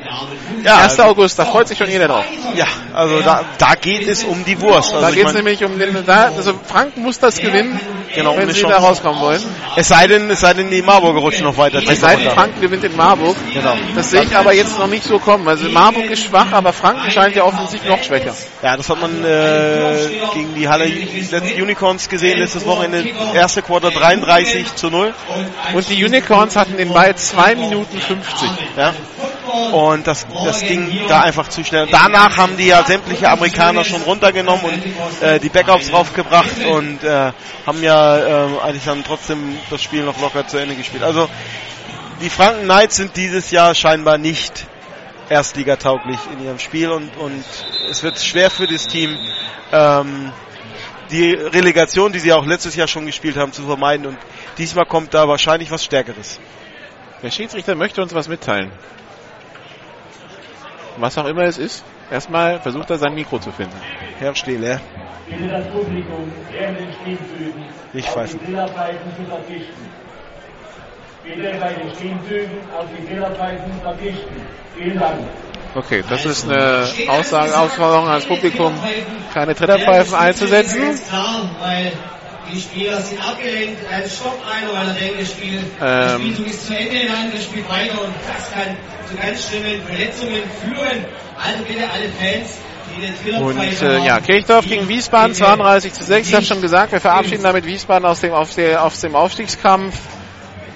Ja, 0.64 0.78
1. 0.78 1.00
August, 1.00 1.38
da 1.38 1.44
freut 1.44 1.68
sich 1.68 1.78
schon 1.78 1.90
jeder 1.90 2.08
drauf. 2.08 2.24
Ja, 2.54 2.66
also 2.94 3.20
da, 3.20 3.44
da 3.58 3.74
geht 3.74 4.06
es 4.06 4.22
um 4.24 4.44
die 4.44 4.60
Wurst. 4.60 4.92
Also 4.92 5.06
da 5.06 5.10
geht 5.10 5.26
es 5.26 5.34
nämlich 5.34 5.64
um 5.64 5.78
den, 5.78 6.04
da, 6.06 6.30
also 6.36 6.54
Franken 6.66 7.02
muss 7.02 7.18
das 7.18 7.38
gewinnen, 7.38 7.80
Genau, 8.14 8.36
wenn 8.36 8.50
sie 8.50 8.60
Chance. 8.60 8.76
da 8.76 8.82
rauskommen 8.82 9.20
wollen. 9.20 9.42
Es 9.76 9.88
sei 9.88 10.06
denn, 10.06 10.30
es 10.30 10.40
sei 10.40 10.54
denn, 10.54 10.70
die 10.70 10.82
Marburger 10.82 11.20
rutschen 11.20 11.44
noch 11.44 11.56
weiter. 11.56 11.82
Es 11.86 12.00
sei 12.00 12.16
denn, 12.16 12.30
Franken 12.30 12.60
gewinnt 12.60 12.84
in 12.84 12.94
Marburg. 12.96 13.36
Genau. 13.52 13.74
Das 13.94 14.10
sehe 14.10 14.22
ich 14.22 14.36
aber 14.36 14.52
jetzt 14.52 14.78
noch 14.78 14.86
nicht 14.86 15.04
so 15.04 15.18
kommen. 15.18 15.48
Also 15.48 15.68
Marburg 15.68 16.10
ist 16.10 16.21
schwach, 16.22 16.52
aber 16.52 16.72
Franken 16.72 17.10
scheint 17.10 17.36
ja 17.36 17.44
offensichtlich 17.44 17.90
noch 17.90 18.02
schwächer. 18.02 18.34
Ja, 18.62 18.76
das 18.76 18.88
hat 18.88 19.00
man 19.00 19.24
äh, 19.24 20.08
gegen 20.34 20.54
die 20.54 20.68
Halle 20.68 20.84
Unicorns 20.84 22.08
gesehen, 22.08 22.38
letztes 22.38 22.64
Wochenende. 22.66 23.04
Erste 23.34 23.62
Quarter 23.62 23.90
33 23.90 24.74
zu 24.74 24.90
0. 24.90 25.14
Und 25.74 25.88
die 25.88 26.04
Unicorns 26.04 26.56
hatten 26.56 26.76
den 26.76 26.92
Ball 26.92 27.14
2 27.14 27.56
Minuten 27.56 27.98
50. 27.98 28.50
Ja. 28.76 28.94
Und 29.72 30.06
das, 30.06 30.26
das 30.44 30.60
ging 30.60 30.88
da 31.08 31.20
einfach 31.20 31.48
zu 31.48 31.64
schnell. 31.64 31.88
Danach 31.90 32.36
haben 32.36 32.56
die 32.56 32.66
ja 32.66 32.84
sämtliche 32.84 33.28
Amerikaner 33.28 33.84
schon 33.84 34.02
runtergenommen 34.02 34.64
und 34.64 35.22
äh, 35.22 35.40
die 35.40 35.48
Backups 35.48 35.90
draufgebracht 35.90 36.64
und 36.64 37.02
äh, 37.04 37.32
haben 37.66 37.82
ja 37.82 38.18
äh, 38.18 38.60
eigentlich 38.62 38.84
dann 38.84 39.04
trotzdem 39.04 39.58
das 39.68 39.82
Spiel 39.82 40.04
noch 40.04 40.20
locker 40.20 40.46
zu 40.46 40.58
Ende 40.58 40.74
gespielt. 40.74 41.02
Also 41.02 41.28
die 42.20 42.30
Franken 42.30 42.64
Knights 42.64 42.96
sind 42.96 43.16
dieses 43.16 43.50
Jahr 43.50 43.74
scheinbar 43.74 44.16
nicht 44.16 44.66
erstligatauglich 45.32 46.18
in 46.32 46.44
ihrem 46.44 46.58
Spiel 46.58 46.90
und, 46.90 47.16
und 47.16 47.44
es 47.90 48.02
wird 48.02 48.18
schwer 48.18 48.50
für 48.50 48.66
das 48.66 48.86
Team, 48.86 49.16
ähm, 49.72 50.30
die 51.10 51.32
Relegation, 51.32 52.12
die 52.12 52.18
sie 52.18 52.32
auch 52.32 52.44
letztes 52.44 52.76
Jahr 52.76 52.86
schon 52.86 53.06
gespielt 53.06 53.36
haben, 53.36 53.52
zu 53.52 53.62
vermeiden 53.62 54.06
und 54.06 54.18
diesmal 54.58 54.84
kommt 54.84 55.14
da 55.14 55.26
wahrscheinlich 55.26 55.70
was 55.70 55.84
Stärkeres. 55.84 56.38
Der 57.22 57.30
Schiedsrichter 57.30 57.74
möchte 57.74 58.02
uns 58.02 58.14
was 58.14 58.28
mitteilen. 58.28 58.70
Was 60.98 61.16
auch 61.16 61.26
immer 61.26 61.44
es 61.44 61.56
ist. 61.56 61.82
Erstmal 62.10 62.60
versucht 62.60 62.90
er 62.90 62.98
sein 62.98 63.14
Mikro 63.14 63.38
zu 63.38 63.52
finden. 63.52 63.76
Herr 64.18 64.34
Stehle. 64.34 64.80
Bitte 65.26 65.48
das 65.48 65.66
Publikum 65.68 66.30
während 66.50 66.78
den 66.78 66.92
Spielzügen 66.92 67.64
Nicht 67.94 68.08
pfeifen. 68.08 68.38
die 68.40 68.46
Trillerpfeifen 68.46 69.16
zu 69.16 69.24
verzichten. 69.30 69.90
Bitte 71.24 71.54
bei 71.60 71.72
den 71.72 71.94
Spielzügen 71.94 72.58
auf 72.76 72.86
die 72.96 73.06
Fehlerzeiten 73.06 73.72
verzichten. 73.82 74.46
Vielen 74.76 74.98
Dank. 74.98 75.20
Okay, 75.74 76.02
das 76.08 76.26
ist 76.26 76.50
eine 76.50 76.86
Aussage, 77.08 77.56
Aufforderung 77.56 78.08
ans 78.08 78.26
Publikum, 78.26 78.74
keine 79.32 79.54
Tretterpfeifen 79.54 80.14
einzusetzen. 80.14 80.98
Die 82.52 82.60
Spieler 82.60 83.00
sind 83.00 83.18
abgelenkt, 83.26 83.78
er 83.88 84.06
stoppt 84.06 84.42
einer, 84.44 84.72
weil 84.74 84.88
er 84.88 84.94
denkt, 84.94 85.20
das 85.20 85.30
Spiel, 85.30 85.58
Ähm. 85.58 85.64
das 85.80 86.12
Spielzug 86.14 86.46
ist 86.46 86.66
zu 86.66 86.76
Ende, 86.76 86.98
der 87.06 87.16
andere 87.16 87.40
spielt 87.40 87.70
weiter 87.70 88.02
und 88.02 88.12
das 88.28 88.50
kann 88.52 88.76
zu 89.08 89.16
ganz 89.16 89.48
schlimmen 89.48 89.80
Verletzungen 89.82 90.42
führen. 90.60 91.04
Also 91.38 91.64
bitte 91.64 91.88
alle 91.88 92.08
Fans, 92.10 92.58
die 92.94 93.30
den 93.30 93.42
Und 93.42 93.82
äh, 93.82 94.04
ja, 94.04 94.20
Kirchdorf 94.20 94.66
gegen 94.66 94.88
Wiesbaden 94.88 95.32
bitte 95.32 95.44
32 95.44 95.92
zu 95.94 96.04
6. 96.04 96.28
Ich 96.28 96.34
habe 96.34 96.44
schon 96.44 96.60
gesagt, 96.60 96.92
wir 96.92 97.00
verabschieden 97.00 97.44
damit 97.44 97.64
Wiesbaden 97.64 98.06
aus 98.06 98.20
dem, 98.20 98.32
auf 98.32 98.54
der, 98.54 98.84
aus 98.84 99.00
dem 99.00 99.14
Aufstiegskampf. 99.14 99.96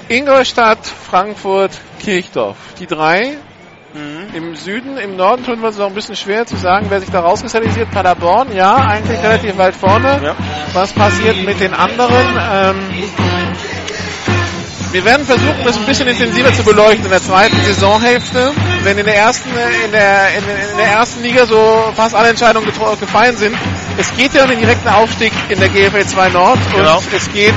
Ingolstadt, 0.08 0.78
Frankfurt, 0.86 1.72
Kirchdorf. 2.00 2.56
Die 2.78 2.86
drei 2.86 3.38
im 4.34 4.54
Süden, 4.56 4.98
im 4.98 5.16
Norden 5.16 5.44
tun 5.44 5.60
wir 5.60 5.68
uns 5.68 5.78
noch 5.78 5.86
ein 5.86 5.94
bisschen 5.94 6.16
schwer 6.16 6.44
zu 6.46 6.56
sagen, 6.56 6.86
wer 6.90 7.00
sich 7.00 7.10
da 7.10 7.20
rauskristallisiert. 7.20 7.90
Paderborn, 7.90 8.54
ja, 8.54 8.76
eigentlich 8.76 9.22
relativ 9.22 9.56
weit 9.56 9.74
vorne. 9.74 10.20
Ja. 10.22 10.36
Was 10.74 10.92
passiert 10.92 11.42
mit 11.44 11.58
den 11.60 11.72
anderen? 11.72 12.26
Ähm, 12.52 12.76
wir 14.92 15.04
werden 15.04 15.24
versuchen, 15.26 15.64
das 15.64 15.76
ein 15.78 15.86
bisschen 15.86 16.08
intensiver 16.08 16.52
zu 16.52 16.62
beleuchten 16.62 17.04
in 17.04 17.10
der 17.10 17.22
zweiten 17.22 17.56
Saisonhälfte. 17.64 18.52
Wenn 18.82 18.98
in 18.98 19.06
der 19.06 19.16
ersten, 19.16 19.48
in 19.84 19.92
der, 19.92 20.28
in, 20.36 20.44
in 20.72 20.76
der 20.76 20.86
ersten 20.88 21.22
Liga 21.22 21.46
so 21.46 21.92
fast 21.94 22.14
alle 22.14 22.28
Entscheidungen 22.28 22.66
gefallen 22.66 23.36
sind. 23.36 23.56
Es 23.96 24.14
geht 24.16 24.34
ja 24.34 24.44
um 24.44 24.50
den 24.50 24.60
direkten 24.60 24.88
Aufstieg 24.88 25.32
in 25.48 25.58
der 25.58 25.68
GFL 25.70 26.04
2 26.06 26.28
Nord 26.30 26.58
Genau. 26.74 26.98
und 26.98 27.12
es 27.14 27.32
geht 27.32 27.54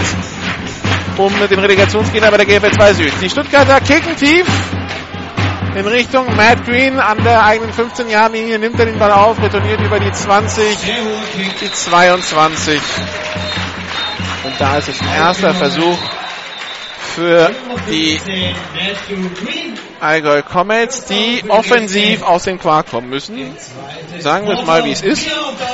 um 1.20 1.34
den 1.50 1.60
Relegationsgegner 1.60 2.32
bei 2.32 2.38
der 2.38 2.46
GFL 2.46 2.72
2 2.72 2.94
Süd. 2.94 3.14
Die 3.22 3.30
Stuttgarter 3.30 3.82
kicken 3.82 4.16
tief 4.16 4.48
in 5.76 5.86
Richtung 5.86 6.26
Matt 6.36 6.66
Green 6.66 6.98
an 6.98 7.22
der 7.24 7.44
eigenen 7.44 7.72
15-Jahr-Linie, 7.74 8.58
nimmt 8.58 8.80
er 8.80 8.86
den 8.86 8.98
Ball 8.98 9.12
auf, 9.12 9.42
retourniert 9.42 9.82
über 9.82 10.00
die 10.00 10.12
20, 10.12 10.78
die 11.62 11.72
22. 11.72 12.82
Und 14.46 14.54
da 14.60 14.78
ist 14.78 14.88
es 14.88 15.02
ein 15.02 15.14
erster 15.14 15.54
Versuch 15.54 15.98
für 17.16 17.52
die 17.90 18.20
Allgäu 20.00 20.42
Comets, 20.42 21.04
die 21.06 21.44
offensiv 21.50 22.24
aus 22.24 22.44
dem 22.44 22.60
Quark 22.60 22.92
kommen 22.92 23.10
müssen. 23.10 23.38
Sagen 24.20 24.48
wir 24.48 24.58
es 24.58 24.66
mal, 24.66 24.86
wie 24.86 24.92
es 24.92 25.02
ist. 25.02 25.28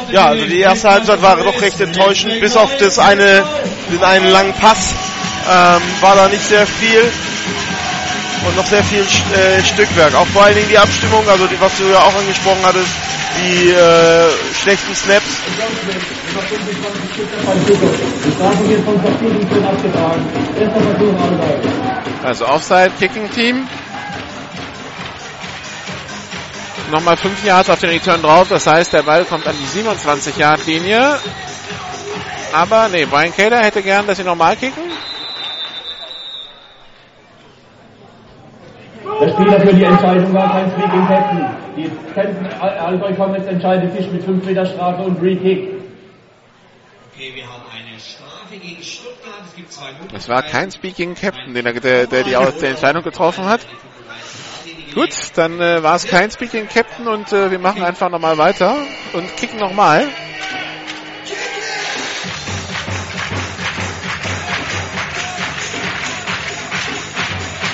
Ja, 0.09 0.25
also 0.25 0.45
die 0.45 0.59
erste 0.59 0.89
Halbzeit 0.89 1.21
war 1.21 1.37
doch 1.37 1.61
recht 1.61 1.79
enttäuschend, 1.79 2.39
bis 2.39 2.57
auf 2.57 2.75
das 2.77 2.97
eine, 2.97 3.43
den 3.91 4.03
einen 4.03 4.27
langen 4.27 4.53
Pass 4.53 4.95
ähm, 5.49 5.81
war 6.01 6.15
da 6.15 6.27
nicht 6.27 6.47
sehr 6.47 6.65
viel 6.65 7.11
und 8.47 8.55
noch 8.55 8.65
sehr 8.65 8.83
viel 8.83 9.01
äh, 9.01 9.63
Stückwerk. 9.63 10.13
Auch 10.15 10.27
vor 10.27 10.43
allen 10.45 10.55
Dingen 10.55 10.69
die 10.69 10.77
Abstimmung, 10.77 11.27
also 11.27 11.47
die, 11.47 11.59
was 11.59 11.77
du 11.77 11.85
ja 11.85 11.99
auch 11.99 12.15
angesprochen 12.15 12.61
hattest, 12.63 12.89
die 13.39 13.69
äh, 13.69 14.29
schlechten 14.61 14.95
Snaps. 14.95 15.25
Also 22.23 22.47
Offside, 22.47 22.91
Kicking 22.99 23.29
Team. 23.31 23.67
Nochmal 26.91 27.17
5 27.17 27.43
Yards 27.43 27.69
auf 27.69 27.79
den 27.79 27.89
Return 27.89 28.21
drauf, 28.21 28.47
das 28.47 28.67
heißt, 28.67 28.93
der 28.93 29.01
Ball 29.01 29.25
kommt 29.25 29.47
an 29.47 29.55
die 29.59 29.81
27-Yard-Linie. 29.81 31.17
Aber 32.53 32.87
nee, 32.89 33.05
Brian 33.05 33.35
Kader 33.35 33.59
hätte 33.59 33.81
gern, 33.81 34.05
dass 34.05 34.17
sie 34.17 34.23
nochmal 34.23 34.55
kicken. 34.55 34.84
Der 39.21 39.29
Spieler 39.29 39.59
für 39.61 39.73
die 39.73 39.83
Entscheidung 39.83 40.33
war 40.33 40.51
kein 40.51 40.69
Speaking 40.71 41.07
Captain. 41.07 41.47
Die 41.77 41.91
Captain 42.13 42.47
Allgäu 42.61 43.13
Comets 43.13 43.47
entscheidet 43.47 43.95
sich 43.95 44.11
mit 44.11 44.23
5 44.23 44.45
Meter 44.45 44.65
Strafe 44.65 45.03
und 45.03 45.19
Free 45.19 45.35
Kick. 45.35 45.73
Okay, 47.13 47.31
wir 47.33 47.43
haben 47.45 47.63
eine 47.73 47.99
Strafe 47.99 48.57
gegen 48.61 48.81
Stuttgart. 48.83 49.41
Es 49.47 49.55
gibt 49.55 49.71
zwei 49.71 49.85
Möglichkeiten. 49.91 50.13
Das 50.13 50.29
war 50.29 50.43
kein 50.43 50.71
Speaking 50.71 51.15
Captain, 51.15 51.53
den 51.53 51.65
er, 51.65 51.73
der, 51.73 52.07
der 52.07 52.23
die 52.23 52.35
Aus- 52.35 52.57
der 52.57 52.71
Entscheidung 52.71 53.03
getroffen 53.03 53.45
hat. 53.45 53.61
Gut, 54.93 55.09
dann 55.35 55.59
äh, 55.59 55.81
war 55.83 55.95
es 55.95 56.07
kein 56.07 56.31
Speaking 56.31 56.67
Captain 56.67 57.07
und 57.07 57.31
äh, 57.33 57.51
wir 57.51 57.59
machen 57.59 57.83
einfach 57.83 58.09
nochmal 58.09 58.37
weiter 58.37 58.75
und 59.13 59.35
kicken 59.37 59.59
nochmal. 59.59 60.07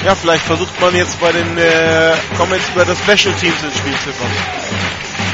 Ja, 0.04 0.16
vielleicht 0.16 0.44
versucht 0.46 0.80
man 0.82 0.96
jetzt 0.96 1.20
bei 1.20 1.32
den 1.32 1.58
äh, 1.58 2.14
Comments 2.36 2.68
über 2.74 2.86
das 2.86 2.98
Special 3.00 3.36
Teams 3.36 3.64
ins 3.64 3.78
Spiel 3.78 3.94
zu 4.04 4.12
kommen. 4.12 4.36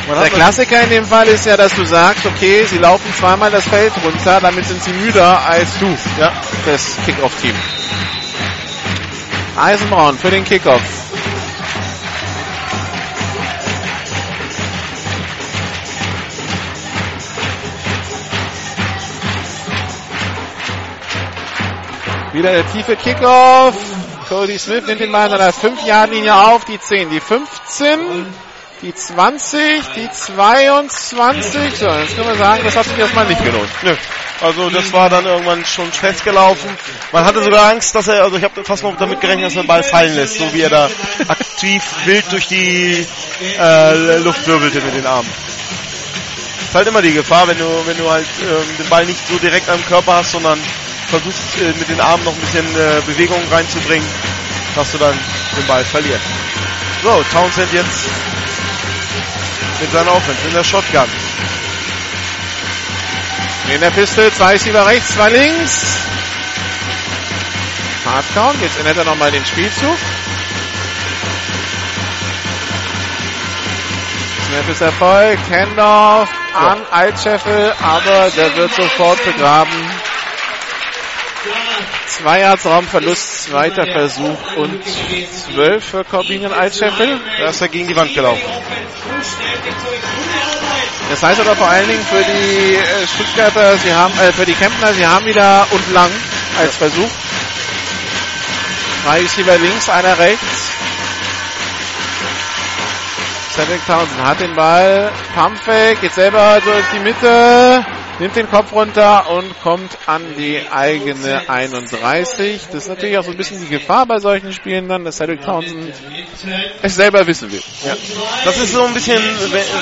Der 0.10 0.30
Klassiker 0.30 0.81
in 0.84 0.89
dem 0.89 1.06
Fall 1.06 1.27
ist 1.27 1.45
ja, 1.45 1.57
dass 1.57 1.73
du 1.76 1.85
sagst, 1.85 2.26
okay, 2.26 2.64
sie 2.65 2.77
laufen 2.77 3.14
zweimal 3.14 3.52
das 3.52 3.68
Feld 3.68 3.91
runter, 4.03 4.39
damit 4.41 4.65
sind 4.65 4.81
sie 4.81 4.91
müder 4.91 5.45
als 5.45 5.77
du, 5.80 5.88
ja, 6.19 6.31
das 6.65 6.95
Kickoff-Team. 7.06 7.53
Eisenbraun 9.57 10.18
für 10.18 10.31
den 10.31 10.44
Kickoff. 10.45 10.81
Wieder 22.34 22.52
der 22.52 22.72
tiefe 22.72 22.95
Kickoff. 22.95 23.97
Cody 24.28 24.60
Smith 24.60 24.86
nimmt 24.86 24.99
den 24.99 25.12
Ball 25.12 25.32
an 25.32 25.40
seiner 25.40 25.54
5-Yard-Linie 25.54 26.36
auf. 26.36 26.66
Die 26.66 26.80
10, 26.80 27.10
die 27.10 27.20
15, 27.20 28.26
die 28.82 28.94
20, 28.94 29.84
die 29.95 30.10
22. 30.12 31.76
So, 31.78 31.88
jetzt 31.88 32.16
können 32.16 32.28
wir 32.28 32.36
sagen, 32.36 32.62
das 32.64 32.76
hat 32.76 32.86
sich 32.86 32.98
erstmal 32.98 33.26
nicht 33.26 33.44
gelohnt. 33.44 33.70
Nö. 33.84 33.95
Also 34.41 34.70
das 34.70 34.94
war 34.94 35.10
dann 35.10 35.26
irgendwann 35.26 35.66
schon 35.66 35.91
festgelaufen. 35.91 36.70
Man 37.12 37.26
hatte 37.26 37.41
sogar 37.41 37.72
Angst, 37.72 37.95
dass 37.95 38.08
er, 38.08 38.24
also 38.24 38.38
ich 38.38 38.44
habe 38.44 38.64
fast 38.64 38.84
mal 38.84 38.94
damit 38.99 39.20
gerechnet, 39.20 39.45
dass 39.45 39.56
er 39.56 39.64
den 39.64 39.68
Ball 39.68 39.84
fallen 39.84 40.14
lässt, 40.14 40.38
so 40.38 40.54
wie 40.54 40.62
er 40.62 40.70
da 40.70 40.90
aktiv 41.28 41.84
wild 42.06 42.32
durch 42.32 42.48
die 42.48 43.06
äh, 43.58 44.18
Luft 44.18 44.45
wirbelte 44.45 44.82
mit 44.82 44.95
den 44.95 45.08
Armen. 45.08 45.30
ist 46.68 46.76
halt 46.76 46.88
immer 46.88 47.02
die 47.02 47.14
Gefahr, 47.14 47.48
wenn 47.48 47.58
du, 47.58 47.66
wenn 47.86 47.98
du 47.98 48.12
halt 48.12 48.28
ähm, 48.41 48.78
den 48.78 48.90
Ball 48.90 49.06
nicht 49.06 49.28
so 49.28 49.38
direkt 49.40 49.70
am 49.70 49.84
Körper 49.88 50.18
hast, 50.18 50.34
sondern 50.34 50.60
versuchst 51.08 51.62
äh, 51.62 51.74
mit 51.78 51.90
den 51.90 52.00
Armen 52.00 52.24
noch 52.24 52.34
ein 52.34 52.40
bisschen 52.40 52.66
äh, 52.76 53.02
Bewegung 53.06 53.42
reinzubringen, 53.50 54.08
dass 54.76 54.92
du 54.92 54.98
dann 54.98 55.18
den 55.56 55.68
Ball 55.68 55.84
verlierst. 55.84 56.26
So, 57.04 57.24
Townsend 57.32 57.72
jetzt 57.74 58.10
mit 59.80 59.92
seiner 59.92 60.14
Offense 60.14 60.48
in 60.48 60.54
der 60.54 60.64
Shotgun. 60.64 61.08
In 63.74 63.82
der 63.82 63.92
Piste, 63.92 64.32
zwei 64.34 64.54
Receiver 64.54 64.86
rechts, 64.86 65.14
zwei 65.14 65.30
links. 65.30 65.98
Hardcount, 68.06 68.62
jetzt 68.62 68.80
ändert 68.80 68.98
er 68.98 69.06
nochmal 69.06 69.32
den 69.32 69.46
Spielzug. 69.46 69.98
Snap 74.48 74.70
ist 74.70 74.82
Erfolg, 74.82 75.40
Handoff 75.52 76.30
an 76.54 76.80
Altscheffel, 76.90 77.74
aber 77.82 78.32
der 78.32 78.56
wird 78.56 78.74
sofort 78.74 79.24
begraben. 79.26 80.07
Zwei 82.08 82.40
Yards 82.40 82.66
Raumverlust, 82.66 83.44
zweiter 83.44 83.86
Versuch 83.86 84.56
und 84.56 84.82
zwölf 84.86 85.84
für 85.84 86.04
Corbinian 86.04 86.54
Altscheffel. 86.54 87.20
Da 87.38 87.50
ist 87.50 87.62
er 87.62 87.68
gegen 87.68 87.88
die 87.88 87.96
Wand 87.96 88.14
gelaufen. 88.14 88.42
Das 91.10 91.24
heißt 91.24 91.40
aber 91.40 91.56
vor 91.56 91.68
allen 91.68 91.88
Dingen 91.88 92.06
für 92.06 92.24
die 92.24 92.76
äh, 92.76 93.08
Stuttgarter, 93.08 93.78
sie 93.78 93.94
haben, 93.94 94.14
äh, 94.20 94.32
für 94.34 94.46
die 94.46 94.54
Kempner, 94.54 94.94
sie 94.94 95.06
haben 95.06 95.26
wieder 95.26 95.66
und 95.72 95.94
lang 95.94 96.12
als 96.60 96.76
Versuch. 96.76 97.10
Drei 99.06 99.22
Receiver 99.22 99.58
links, 99.58 99.90
einer 99.90 100.18
rechts. 100.18 100.72
Cedric 103.54 103.86
Townsend 103.88 104.24
hat 104.24 104.40
den 104.40 104.54
Ball, 104.54 105.12
Pumpfake, 105.34 106.02
geht 106.02 106.14
selber 106.14 106.60
durch 106.64 106.86
die 106.94 107.00
Mitte, 107.00 107.86
nimmt 108.19 108.35
den 108.35 108.49
Kopf 108.49 108.72
runter 108.72 109.30
und 109.30 109.61
kommt 109.61 109.98
an 110.06 110.23
die 110.38 110.61
eigene 110.72 111.48
31. 111.48 112.61
Das 112.72 112.84
ist 112.84 112.89
natürlich 112.89 113.18
auch 113.18 113.23
so 113.23 113.31
ein 113.31 113.38
bisschen 113.38 113.60
die 113.60 113.68
Gefahr 113.68 114.06
bei 114.06 114.19
solchen 114.19 114.53
Spielen 114.53 114.88
dann, 114.88 115.06
dass 115.06 115.18
Cedric 115.18 115.41
Townsend 115.41 115.94
es 116.81 116.95
selber 116.95 117.26
wissen 117.27 117.52
will. 117.52 117.61
Ja. 117.85 117.95
Das 118.45 118.57
ist 118.57 118.73
so 118.73 118.84
ein 118.84 118.94
bisschen, 118.94 119.22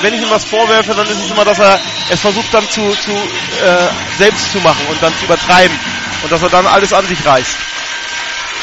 wenn, 0.02 0.14
ich 0.14 0.20
ihm 0.20 0.30
was 0.30 0.44
vorwerfe, 0.44 0.94
dann 0.94 1.06
ist 1.06 1.24
es 1.24 1.30
immer, 1.30 1.44
dass 1.44 1.58
er 1.58 1.78
es 2.10 2.20
versucht 2.20 2.52
dann 2.52 2.68
zu, 2.68 2.80
zu 2.80 3.12
äh, 3.12 4.18
selbst 4.18 4.52
zu 4.52 4.58
machen 4.58 4.86
und 4.90 5.02
dann 5.02 5.12
zu 5.18 5.24
übertreiben 5.24 5.76
und 6.22 6.32
dass 6.32 6.42
er 6.42 6.48
dann 6.48 6.66
alles 6.66 6.92
an 6.92 7.06
sich 7.06 7.24
reißt. 7.24 7.56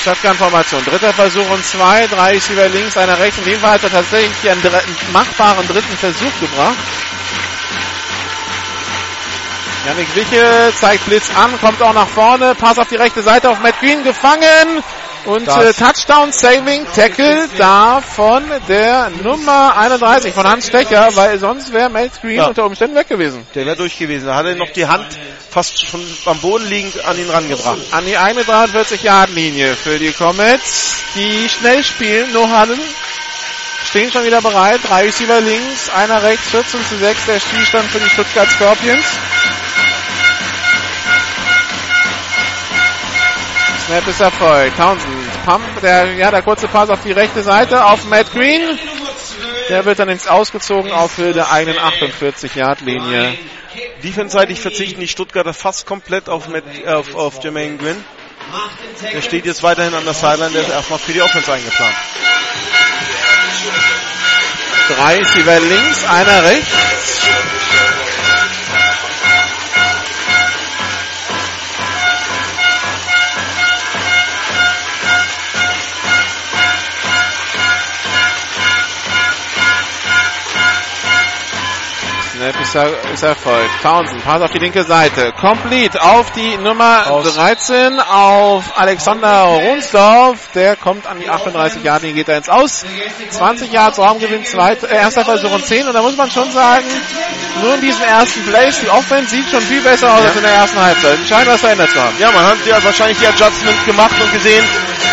Shotgun-Formation. 0.04 0.84
Dritter 0.84 1.14
Versuch 1.14 1.50
und 1.50 1.64
zwei. 1.64 2.08
Drei 2.08 2.32
Receiver 2.32 2.68
links, 2.68 2.98
einer 2.98 3.18
rechts. 3.20 3.38
In 3.38 3.46
dem 3.46 3.60
Fall 3.60 3.74
hat 3.74 3.84
er 3.84 3.92
tatsächlich 3.92 4.52
einen, 4.52 4.62
einen 4.62 5.14
machbaren 5.14 5.66
dritten 5.66 5.96
Versuch 5.98 6.32
gebracht. 6.42 6.76
Janik 9.86 10.16
Wiche 10.16 10.72
zeigt 10.80 11.06
Blitz 11.06 11.30
an, 11.36 11.60
kommt 11.60 11.82
auch 11.82 11.94
nach 11.94 12.08
vorne. 12.08 12.56
Pass 12.56 12.80
auf 12.80 12.88
die 12.88 12.96
rechte 12.96 13.22
Seite 13.22 13.50
auf 13.50 13.60
Matt 13.60 13.80
Green 13.82 14.04
gefangen. 14.04 14.82
Und 15.26 15.48
äh, 15.48 15.74
Touchdown 15.74 16.32
Saving 16.34 16.86
Tackle 16.94 17.48
da 17.58 18.02
von 18.02 18.44
der 18.68 19.10
Nummer 19.24 19.78
31 19.78 20.34
von 20.34 20.46
Hans 20.46 20.68
Stecher, 20.68 21.10
weil 21.16 21.40
sonst 21.40 21.72
wäre 21.72 21.90
Mel 21.90 22.10
Green 22.22 22.36
Ja. 22.38 22.48
unter 22.48 22.66
Umständen 22.66 22.96
weg 22.96 23.08
gewesen. 23.08 23.46
Der 23.56 23.66
wäre 23.66 23.78
durch 23.78 23.98
gewesen. 23.98 24.26
Da 24.26 24.36
hat 24.36 24.46
er 24.46 24.56
noch 24.56 24.70
die 24.72 24.86
Hand 24.86 25.06
fast 25.50 25.86
schon 25.88 26.02
am 26.26 26.40
Boden 26.40 26.68
liegend 26.68 27.04
an 27.06 27.18
ihn 27.18 27.30
rangebracht. 27.30 27.78
An 27.92 28.06
die 28.06 28.18
eigene 28.18 28.44
43-Yard-Linie 28.44 29.76
für 29.76 29.98
die 29.98 30.12
Comets, 30.12 30.96
die 31.16 31.48
schnell 31.48 31.84
spielen, 31.84 32.32
no 32.34 32.48
huddle. 32.48 32.78
Stehen 33.90 34.12
schon 34.12 34.26
wieder 34.26 34.42
bereit, 34.42 34.80
drei 34.88 35.04
Receiver 35.04 35.40
links, 35.40 35.90
einer 35.90 36.24
rechts, 36.24 36.50
14 36.50 36.80
zu 36.90 36.98
6, 36.98 37.26
der 37.28 37.40
Spielstand 37.40 37.92
für 37.92 38.00
die 38.00 38.10
Stuttgart 38.10 38.50
Scorpions. 38.50 39.06
Snap 43.86 44.08
ist 44.08 44.22
erfolgt. 44.22 44.78
Townsend, 44.78 45.46
Pump, 45.46 45.82
der, 45.82 46.14
ja, 46.14 46.32
der 46.32 46.42
kurze 46.42 46.68
Pass 46.68 46.90
auf 46.90 47.02
die 47.04 47.12
rechte 47.12 47.44
Seite 47.44 47.86
auf 47.86 48.06
Matt 48.06 48.32
Green. 48.32 48.80
Der 49.70 49.84
wird 49.84 50.00
dann 50.00 50.10
ins 50.10 50.28
Ausgezogen 50.28 50.92
auf 50.92 51.16
der 51.18 51.52
eigenen 51.52 51.78
48-Yard-Linie. 51.78 53.38
Defenseitig 54.04 54.60
verzichten 54.60 55.02
die 55.02 55.08
Stuttgarter 55.08 55.54
fast 55.54 55.86
komplett 55.86 56.30
auf, 56.30 56.48
Matt, 56.48 56.64
äh, 56.86 56.90
auf, 56.90 57.14
auf 57.16 57.44
Jermaine 57.44 57.78
Gwynn. 57.78 58.04
Der 59.14 59.22
steht 59.22 59.46
jetzt 59.46 59.64
weiterhin 59.64 59.94
an 59.94 60.06
der 60.06 60.14
Sideline, 60.14 60.52
der 60.52 60.62
ist 60.62 60.70
erstmal 60.70 61.00
für 61.00 61.14
die 61.14 61.22
Offense 61.22 61.52
eingeplant. 61.52 61.96
Drei 64.90 65.18
Receiver 65.18 65.60
links, 65.60 66.06
einer 66.06 66.44
rechts. 66.44 66.74
Snap 82.44 82.62
ist, 82.62 82.76
er, 82.76 83.14
ist 83.14 83.24
erfolgt. 83.24 83.70
Townsend, 83.82 84.24
Pass 84.26 84.42
auf 84.42 84.52
die 84.52 84.60
linke 84.60 84.84
Seite. 84.84 85.32
Complete 85.40 86.02
auf 86.02 86.30
die 86.32 86.58
Nummer 86.58 87.10
Aus. 87.10 87.36
13 87.36 88.00
auf 88.02 88.66
Alexander 88.76 89.44
Ronsdorf. 89.44 90.50
Der 90.54 90.76
kommt 90.76 91.08
an 91.08 91.20
die 91.20 91.30
38 91.30 91.82
Jahre, 91.84 92.12
geht 92.12 92.28
er 92.28 92.38
ins 92.38 92.50
Aus. 92.50 92.86
20 93.30 93.72
Yards 93.72 93.98
Raumgewinn, 93.98 94.44
zweit, 94.44 94.84
äh, 94.84 94.94
erster 94.94 95.24
Versuch 95.24 95.52
und 95.52 95.66
10. 95.66 95.88
Und 95.88 95.94
da 95.94 96.02
muss 96.02 96.18
man 96.18 96.30
schon 96.32 96.52
sagen, 96.52 96.86
nur 97.62 97.76
in 97.76 97.82
diesen 97.82 98.04
ersten 98.04 98.44
Plays, 98.44 98.78
die 98.82 98.90
Offense 98.90 99.30
sieht 99.30 99.50
schon 99.50 99.62
viel 99.62 99.82
besser 99.82 100.14
aus 100.14 100.26
als 100.26 100.36
in 100.36 100.42
der 100.42 100.52
ersten 100.52 100.82
Halbzeit. 100.82 101.20
Die 101.24 101.28
scheinen 101.28 101.48
was 101.48 101.62
verändert 101.62 101.92
zu 101.92 102.02
haben. 102.02 102.16
Ja, 102.20 102.30
man 102.32 102.46
hat 102.46 102.58
ja 102.66 102.84
wahrscheinlich 102.84 103.20
die 103.20 103.28
Adjustment 103.28 103.86
gemacht 103.86 104.16
und 104.22 104.34
gesehen, 104.34 104.66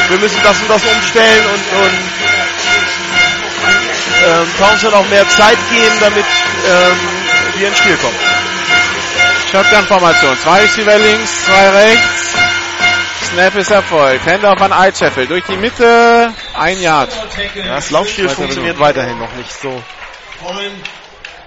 wir 0.08 0.18
müssen 0.18 0.40
das 0.42 0.60
und 0.60 0.68
das 0.68 0.82
umstellen 0.82 1.44
und, 1.46 1.84
und 1.84 1.98
ähm, 4.22 4.46
Townsend 4.58 4.94
auch 4.94 5.08
mehr 5.08 5.28
Zeit 5.28 5.58
geben, 5.70 5.94
damit 6.00 6.24
ähm, 6.24 7.09
wir 7.60 7.68
ins 7.68 7.78
Spiel 7.78 7.96
kommen. 7.96 8.16
Shotgun-Formation. 9.52 10.36
Zwei 10.38 10.60
Receiver 10.62 10.98
links, 10.98 11.44
zwei 11.44 11.68
rechts. 11.70 12.34
Snap 13.32 13.54
ist 13.54 13.70
erfolgt. 13.70 14.26
Hände 14.26 14.50
auf 14.50 14.60
an 14.60 14.72
Altscheffel. 14.72 15.26
Durch 15.26 15.44
die 15.44 15.56
Mitte. 15.56 16.32
Ein 16.54 16.80
Yard. 16.80 17.10
Ja, 17.54 17.74
das 17.74 17.90
Laufspiel 17.90 18.24
Weiter 18.24 18.34
funktioniert 18.34 18.80
weiterhin 18.80 19.18
noch 19.18 19.32
nicht 19.34 19.52
so. 19.52 19.82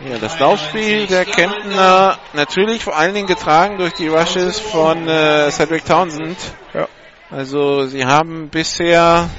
Ja, 0.09 0.17
das 0.19 0.39
Laufspiel 0.39 1.07
der 1.07 1.25
Kemptner 1.25 2.19
natürlich 2.33 2.83
vor 2.83 2.95
allen 2.95 3.13
Dingen 3.13 3.27
getragen 3.27 3.77
durch 3.77 3.93
die 3.93 4.07
Rushes 4.07 4.59
von 4.59 5.07
äh, 5.07 5.49
Cedric 5.51 5.85
Townsend. 5.85 6.37
Ja. 6.73 6.87
Also 7.31 7.85
sie 7.87 8.05
haben 8.05 8.49
bisher 8.49 9.29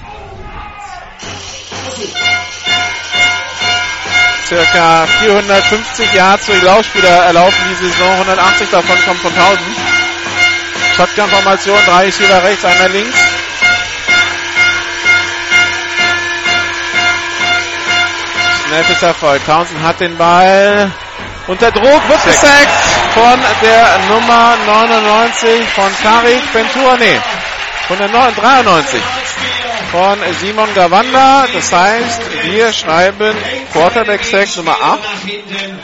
circa 4.47 5.07
450 5.07 6.13
Yards 6.13 6.47
durch 6.47 6.63
Laufspieler 6.63 7.25
erlaufen 7.27 7.59
die 7.71 7.87
Saison. 7.87 8.11
180 8.13 8.71
davon 8.71 9.05
kommen 9.05 9.21
von 9.21 9.35
Townsend. 9.35 9.77
Shotgun-Formation, 10.97 11.79
drei 11.87 12.05
Receiver 12.05 12.43
rechts, 12.45 12.65
einer 12.65 12.89
links. 12.89 13.19
Snap 18.67 18.91
ist 18.91 19.03
erfolgt. 19.03 19.47
Townsend 19.47 19.83
hat 19.83 20.01
den 20.01 20.17
Ball 20.17 20.91
unter 21.47 21.71
Druck, 21.71 22.09
wird 22.09 22.25
gesackt 22.25 22.71
von 23.15 23.39
der 23.63 23.99
Nummer 24.09 24.57
99 24.67 25.69
von 25.75 25.91
Karik 26.03 26.43
Ventura, 26.53 26.97
nee, 26.97 27.21
von 27.87 27.99
der 27.99 28.09
9 28.09 28.35
93 28.35 29.03
von 29.95 30.19
Simon 30.41 30.75
Gawanda. 30.75 31.47
Das 31.53 31.73
heißt, 31.73 32.21
wir 32.43 32.73
schreiben 32.73 33.37
Quarterback 33.73 34.25
Sack 34.25 34.57
Nummer 34.57 34.73
8. 34.73 35.01
nach 35.03 35.21
hinten 35.25 35.79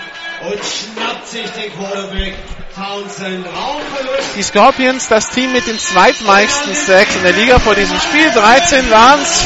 und 0.48 0.58
schnappt 0.58 1.28
sich 1.28 1.48
den 1.50 1.72
Quarterback 1.78 2.34
Townsend. 2.74 3.46
Raumverlust. 3.46 4.36
Die 4.36 4.42
Scorpions, 4.42 5.06
das 5.06 5.30
Team 5.30 5.52
mit 5.52 5.64
den 5.68 5.78
zweitmeisten 5.78 6.74
Sacks 6.74 7.14
in 7.14 7.22
der 7.22 7.34
Liga 7.34 7.60
vor 7.60 7.76
diesem 7.76 8.00
Spiel. 8.00 8.28
13 8.32 8.90
waren's. 8.90 9.44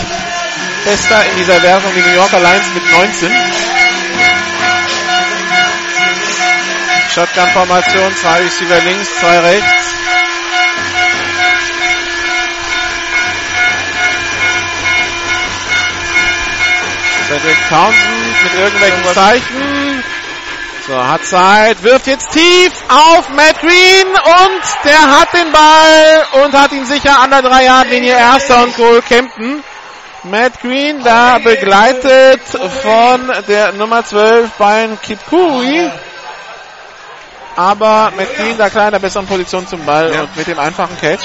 Bester 0.86 1.22
in 1.30 1.36
dieser 1.38 1.62
Wertung 1.62 1.90
die 1.94 2.00
New 2.00 2.16
Yorker 2.16 2.40
Lions 2.40 2.66
mit 2.74 2.90
19. 2.90 3.32
Shotgun-Formation, 7.14 8.16
zwei 8.16 8.40
Receiver 8.40 8.80
links, 8.80 9.08
zwei 9.20 9.38
rechts. 9.40 10.03
Cedric 17.35 17.56
Townsend 17.69 18.43
mit 18.44 18.55
irgendwelchen 18.55 19.05
Zeichen. 19.12 20.05
So, 20.86 20.94
hat 20.97 21.24
Zeit, 21.24 21.82
wirft 21.82 22.06
jetzt 22.06 22.31
tief 22.31 22.73
auf 22.89 23.28
Matt 23.31 23.59
Green 23.61 24.06
und 24.06 24.62
der 24.85 25.01
hat 25.01 25.32
den 25.32 25.51
Ball 25.51 26.44
und 26.44 26.52
hat 26.55 26.70
ihn 26.73 26.85
sicher 26.86 27.19
an 27.19 27.31
der 27.31 27.40
3-Yard-Linie. 27.40 28.12
Erster 28.15 28.62
und 28.62 28.77
Goal 28.77 29.02
Kempten. 29.02 29.65
Matt 30.24 30.61
Green 30.61 31.02
da 31.02 31.39
begleitet 31.39 32.43
von 32.82 33.32
der 33.48 33.73
Nummer 33.73 34.05
12 34.05 34.51
beim 34.56 35.01
Kipkui. 35.01 35.90
Aber 37.56 38.12
Matt 38.16 38.36
Green 38.36 38.56
da 38.56 38.70
klar 38.70 38.86
in 38.86 38.93
der 38.93 38.98
besseren 39.01 39.27
Position 39.27 39.66
zum 39.66 39.85
Ball 39.85 40.12
Ja. 40.15 40.20
und 40.20 40.36
mit 40.36 40.47
dem 40.47 40.59
einfachen 40.61 40.97
Catch. 41.01 41.24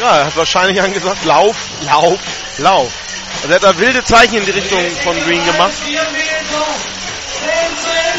Ja, 0.00 0.18
er 0.18 0.24
hat 0.26 0.36
wahrscheinlich 0.36 0.80
angesagt, 0.80 1.24
lauf, 1.24 1.56
lauf, 1.84 2.18
lauf. 2.58 2.92
Also 3.42 3.48
er 3.48 3.54
hat 3.54 3.62
da 3.62 3.78
wilde 3.78 4.04
Zeichen 4.04 4.36
in 4.36 4.44
die 4.44 4.50
Richtung 4.52 4.80
von 5.04 5.16
Green 5.24 5.44
gemacht. 5.44 5.72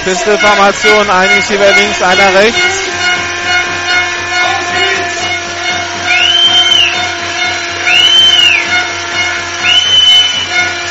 Pistol-Formation, 0.04 1.10
ein 1.10 1.30
Receiver 1.30 1.72
links, 1.74 2.02
einer 2.02 2.34
rechts. 2.34 2.88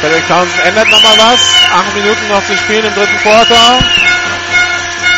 Cedric 0.00 0.28
Townsend 0.28 0.64
ändert 0.64 0.90
nochmal 0.90 1.16
was. 1.16 1.40
Acht 1.72 1.94
Minuten 1.94 2.28
noch 2.28 2.44
zu 2.46 2.56
spielen 2.56 2.84
im 2.84 2.94
dritten 2.94 3.16
Quarter. 3.22 3.78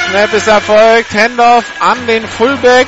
Snap 0.08 0.32
ist 0.32 0.46
erfolgt. 0.46 1.12
Handoff 1.12 1.64
an 1.80 2.06
den 2.06 2.26
Fullback. 2.26 2.86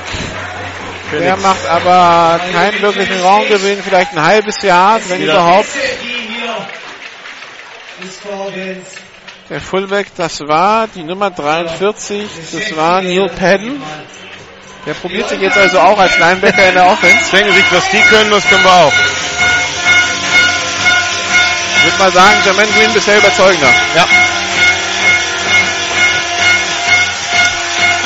Der 1.12 1.36
macht 1.36 1.66
aber 1.66 2.40
keinen 2.52 2.80
wirklichen 2.82 3.20
Raumgewinn, 3.20 3.82
vielleicht 3.82 4.12
ein 4.12 4.22
halbes 4.22 4.62
Jahr, 4.62 5.00
wenn 5.08 5.22
überhaupt. 5.22 5.68
Der 9.48 9.60
Fullback, 9.60 10.06
das 10.16 10.40
war 10.46 10.86
die 10.88 11.02
Nummer 11.02 11.30
43, 11.30 12.28
das 12.52 12.76
war 12.76 13.02
Neil 13.02 13.28
Padden. 13.28 13.82
Der 14.86 14.94
probiert 14.94 15.28
sich 15.28 15.40
jetzt 15.40 15.58
also 15.58 15.80
auch 15.80 15.98
als 15.98 16.16
Linebacker 16.18 16.68
in 16.68 16.74
der 16.74 16.86
Offense. 16.86 17.30
Denken 17.32 17.52
sich, 17.52 17.72
was 17.72 17.90
die 17.90 18.00
können, 18.00 18.30
das 18.30 18.48
können 18.48 18.64
wir 18.64 18.72
auch. 18.72 18.92
Ich 21.76 21.84
würde 21.84 21.98
mal 21.98 22.12
sagen, 22.12 22.36
Jermaine 22.44 22.72
Green 22.72 22.92
bisher 22.92 23.18
überzeugender. 23.18 23.68
Ja. 23.96 24.06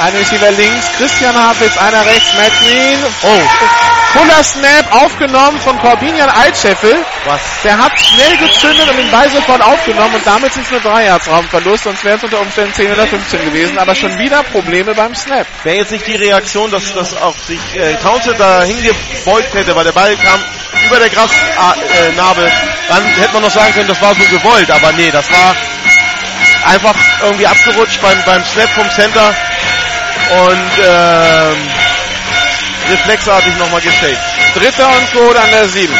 Ein 0.05 0.15
Receiver 0.17 0.51
links, 0.51 0.85
Christian 0.99 1.35
Hafitz, 1.35 1.79
einer 1.79 2.05
rechts, 2.05 2.35
Matt 2.35 2.53
Green. 2.61 2.99
Oh. 3.23 4.19
Fuller 4.19 4.45
Snap 4.45 4.93
aufgenommen 5.03 5.59
von 5.61 5.79
Corbinian 5.79 6.29
Altscheffel. 6.29 6.95
Was? 7.25 7.41
Der 7.65 7.79
hat 7.79 7.99
schnell 7.99 8.37
gezündet 8.37 8.87
und 8.87 8.99
den 8.99 9.11
Ball 9.11 9.31
sofort 9.31 9.63
aufgenommen 9.63 10.15
und 10.15 10.27
damit 10.27 10.53
sind 10.53 10.67
es 10.67 10.73
nur 10.73 10.81
drei 10.81 11.07
Yards 11.07 11.27
Raumverlust, 11.27 11.85
sonst 11.85 12.05
wären 12.05 12.19
es 12.19 12.25
unter 12.25 12.39
Umständen 12.43 12.75
10 12.75 12.93
oder 12.93 13.07
15 13.07 13.45
gewesen, 13.47 13.79
aber 13.79 13.95
schon 13.95 14.19
wieder 14.19 14.43
Probleme 14.43 14.95
beim 14.95 15.15
Snap. 15.15 15.47
Wäre 15.63 15.79
jetzt 15.79 15.91
nicht 15.91 16.07
die 16.07 16.17
Reaktion, 16.17 16.71
dass, 16.71 16.93
dass 16.93 17.17
auch 17.17 17.39
sich 17.39 17.75
äh, 17.75 17.95
Townsend 17.95 18.39
da 18.39 18.63
hingebeugt 18.63 19.55
hätte, 19.55 19.75
weil 19.75 19.85
der 19.85 19.93
Ball 19.93 20.15
kam 20.17 20.39
über 20.87 20.99
der 20.99 21.09
Grasnarbe, 21.09 22.53
dann 22.89 23.05
hätte 23.07 23.33
man 23.33 23.43
noch 23.43 23.51
sagen 23.51 23.73
können, 23.73 23.89
das 23.89 24.03
war 24.03 24.15
so 24.15 24.25
gewollt, 24.25 24.71
aber 24.71 24.93
nee, 24.93 25.11
das 25.11 25.31
war 25.33 25.57
einfach 26.67 26.95
irgendwie 27.23 27.47
abgerutscht 27.47 28.03
beim, 28.03 28.23
beim 28.27 28.45
Snap 28.45 28.69
vom 28.69 28.91
Center 28.91 29.35
und 30.31 30.71
ähm, 30.87 31.57
reflexartig 32.91 33.57
nochmal 33.59 33.81
gestellt. 33.81 34.19
Dritter 34.55 34.89
und 34.89 35.13
Code 35.13 35.41
an 35.41 35.51
der 35.51 35.69
7. 35.69 35.95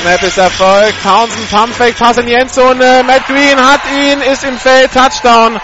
Snap 0.00 0.22
ist 0.22 0.38
Erfolg. 0.38 0.94
Townsend, 1.02 1.50
Pumpfake, 1.50 1.96
Pass 1.96 2.18
in 2.18 2.26
die 2.26 2.34
Endzone. 2.34 3.02
Matt 3.06 3.26
Green 3.26 3.58
hat 3.58 3.80
ihn, 3.90 4.20
ist 4.20 4.44
im 4.44 4.58
Feld, 4.58 4.92
Touchdown. 4.92 5.58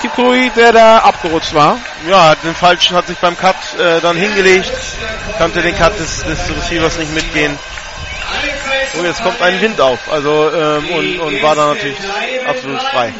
Kipkui, 0.00 0.50
der 0.54 0.72
da 0.72 0.98
abgerutscht 0.98 1.54
war. 1.54 1.78
Ja, 2.06 2.34
den 2.36 2.54
falschen 2.54 2.96
hat 2.96 3.06
sich 3.06 3.18
beim 3.18 3.36
Cut 3.36 3.56
äh, 3.78 4.00
dann 4.00 4.16
hingelegt. 4.16 4.70
Konnte 5.38 5.62
den 5.62 5.76
Cut 5.76 5.98
des, 5.98 6.22
des 6.22 6.38
Receivers 6.56 6.98
nicht 6.98 7.12
mitgehen. 7.14 7.58
Oh, 8.98 9.04
jetzt 9.04 9.22
kommt 9.22 9.40
ein 9.42 9.60
Wind 9.60 9.80
auf, 9.80 9.98
also 10.10 10.50
ähm, 10.50 10.88
und, 10.90 11.20
und 11.20 11.42
war 11.42 11.54
dann 11.54 11.74
natürlich 11.74 11.98
absolut 12.46 12.80
frei. 12.82 13.12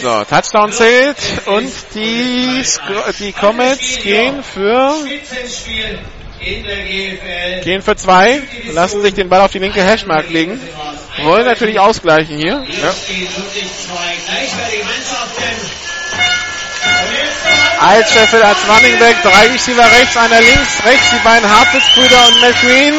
So, 0.00 0.24
Touchdown 0.24 0.72
zählt 0.72 1.16
und 1.46 1.72
die, 1.94 2.62
die 3.18 3.32
Comets 3.32 3.98
gehen 4.02 4.42
für 4.42 4.94
gehen 7.62 7.82
für 7.82 7.96
zwei, 7.96 8.42
lassen 8.72 9.02
sich 9.02 9.14
den 9.14 9.28
Ball 9.28 9.40
auf 9.40 9.52
die 9.52 9.58
linke 9.58 9.82
Hashmark 9.82 10.28
legen, 10.30 10.60
wollen 11.22 11.44
natürlich 11.44 11.78
ausgleichen 11.78 12.36
hier. 12.36 12.64
Ja. 12.82 12.94
Altscheffel 17.80 18.42
als 18.42 18.58
Running 18.68 18.98
Back, 18.98 19.22
drei 19.22 19.48
Receiver 19.48 19.84
rechts, 19.84 20.16
einer 20.16 20.40
links, 20.40 20.84
rechts 20.84 21.10
die 21.10 21.22
beiden 21.24 21.48
Hartwitz-Brüder 21.48 22.26
und 22.28 22.60
Green. 22.60 22.94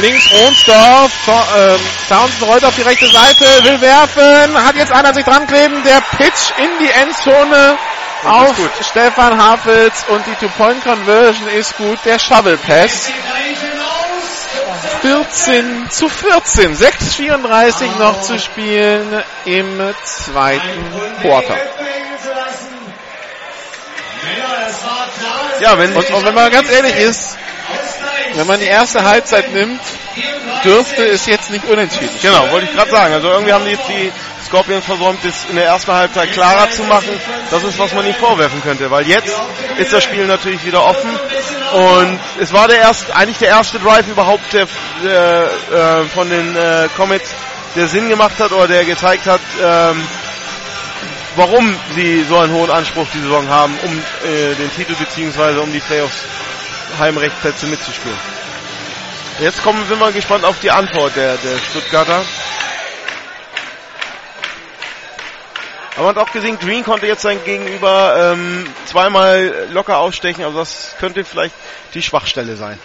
Links 0.00 0.30
Ronsdorf, 0.32 1.12
ähm, 1.26 1.80
Townsend 2.08 2.42
rollt 2.42 2.64
auf 2.64 2.74
die 2.76 2.82
rechte 2.82 3.06
Seite, 3.06 3.44
will 3.64 3.80
werfen, 3.80 4.64
hat 4.64 4.76
jetzt 4.76 4.92
einer 4.92 5.14
sich 5.14 5.24
dran 5.24 5.46
kleben, 5.46 5.82
der 5.82 6.00
Pitch 6.16 6.52
in 6.58 6.78
die 6.78 6.90
Endzone 6.90 7.78
auf 8.24 8.56
Stefan 8.82 9.42
Hafels 9.42 10.04
und 10.08 10.26
die 10.26 10.34
Two-Point-Conversion 10.34 11.48
ist 11.48 11.76
gut, 11.76 11.98
der 12.04 12.18
Shovel 12.18 12.58
Pass. 12.58 13.10
14 15.00 15.90
zu 15.90 16.08
14, 16.08 16.76
6,34 16.76 17.98
noch 17.98 18.20
zu 18.22 18.38
spielen 18.38 19.22
im 19.44 19.94
zweiten 20.04 21.20
Quarter. 21.20 21.56
Ja, 25.60 25.78
wenn 25.78 25.94
Und, 25.94 26.10
und 26.10 26.24
wenn 26.24 26.34
man 26.34 26.50
ganz 26.50 26.70
ehrlich 26.70 26.96
ist, 26.96 27.36
wenn 28.34 28.46
man 28.46 28.60
die 28.60 28.66
erste 28.66 29.02
Halbzeit 29.04 29.52
nimmt, 29.52 29.80
dürfte 30.64 31.04
es 31.04 31.26
jetzt 31.26 31.50
nicht 31.50 31.64
unentschieden. 31.66 32.10
Genau, 32.22 32.50
wollte 32.50 32.66
ich 32.66 32.76
gerade 32.76 32.90
sagen. 32.90 33.14
Also 33.14 33.28
irgendwie 33.28 33.52
haben 33.52 33.64
die 33.64 33.70
jetzt 33.72 33.88
die 33.88 34.12
Scorpions 34.48 34.84
versäumt, 34.84 35.18
das 35.22 35.44
in 35.50 35.56
der 35.56 35.66
ersten 35.66 35.92
Halbzeit 35.92 36.32
klarer 36.32 36.70
zu 36.70 36.82
machen. 36.84 37.10
Das 37.50 37.62
ist, 37.62 37.78
was 37.78 37.92
man 37.92 38.04
nicht 38.04 38.18
vorwerfen 38.18 38.62
könnte, 38.62 38.90
weil 38.90 39.06
jetzt 39.06 39.34
ist 39.76 39.92
das 39.92 40.02
Spiel 40.02 40.26
natürlich 40.26 40.64
wieder 40.64 40.84
offen 40.84 41.10
und 41.72 42.18
es 42.40 42.52
war 42.52 42.66
der 42.66 42.78
erste, 42.78 43.14
eigentlich 43.14 43.38
der 43.38 43.48
erste 43.48 43.78
Drive 43.78 44.08
überhaupt 44.08 44.52
der, 44.52 44.66
der 45.04 45.50
äh, 45.70 46.04
von 46.08 46.30
den 46.30 46.56
äh, 46.56 46.88
Comets, 46.96 47.30
der 47.76 47.86
Sinn 47.88 48.08
gemacht 48.08 48.38
hat 48.38 48.52
oder 48.52 48.66
der 48.66 48.84
gezeigt 48.84 49.26
hat, 49.26 49.40
ähm, 49.62 50.06
warum 51.36 51.76
sie 51.94 52.24
so 52.24 52.38
einen 52.38 52.52
hohen 52.52 52.70
Anspruch 52.70 53.06
die 53.12 53.20
Saison 53.20 53.48
haben, 53.48 53.78
um 53.84 53.98
äh, 53.98 54.54
den 54.54 54.74
Titel 54.74 54.94
beziehungsweise 54.94 55.60
um 55.60 55.72
die 55.72 55.80
Playoffs 55.80 56.24
Heimrechtsplätze 56.98 57.66
mitzuspielen. 57.66 58.18
Jetzt 59.40 59.62
kommen, 59.62 59.78
wir 59.88 60.12
gespannt 60.12 60.44
auf 60.44 60.58
die 60.60 60.70
Antwort 60.70 61.14
der, 61.16 61.36
der 61.36 61.58
Stuttgarter. 61.58 62.22
Aber 65.98 66.06
man 66.06 66.16
hat 66.16 66.28
auch 66.28 66.32
gesehen, 66.32 66.56
Green 66.60 66.84
konnte 66.84 67.08
jetzt 67.08 67.22
sein 67.22 67.42
Gegenüber 67.44 68.32
ähm, 68.32 68.64
zweimal 68.86 69.66
locker 69.72 69.98
ausstechen, 69.98 70.44
also 70.44 70.58
das 70.58 70.94
könnte 71.00 71.24
vielleicht 71.24 71.56
die 71.92 72.02
Schwachstelle 72.02 72.54
sein. 72.54 72.78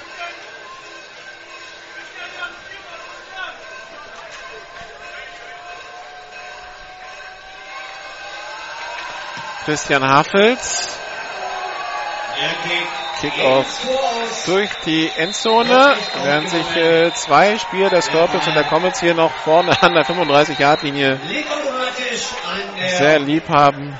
Christian 9.65 10.03
Hafels. 10.03 10.90
Kickoff 13.24 13.88
durch 14.45 14.70
die 14.86 15.10
Endzone, 15.16 15.95
während 16.24 16.50
sich 16.50 16.76
äh, 16.76 17.14
zwei 17.14 17.58
Spieler 17.58 17.90
der 17.90 18.02
Scorpions 18.02 18.45
und 18.48 18.54
der 18.54 18.66
Comets 18.66 19.00
hier 19.00 19.14
noch 19.14 19.32
vorne 19.32 19.82
an 19.82 19.94
der 19.94 20.06
35-Yard-Linie 20.06 21.22
sehr 22.98 23.20
lieb 23.20 23.48
haben. 23.48 23.98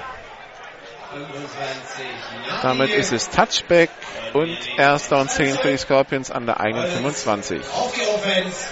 Damit 2.62 2.90
ist 2.90 3.14
es 3.14 3.30
Touchback 3.30 3.90
und 4.34 4.58
erster 4.78 5.20
und 5.20 5.32
10 5.32 5.58
für 5.58 5.72
die 5.72 5.78
Scorpions 5.78 6.30
an 6.30 6.46
der 6.46 6.60
eigenen 6.60 6.88
25. 6.88 7.62
Auf 7.72 7.94
die 7.94 8.02
Offense. 8.02 8.68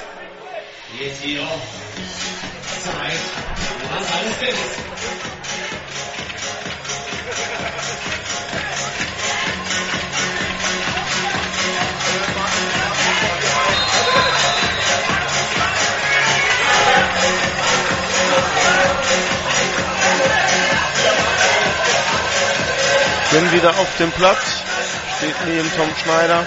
Jetzt 1.00 1.24
wieder. 1.24 1.48
Zeit. 2.84 3.22
Du 3.80 3.96
hast 3.96 4.12
alles 4.18 4.38
Bin 23.32 23.52
wieder 23.54 23.70
auf 23.70 23.88
dem 23.98 24.12
Platz, 24.12 24.40
steht 25.18 25.36
neben 25.48 25.72
Tom 25.78 25.88
Schneider. 26.04 26.46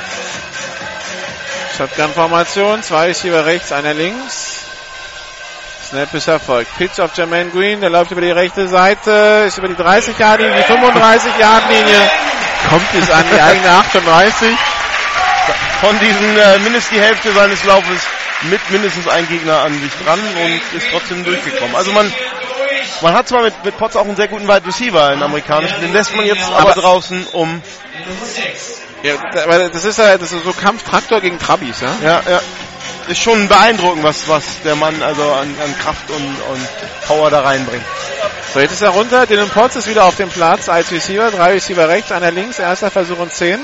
Shotgun-Formation, 1.77 2.83
zwei 2.83 3.07
Receiver 3.07 3.47
rechts, 3.47 3.73
einer 3.73 3.95
links. 3.95 4.65
Snap 5.89 6.13
ist 6.13 6.29
erfolgt. 6.29 6.77
Pitch 6.77 7.01
auf 7.01 7.17
Jermaine 7.17 7.51
Green, 7.51 7.81
der 7.81 7.89
läuft 7.89 8.11
über 8.11 8.21
die 8.21 8.31
rechte 8.31 8.69
Seite, 8.69 9.45
ist 9.47 9.59
über 9.59 9.69
die 9.69 9.75
30-Yard-Linie, 9.75 10.57
die 10.57 10.73
35-Yard-Linie, 10.73 12.11
kommt 12.69 12.93
bis 12.93 13.11
an 13.11 13.25
die 13.35 13.41
eigene 13.41 13.71
38. 13.71 14.49
Von 15.81 15.99
diesen 16.01 16.39
äh, 16.39 16.59
mindestens 16.59 16.91
die 16.91 17.01
Hälfte 17.01 17.33
seines 17.33 17.65
Laufes 17.65 18.03
mit 18.43 18.61
mindestens 18.71 19.09
ein 19.09 19.27
Gegner 19.29 19.63
an 19.63 19.73
sich 19.81 19.93
dran 20.05 20.21
und 20.21 20.79
ist 20.79 20.87
trotzdem 20.91 21.25
durchgekommen. 21.25 21.75
Also 21.77 21.93
man 21.93 22.13
man 23.03 23.15
hat 23.15 23.29
zwar 23.29 23.43
mit, 23.43 23.65
mit 23.65 23.77
Potts 23.77 23.97
auch 23.97 24.05
einen 24.05 24.17
sehr 24.17 24.29
guten 24.29 24.47
Wide 24.49 24.67
Receiver, 24.67 25.07
einen 25.09 25.23
amerikanischen, 25.23 25.81
den 25.81 25.93
lässt 25.93 26.15
man 26.17 26.27
jetzt 26.27 26.45
aber, 26.51 26.71
Aber- 26.71 26.81
draußen 26.81 27.27
um. 27.33 27.63
Ja, 29.03 29.15
das 29.69 29.85
ist 29.85 29.99
ja 29.99 30.17
das 30.17 30.33
ist 30.33 30.45
so 30.45 30.53
Kampftraktor 30.53 31.21
gegen 31.21 31.39
Trabis, 31.39 31.81
ja? 31.81 31.95
Ja, 32.03 32.23
ja. 32.29 32.41
Ist 33.07 33.21
schon 33.21 33.49
beeindruckend, 33.49 34.03
was, 34.03 34.29
was 34.29 34.63
der 34.65 34.77
Mann 34.77 35.03
also 35.03 35.23
an, 35.25 35.55
an 35.63 35.79
Kraft 35.79 36.09
und, 36.09 36.25
und 36.25 36.69
Power 37.07 37.29
da 37.31 37.41
reinbringt. 37.43 37.85
So, 38.55 38.61
jetzt 38.61 38.73
ist 38.73 38.81
er 38.81 38.91
runter. 38.91 39.27
Dylan 39.27 39.51
Potts 39.51 39.77
ist 39.77 39.89
wieder 39.89 40.05
auf 40.05 40.17
dem 40.17 40.31
Platz 40.31 40.71
als 40.71 40.91
Receiver. 40.91 41.31
Drei 41.31 41.53
Receiver 41.53 41.87
rechts, 41.87 42.13
einer 42.13 42.31
links. 42.31 42.59
Erster 42.59 42.91
Versuch 42.91 43.19
und 43.19 43.31
10. 43.31 43.61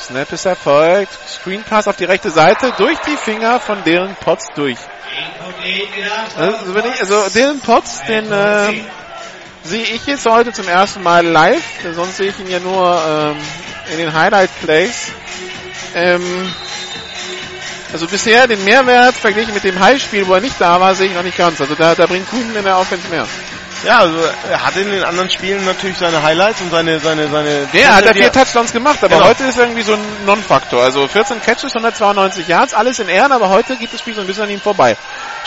Snap 0.00 0.32
ist 0.32 0.46
erfolgt. 0.46 1.12
Screen 1.28 1.64
Pass 1.64 1.88
auf 1.88 1.96
die 1.96 2.04
rechte 2.04 2.30
Seite. 2.30 2.72
Durch 2.78 2.98
die 3.00 3.16
Finger 3.16 3.58
von 3.58 3.82
Dylan 3.84 4.16
Potts 4.20 4.46
durch. 4.54 4.78
Also, 6.36 6.74
wenn 6.74 6.84
ich, 6.86 7.00
also 7.00 7.28
Dylan 7.30 7.60
Potts, 7.60 8.02
den 8.06 8.30
äh, 8.30 8.72
sehe 9.64 9.82
ich 9.82 10.06
jetzt 10.06 10.26
heute 10.26 10.52
zum 10.52 10.68
ersten 10.68 11.02
Mal 11.02 11.26
live. 11.26 11.62
Sonst 11.94 12.16
sehe 12.16 12.30
ich 12.30 12.38
ihn 12.38 12.50
ja 12.50 12.60
nur 12.60 13.02
ähm, 13.06 13.36
in 13.92 13.98
den 13.98 14.12
Highlight 14.12 14.50
Plays. 14.62 15.08
Ähm, 15.94 16.22
also 17.92 18.06
bisher 18.06 18.46
den 18.46 18.62
Mehrwert 18.64 19.14
verglichen 19.14 19.54
mit 19.54 19.64
dem 19.64 19.80
Highspiel, 19.80 20.26
wo 20.26 20.34
er 20.34 20.40
nicht 20.40 20.60
da 20.60 20.78
war, 20.80 20.94
sehe 20.94 21.08
ich 21.08 21.14
noch 21.14 21.22
nicht 21.22 21.38
ganz. 21.38 21.60
Also 21.60 21.74
da, 21.74 21.94
da 21.94 22.06
bringt 22.06 22.28
Kuhn 22.28 22.54
in 22.54 22.64
der 22.64 22.78
Offense 22.78 23.08
mehr. 23.08 23.26
Ja, 23.84 23.98
also 24.00 24.18
er 24.50 24.64
hat 24.66 24.76
in 24.76 24.90
den 24.90 25.04
anderen 25.04 25.30
Spielen 25.30 25.64
natürlich 25.64 25.98
seine 25.98 26.22
Highlights 26.22 26.60
und 26.60 26.70
seine 26.70 26.98
seine 26.98 27.28
seine. 27.28 27.66
Der 27.72 27.94
hat 27.94 28.04
ja 28.04 28.12
vier 28.12 28.32
Touchdowns 28.32 28.72
gemacht, 28.72 28.98
aber 29.02 29.16
Genau. 29.16 29.28
heute 29.28 29.44
ist 29.44 29.56
irgendwie 29.58 29.82
so 29.82 29.92
ein 29.92 30.00
Non-Faktor. 30.26 30.82
Also 30.82 31.06
14 31.06 31.40
Catches, 31.40 31.74
192 31.74 32.48
Yards, 32.48 32.74
alles 32.74 32.98
in 32.98 33.08
Ehren, 33.08 33.30
aber 33.30 33.48
heute 33.50 33.76
geht 33.76 33.92
das 33.92 34.00
Spiel 34.00 34.14
so 34.14 34.20
ein 34.22 34.26
bisschen 34.26 34.44
an 34.44 34.50
ihm 34.50 34.60
vorbei. 34.60 34.96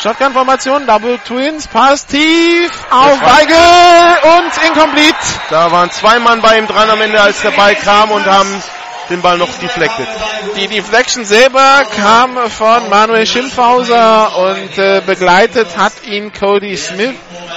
Shotgun-Formation, 0.02 0.88
Double 0.88 1.20
Twins, 1.20 1.68
Pass 1.68 2.06
tief 2.06 2.72
auf 2.90 3.20
Weigel 3.22 4.38
und 4.38 4.66
incomplete. 4.68 5.16
Da 5.50 5.70
waren 5.72 5.92
zwei 5.92 6.18
Mann 6.20 6.42
bei 6.42 6.58
ihm 6.58 6.68
dran 6.68 6.90
am 6.90 7.02
Ende, 7.02 7.22
als 7.22 7.42
der 7.42 7.52
Ball 7.52 7.76
kam 7.76 8.12
und 8.12 8.26
haben 8.26 8.64
den 9.12 9.22
Ball 9.22 9.38
noch 9.38 9.50
deflected. 9.60 10.08
Die 10.56 10.68
Deflection 10.68 11.26
selber 11.26 11.84
kam 11.96 12.50
von 12.50 12.90
Manuel 12.90 13.26
Schimpfhauser 13.26 14.38
und 14.38 14.78
äh, 14.78 15.02
begleitet 15.06 15.78
hat 15.78 15.94
ihn 16.06 16.32
Cody 16.34 16.76
Smith. 16.78 17.14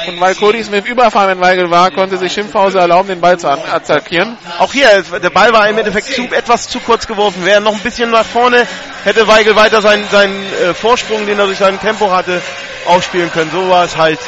Und 0.06 0.20
weil 0.20 0.34
Cody 0.34 0.62
Smith 0.62 0.84
überfahren 0.84 1.30
in 1.30 1.40
Weigel 1.40 1.70
war, 1.70 1.90
konnte 1.90 2.18
sich 2.18 2.32
Schimpfhauser 2.32 2.80
erlauben, 2.80 3.08
den 3.08 3.20
Ball 3.20 3.38
zu 3.38 3.48
attackieren. 3.48 4.36
Auch 4.58 4.72
hier, 4.72 5.02
der 5.02 5.30
Ball 5.30 5.52
war 5.52 5.68
im 5.68 5.78
Endeffekt 5.78 6.08
zu, 6.08 6.24
etwas 6.24 6.68
zu 6.68 6.80
kurz 6.80 7.06
geworfen. 7.06 7.44
Wäre 7.44 7.56
er 7.56 7.60
noch 7.60 7.74
ein 7.74 7.80
bisschen 7.80 8.10
nach 8.10 8.26
vorne, 8.26 8.66
hätte 9.04 9.26
Weigel 9.26 9.56
weiter 9.56 9.80
seinen, 9.80 10.06
seinen 10.10 10.44
äh, 10.54 10.74
Vorsprung, 10.74 11.24
den 11.26 11.38
er 11.38 11.46
durch 11.46 11.58
sein 11.58 11.80
Tempo 11.80 12.10
hatte, 12.10 12.42
ausspielen 12.86 13.32
können. 13.32 13.50
So 13.52 13.70
war 13.70 13.84
es 13.84 13.96
halt. 13.96 14.18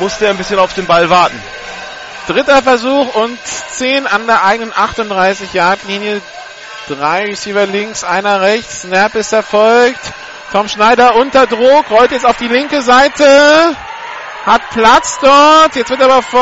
Musste 0.00 0.26
er 0.26 0.32
ein 0.32 0.36
bisschen 0.36 0.58
auf 0.58 0.74
den 0.74 0.86
Ball 0.86 1.08
warten. 1.08 1.40
Dritter 2.26 2.60
Versuch 2.60 3.14
und 3.14 3.38
10 3.44 4.06
an 4.06 4.26
der 4.26 4.44
eigenen 4.44 4.72
38-Yard-Linie. 4.72 6.20
Drei 6.88 7.24
Receiver 7.24 7.66
links, 7.66 8.04
einer 8.04 8.40
rechts. 8.40 8.82
Snap 8.82 9.14
ist 9.16 9.32
erfolgt. 9.32 10.00
Tom 10.52 10.68
Schneider 10.68 11.16
unter 11.16 11.46
Druck, 11.46 11.90
rollt 11.90 12.12
jetzt 12.12 12.24
auf 12.24 12.36
die 12.36 12.46
linke 12.46 12.80
Seite. 12.80 13.74
Hat 14.44 14.70
Platz 14.70 15.18
dort. 15.20 15.74
Jetzt 15.74 15.90
wird 15.90 16.00
aber 16.00 16.22
von 16.22 16.40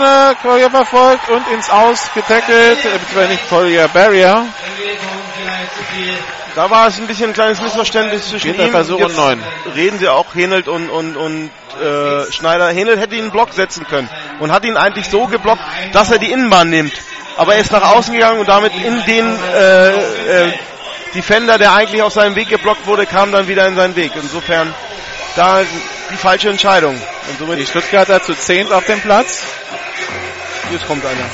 äh, 0.00 0.34
Collier 0.42 0.70
verfolgt 0.70 1.28
und 1.30 1.46
ins 1.52 1.70
Aus 1.70 2.10
getackelt. 2.12 2.84
Äh, 2.84 2.98
beziehungsweise 2.98 3.28
nicht 3.28 3.48
Collier, 3.48 3.88
Barrier. 3.88 4.44
Da 6.56 6.70
war 6.70 6.88
es 6.88 6.98
ein 6.98 7.06
bisschen 7.06 7.30
ein 7.30 7.32
kleines 7.32 7.60
Missverständnis 7.60 8.28
zwischen 8.28 8.54
Vierter 8.54 8.66
ihm. 8.66 8.72
Versuch 8.72 8.98
Jetzt 8.98 9.10
und 9.10 9.16
neun. 9.16 9.42
Reden 9.76 9.98
sie 10.00 10.08
auch 10.08 10.34
Henelt 10.34 10.66
und, 10.66 10.90
und, 10.90 11.16
und 11.16 11.50
äh, 11.80 12.32
Schneider. 12.32 12.68
Henelt 12.70 12.98
hätte 12.98 13.14
ihn 13.14 13.22
einen 13.22 13.30
Block 13.30 13.52
setzen 13.52 13.86
können 13.86 14.08
und 14.40 14.50
hat 14.50 14.64
ihn 14.64 14.76
eigentlich 14.76 15.08
so 15.08 15.26
geblockt, 15.26 15.62
dass 15.92 16.10
er 16.10 16.18
die 16.18 16.32
Innenbahn 16.32 16.68
nimmt. 16.70 16.94
Aber 17.36 17.54
er 17.54 17.60
ist 17.60 17.72
nach 17.72 17.94
außen 17.94 18.12
gegangen 18.12 18.40
und 18.40 18.48
damit 18.48 18.72
in 18.74 19.04
den 19.06 19.38
äh, 19.54 20.46
äh, 20.46 20.52
Defender, 21.14 21.58
der 21.58 21.72
eigentlich 21.72 22.02
auf 22.02 22.12
seinem 22.12 22.36
Weg 22.36 22.48
geblockt 22.48 22.86
wurde, 22.86 23.06
kam 23.06 23.32
dann 23.32 23.48
wieder 23.48 23.66
in 23.66 23.76
seinen 23.76 23.96
Weg. 23.96 24.12
Insofern 24.14 24.74
da 25.36 25.62
die 26.10 26.16
falsche 26.16 26.50
Entscheidung. 26.50 26.94
Und 26.94 27.38
somit 27.38 27.58
Die 27.58 27.66
Stuttgarter 27.66 28.22
zu 28.22 28.34
10 28.34 28.72
auf 28.72 28.84
dem 28.86 29.00
Platz. 29.00 29.44
jetzt 30.72 30.86
kommt 30.86 31.04
einer. 31.04 31.30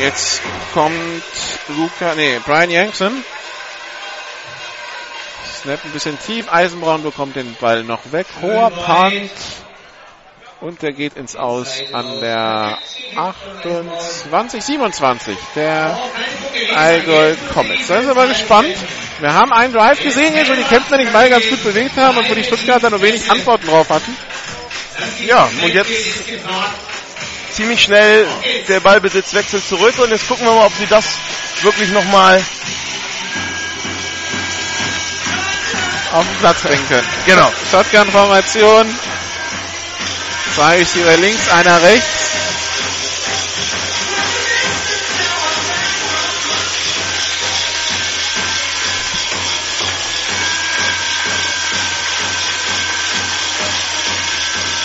Jetzt 0.00 0.42
kommt 0.72 1.22
Luca, 1.68 2.14
nee, 2.14 2.40
Brian 2.44 2.70
Yankson. 2.70 3.24
Snap 5.62 5.80
ein 5.84 5.90
bisschen 5.92 6.18
tief. 6.18 6.52
Eisenbraun 6.52 7.02
bekommt 7.02 7.36
den 7.36 7.54
Ball 7.54 7.84
noch 7.84 8.00
weg. 8.12 8.26
Hoher 8.42 8.70
Punt. 8.70 9.30
Und 10.64 10.80
der 10.80 10.92
geht 10.92 11.14
ins 11.18 11.36
Aus 11.36 11.82
an 11.92 12.20
der 12.22 12.78
28, 13.14 14.64
27 14.64 15.36
der 15.54 15.98
Allgäu 16.74 17.34
Comets. 17.52 17.86
Da 17.86 17.98
sind 17.98 18.08
wir 18.08 18.14
mal 18.14 18.28
gespannt. 18.28 18.74
Wir 19.20 19.34
haben 19.34 19.52
einen 19.52 19.74
Drive 19.74 20.02
gesehen 20.02 20.34
jetzt, 20.34 20.50
wo 20.50 20.54
die 20.54 20.62
Kempner 20.62 20.96
den 20.96 21.12
Ball 21.12 21.28
ganz 21.28 21.46
gut 21.50 21.62
bewegt 21.62 21.98
haben 21.98 22.16
und 22.16 22.30
wo 22.30 22.34
die 22.34 22.44
Stuttgarter 22.44 22.88
nur 22.88 23.02
wenig 23.02 23.30
Antworten 23.30 23.66
drauf 23.66 23.90
hatten. 23.90 24.16
Ja, 25.26 25.50
und 25.62 25.68
jetzt 25.68 25.90
ziemlich 27.52 27.82
schnell 27.82 28.26
der 28.66 28.80
Ballbesitz 28.80 29.34
wechselt 29.34 29.68
zurück 29.68 29.98
und 29.98 30.12
jetzt 30.12 30.26
gucken 30.26 30.46
wir 30.46 30.54
mal, 30.54 30.64
ob 30.64 30.72
sie 30.78 30.86
das 30.86 31.04
wirklich 31.60 31.90
nochmal 31.90 32.42
auf 36.14 36.26
den 36.26 36.38
Platz 36.38 36.62
bringen 36.62 36.88
können. 36.88 37.06
Genau. 37.26 37.52
Shotgun-Formation. 37.70 38.86
Zwei 40.54 40.76
Receiver 40.76 41.16
links, 41.16 41.48
einer 41.48 41.82
rechts. 41.82 42.24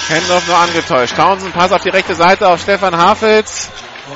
Hendorf 0.07 0.47
nur 0.47 0.57
angetäuscht. 0.57 1.15
Townsend 1.15 1.53
Pass 1.53 1.71
auf 1.71 1.83
die 1.83 1.89
rechte 1.89 2.15
Seite 2.15 2.49
auf 2.49 2.59
Stefan 2.59 2.97
Hafels. 2.97 3.69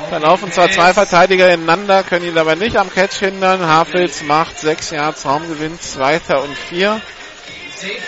Da 0.09 0.17
laufen 0.17 0.51
zwar 0.51 0.71
zwei 0.71 0.91
Verteidiger 0.91 1.53
ineinander, 1.53 2.01
können 2.01 2.25
ihn 2.25 2.37
aber 2.39 2.55
nicht 2.55 2.77
am 2.77 2.89
Catch 2.89 3.19
hindern. 3.19 3.67
Hafels 3.67 4.23
macht 4.23 4.57
sechs 4.57 4.89
Yards 4.89 5.23
Raumgewinn, 5.23 5.79
zweiter 5.79 6.41
und 6.41 6.57
vier. 6.57 6.99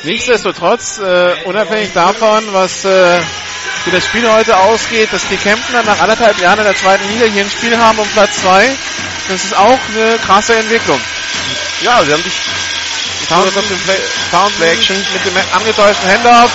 Nichtsdestotrotz, 0.04 1.00
äh, 1.00 1.36
unabhängig 1.46 1.92
davon, 1.94 2.44
was 2.52 2.86
äh, 2.86 3.20
wie 3.86 3.92
das 3.92 4.06
Spiel 4.06 4.30
heute 4.30 4.58
ausgeht, 4.58 5.12
dass 5.12 5.28
die 5.28 5.38
Kempner 5.38 5.84
nach 5.84 6.00
anderthalb 6.00 6.40
Jahren 6.40 6.60
in 6.60 6.66
der 6.66 6.76
zweiten 6.76 7.08
Liga 7.10 7.26
hier 7.26 7.44
ein 7.44 7.50
Spiel 7.50 7.78
haben 7.78 8.00
um 8.00 8.08
Platz 8.10 8.42
zwei, 8.42 8.70
das 9.28 9.44
ist 9.44 9.58
auch 9.58 9.80
eine 9.94 10.18
krasse 10.20 10.56
Entwicklung. 10.56 11.00
Ja, 11.82 12.04
sie 12.04 12.14
haben 12.14 12.24
sich 12.24 12.34
Townsend 13.30 13.58
auf 13.58 13.68
dem 13.68 13.80
Play, 13.80 13.98
Townsend 14.32 15.14
mit 15.14 15.26
dem 15.26 15.34
angetäuschten 15.54 16.10
Handoff 16.10 16.52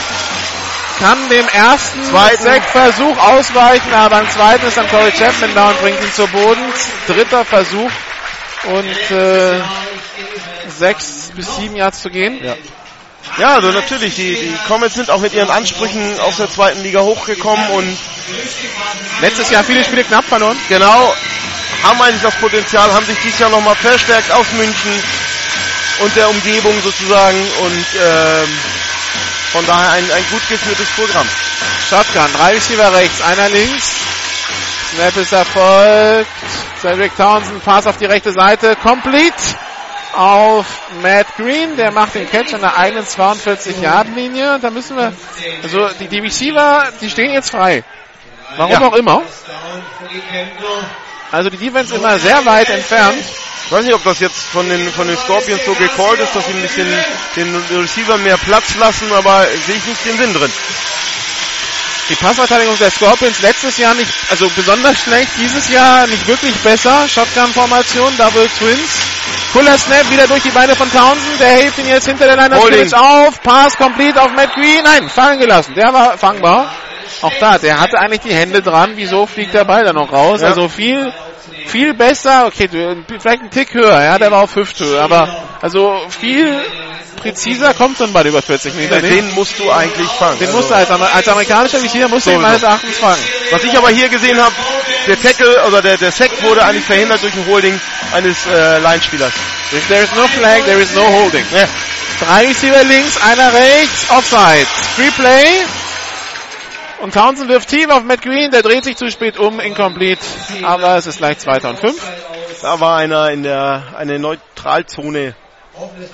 kann 1.00 1.28
dem 1.30 1.48
ersten. 1.48 2.04
Sack-Versuch 2.04 3.16
ausweichen, 3.16 3.92
aber 3.92 4.16
am 4.16 4.30
zweiten 4.30 4.66
ist 4.66 4.76
dann 4.76 4.88
Corey 4.88 5.10
Chapman 5.10 5.54
da 5.54 5.70
und 5.70 5.80
bringt 5.80 6.00
ihn 6.00 6.12
zu 6.12 6.26
Boden. 6.26 6.62
Dritter 7.06 7.44
Versuch 7.44 7.90
und 8.64 9.10
äh, 9.16 9.60
sechs 10.68 11.32
bis 11.34 11.56
sieben 11.56 11.76
Yards 11.76 12.02
zu 12.02 12.10
gehen. 12.10 12.44
Ja. 12.44 12.54
Ja, 13.38 13.54
also 13.54 13.70
natürlich, 13.70 14.14
die, 14.14 14.34
die 14.34 14.56
Comets 14.66 14.94
sind 14.94 15.10
auch 15.10 15.20
mit 15.20 15.32
ihren 15.32 15.50
Ansprüchen 15.50 16.18
aus 16.20 16.36
der 16.36 16.50
zweiten 16.50 16.82
Liga 16.82 17.00
hochgekommen 17.00 17.70
und 17.70 17.96
Letztes 19.20 19.50
Jahr 19.50 19.64
viele 19.64 19.84
Spiele 19.84 20.04
knapp 20.04 20.24
verloren. 20.24 20.56
genau, 20.68 21.14
haben 21.82 22.02
eigentlich 22.02 22.22
das 22.22 22.34
Potenzial, 22.36 22.92
haben 22.92 23.04
sich 23.04 23.18
dieses 23.22 23.38
Jahr 23.38 23.50
nochmal 23.50 23.74
verstärkt 23.76 24.30
aus 24.32 24.46
München 24.52 25.02
und 26.00 26.16
der 26.16 26.28
Umgebung 26.30 26.74
sozusagen 26.82 27.38
und 27.60 27.86
ähm, 28.02 28.48
von 29.52 29.66
daher 29.66 29.90
ein, 29.92 30.10
ein 30.10 30.24
gut 30.30 30.48
geführtes 30.48 30.88
Programm. 30.90 31.28
Shotgun, 31.88 32.32
drei 32.34 32.52
Receiver 32.52 32.94
rechts, 32.94 33.20
einer 33.20 33.48
links. 33.50 33.92
Snap 34.94 35.16
ist 35.16 35.32
erfolgt. 35.32 36.30
Cedric 36.80 37.14
Townsend, 37.16 37.62
Pass 37.62 37.86
auf 37.86 37.98
die 37.98 38.06
rechte 38.06 38.32
Seite, 38.32 38.74
complete 38.76 39.34
auf 40.14 40.66
Matt 41.02 41.26
Green, 41.36 41.76
der 41.76 41.92
macht 41.92 42.14
den 42.14 42.28
Catch 42.28 42.54
an 42.54 42.60
der 42.60 42.76
eigenen 42.76 43.04
42-Yard-Linie. 43.06 44.58
Da 44.60 44.70
müssen 44.70 44.96
wir, 44.96 45.12
also 45.62 45.88
die, 45.98 46.08
die 46.08 46.18
Receiver, 46.18 46.88
die 47.00 47.10
stehen 47.10 47.32
jetzt 47.32 47.50
frei. 47.50 47.84
Warum 48.56 48.72
Ja. 48.72 48.80
auch 48.88 48.94
immer. 48.94 49.22
Also 51.32 51.50
die 51.50 51.56
Defense 51.56 51.94
immer 51.94 52.18
sehr 52.18 52.44
weit 52.44 52.68
entfernt. 52.70 53.22
Ich 53.66 53.70
weiß 53.72 53.84
nicht, 53.84 53.94
ob 53.94 54.02
das 54.02 54.18
jetzt 54.18 54.36
von 54.52 54.68
den, 54.68 54.90
von 54.92 55.06
den 55.06 55.16
Scorpions 55.16 55.64
so 55.64 55.74
gecallt 55.74 56.18
ist, 56.18 56.34
dass 56.34 56.44
sie 56.46 56.52
ein 56.52 56.62
bisschen 56.62 56.88
den 57.36 57.54
Receiver 57.80 58.18
mehr 58.18 58.36
Platz 58.36 58.74
lassen, 58.80 59.12
aber 59.12 59.46
sehe 59.66 59.76
ich 59.76 59.86
nicht 59.86 60.04
den 60.04 60.16
Sinn 60.16 60.34
drin. 60.34 60.52
Die 62.08 62.16
Passverteidigung 62.16 62.76
der 62.78 62.90
Scorpions 62.90 63.40
letztes 63.42 63.78
Jahr 63.78 63.94
nicht, 63.94 64.10
also 64.30 64.50
besonders 64.56 64.98
schlecht, 64.98 65.30
dieses 65.38 65.68
Jahr 65.70 66.08
nicht 66.08 66.26
wirklich 66.26 66.56
besser. 66.56 67.08
Shotgun-Formation, 67.08 68.16
Double 68.16 68.48
Twins. 68.58 68.90
Cooler 69.52 69.76
Snap 69.78 70.10
wieder 70.10 70.26
durch 70.28 70.42
die 70.42 70.50
Beine 70.50 70.76
von 70.76 70.90
Townsend. 70.92 71.40
Der 71.40 71.48
hilft 71.48 71.78
ihn 71.78 71.88
jetzt 71.88 72.06
hinter 72.06 72.26
der 72.26 72.36
Line. 72.36 72.56
Scrimmage 72.60 72.92
auf. 72.96 73.42
Pass 73.42 73.76
complete 73.76 74.20
auf 74.22 74.32
Matt 74.32 74.54
Green. 74.54 74.82
Nein, 74.84 75.08
fallen 75.08 75.38
gelassen. 75.40 75.74
Der 75.74 75.92
war 75.92 76.16
fangbar. 76.16 76.70
Auch 77.22 77.32
da, 77.40 77.58
der 77.58 77.80
hatte 77.80 77.98
eigentlich 77.98 78.20
die 78.20 78.32
Hände 78.32 78.62
dran. 78.62 78.92
Wieso 78.94 79.26
fliegt 79.26 79.52
der 79.52 79.64
Ball 79.64 79.84
da 79.84 79.92
noch 79.92 80.12
raus? 80.12 80.40
Ja. 80.40 80.48
Also 80.48 80.68
viel, 80.68 81.12
viel 81.66 81.94
besser. 81.94 82.46
Okay, 82.46 82.68
vielleicht 83.18 83.42
ein 83.42 83.50
Tick 83.50 83.74
höher. 83.74 84.00
Ja, 84.02 84.18
der 84.18 84.30
war 84.30 84.42
auf 84.44 84.54
Hüfthöhe. 84.54 85.00
Aber 85.02 85.28
also 85.60 86.00
viel 86.08 86.56
präziser 87.16 87.74
kommt 87.74 87.98
so 87.98 88.04
ein 88.04 88.12
Ball 88.12 88.26
über 88.26 88.40
40 88.40 88.74
Meter. 88.74 89.00
nicht. 89.02 89.12
Den 89.12 89.34
musst 89.34 89.58
du 89.58 89.70
eigentlich 89.70 90.08
fangen. 90.08 90.38
Den 90.38 90.46
Also- 90.46 90.58
musst 90.58 90.70
du 90.70 90.74
als, 90.74 90.90
als 90.90 91.28
amerikanischer 91.28 91.82
Receiver 91.82 92.08
musst 92.08 92.26
du 92.26 92.30
ihn 92.30 92.40
meines 92.40 92.62
Erachtens 92.62 92.96
fangen. 92.96 93.22
Was 93.50 93.64
ich 93.64 93.76
aber 93.76 93.88
hier 93.90 94.08
gesehen 94.08 94.38
habe, 94.40 94.54
der 95.06 95.20
Tackle 95.20 95.66
oder 95.66 95.82
der, 95.82 95.96
der 95.96 96.12
Sack 96.12 96.42
wurde 96.42 96.64
eigentlich 96.64 96.84
verhindert 96.84 97.22
durch 97.22 97.34
ein 97.34 97.46
Holding 97.46 97.80
eines 98.12 98.46
äh, 98.46 98.78
Line-Spielers. 98.78 99.32
If 99.72 99.86
there 99.88 100.02
is 100.02 100.12
no 100.14 100.26
flag, 100.26 100.64
there 100.64 100.80
is 100.80 100.94
no 100.94 101.02
holding. 101.02 101.44
Ja. 101.52 101.68
Drei 102.18 102.48
Receiver 102.48 102.84
links, 102.84 103.20
einer 103.22 103.52
rechts, 103.52 104.10
Offside. 104.10 104.66
Free 104.96 105.10
Play. 105.10 105.64
Und 107.02 107.14
Townsend 107.14 107.48
wirft 107.48 107.68
tief 107.70 107.88
auf 107.88 108.02
Matt 108.02 108.20
Green, 108.20 108.50
der 108.50 108.62
dreht 108.62 108.84
sich 108.84 108.96
zu 108.96 109.10
spät 109.10 109.38
um, 109.38 109.58
incomplete. 109.58 110.20
Aber 110.62 110.96
es 110.96 111.06
ist 111.06 111.18
gleich 111.18 111.38
zweiter 111.38 111.70
und 111.70 111.78
fünf. 111.78 112.02
Da 112.60 112.78
war 112.80 112.98
einer 112.98 113.30
in 113.30 113.42
der 113.42 113.94
eine 113.96 114.18
Neutralzone. 114.18 115.34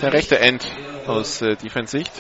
Der 0.00 0.12
rechte 0.12 0.38
End 0.38 0.64
aus 1.08 1.42
äh, 1.42 1.56
Defense-Sicht. 1.56 2.12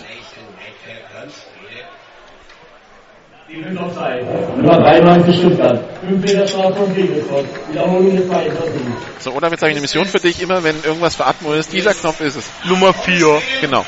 Defense 3.56 3.80
Offside. 3.80 4.26
Nummer 4.56 4.78
93 4.78 5.38
Stuttgart. 5.38 5.80
5 6.06 6.22
Meter 6.22 6.46
Strafe 6.46 6.78
und 6.78 6.94
Gegenstoß. 6.94 7.44
Wiederholung 7.70 8.16
des. 8.16 8.26
So, 9.20 9.32
oder 9.32 9.50
jetzt 9.50 9.62
habe 9.62 9.70
ich 9.70 9.76
eine 9.76 9.80
Mission 9.80 10.06
für 10.06 10.20
dich, 10.20 10.42
immer 10.42 10.62
wenn 10.62 10.82
irgendwas 10.84 11.16
für 11.16 11.24
Atmo 11.24 11.54
ist. 11.54 11.72
Dieser 11.72 11.94
Knopf 11.94 12.20
ist 12.20 12.36
es. 12.36 12.44
Nummer 12.64 12.92
4. 12.92 13.40
Genau. 13.62 13.84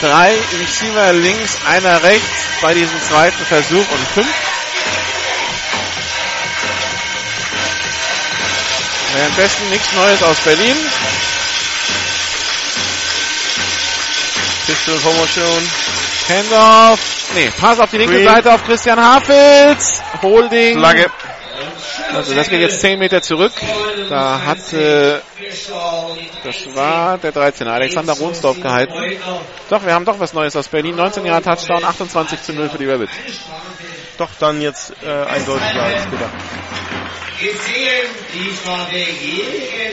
Drei 0.00 0.32
Receiver 0.60 1.12
links, 1.12 1.58
einer 1.68 2.02
rechts 2.02 2.26
bei 2.60 2.74
diesem 2.74 3.00
zweiten 3.08 3.44
Versuch 3.44 3.78
und 3.78 4.06
fünf. 4.14 4.34
Währenddessen 9.14 9.70
nichts 9.70 9.92
Neues 9.94 10.22
aus 10.22 10.36
Berlin. 10.40 10.76
Pistol 14.66 14.94
Formation. 14.96 15.62
Handoff. 16.28 17.00
Nee, 17.34 17.50
Pass 17.60 17.80
auf 17.80 17.90
die 17.90 17.98
linke 17.98 18.14
Green. 18.14 18.28
Seite 18.28 18.52
auf 18.52 18.64
Christian 18.64 19.00
Hafels. 19.00 20.02
Holding. 20.22 20.78
Flagge. 20.78 21.06
Also 22.14 22.34
das 22.34 22.48
geht 22.48 22.60
jetzt 22.60 22.80
10 22.80 22.98
Meter 22.98 23.22
zurück. 23.22 23.52
Da 24.08 24.40
hat 24.44 24.72
äh, 24.72 25.18
Das 26.44 26.74
war 26.74 27.18
der 27.18 27.32
13. 27.32 27.66
Alexander 27.66 28.12
Ronsdorf 28.14 28.60
gehalten. 28.60 28.94
Doch, 29.68 29.84
wir 29.84 29.94
haben 29.94 30.04
doch 30.04 30.18
was 30.20 30.32
Neues 30.32 30.54
aus 30.56 30.68
Berlin. 30.68 30.96
19 30.96 31.24
Jahre 31.24 31.42
Touchdown, 31.42 31.84
28 31.84 32.42
zu 32.42 32.52
0 32.52 32.68
für 32.68 32.78
die 32.78 32.88
Rabbits. 32.88 33.12
Doch 34.18 34.30
dann 34.38 34.60
jetzt 34.60 34.92
äh, 35.02 35.08
eindeutiger 35.08 35.82
als 35.82 36.10
gedacht. 36.10 36.30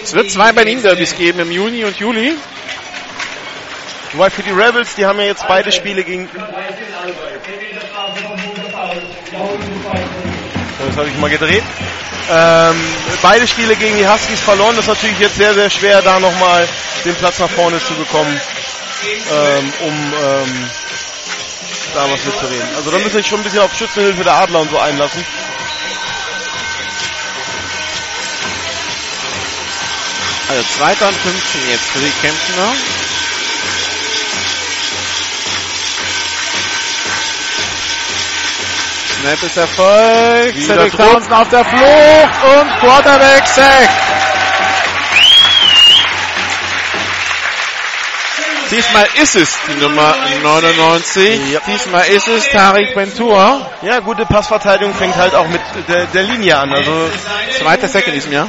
Es 0.04 0.14
wird 0.14 0.30
zwei 0.30 0.52
Berlin-Derbys 0.52 1.16
geben 1.16 1.40
im 1.40 1.52
Juni 1.52 1.84
und 1.84 1.98
Juli. 1.98 2.36
Wobei 4.14 4.30
für 4.30 4.44
die 4.44 4.52
Rebels, 4.52 4.96
die 4.96 5.06
haben 5.06 5.20
ja 5.20 5.26
jetzt 5.26 5.48
beide 5.48 5.72
Spiele 5.72 6.04
gegen. 6.04 6.30
Das 10.88 10.98
habe 10.98 11.10
ich 11.10 11.18
mal 11.18 11.30
gedreht. 11.30 11.64
Ähm, 12.32 12.76
beide 13.22 13.48
Spiele 13.48 13.76
gegen 13.76 13.98
die 13.98 14.08
Huskies 14.08 14.40
verloren. 14.40 14.76
Das 14.76 14.86
ist 14.86 14.90
natürlich 14.90 15.20
jetzt 15.20 15.36
sehr, 15.36 15.54
sehr 15.54 15.70
schwer, 15.70 16.02
da 16.02 16.20
nochmal 16.20 16.68
den 17.06 17.16
Platz 17.16 17.40
nach 17.40 17.50
vorne 17.50 17.80
zu 17.84 17.94
bekommen, 17.96 18.40
ähm, 19.32 19.74
um 19.82 20.14
ähm, 20.24 20.70
da 21.94 22.10
was 22.10 22.24
mitzureden. 22.26 22.76
Also 22.76 22.92
da 22.92 23.00
müssen 23.00 23.16
wir 23.16 23.24
schon 23.24 23.40
ein 23.40 23.44
bisschen 23.44 23.60
auf 23.60 23.76
Schützenhilfe 23.76 24.24
der 24.24 24.36
Adler 24.36 24.62
und 24.62 24.72
so 24.72 24.78
einlassen. 24.78 25.26
Also 30.50 30.64
2. 30.78 30.92
und 31.08 31.16
15 31.16 31.70
jetzt 31.70 31.86
für 31.86 32.00
die 32.00 32.12
Kemptener. 32.22 32.74
Snap 39.20 39.44
ist 39.44 39.58
Erfolg. 39.58 40.56
Cedric 40.56 40.96
Townsend 40.96 41.34
auf 41.34 41.50
der 41.50 41.66
Flucht 41.66 42.44
und 42.58 42.80
Quarterback 42.80 43.46
Sack. 43.48 43.90
Diesmal 48.72 49.08
ist 49.22 49.36
es 49.36 49.58
die 49.68 49.82
Nummer 49.82 50.16
99. 50.42 51.52
Ja. 51.52 51.60
Diesmal 51.68 52.08
ist 52.08 52.28
es 52.28 52.50
Tarik 52.50 52.94
Bentur. 52.94 53.70
Ja, 53.82 54.00
gute 54.00 54.26
Passverteidigung 54.26 54.94
fängt 54.94 55.16
halt 55.16 55.36
auch 55.36 55.48
mit 55.48 55.62
der, 55.88 56.06
der 56.06 56.24
Linie 56.24 56.58
an. 56.58 56.72
Also 56.72 57.10
zweiter 57.58 57.88
Sack 57.88 58.08
in 58.08 58.14
diesem 58.14 58.32
Jahr. 58.32 58.48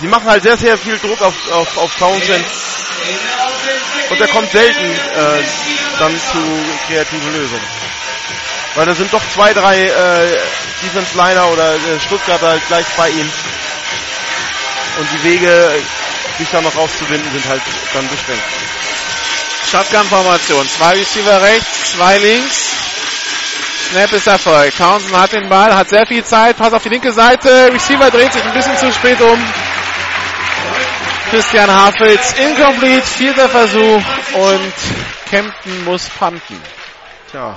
Sie 0.00 0.06
machen 0.06 0.28
halt 0.28 0.42
sehr, 0.42 0.56
sehr 0.56 0.78
viel 0.78 0.98
Druck 0.98 1.20
auf, 1.22 1.34
auf, 1.50 1.76
auf 1.76 1.98
Townsend. 1.98 2.44
Und 4.10 4.20
er 4.20 4.28
kommt 4.28 4.50
selten 4.50 4.84
äh, 4.84 5.42
dann 5.98 6.12
zu 6.12 6.38
kreativen 6.86 7.32
Lösungen. 7.32 7.80
Weil 8.74 8.86
da 8.86 8.94
sind 8.94 9.12
doch 9.12 9.22
zwei, 9.34 9.52
drei 9.52 9.78
äh, 9.82 10.38
Defense 10.82 11.16
Liner 11.16 11.48
oder 11.48 11.74
äh, 11.74 12.00
Stuttgarter 12.00 12.58
gleich 12.68 12.86
bei 12.96 13.10
ihm. 13.10 13.30
Und 14.98 15.08
die 15.12 15.24
Wege, 15.24 15.82
sich 16.38 16.48
da 16.50 16.60
noch 16.60 16.76
rauszuwinden, 16.76 17.30
sind 17.32 17.48
halt 17.48 17.62
dann 17.92 18.08
beschränkt. 18.08 18.44
Shotgun-Formation. 19.70 20.68
Zwei 20.68 20.92
Receiver 20.92 21.42
rechts, 21.42 21.92
zwei 21.92 22.18
links. 22.18 22.70
Snap 23.90 24.12
ist 24.12 24.26
Erfolg. 24.26 24.76
Townsend 24.76 25.16
hat 25.16 25.32
den 25.32 25.48
Ball, 25.48 25.74
hat 25.74 25.88
sehr 25.88 26.06
viel 26.06 26.24
Zeit, 26.24 26.56
Pass 26.56 26.72
auf 26.72 26.82
die 26.82 26.90
linke 26.90 27.12
Seite. 27.12 27.70
Receiver 27.72 28.10
dreht 28.10 28.32
sich 28.32 28.42
ein 28.44 28.52
bisschen 28.52 28.76
zu 28.78 28.92
spät 28.92 29.20
um. 29.20 29.38
Christian 31.30 31.70
Hafels 31.70 32.34
incomplete, 32.34 33.06
vierter 33.06 33.48
Versuch 33.48 34.02
und 34.34 34.72
Kempten 35.28 35.84
muss 35.84 36.08
panten. 36.08 36.60
Tja. 37.30 37.56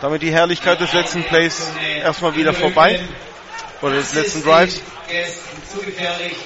Damit 0.00 0.22
die 0.22 0.32
Herrlichkeit 0.32 0.80
des 0.80 0.92
letzten 0.94 1.24
Plays 1.24 1.60
erstmal 2.02 2.34
wieder 2.34 2.54
vorbei. 2.54 3.00
Oder 3.82 3.96
des 3.96 4.14
letzten 4.14 4.42
Drives. 4.42 4.80
Zu 5.70 5.78
gefährlich. 5.80 6.36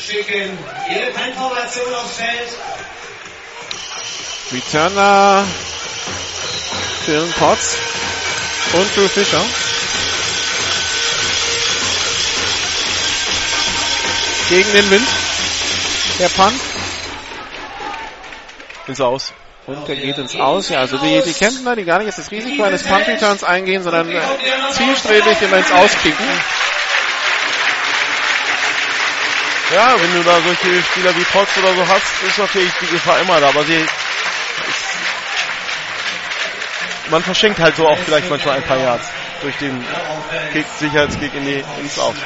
Schicken 0.00 0.56
ihre 0.88 1.10
Penformation 1.10 1.94
aufs 1.94 2.16
Feld. 2.16 2.48
Returner 4.52 5.44
Phil 7.04 7.26
Potts 7.38 7.76
und 8.74 8.96
Drew 8.96 9.08
Fischer. 9.08 9.44
Gegen 14.48 14.72
den 14.72 14.90
Wind. 14.90 15.08
Der 16.20 16.28
Punt. 16.28 16.60
Ist 18.86 19.00
aus. 19.00 19.32
Und 19.66 19.86
der 19.86 19.96
geht 19.96 20.18
ins 20.18 20.34
Aus. 20.36 20.70
Ja, 20.70 20.80
also 20.80 20.98
die, 20.98 21.22
die 21.22 21.32
Kempner, 21.32 21.76
die 21.76 21.84
gar 21.84 21.98
nicht 21.98 22.06
jetzt 22.06 22.18
das 22.18 22.30
Risiko 22.30 22.64
eines 22.64 22.82
Punt 22.82 23.06
Returns 23.06 23.44
eingehen, 23.44 23.82
sondern 23.82 24.08
zielstrebig 24.72 25.40
immer 25.40 25.58
ins 25.58 25.70
Auskicken. 25.70 26.26
Ja, 29.72 29.94
wenn 29.98 30.12
du 30.14 30.22
da 30.22 30.38
solche 30.40 30.82
Spieler 30.82 31.16
wie 31.16 31.24
Potts 31.24 31.56
oder 31.56 31.74
so 31.74 31.88
hast, 31.88 32.22
ist 32.26 32.38
natürlich 32.38 32.72
die 32.82 32.86
Gefahr 32.88 33.20
immer 33.20 33.40
da. 33.40 33.48
Aber 33.48 33.62
sie, 33.64 33.86
man 37.10 37.22
verschenkt 37.22 37.58
halt 37.60 37.76
so 37.76 37.86
auch 37.86 37.98
vielleicht 37.98 38.28
manchmal 38.28 38.56
ein 38.56 38.64
paar 38.64 38.78
Yards 38.78 39.06
durch 39.42 39.56
den 39.58 39.82
Kick, 40.52 40.66
Sicherheitskick 40.78 41.34
in 41.34 41.44
die, 41.44 41.64
ins 41.80 41.98
Aus. 41.98 42.16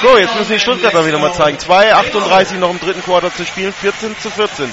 So, 0.00 0.16
jetzt 0.16 0.34
müssen 0.36 0.52
die 0.52 0.60
Stuttgarter 0.60 1.04
wieder 1.04 1.18
mal 1.18 1.34
zeigen. 1.34 1.58
2,38 1.58 2.54
noch 2.54 2.70
im 2.70 2.78
dritten 2.78 3.02
Quarter 3.02 3.34
zu 3.34 3.44
spielen, 3.44 3.72
14 3.72 4.18
zu 4.20 4.30
14. 4.30 4.72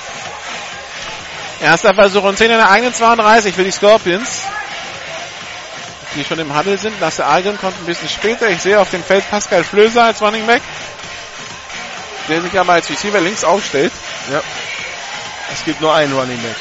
Erster 1.65 1.95
Versuch 1.95 2.21
und 2.21 2.37
10 2.37 2.51
in 2.51 2.57
der 2.57 2.69
eigenen 2.69 2.93
32 2.93 3.55
für 3.55 3.63
die 3.63 3.71
Scorpions. 3.71 4.41
Die 6.15 6.23
schon 6.23 6.37
im 6.37 6.55
Huddle 6.55 6.77
sind. 6.77 6.99
Lasse 6.99 7.25
Algren 7.25 7.57
kommt 7.57 7.75
ein 7.81 7.87
bisschen 7.87 8.07
später. 8.07 8.51
Ich 8.51 8.61
sehe 8.61 8.79
auf 8.79 8.91
dem 8.91 9.03
Feld 9.03 9.27
Pascal 9.31 9.63
Flöser 9.63 10.03
als 10.03 10.21
Running 10.21 10.45
Back. 10.45 10.61
Der 12.29 12.43
sich 12.43 12.59
aber 12.59 12.73
als 12.73 12.87
Receiver 12.87 13.19
links 13.19 13.43
aufstellt. 13.43 13.91
Ja. 14.31 14.43
Es 15.51 15.65
gibt 15.65 15.81
nur 15.81 15.91
einen 15.91 16.13
Running 16.13 16.39
Back. 16.39 16.55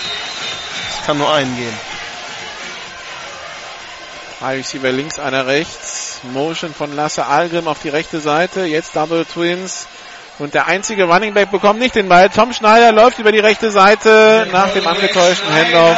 Es 0.99 1.07
kann 1.07 1.19
nur 1.19 1.31
einen 1.31 1.55
gehen. 1.55 1.79
Ein 4.41 4.57
Receiver 4.57 4.91
links, 4.91 5.19
einer 5.19 5.47
rechts. 5.47 6.21
Motion 6.23 6.73
von 6.73 6.97
Lasse 6.97 7.27
Algrim 7.27 7.69
auf 7.69 7.81
die 7.81 7.91
rechte 7.91 8.21
Seite. 8.21 8.63
Jetzt 8.65 8.97
Double 8.97 9.27
Twins. 9.27 9.87
Und 10.39 10.55
der 10.55 10.67
einzige 10.67 11.05
Running 11.05 11.33
Back 11.33 11.53
bekommt 11.53 11.79
nicht 11.79 11.95
den 11.95 12.09
Ball. 12.09 12.29
Tom 12.29 12.53
Schneider 12.53 12.91
läuft 12.91 13.21
über 13.21 13.31
die 13.31 13.39
rechte 13.39 13.71
Seite 13.71 14.49
nach 14.51 14.69
dem 14.71 14.85
angetäuschten 14.87 15.55
Handoff. 15.55 15.97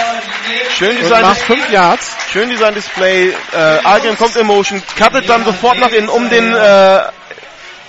Schön 0.77 0.97
Design 0.99 1.23
macht 1.23 1.39
fünf 1.39 1.71
Yards. 1.71 2.15
Schön 2.33 2.51
Design 2.51 2.75
Display. 2.75 3.31
Äh, 3.31 3.57
Algrim 3.57 4.19
kommt 4.19 4.37
in 4.37 4.47
Motion, 4.47 4.83
cuttet 4.99 5.27
dann 5.29 5.45
sofort 5.45 5.79
nach 5.79 5.91
innen, 5.91 6.11
um 6.11 6.29
den 6.29 6.55
äh, 6.55 7.01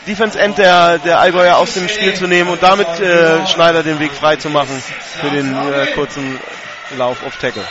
Defense 0.07 0.39
End 0.39 0.57
der, 0.57 0.99
der 0.99 1.19
Allgäuer 1.19 1.57
aus 1.57 1.73
dem 1.73 1.89
Spiel 1.89 2.13
zu 2.13 2.27
nehmen 2.27 2.49
und 2.49 2.63
damit 2.63 2.87
äh, 3.01 3.45
Schneider 3.47 3.83
den 3.83 3.99
Weg 3.99 4.13
frei 4.13 4.37
zu 4.37 4.49
machen 4.49 4.81
für 5.19 5.29
den 5.29 5.53
äh, 5.53 5.87
kurzen 5.87 6.39
Lauf 6.95 7.17
auf 7.25 7.35
Tackle. 7.35 7.63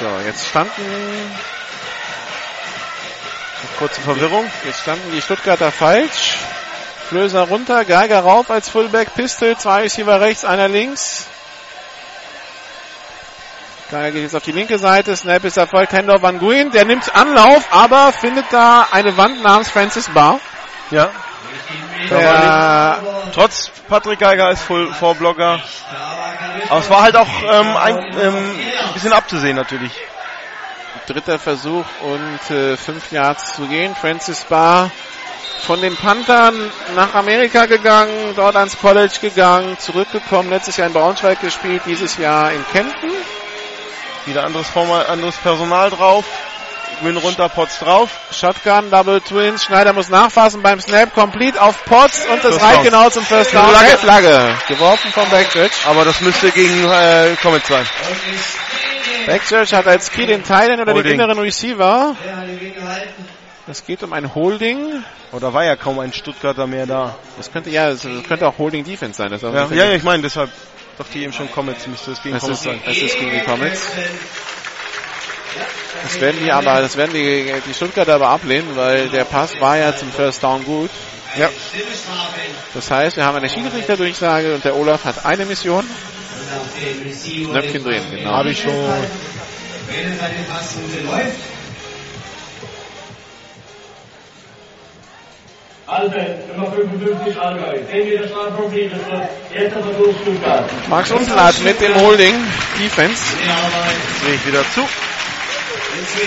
So, 0.00 0.06
jetzt 0.26 0.48
standen 0.48 0.82
kurze 3.78 4.00
Verwirrung. 4.00 4.50
Jetzt 4.64 4.80
standen 4.80 5.10
die 5.12 5.20
Stuttgarter 5.20 5.70
falsch. 5.70 6.38
Flöser 7.08 7.42
runter, 7.42 7.84
Geiger 7.84 8.20
rauf 8.20 8.50
als 8.50 8.68
Fullback, 8.68 9.14
Pistol, 9.14 9.56
zwei 9.56 9.82
Receiver 9.82 10.20
rechts, 10.20 10.44
einer 10.44 10.68
links. 10.68 11.26
Geiger 13.90 14.10
geht 14.10 14.22
jetzt 14.22 14.34
auf 14.34 14.42
die 14.42 14.52
linke 14.52 14.78
Seite, 14.78 15.16
Snap 15.16 15.44
ist 15.44 15.56
erfolgt, 15.56 15.92
Hendorf 15.92 16.22
Van 16.22 16.40
Guin, 16.40 16.72
der 16.72 16.84
nimmt 16.84 17.14
Anlauf, 17.14 17.68
aber 17.70 18.12
findet 18.12 18.46
da 18.50 18.88
eine 18.90 19.16
Wand 19.16 19.42
namens 19.42 19.70
Francis 19.70 20.08
Barr. 20.08 20.40
Ja. 20.90 21.10
Der, 22.10 22.98
trotz 23.32 23.70
Patrick 23.88 24.18
Geiger 24.18 24.46
als 24.46 24.60
Full 24.62 24.92
Vorblocker. 24.92 25.60
Aber 26.68 26.80
es 26.80 26.90
war 26.90 27.02
halt 27.02 27.16
auch 27.16 27.28
ähm, 27.28 27.76
ein, 27.76 28.16
ähm, 28.20 28.54
bisschen 28.94 29.12
abzusehen 29.12 29.56
natürlich. 29.56 29.92
Dritter 31.06 31.38
Versuch 31.38 31.84
und 32.02 32.50
äh, 32.50 32.76
fünf 32.76 33.12
Yards 33.12 33.54
zu 33.54 33.66
gehen. 33.66 33.94
Francis 33.94 34.44
Barr 34.44 34.90
von 35.66 35.80
den 35.80 35.96
Panthern 35.96 36.54
nach 36.94 37.14
Amerika 37.14 37.66
gegangen, 37.66 38.34
dort 38.36 38.56
ans 38.56 38.78
College 38.78 39.14
gegangen, 39.20 39.76
zurückgekommen, 39.78 40.50
letztes 40.50 40.76
Jahr 40.76 40.86
in 40.86 40.92
Braunschweig 40.92 41.40
gespielt, 41.40 41.82
dieses 41.86 42.16
Jahr 42.18 42.52
in 42.52 42.64
Kempten. 42.72 43.10
Wieder 44.26 44.44
anderes, 44.44 44.68
Formal, 44.68 45.06
anderes 45.06 45.36
Personal 45.36 45.90
drauf. 45.90 46.24
Win 47.02 47.16
runter, 47.18 47.48
Potts 47.48 47.80
drauf. 47.80 48.10
Shotgun, 48.32 48.90
Double 48.90 49.20
Twins. 49.20 49.64
Schneider 49.64 49.92
muss 49.92 50.08
nachfassen 50.08 50.62
beim 50.62 50.80
Snap. 50.80 51.12
Complete 51.14 51.60
auf 51.60 51.84
Potts 51.84 52.24
und 52.26 52.42
das 52.42 52.60
reicht 52.62 52.84
genau 52.84 53.10
zum 53.10 53.24
First 53.24 53.52
Down. 53.54 53.68
Flagge. 53.68 53.98
Flagge. 53.98 54.54
Geworfen 54.68 55.12
vom 55.12 55.28
Backchurch. 55.28 55.72
Aber 55.86 56.04
das 56.04 56.20
müsste 56.22 56.50
gegen 56.52 56.84
äh, 56.90 57.36
Comet 57.42 57.66
sein. 57.66 57.84
Backchurch 59.26 59.74
hat 59.74 59.86
als 59.86 60.10
Key 60.10 60.26
den 60.26 60.42
Teilen 60.42 60.80
oder 60.80 60.94
Holding. 60.94 61.12
den 61.18 61.20
inneren 61.20 61.38
Receiver. 61.38 62.16
Es 63.68 63.84
geht 63.84 64.02
um 64.02 64.12
ein 64.12 64.34
Holding. 64.34 65.02
Oder 65.32 65.52
war 65.52 65.64
ja 65.64 65.74
kaum 65.76 65.98
ein 65.98 66.12
Stuttgarter 66.12 66.66
mehr 66.66 66.86
da. 66.86 67.16
Das 67.36 67.52
könnte 67.52 67.70
ja, 67.70 67.90
das 67.90 68.06
könnte 68.28 68.46
auch 68.46 68.58
Holding 68.58 68.84
Defense 68.84 69.16
sein. 69.16 69.30
Das 69.30 69.42
ja, 69.42 69.52
ja, 69.52 69.74
ja, 69.74 69.92
ich 69.92 70.04
meine, 70.04 70.22
deshalb 70.22 70.50
dachte 70.98 71.18
ich 71.18 71.24
eben 71.24 71.32
schon 71.32 71.50
Comets, 71.50 71.86
müsste 71.86 72.12
es 72.12 72.22
gegen 72.22 72.36
es 72.36 72.42
Comets 72.42 72.60
ist, 72.60 72.64
sein. 72.64 72.80
Es 72.86 72.98
ist 72.98 73.18
gegen 73.18 73.32
die 73.32 73.40
Comets. 73.40 73.90
Das 76.02 76.20
werden 76.20 76.40
die 76.44 76.52
aber, 76.52 76.80
das 76.80 76.96
werden 76.96 77.12
die, 77.12 77.52
die 77.66 77.74
Stuttgarter 77.74 78.14
aber 78.14 78.28
ablehnen, 78.28 78.76
weil 78.76 79.08
der 79.08 79.24
Pass 79.24 79.60
war 79.60 79.76
ja 79.76 79.96
zum 79.96 80.12
First 80.12 80.42
Down 80.42 80.64
gut. 80.64 80.90
Ja. 81.36 81.50
Das 82.72 82.90
heißt, 82.90 83.16
wir 83.16 83.24
haben 83.24 83.36
eine 83.36 83.48
Schiedsrichterdurchsage 83.48 84.54
und 84.54 84.64
der 84.64 84.76
Olaf 84.76 85.04
hat 85.04 85.24
eine 85.24 85.44
Mission. 85.44 85.84
Knöpfchen 87.50 87.82
drehen, 87.82 88.04
genau. 88.10 88.30
Habe 88.30 88.50
ich 88.50 88.60
schon. 88.60 88.72
Wenn 88.72 90.12
es 90.12 90.18
bei 90.18 90.28
den 90.28 91.06
läuft, 91.06 91.55
Alfred, 95.86 96.48
Nummer 96.56 96.72
55 96.72 97.38
Allgäu. 97.40 97.78
10 97.88 98.08
Meter 98.08 98.26
Strafraum. 98.26 98.72
Erster 98.74 99.82
Versuch 99.82 100.14
Stuttgart. 100.20 100.68
Max 100.88 101.12
Untenlath 101.12 101.60
mit 101.62 101.80
dem 101.80 101.94
Holding 101.94 102.34
Defense. 102.80 103.22
Sehe 104.24 104.34
ich 104.34 104.44
wieder 104.46 104.64
zu. 104.74 104.80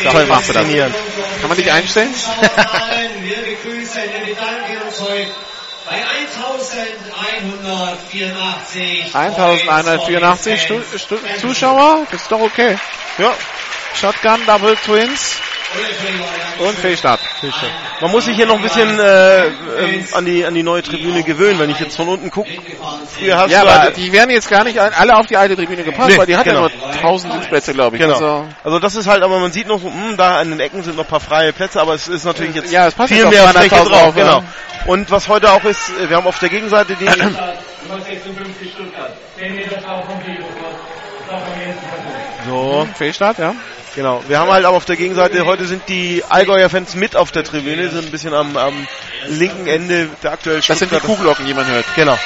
Toll 0.10 0.26
machst 0.28 0.48
du 0.50 0.54
das. 0.54 0.66
Kann 0.66 0.94
man 1.50 1.58
dich 1.58 1.70
einstellen? 1.70 2.14
wir 2.14 3.36
begrüßen 3.36 4.02
Medaillengeberzeug 4.26 5.28
bei 5.86 5.98
1184. 6.22 9.14
1184 9.14 10.62
Stu 10.62 10.80
Stu 10.98 11.18
Zuschauer, 11.40 12.08
das 12.12 12.22
ist 12.22 12.32
doch 12.32 12.40
okay. 12.40 12.78
Ja. 13.18 13.34
Shotgun, 13.94 14.46
Double 14.46 14.78
Twins 14.78 15.42
und 16.60 16.78
Fehlstart. 16.78 17.20
Man 18.02 18.12
muss 18.12 18.26
sich 18.26 18.36
hier 18.36 18.46
noch 18.46 18.56
ein 18.56 18.62
bisschen 18.62 19.00
äh, 19.00 19.46
ähm, 19.46 20.06
an, 20.14 20.26
die, 20.26 20.46
an 20.46 20.54
die 20.54 20.64
neue 20.64 20.82
Tribüne 20.84 21.24
gewöhnen, 21.24 21.60
wenn 21.60 21.70
ich 21.70 21.80
jetzt 21.80 21.96
von 21.96 22.08
unten 22.08 22.32
gucke. 22.32 22.50
Früher 23.18 23.38
hast 23.38 23.52
Ja, 23.52 23.62
du 23.62 23.68
aber 23.70 23.80
halt, 23.82 23.98
die 23.98 24.12
werden 24.12 24.30
jetzt 24.32 24.50
gar 24.50 24.64
nicht 24.64 24.80
alle 24.80 25.16
auf 25.16 25.28
die 25.28 25.38
alte 25.38 25.56
Tribüne 25.56 25.84
gepasst, 25.84 26.10
Nee, 26.10 26.18
weil 26.18 26.26
die 26.26 26.36
hat 26.38 26.44
genau. 26.46 26.68
ja 26.68 26.76
nur 26.76 26.94
1000 26.94 27.34
Sitzplätze, 27.34 27.74
glaube 27.74 27.96
ich. 27.98 28.02
Genau. 28.02 28.14
Also, 28.16 28.46
Also 28.64 28.80
das 28.80 28.96
ist 28.96 29.08
halt, 29.08 29.24
aber 29.24 29.40
man 29.40 29.52
sieht 29.52 29.68
noch, 29.68 29.80
so, 29.80 29.88
hm, 29.88 30.18
da 30.18 30.38
an 30.40 30.50
den 30.50 30.60
Ecken 30.60 30.84
sind 30.84 30.98
noch 30.98 31.06
ein 31.06 31.10
paar 31.10 31.20
freie 31.20 31.54
Plätze, 31.54 31.80
aber 31.82 31.94
es 31.94 32.08
ist 32.08 32.26
natürlich 32.26 32.56
jetzt 32.56 32.72
Ja, 32.72 32.88
es 32.88 32.94
passt 32.96 33.10
viel 33.14 33.20
jetzt 33.24 33.30
mehr 33.32 33.44
auf 33.44 33.52
200.000 33.52 33.60
Fläche 33.60 33.76
drauf. 33.76 33.90
drauf, 33.90 34.18
ja. 34.18 34.24
Genau. 34.24 34.44
Und 34.86 35.12
was 35.12 35.28
heute 35.28 35.52
auch 35.52 35.64
ist, 35.66 35.92
wir 36.10 36.16
haben 36.18 36.28
auf 36.28 36.40
der 36.40 36.50
Gegenseite 36.50 36.96
die, 36.96 37.06
Nummer 37.06 38.02
56 38.04 38.72
Stuttgart. 38.74 39.12
10 39.38 39.56
Meter 39.56 39.80
Strafraum 39.80 40.20
Friedrichsburg. 40.22 40.74
Strafraum 41.26 41.62
ersten 41.66 41.86
Versuch. 42.46 42.46
so, 42.48 42.88
Fehlstart, 42.98 43.38
ja. 43.40 43.54
Genau. 44.00 44.24
Wir 44.30 44.40
haben 44.40 44.50
halt 44.50 44.64
aber 44.64 44.78
auf 44.78 44.86
der 44.86 44.96
Gegenseite, 44.96 45.46
heute 45.46 45.66
sind 45.66 45.90
die 45.90 46.24
Allgäuer 46.30 46.70
Fans 46.70 46.96
mit 46.96 47.18
auf 47.18 47.34
der 47.34 47.44
Tribüne, 47.44 47.90
sind 47.90 48.06
ein 48.06 48.12
bisschen 48.12 48.34
am, 48.34 48.56
am 48.56 48.88
linken 49.28 49.68
Ende 49.68 50.10
der 50.24 50.32
aktuell 50.32 50.62
Das 50.66 50.80
sind 50.80 50.94
die 50.94 51.00
Kuhglocken, 51.00 51.46
die 51.46 51.54
man 51.54 51.68
hört. 51.68 51.86
Genau. 51.96 52.18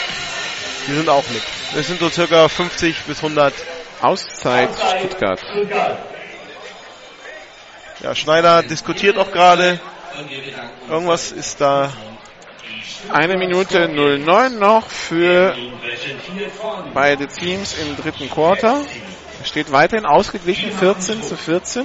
Die 0.87 0.93
sind 0.93 1.09
auch 1.09 1.23
mit. 1.29 1.41
Es 1.75 1.87
sind 1.87 1.99
so 1.99 2.09
circa 2.09 2.47
50 2.47 3.05
bis 3.07 3.23
100. 3.23 3.53
Auszeit. 4.01 4.69
Stuttgart. 4.99 5.39
Ja, 8.01 8.13
Schneider 8.13 8.61
diskutiert 8.61 9.17
auch 9.17 9.31
gerade. 9.31 9.79
Irgendwas 10.89 11.31
ist 11.31 11.59
da. 11.59 11.91
Eine 13.11 13.37
Minute 13.37 13.89
09 13.89 14.59
noch 14.59 14.87
für 14.87 15.55
beide 16.93 17.27
Teams 17.27 17.75
im 17.79 17.95
dritten 17.95 18.29
Quarter. 18.29 18.81
Es 19.43 19.49
steht 19.49 19.73
weiterhin 19.73 20.05
ausgeglichen 20.05 20.71
14 20.71 21.21
zu 21.21 21.35
14. 21.35 21.83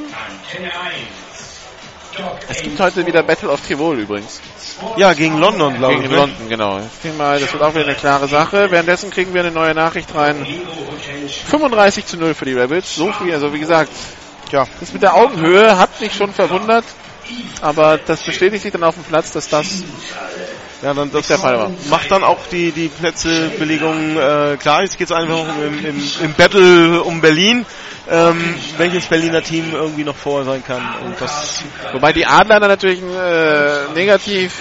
Es 2.48 2.62
gibt 2.62 2.78
heute 2.78 3.05
wieder 3.05 3.24
Battle 3.24 3.51
of 3.51 3.60
Tirol 3.66 3.98
übrigens. 3.98 4.40
Ja, 4.97 5.12
gegen 5.12 5.39
London, 5.39 5.76
glaube 5.76 5.94
ich. 5.94 6.02
Gegen 6.02 6.12
ne? 6.12 6.20
London, 6.20 6.48
genau. 6.48 6.78
Ich 6.78 7.02
denke 7.02 7.18
mal, 7.18 7.40
das 7.40 7.52
wird 7.52 7.60
auch 7.64 7.74
wieder 7.74 7.85
eine 7.85 7.97
klare 7.97 8.28
Sache. 8.28 8.70
Währenddessen 8.70 9.10
kriegen 9.10 9.35
wir 9.35 9.40
eine 9.40 9.51
neue 9.51 9.74
Nachricht 9.74 10.14
rein. 10.14 10.47
35 11.47 12.06
zu 12.06 12.16
0 12.16 12.35
für 12.35 12.44
die 12.44 12.55
Rabbits. 12.55 12.94
So 12.94 13.10
viel, 13.10 13.35
also 13.35 13.52
wie 13.52 13.59
gesagt, 13.59 13.90
ja, 14.52 14.64
das 14.78 14.93
mit 14.93 15.02
der 15.02 15.16
Augenhöhe 15.16 15.76
hat 15.78 16.01
mich 16.01 16.14
schon 16.14 16.32
verwundert. 16.32 16.85
Aber 17.60 17.98
das 17.98 18.22
bestätigt 18.22 18.62
sich 18.62 18.70
dann 18.70 18.85
auf 18.85 18.94
dem 18.94 19.02
Platz, 19.02 19.32
dass 19.32 19.48
das 19.48 19.82
Ja, 20.82 20.94
dann 20.94 21.10
das 21.10 21.26
der 21.26 21.38
Fall 21.38 21.59
war. 21.59 21.70
macht 21.90 22.10
dann 22.10 22.22
auch 22.22 22.38
die, 22.52 22.70
die 22.70 22.88
Plätzebelegung 22.88 24.16
äh, 24.16 24.56
klar. 24.60 24.82
Jetzt 24.82 24.96
geht 24.96 25.10
es 25.10 25.12
einfach 25.12 25.44
im, 25.59 25.84
im, 25.84 26.02
im 26.22 26.34
Battle 26.34 27.02
um 27.02 27.20
Berlin, 27.20 27.66
ähm, 28.09 28.55
welches 28.76 29.06
Berliner 29.06 29.42
Team 29.42 29.72
irgendwie 29.72 30.05
noch 30.05 30.14
vor 30.16 30.44
sein 30.44 30.62
kann. 30.64 30.82
Und 31.05 31.20
das 31.20 31.62
Wobei 31.92 32.12
die 32.12 32.26
Adler 32.26 32.60
dann 32.60 32.70
natürlich 32.70 33.00
äh, 33.02 33.92
negativ 33.94 34.52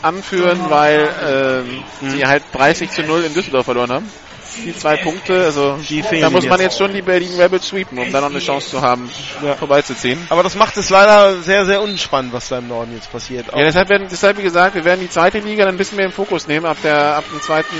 anführen, 0.00 0.60
weil 0.68 1.08
ähm, 1.26 1.84
sie 2.10 2.24
halt 2.24 2.42
30 2.52 2.90
zu 2.90 3.02
0 3.02 3.24
in 3.24 3.34
Düsseldorf 3.34 3.64
verloren 3.66 3.92
haben. 3.92 4.10
Die 4.56 4.76
zwei 4.76 4.96
Punkte, 4.96 5.44
also 5.44 5.76
fehlen 5.78 6.22
da 6.22 6.30
muss 6.30 6.46
man 6.46 6.60
jetzt. 6.60 6.78
schon 6.78 6.92
die 6.92 7.02
Berlin 7.02 7.38
Rebels 7.38 7.68
sweepen, 7.68 7.98
um 7.98 8.10
dann 8.12 8.22
noch 8.22 8.30
eine 8.30 8.38
Chance 8.38 8.70
zu 8.70 8.80
haben, 8.80 9.10
vorbeizuziehen. 9.58 10.26
aber 10.28 10.42
das 10.42 10.54
macht 10.54 10.76
es 10.76 10.90
leider 10.90 11.40
sehr, 11.42 11.66
sehr 11.66 11.82
unspannend, 11.82 12.32
was 12.32 12.48
da 12.48 12.58
im 12.58 12.68
Norden 12.68 12.94
jetzt 12.94 13.10
passiert. 13.10 13.46
Ja, 13.46 13.64
deshalb, 13.64 13.88
werden, 13.88 14.08
deshalb, 14.10 14.38
wie 14.38 14.42
gesagt, 14.42 14.74
wir 14.74 14.84
werden 14.84 15.00
die 15.00 15.10
zweite 15.10 15.38
Liga 15.38 15.64
dann 15.64 15.74
ein 15.74 15.78
bisschen 15.78 15.96
mehr 15.96 16.06
im 16.06 16.12
Fokus 16.12 16.46
nehmen 16.46 16.66
ab 16.66 16.78
der, 16.82 17.16
ab 17.16 17.24
dem 17.30 17.40
zweiten, 17.40 17.74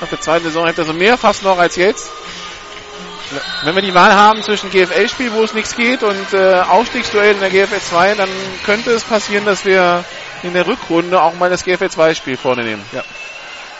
ab 0.00 0.08
der 0.10 0.20
zweiten 0.20 0.44
Saison. 0.44 0.64
Also 0.64 0.92
mehr 0.92 1.16
fast 1.16 1.42
noch 1.42 1.58
als 1.58 1.76
jetzt. 1.76 2.10
Wenn 3.62 3.74
wir 3.74 3.82
die 3.82 3.94
Wahl 3.94 4.14
haben 4.14 4.42
zwischen 4.42 4.70
GFL-Spiel, 4.70 5.32
wo 5.32 5.42
es 5.42 5.54
nichts 5.54 5.74
geht, 5.76 6.02
und 6.02 6.32
äh, 6.32 6.60
Aufstiegsduell 6.68 7.32
in 7.34 7.40
der 7.40 7.50
GFL 7.50 7.80
2, 7.80 8.14
dann 8.14 8.28
könnte 8.64 8.90
es 8.90 9.02
passieren, 9.02 9.44
dass 9.44 9.64
wir 9.64 10.04
in 10.42 10.52
der 10.52 10.66
Rückrunde 10.66 11.20
auch 11.20 11.34
mal 11.34 11.50
das 11.50 11.64
GFL 11.64 11.86
2-Spiel 11.86 12.36
vorne 12.36 12.64
nehmen. 12.64 12.84
Ja. 12.92 13.02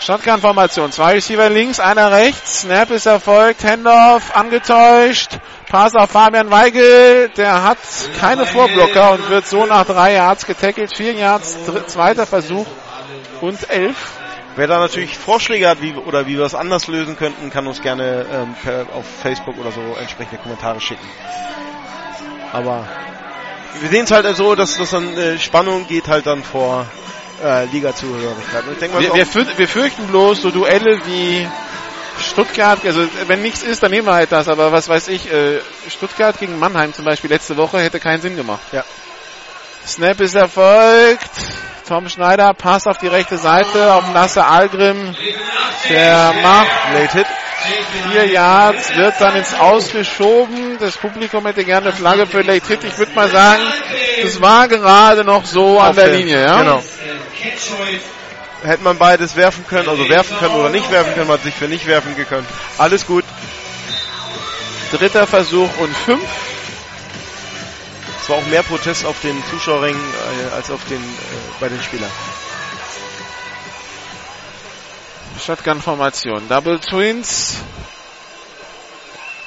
Shotgun-Formation. 0.05 0.93
Zwei 0.93 1.15
Receiver 1.15 1.49
links, 1.49 1.81
einer 1.81 2.13
rechts. 2.13 2.61
Snap 2.61 2.91
ist 2.91 3.07
erfolgt. 3.07 3.65
Handoff 3.65 4.37
angetäuscht. 4.37 5.39
Pass 5.71 5.95
auf 5.95 6.11
Fabian 6.11 6.51
Weigel. 6.51 7.31
Der 7.31 7.65
hat 7.65 7.79
keine 8.21 8.45
Vorblocker 8.45 9.13
und 9.13 9.31
wird 9.31 9.47
so 9.47 9.65
nach 9.65 9.87
drei 9.87 10.13
Yards 10.13 10.45
getackelt. 10.45 10.95
Vier 10.95 11.15
Yards, 11.15 11.57
zweiter 11.87 12.27
Versuch 12.27 12.67
und 13.41 13.71
elf. 13.71 13.97
Wer 14.57 14.67
da 14.67 14.79
natürlich 14.79 15.17
Vorschläge 15.17 15.69
hat, 15.69 15.81
wie, 15.81 15.95
oder 15.95 16.27
wie 16.27 16.37
wir 16.37 16.45
es 16.45 16.55
anders 16.55 16.87
lösen 16.87 17.17
könnten, 17.17 17.49
kann 17.51 17.67
uns 17.67 17.81
gerne 17.81 18.27
ähm, 18.31 18.55
per, 18.63 18.87
auf 18.95 19.07
Facebook 19.23 19.57
oder 19.59 19.73
so 19.73 19.81
entsprechende 19.99 20.37
Kommentare 20.37 20.83
schicken. 20.83 21.09
Aber 22.53 22.87
wir 23.81 23.89
sehen 23.89 24.05
es 24.05 24.11
halt 24.11 24.37
so, 24.37 24.55
dass 24.55 24.77
das 24.77 24.91
dann 24.91 25.17
äh, 25.17 25.39
Spannung 25.39 25.87
geht 25.87 26.09
halt 26.09 26.27
dann 26.27 26.45
vor 26.45 26.87
äh, 27.43 27.65
Liga-Zugehörigkeit. 27.67 28.65
Wir, 29.01 29.15
wir, 29.15 29.27
für- 29.27 29.59
wir 29.59 29.69
fürchten 29.69 30.07
bloß 30.07 30.43
so 30.43 30.51
Duelle 30.51 31.01
wie 31.07 31.49
Stuttgart, 32.21 32.79
also 32.85 33.07
wenn 33.27 33.43
nichts 33.43 33.63
ist, 33.63 33.83
dann 33.83 33.91
nehmen 33.91 34.07
wir 34.07 34.15
halt 34.15 34.31
das, 34.31 34.49
aber 34.49 34.71
was 34.71 34.89
weiß 34.89 35.09
ich, 35.09 35.33
äh, 35.33 35.61
Stuttgart 35.89 36.39
gegen 36.39 36.59
Mannheim 36.59 36.93
zum 36.95 37.05
Beispiel 37.05 37.31
letzte 37.31 37.57
Woche 37.57 37.79
hätte 37.81 37.99
keinen 37.99 38.21
Sinn 38.21 38.37
gemacht. 38.37 38.63
Ja. 38.73 38.85
Snap 39.87 40.21
ist 40.21 40.35
erfolgt. 40.35 41.29
Tom 41.89 42.09
Schneider 42.09 42.55
passt 42.55 42.87
auf 42.89 42.97
die 42.99 43.09
rechte 43.09 43.37
Seite 43.37 43.93
auf 43.93 44.05
Lasse 44.15 44.45
Algrim. 44.47 45.15
Der 45.91 46.33
macht 46.43 46.69
Late 46.95 47.19
Hit. 47.19 47.27
Vier 48.13 48.27
Yards, 48.27 48.97
wird 48.97 49.15
dann 49.21 49.37
ins 49.37 49.55
Ausgeschoben. 49.55 50.79
Das 50.79 50.97
Publikum 50.97 51.47
hätte 51.47 51.65
gerne 51.65 51.89
eine 51.89 51.97
Flagge 51.97 52.27
für 52.27 52.43
Late 52.43 52.67
Hit. 52.67 52.85
Ich 52.85 52.99
würde 52.99 53.13
mal 53.15 53.31
sagen, 53.31 53.63
das 54.23 54.41
war 54.41 54.69
gerade 54.69 55.25
noch 55.25 55.45
so 55.45 55.79
an 55.81 55.95
der 55.97 56.07
der- 56.07 56.15
Linie, 56.17 56.43
ja? 56.45 56.59
genau. 56.59 56.83
Hätte 58.63 58.83
man 58.83 58.97
beides 58.97 59.37
werfen 59.37 59.67
können, 59.69 59.89
also 59.89 60.09
werfen 60.09 60.39
können 60.39 60.55
oder 60.55 60.71
nicht 60.71 60.91
werfen 60.91 61.13
können, 61.15 61.27
man 61.29 61.37
hat 61.37 61.45
sich 61.45 61.55
für 61.55 61.69
nicht 61.69 61.87
werfen 61.87 62.17
können. 62.27 62.47
Alles 62.79 63.07
gut. 63.07 63.25
Dritter 64.91 65.27
Versuch 65.27 65.69
und 65.79 65.95
fünf. 65.95 66.23
Es 68.23 68.29
war 68.31 68.37
auch 68.39 68.47
mehr 68.47 68.63
Protest 68.63 69.05
auf 69.05 69.17
den 69.21 69.43
Zuschauerrängen 69.51 70.01
äh, 70.01 70.55
als 70.55 70.71
auf 70.71 70.81
den 70.89 70.97
äh, 70.97 71.07
bei 71.61 71.69
den 71.69 71.83
Spielern. 71.83 72.11
Shotgun-Formation. 75.41 76.49
Double 76.49 76.79
Twins. 76.79 77.57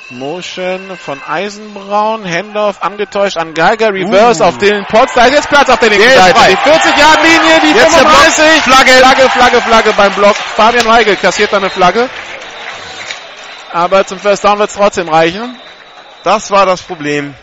Motion 0.10 0.98
von 0.98 1.22
Eisenbraun. 1.28 2.24
Handoff 2.26 2.82
angetäuscht 2.82 3.38
an 3.38 3.54
Geiger. 3.54 3.94
Reverse 3.94 4.42
Uh. 4.44 4.48
auf 4.48 4.58
den 4.58 4.86
Potts. 4.86 5.14
Da 5.14 5.26
ist 5.26 5.34
jetzt 5.34 5.50
Platz 5.50 5.70
auf 5.70 5.80
der 5.80 5.90
linken 5.90 6.10
Seite. 6.10 6.34
frei. 6.36 6.50
Die 6.52 6.70
40-Yard-Linie, 6.70 7.60
die 7.62 7.78
Jetzt 7.78 7.96
der 7.96 8.02
Block. 8.06 8.12
35. 8.14 8.62
Flagge, 8.64 8.92
Flagge, 8.92 9.30
Flagge, 9.30 9.62
Flagge 9.62 9.94
beim 9.98 10.14
Block. 10.14 10.36
Fabian 10.36 10.86
Weigel 10.86 11.16
kassiert 11.18 11.54
eine 11.54 11.70
Flagge. 11.70 12.10
Aber 13.74 14.06
zum 14.06 14.18
First 14.20 14.46
Down 14.46 14.60
wird 14.60 14.70
es 14.70 14.76
trotzdem 14.76 15.10
reichen. 15.10 15.60
Das 16.24 16.52
war 16.52 16.66
das 16.66 16.82
Problem. 16.82 17.36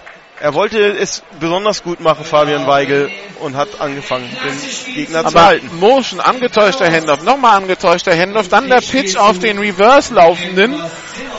Er 0.44 0.52
wollte 0.52 0.78
es 0.78 1.22
besonders 1.40 1.82
gut 1.82 2.00
machen, 2.00 2.22
Fabian 2.22 2.66
Weigel, 2.66 3.10
und 3.40 3.56
hat 3.56 3.80
angefangen, 3.80 4.28
den 4.44 4.94
Gegner 4.94 5.22
zu 5.22 5.28
Aber 5.28 5.46
halten. 5.46 5.70
Motion, 5.80 6.20
angetäuschter 6.20 6.84
Handoff, 6.92 7.22
nochmal 7.22 7.56
angetäuschter 7.56 8.14
Handoff, 8.14 8.48
dann 8.50 8.68
der 8.68 8.82
Pitch 8.82 9.16
auf 9.16 9.38
den 9.38 9.58
Reverse 9.58 10.12
laufenden. 10.12 10.78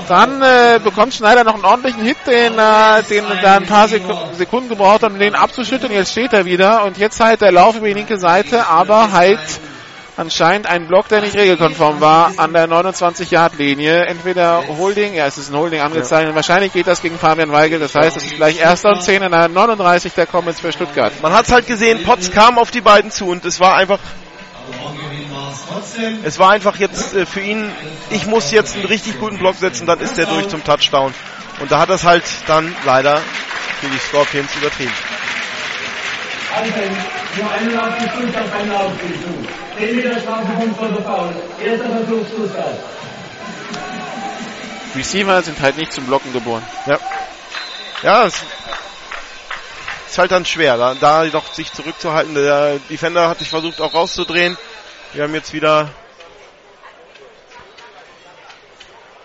Dann 0.07 0.41
äh, 0.41 0.80
bekommt 0.84 1.14
Schneider 1.14 1.44
noch 1.44 1.53
einen 1.53 1.65
ordentlichen 1.65 2.02
Hit, 2.03 2.18
den, 2.26 2.53
äh, 2.57 3.03
den 3.07 3.26
er 3.26 3.41
da 3.44 3.57
ein 3.57 3.68
paar 3.68 3.88
Sek- 3.88 4.02
Sekunden 4.40 4.69
gebraucht 4.69 5.03
hat, 5.03 5.11
um 5.11 5.19
den 5.19 5.36
abzuschütteln. 5.36 5.91
Jetzt 5.94 6.11
steht 6.14 6.34
er 6.34 6.45
wieder 6.45 6.84
und 6.84 6.98
jetzt 6.98 7.19
halt 7.19 7.41
der 7.41 7.52
Lauf 7.52 7.76
über 7.76 7.86
die 7.86 7.94
linke 7.94 8.18
Seite, 8.18 8.65
aber 8.65 9.11
halt 9.11 9.40
anscheinend 10.18 10.68
ein 10.68 10.88
Block, 10.88 11.08
der 11.08 11.22
nicht 11.22 11.36
regelkonform 11.36 12.02
war, 12.02 12.34
an 12.38 12.54
der 12.54 12.68
29-Yard-Linie. 12.68 14.06
Entweder 14.06 14.64
Holding, 14.68 15.14
ja, 15.14 15.26
es 15.26 15.38
ist 15.38 15.50
ein 15.52 15.58
Holding 15.58 15.82
angezeigt. 15.82 16.30
Und 16.30 16.36
wahrscheinlich 16.36 16.74
geht 16.74 16.88
das 16.88 17.02
gegen 17.02 17.18
Fabian 17.18 17.52
Weigel. 17.52 17.80
Das 17.80 17.96
heißt, 17.96 18.18
es 18.18 18.24
ist 18.24 18.36
gleich 18.36 18.60
erster 18.60 18.90
und 18.90 19.02
10 19.02 19.24
in 19.24 19.32
der 19.32 19.48
39 19.48 20.14
der 20.14 20.26
Comets 20.26 20.60
für 20.60 20.72
Stuttgart. 20.72 21.14
Man 21.22 21.34
hat 21.34 21.46
es 21.46 21.52
halt 21.52 21.68
gesehen, 21.68 22.04
Potts 22.04 22.32
kam 22.32 22.58
auf 22.58 22.72
die 22.72 22.82
beiden 22.82 23.12
zu 23.12 23.28
und 23.28 23.46
es 23.46 23.60
war 23.60 23.76
einfach 23.76 24.00
es 26.24 26.40
war 26.40 26.52
einfach 26.52 26.78
jetzt 26.78 27.16
äh, 27.16 27.26
für 27.26 27.42
ihn, 27.42 27.72
ich 28.10 28.26
muss 28.26 28.52
jetzt 28.52 28.76
einen 28.76 28.86
richtig 28.86 29.20
guten 29.20 29.38
Block 29.38 29.56
setzen, 29.56 29.86
dann 29.86 30.00
ist 30.00 30.18
der 30.18 30.26
durch 30.26 30.48
zum 30.48 30.64
Touchdown. 30.64 31.14
Und 31.60 31.72
da 31.72 31.80
hat 31.80 31.90
es 31.90 32.04
halt 32.04 32.24
dann 32.48 32.76
leider 32.86 33.18
für 33.80 33.88
die 33.88 33.98
Scorpions 33.98 34.56
übertrieben. 34.56 34.94
Anfängt, 36.56 36.98
nur 37.38 37.52
81 37.52 38.11
Stuttgart 38.11 38.52
beim 38.52 38.69
Laufspielzug. 38.72 39.48
10 39.77 39.95
Meter 39.95 40.19
Strafpunkt 40.19 40.77
von 40.77 40.94
der 40.95 41.03
Foul. 41.03 41.36
Erster 41.64 41.90
Versuch 41.90 42.27
Stuttgart. 42.27 42.76
Receiver 44.95 45.41
sind 45.41 45.60
halt 45.61 45.77
nicht 45.77 45.91
zum 45.91 46.06
Blocken 46.06 46.32
geboren. 46.32 46.64
Ja. 46.86 46.98
Ja, 48.02 48.26
es 48.26 48.36
ist 50.10 50.18
halt 50.18 50.32
dann 50.32 50.45
schwer, 50.45 50.77
da, 50.77 50.94
da 50.94 51.26
doch 51.26 51.52
sich 51.53 51.73
zurückzuhalten. 51.73 52.36
Der 52.36 52.80
Defender 52.90 53.27
hat 53.27 53.40
sich 53.40 53.49
versucht 53.49 53.82
auch 53.82 53.94
rauszudrehen. 53.94 54.57
Wir 55.14 55.23
haben 55.23 55.34
jetzt 55.34 55.53
wieder 55.53 55.90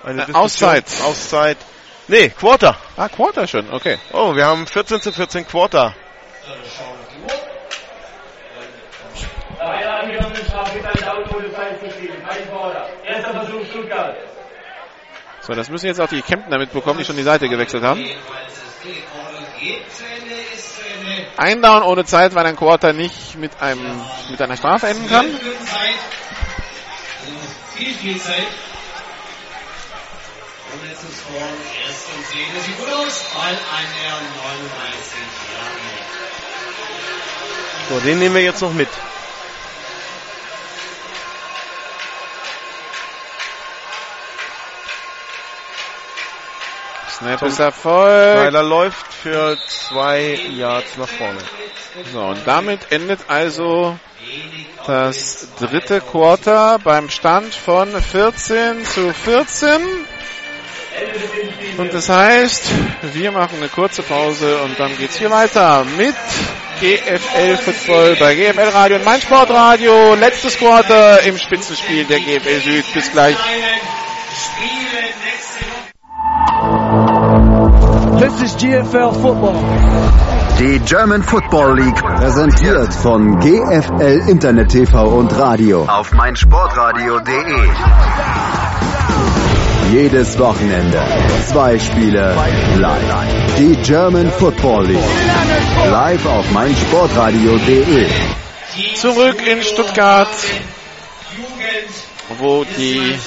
eine 0.04 0.22
Äh, 0.28 0.32
Auszeit. 0.32 0.86
Auszeit. 1.04 1.58
Nee, 2.08 2.30
Quarter. 2.30 2.76
Ah, 2.96 3.08
Quarter 3.08 3.46
schon, 3.46 3.72
okay. 3.72 3.98
Oh, 4.12 4.34
wir 4.34 4.46
haben 4.46 4.66
14 4.66 5.00
zu 5.00 5.12
14 5.12 5.46
Quarter. 5.46 5.94
Bei 9.60 9.76
einer 9.76 10.00
angenommenen 10.00 10.44
Strafe 10.46 10.78
ist 10.78 10.86
ein 10.86 11.06
Laut 11.06 11.34
ohne 11.34 11.52
Zeit 11.52 11.82
geschrieben. 11.84 12.14
Kein 12.26 12.48
Vorder. 12.48 12.88
Erster 13.04 13.32
Versuch 13.32 13.62
Stuttgart. 13.66 14.16
So, 15.42 15.52
das 15.52 15.68
müssen 15.68 15.86
jetzt 15.86 16.00
auch 16.00 16.08
die 16.08 16.22
Kemptner 16.22 16.56
mitbekommen, 16.58 16.98
die 16.98 17.04
schon 17.04 17.16
die 17.16 17.22
Seite 17.22 17.46
gewechselt 17.46 17.82
haben. 17.82 18.02
Ein 21.36 21.60
Down 21.60 21.82
ohne 21.82 22.06
Zeit, 22.06 22.34
weil 22.34 22.46
ein 22.46 22.56
Quarter 22.56 22.94
nicht 22.94 23.36
mit 23.36 23.60
einem 23.60 24.00
mit 24.30 24.40
einer 24.40 24.56
Strafe 24.56 24.86
enden 24.86 25.06
kann. 25.08 25.26
Viel, 27.74 27.94
viel 27.94 28.18
Zeit. 28.18 28.46
Und 30.72 30.88
jetzt 30.88 31.02
ist 31.02 31.20
vor 31.20 31.36
erst 31.36 32.08
und 32.16 32.26
10. 32.26 32.40
Das 32.54 32.64
sieht 32.64 32.78
gut 32.78 32.88
aus. 32.88 33.24
Ball 33.34 33.52
an 33.52 33.84
der 34.00 34.10
39 34.10 35.18
Jahre. 35.52 36.00
So, 37.90 38.00
den 38.00 38.18
nehmen 38.18 38.34
wir 38.34 38.42
jetzt 38.42 38.62
noch 38.62 38.72
mit. 38.72 38.88
Snap 47.20 47.42
ist 47.42 47.58
Erfolg. 47.58 48.38
Seiler 48.38 48.62
läuft 48.62 49.12
für 49.12 49.58
zwei 49.68 50.40
Yards 50.56 50.96
nach 50.96 51.08
vorne. 51.08 51.38
So, 52.12 52.20
und 52.20 52.46
damit 52.46 52.90
endet 52.90 53.20
also 53.28 53.98
das 54.86 55.48
dritte 55.58 56.00
Quarter 56.00 56.78
beim 56.82 57.10
Stand 57.10 57.54
von 57.54 57.88
14 58.00 58.86
zu 58.86 59.12
14. 59.12 59.82
Und 61.76 61.92
das 61.92 62.08
heißt, 62.08 62.62
wir 63.12 63.32
machen 63.32 63.58
eine 63.58 63.68
kurze 63.68 64.02
Pause 64.02 64.58
und 64.62 64.80
dann 64.80 64.96
geht's 64.96 65.18
hier 65.18 65.30
weiter 65.30 65.84
mit 65.98 66.14
GFL 66.80 67.58
Football 67.58 68.16
bei 68.18 68.34
GFL 68.34 68.70
Radio 68.70 68.96
und 68.96 69.04
Mein 69.04 69.20
Sportradio. 69.20 70.14
Letztes 70.14 70.56
Quarter 70.56 71.20
im 71.24 71.36
Spitzenspiel 71.36 72.06
der 72.06 72.20
GFL 72.20 72.60
Süd. 72.60 72.94
Bis 72.94 73.12
gleich. 73.12 73.36
This 78.20 78.42
is 78.42 78.54
GFL 78.56 79.14
Football. 79.14 79.54
Die 80.58 80.78
German 80.80 81.22
Football 81.22 81.78
League 81.78 81.96
präsentiert 81.96 82.92
von 82.92 83.40
GFL 83.40 84.28
Internet 84.28 84.68
TV 84.68 85.06
und 85.08 85.32
Radio 85.38 85.86
auf 85.86 86.12
meinsportradio.de. 86.12 87.70
Jedes 89.90 90.38
Wochenende 90.38 91.02
zwei 91.48 91.78
Spiele 91.78 92.34
live. 92.76 93.54
Die 93.56 93.76
German 93.76 94.30
Football 94.30 94.88
League 94.88 95.90
live 95.90 96.26
auf 96.26 96.50
meinsportradio.de. 96.50 98.06
Zurück 98.96 99.46
in 99.46 99.62
Stuttgart, 99.62 100.28
wo 102.38 102.64
die 102.64 103.18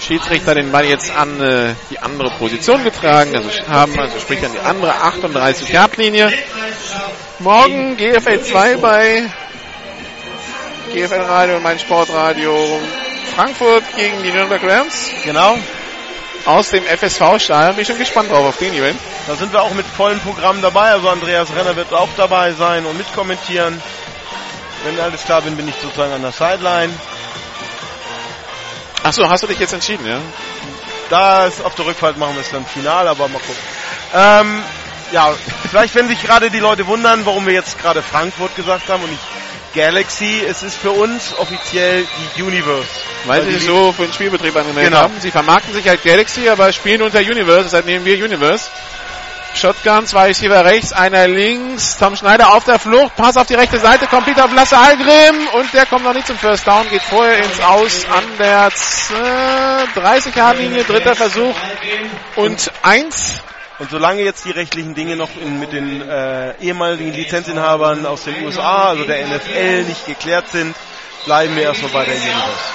Schiedsrichter 0.00 0.54
den 0.54 0.70
Ball 0.70 0.84
jetzt 0.84 1.14
an 1.14 1.40
äh, 1.40 1.74
die 1.90 1.98
andere 1.98 2.30
Position 2.38 2.84
getragen 2.84 3.36
also 3.36 3.50
haben, 3.68 3.98
also 3.98 4.18
sprich 4.20 4.44
an 4.44 4.52
die 4.52 4.60
andere 4.60 4.94
38 4.94 5.68
Yard 5.68 5.96
Linie. 5.96 6.32
Morgen 7.40 7.96
GFL 7.96 8.42
2 8.42 8.76
bei 8.76 9.30
GFL 10.92 11.20
Radio 11.22 11.56
und 11.56 11.62
mein 11.62 11.78
Sportradio 11.78 12.80
Frankfurt 13.34 13.84
gegen 13.96 14.22
die 14.22 14.30
Nürnberg 14.30 14.62
Rams. 14.62 15.10
Genau. 15.24 15.58
Aus 16.44 16.70
dem 16.70 16.84
FSV-Stadion. 16.84 17.74
Bin 17.74 17.82
ich 17.82 17.88
schon 17.88 17.98
gespannt 17.98 18.30
drauf 18.30 18.46
auf 18.46 18.58
den 18.58 18.74
Event. 18.74 18.98
Da 19.26 19.34
sind 19.36 19.52
wir 19.52 19.62
auch 19.62 19.72
mit 19.74 19.86
vollem 19.86 20.20
Programm 20.20 20.60
dabei. 20.60 20.90
Also 20.90 21.08
Andreas 21.08 21.48
Renner 21.54 21.76
wird 21.76 21.92
auch 21.92 22.08
dabei 22.16 22.52
sein 22.52 22.84
und 22.84 22.98
mitkommentieren. 22.98 23.80
Wenn 24.84 25.00
alles 25.00 25.24
klar 25.24 25.42
bin, 25.42 25.56
bin 25.56 25.68
ich 25.68 25.76
sozusagen 25.80 26.12
an 26.12 26.22
der 26.22 26.32
Sideline. 26.32 26.92
Achso, 29.02 29.28
hast 29.28 29.42
du 29.42 29.46
dich 29.48 29.58
jetzt 29.58 29.72
entschieden, 29.72 30.06
ja? 30.06 30.20
Da 31.10 31.46
ist 31.46 31.64
auf 31.64 31.74
der 31.74 31.86
Rückfahrt 31.86 32.16
machen 32.16 32.34
wir 32.36 32.42
es 32.42 32.50
dann 32.50 32.64
final, 32.64 33.06
aber 33.08 33.28
mal 33.28 33.38
gucken. 33.40 33.62
Ähm, 34.14 34.62
ja, 35.12 35.32
vielleicht 35.70 35.94
wenn 35.94 36.08
sich 36.08 36.22
gerade 36.22 36.50
die 36.50 36.60
Leute 36.60 36.86
wundern, 36.86 37.26
warum 37.26 37.46
wir 37.46 37.52
jetzt 37.52 37.78
gerade 37.80 38.02
Frankfurt 38.02 38.54
gesagt 38.56 38.88
haben 38.88 39.02
und 39.02 39.10
nicht 39.10 39.22
Galaxy, 39.74 40.42
es 40.46 40.62
ist 40.62 40.76
für 40.76 40.90
uns 40.90 41.34
offiziell 41.38 42.06
die 42.36 42.42
Universe. 42.42 42.86
Weil 43.24 43.44
sie 43.44 43.52
sich 43.54 43.64
so 43.64 43.92
für 43.92 44.04
den 44.04 44.12
Spielbetrieb 44.12 44.54
angemeldet 44.56 44.92
Genau. 44.92 45.04
haben. 45.04 45.14
Sie 45.20 45.30
vermarkten 45.30 45.72
sich 45.74 45.86
halt 45.88 46.02
Galaxy, 46.04 46.48
aber 46.48 46.72
spielen 46.72 47.02
unter 47.02 47.20
Universe, 47.20 47.64
deshalb 47.64 47.86
nehmen 47.86 48.04
wir 48.04 48.14
Universe. 48.22 48.70
Shotgun, 49.54 50.06
zwei 50.06 50.26
Receiver 50.28 50.64
rechts, 50.64 50.92
einer 50.92 51.28
links. 51.28 51.96
Tom 51.98 52.16
Schneider 52.16 52.54
auf 52.54 52.64
der 52.64 52.78
Flucht, 52.78 53.14
Pass 53.16 53.36
auf 53.36 53.46
die 53.46 53.54
rechte 53.54 53.78
Seite, 53.78 54.06
kommt 54.06 54.24
Peter 54.26 54.44
auf 54.46 54.54
Lasse 54.54 54.76
Algrim 54.76 55.46
und 55.52 55.72
der 55.72 55.86
kommt 55.86 56.04
noch 56.04 56.14
nicht 56.14 56.26
zum 56.26 56.36
First 56.38 56.66
Down, 56.66 56.88
geht 56.88 57.02
vorher 57.02 57.38
ins 57.38 57.60
Aus 57.60 58.06
an 58.10 58.24
der 58.38 58.70
30-Yard-Linie, 59.94 60.84
dritter 60.84 61.14
Versuch 61.14 61.54
und 62.36 62.72
eins. 62.82 63.42
Und 63.78 63.90
solange 63.90 64.22
jetzt 64.22 64.44
die 64.44 64.50
rechtlichen 64.52 64.94
Dinge 64.94 65.16
noch 65.16 65.30
in, 65.40 65.58
mit 65.58 65.72
den 65.72 66.08
äh, 66.08 66.54
ehemaligen 66.60 67.12
Lizenzinhabern 67.12 68.06
aus 68.06 68.24
den 68.24 68.44
USA, 68.44 68.88
also 68.90 69.04
der 69.04 69.26
NFL, 69.26 69.82
nicht 69.84 70.06
geklärt 70.06 70.48
sind, 70.50 70.74
bleiben 71.24 71.56
wir 71.56 71.64
erstmal 71.64 71.90
bei 71.90 72.04
der 72.04 72.14
Universe. 72.14 72.72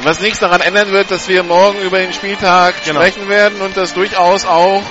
Was 0.00 0.20
nichts 0.20 0.38
daran 0.38 0.60
ändern 0.60 0.92
wird, 0.92 1.10
dass 1.10 1.28
wir 1.28 1.42
morgen 1.42 1.80
über 1.82 1.98
den 1.98 2.12
Spieltag 2.12 2.74
Genau. 2.84 3.00
sprechen 3.00 3.28
werden 3.28 3.60
und 3.60 3.76
das 3.76 3.92
durchaus 3.92 4.46
auch 4.46 4.82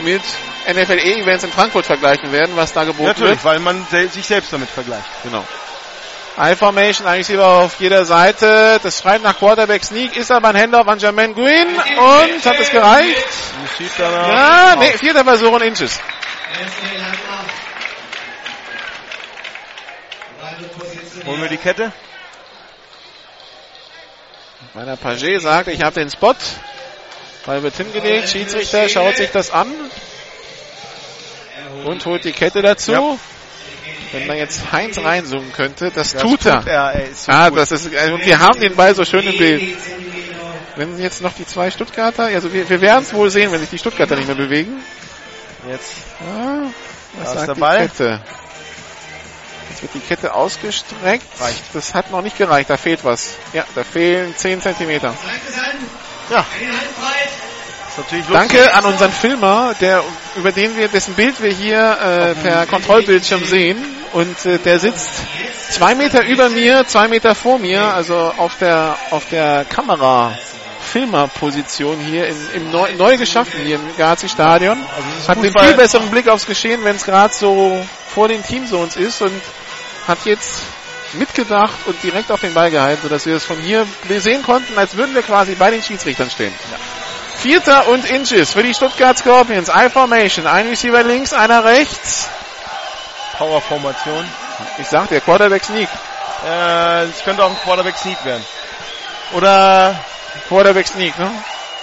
mit 0.00 0.22
NFL-E-Events 0.68 1.44
in 1.44 1.52
Frankfurt 1.52 1.86
vergleichen 1.86 2.32
werden, 2.32 2.56
was 2.56 2.72
da 2.72 2.84
geboten 2.84 3.06
wird. 3.06 3.18
Natürlich, 3.18 3.44
weil 3.44 3.60
man 3.60 3.86
sel 3.90 4.10
sich 4.10 4.26
selbst 4.26 4.52
damit 4.52 4.68
vergleicht. 4.68 5.06
Genau. 5.22 5.44
I-Formation, 6.38 7.06
eigentlich 7.06 7.28
Receiver 7.28 7.46
auf 7.46 7.80
jeder 7.80 8.04
Seite. 8.04 8.78
Das 8.82 9.00
schreit 9.00 9.22
nach 9.22 9.38
Quarterback 9.38 9.82
Sneak, 9.84 10.16
ist 10.16 10.30
aber 10.30 10.48
ein 10.48 10.56
Handoff 10.56 10.86
an 10.86 10.98
Jermaine 10.98 11.32
Green 11.32 11.68
und 11.68 12.44
hat 12.44 12.60
es 12.60 12.70
gereicht? 12.70 13.26
Ja, 13.98 14.76
nee, 14.78 14.92
vierter 14.98 15.24
Versuch 15.24 15.52
und 15.52 15.62
Inches. 15.62 15.98
Holen 21.24 21.40
wir 21.40 21.48
die 21.48 21.56
Kette? 21.56 21.90
Meiner 24.74 24.96
Paget 24.96 25.40
sagt, 25.40 25.68
ich 25.68 25.82
habe 25.82 25.94
den 25.94 26.10
Spot. 26.10 26.34
Ball 27.46 27.62
wird 27.62 27.76
hingelegt, 27.76 28.28
Schiedsrichter 28.28 28.88
schaut 28.88 29.16
sich 29.16 29.30
das 29.30 29.50
an 29.50 29.68
und 31.84 32.04
holt 32.04 32.24
die 32.24 32.32
Kette 32.32 32.60
dazu. 32.60 32.92
Ja. 32.92 33.16
Wenn 34.12 34.26
man 34.26 34.36
jetzt 34.36 34.72
Heinz 34.72 34.98
reinzoomen 34.98 35.52
könnte, 35.52 35.90
das, 35.90 36.12
Das 36.12 36.22
tut 36.22 36.44
er. 36.46 36.58
tut 36.58 36.68
er, 36.68 36.94
ey, 36.94 37.08
so 37.14 37.30
ah, 37.32 37.48
gut. 37.48 37.58
das 37.58 37.72
ist, 37.72 37.94
also 37.94 38.18
wir 38.18 38.38
haben 38.38 38.60
den 38.60 38.74
Ball 38.74 38.94
so 38.94 39.04
schön 39.04 39.26
im 39.26 39.36
Bild. 39.36 39.76
Wenn 40.76 40.98
jetzt 40.98 41.22
noch 41.22 41.32
die 41.32 41.46
zwei 41.46 41.70
Stuttgarter, 41.70 42.24
also 42.26 42.52
wir, 42.52 42.68
wir 42.68 42.80
werden 42.80 43.02
es 43.02 43.14
wohl 43.14 43.30
sehen, 43.30 43.50
wenn 43.52 43.60
sich 43.60 43.70
die 43.70 43.78
Stuttgarter 43.78 44.16
nicht 44.16 44.26
mehr 44.26 44.36
bewegen. 44.36 44.82
Jetzt 45.68 45.92
Ah, 46.20 46.66
was 47.18 47.32
Da 47.32 47.40
ist 47.40 47.46
der 47.46 47.54
die 47.54 47.60
Ball. 47.60 47.88
Kette? 47.88 48.20
Jetzt 49.70 49.82
wird 49.82 49.94
die 49.94 50.00
Kette 50.00 50.34
ausgestreckt. 50.34 51.26
Reicht. 51.40 51.62
Das 51.72 51.94
hat 51.94 52.10
noch 52.10 52.22
nicht 52.22 52.38
gereicht, 52.38 52.70
da 52.70 52.76
fehlt 52.76 53.04
was. 53.04 53.34
Ja, 53.52 53.64
da 53.74 53.84
fehlen 53.84 54.34
10 54.36 54.60
Zentimeter. 54.62 55.14
Ja. 56.30 56.44
Danke 58.30 58.74
an 58.74 58.84
unseren 58.84 59.10
Filmer, 59.10 59.74
der, 59.80 60.04
über 60.36 60.52
den 60.52 60.76
wir, 60.76 60.88
dessen 60.88 61.14
Bild 61.14 61.42
wir 61.42 61.50
hier 61.50 61.78
äh, 61.78 62.34
per 62.34 62.66
Kontrollbildschirm 62.66 63.44
sehen. 63.44 63.82
Und 64.12 64.44
äh, 64.44 64.58
der 64.58 64.78
sitzt 64.78 65.22
zwei 65.70 65.94
Meter 65.94 66.24
über 66.24 66.50
mir, 66.50 66.86
zwei 66.86 67.08
Meter 67.08 67.34
vor 67.34 67.58
mir, 67.58 67.82
also 67.82 68.14
auf 68.36 68.56
der, 68.58 68.96
auf 69.10 69.28
der 69.30 69.64
Kamera. 69.64 70.36
Filmerposition 70.86 71.98
hier 71.98 72.28
in, 72.28 72.36
im 72.54 72.70
neu, 72.70 72.94
neu 72.96 73.16
geschaffen 73.16 73.60
hier 73.64 73.74
im 73.76 73.96
Gazi-Stadion. 73.96 74.78
Also 74.78 75.28
hat 75.28 75.38
einen 75.38 75.52
viel 75.52 75.74
besseren 75.74 76.10
Blick 76.10 76.28
aufs 76.28 76.46
Geschehen, 76.46 76.84
wenn 76.84 76.96
es 76.96 77.04
gerade 77.04 77.34
so 77.34 77.84
vor 78.14 78.28
den 78.28 78.42
Teamzones 78.42 78.96
ist 78.96 79.20
und 79.20 79.42
hat 80.06 80.18
jetzt 80.24 80.62
mitgedacht 81.18 81.74
und 81.86 82.02
direkt 82.02 82.30
auf 82.30 82.40
den 82.40 82.54
Ball 82.54 82.70
gehalten, 82.70 83.02
sodass 83.02 83.26
wir 83.26 83.36
es 83.36 83.44
von 83.44 83.58
hier 83.58 83.86
sehen 84.08 84.42
konnten, 84.42 84.78
als 84.78 84.96
würden 84.96 85.14
wir 85.14 85.22
quasi 85.22 85.54
bei 85.54 85.70
den 85.70 85.82
Schiedsrichtern 85.82 86.30
stehen. 86.30 86.54
Vierter 87.38 87.88
und 87.88 88.04
Inches 88.08 88.52
für 88.52 88.62
die 88.62 88.74
Stuttgart 88.74 89.18
Scorpions. 89.18 89.68
I-Formation. 89.68 90.46
Ein 90.46 90.68
Receiver 90.68 91.02
links, 91.02 91.32
einer 91.32 91.64
rechts. 91.64 92.28
Power-Formation. 93.36 94.26
Ich 94.78 94.86
sag 94.88 95.08
der 95.08 95.20
Quarterback 95.20 95.64
Sneak. 95.64 95.88
Äh, 96.46 97.04
es 97.04 97.22
könnte 97.24 97.44
auch 97.44 97.50
ein 97.50 97.58
Quarterback 97.62 97.96
Sneak 97.98 98.24
werden. 98.24 98.44
Oder, 99.34 99.94
Quarterback 100.48 100.86
Sneak, 100.86 101.18
ne? 101.18 101.30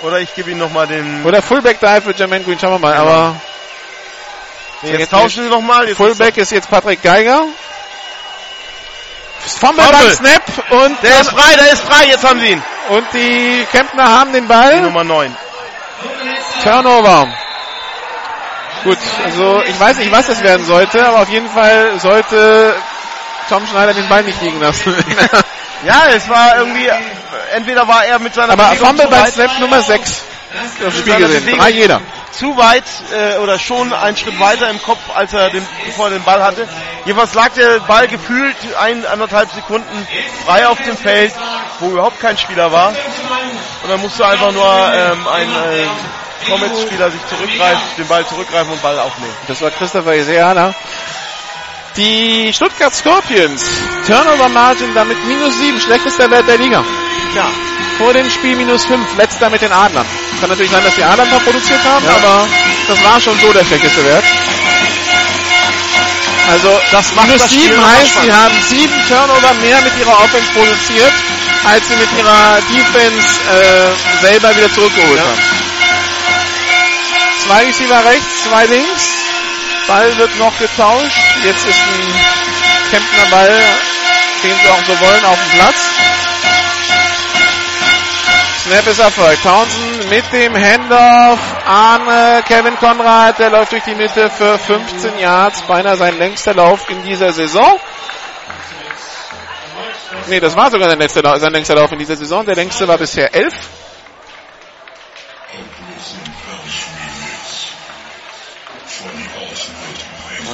oder 0.03 0.19
ich 0.19 0.33
gebe 0.35 0.51
ihm 0.51 0.57
nochmal 0.57 0.87
den, 0.87 1.23
Oder 1.23 1.41
Fullback 1.41 1.79
Dive 1.79 2.01
für 2.01 2.13
Jermaine 2.13 2.43
Green. 2.43 2.59
Schauen 2.59 2.73
wir 2.73 2.79
mal. 2.79 2.93
Genau. 2.93 3.03
Aber 3.03 3.41
Nee, 4.83 4.97
jetzt 4.97 5.11
tauschen 5.11 5.43
sie 5.45 5.49
nochmal. 5.49 5.87
Fullback 5.95 6.35
ist 6.37 6.51
jetzt 6.51 6.69
Patrick 6.69 7.01
Geiger. 7.01 7.45
Fumble 9.45 9.83
Fumble. 9.83 9.99
beim 9.99 10.15
Snap 10.15 10.71
und 10.71 11.03
Der 11.03 11.21
ist 11.21 11.29
frei, 11.29 11.55
der 11.55 11.73
ist 11.73 11.83
frei, 11.83 12.05
jetzt 12.07 12.27
haben 12.27 12.39
sie 12.39 12.47
ihn. 12.47 12.63
Und 12.89 13.05
die 13.13 13.65
Kempner 13.71 14.07
haben 14.19 14.33
den 14.33 14.43
Die 14.43 14.47
Ball. 14.47 14.81
Nummer 14.81 15.03
9. 15.03 15.35
Turnover. 16.63 17.27
Gut, 18.83 18.97
also 19.23 19.61
ich 19.65 19.79
weiß 19.79 19.97
nicht, 19.97 20.11
was 20.11 20.27
das 20.27 20.43
werden 20.43 20.65
sollte, 20.65 21.05
aber 21.05 21.21
auf 21.21 21.29
jeden 21.29 21.49
Fall 21.49 21.99
sollte 21.99 22.75
Tom 23.49 23.65
Schneider 23.67 23.93
den 23.93 24.07
Ball 24.09 24.23
nicht 24.23 24.41
liegen 24.41 24.59
lassen. 24.59 24.95
Ja, 25.85 26.03
es 26.15 26.29
war 26.29 26.59
irgendwie, 26.59 26.89
entweder 27.51 27.85
war 27.85 28.05
er 28.05 28.17
mit 28.17 28.33
seiner 28.33 28.53
aber 28.53 28.73
Fumble 28.75 29.05
beim 29.07 29.25
Snap 29.27 29.59
Nummer 29.59 29.81
6. 29.81 30.21
Das 30.79 30.97
Spiel 30.97 31.15
gesehen. 31.17 31.57
Drei 31.57 31.71
jeder. 31.71 31.99
Zu 32.33 32.57
weit 32.57 32.83
äh, 33.13 33.37
oder 33.37 33.59
schon 33.59 33.93
einen 33.93 34.17
Schritt 34.17 34.39
weiter 34.39 34.69
im 34.69 34.81
Kopf, 34.81 34.99
als 35.13 35.33
er 35.33 35.49
den, 35.51 35.65
bevor 35.85 36.07
er 36.07 36.11
den 36.11 36.23
Ball 36.23 36.41
hatte. 36.43 36.67
Jedenfalls 37.05 37.33
lag 37.33 37.49
der 37.49 37.79
Ball 37.81 38.07
gefühlt 38.07 38.55
ein, 38.79 39.05
anderthalb 39.05 39.51
Sekunden 39.51 40.07
frei 40.45 40.67
auf 40.67 40.81
dem 40.81 40.97
Feld, 40.97 41.33
wo 41.79 41.91
überhaupt 41.91 42.19
kein 42.19 42.37
Spieler 42.37 42.71
war. 42.71 42.89
Und 42.89 43.89
dann 43.89 44.01
musste 44.01 44.25
einfach 44.25 44.51
nur 44.51 44.93
ähm, 44.95 45.27
ein 45.27 45.49
äh, 45.49 45.87
Comets-Spieler 46.49 47.11
sich 47.11 47.21
zurückgreifen, 47.27 47.81
den 47.97 48.07
Ball 48.07 48.25
zurückgreifen 48.25 48.73
und 48.73 48.81
Ball 48.81 48.99
aufnehmen. 48.99 49.33
Das 49.47 49.61
war 49.61 49.71
Christopher 49.71 50.15
Iseana. 50.15 50.73
Die 51.95 52.51
Stuttgart 52.51 52.93
Scorpions. 52.93 53.63
Turnover 54.07 54.49
Margin 54.49 54.93
damit 54.95 55.23
minus 55.27 55.57
7. 55.59 55.79
Schlechtester 55.79 56.31
Wert 56.31 56.47
der 56.47 56.57
Liga. 56.57 56.83
Ja. 57.35 57.47
Vor 57.97 58.13
dem 58.13 58.29
Spiel 58.29 58.55
minus 58.55 58.85
5. 58.85 59.17
Letzter 59.17 59.49
mit 59.49 59.61
den 59.61 59.71
Adlern. 59.71 60.05
Kann 60.43 60.49
natürlich 60.49 60.73
sein, 60.73 60.83
dass 60.83 60.95
die 60.95 61.03
Adler 61.05 61.23
noch 61.27 61.41
produziert 61.41 61.79
haben, 61.85 62.03
Ja. 62.05 62.17
aber 62.17 62.45
das 62.89 63.01
war 63.01 63.17
schon 63.21 63.39
so 63.39 63.53
der 63.53 63.63
schlechteste 63.63 64.03
Wert. 64.03 64.25
Also 66.51 66.81
Das 66.91 67.15
macht 67.15 67.27
minus 67.27 67.43
das 67.43 67.51
Spiel 67.53 67.61
7 67.63 67.75
nochmal 67.77 67.95
heißt, 67.95 68.13
sie 68.21 68.33
haben 68.33 68.55
7 68.67 69.07
Turnover 69.07 69.53
mehr 69.61 69.79
mit 69.83 69.97
ihrer 69.97 70.19
Offense 70.19 70.51
produziert, 70.51 71.13
als 71.63 71.87
sie 71.87 71.95
mit 71.95 72.09
ihrer 72.17 72.57
Defense 72.67 73.25
äh, 73.55 74.21
selber 74.21 74.53
wieder 74.57 74.69
zurückgeholt 74.75 75.15
Ja. 75.17 75.23
haben. 75.23 75.41
Zwei 77.45 77.63
Receiver 77.67 78.03
rechts, 78.03 78.43
zwei 78.43 78.65
links. 78.65 79.03
Ball 79.87 80.17
wird 80.17 80.37
noch 80.39 80.59
getauscht. 80.59 81.23
Jetzt 81.45 81.65
ist 81.65 81.79
ein 81.79 82.19
Kempner 82.91 83.25
Ball, 83.31 83.63
den 84.43 84.51
sie 84.61 84.69
auch 84.69 84.83
so 84.85 84.99
wollen, 85.07 85.23
auf 85.23 85.37
dem 85.39 85.57
Platz. 85.57 85.75
Snap 88.63 88.87
ist 88.87 88.99
erfolgt. 88.99 89.43
Townsend 89.43 90.09
mit 90.09 90.23
dem 90.31 90.55
Handoff 90.55 91.39
an 91.67 92.07
äh, 92.07 92.41
Kevin 92.43 92.75
Konrad. 92.77 93.37
Der 93.39 93.49
läuft 93.49 93.73
durch 93.73 93.83
die 93.83 93.95
Mitte 93.95 94.29
für 94.29 94.57
15 94.57 95.19
Yards. 95.19 95.61
Beinahe 95.63 95.97
sein 95.97 96.17
längster 96.17 96.53
Lauf 96.53 96.89
in 96.89 97.03
dieser 97.03 97.33
Saison. 97.33 97.77
Nee, 100.27 100.39
das 100.39 100.55
war 100.55 100.71
sogar 100.71 100.89
sein 100.89 100.99
längster, 100.99 101.21
Lau- 101.21 101.37
sein 101.37 101.51
längster 101.51 101.75
Lauf 101.75 101.91
in 101.91 101.99
dieser 101.99 102.15
Saison. 102.15 102.45
Der 102.45 102.55
längste 102.55 102.87
war 102.87 102.97
bisher 102.97 103.33
11. 103.35 103.53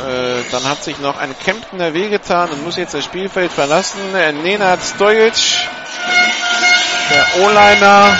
Äh, 0.07 0.43
dann 0.51 0.63
hat 0.65 0.83
sich 0.83 0.99
noch 0.99 1.17
ein 1.17 1.37
Kemptner 1.37 1.93
wehgetan 1.93 2.49
und 2.51 2.63
muss 2.63 2.77
jetzt 2.77 2.93
das 2.93 3.03
Spielfeld 3.03 3.51
verlassen. 3.51 3.99
Äh, 4.15 4.31
Nenad 4.31 4.79
Stojic, 4.83 5.33
der 7.09 7.25
O-Liner. 7.41 8.17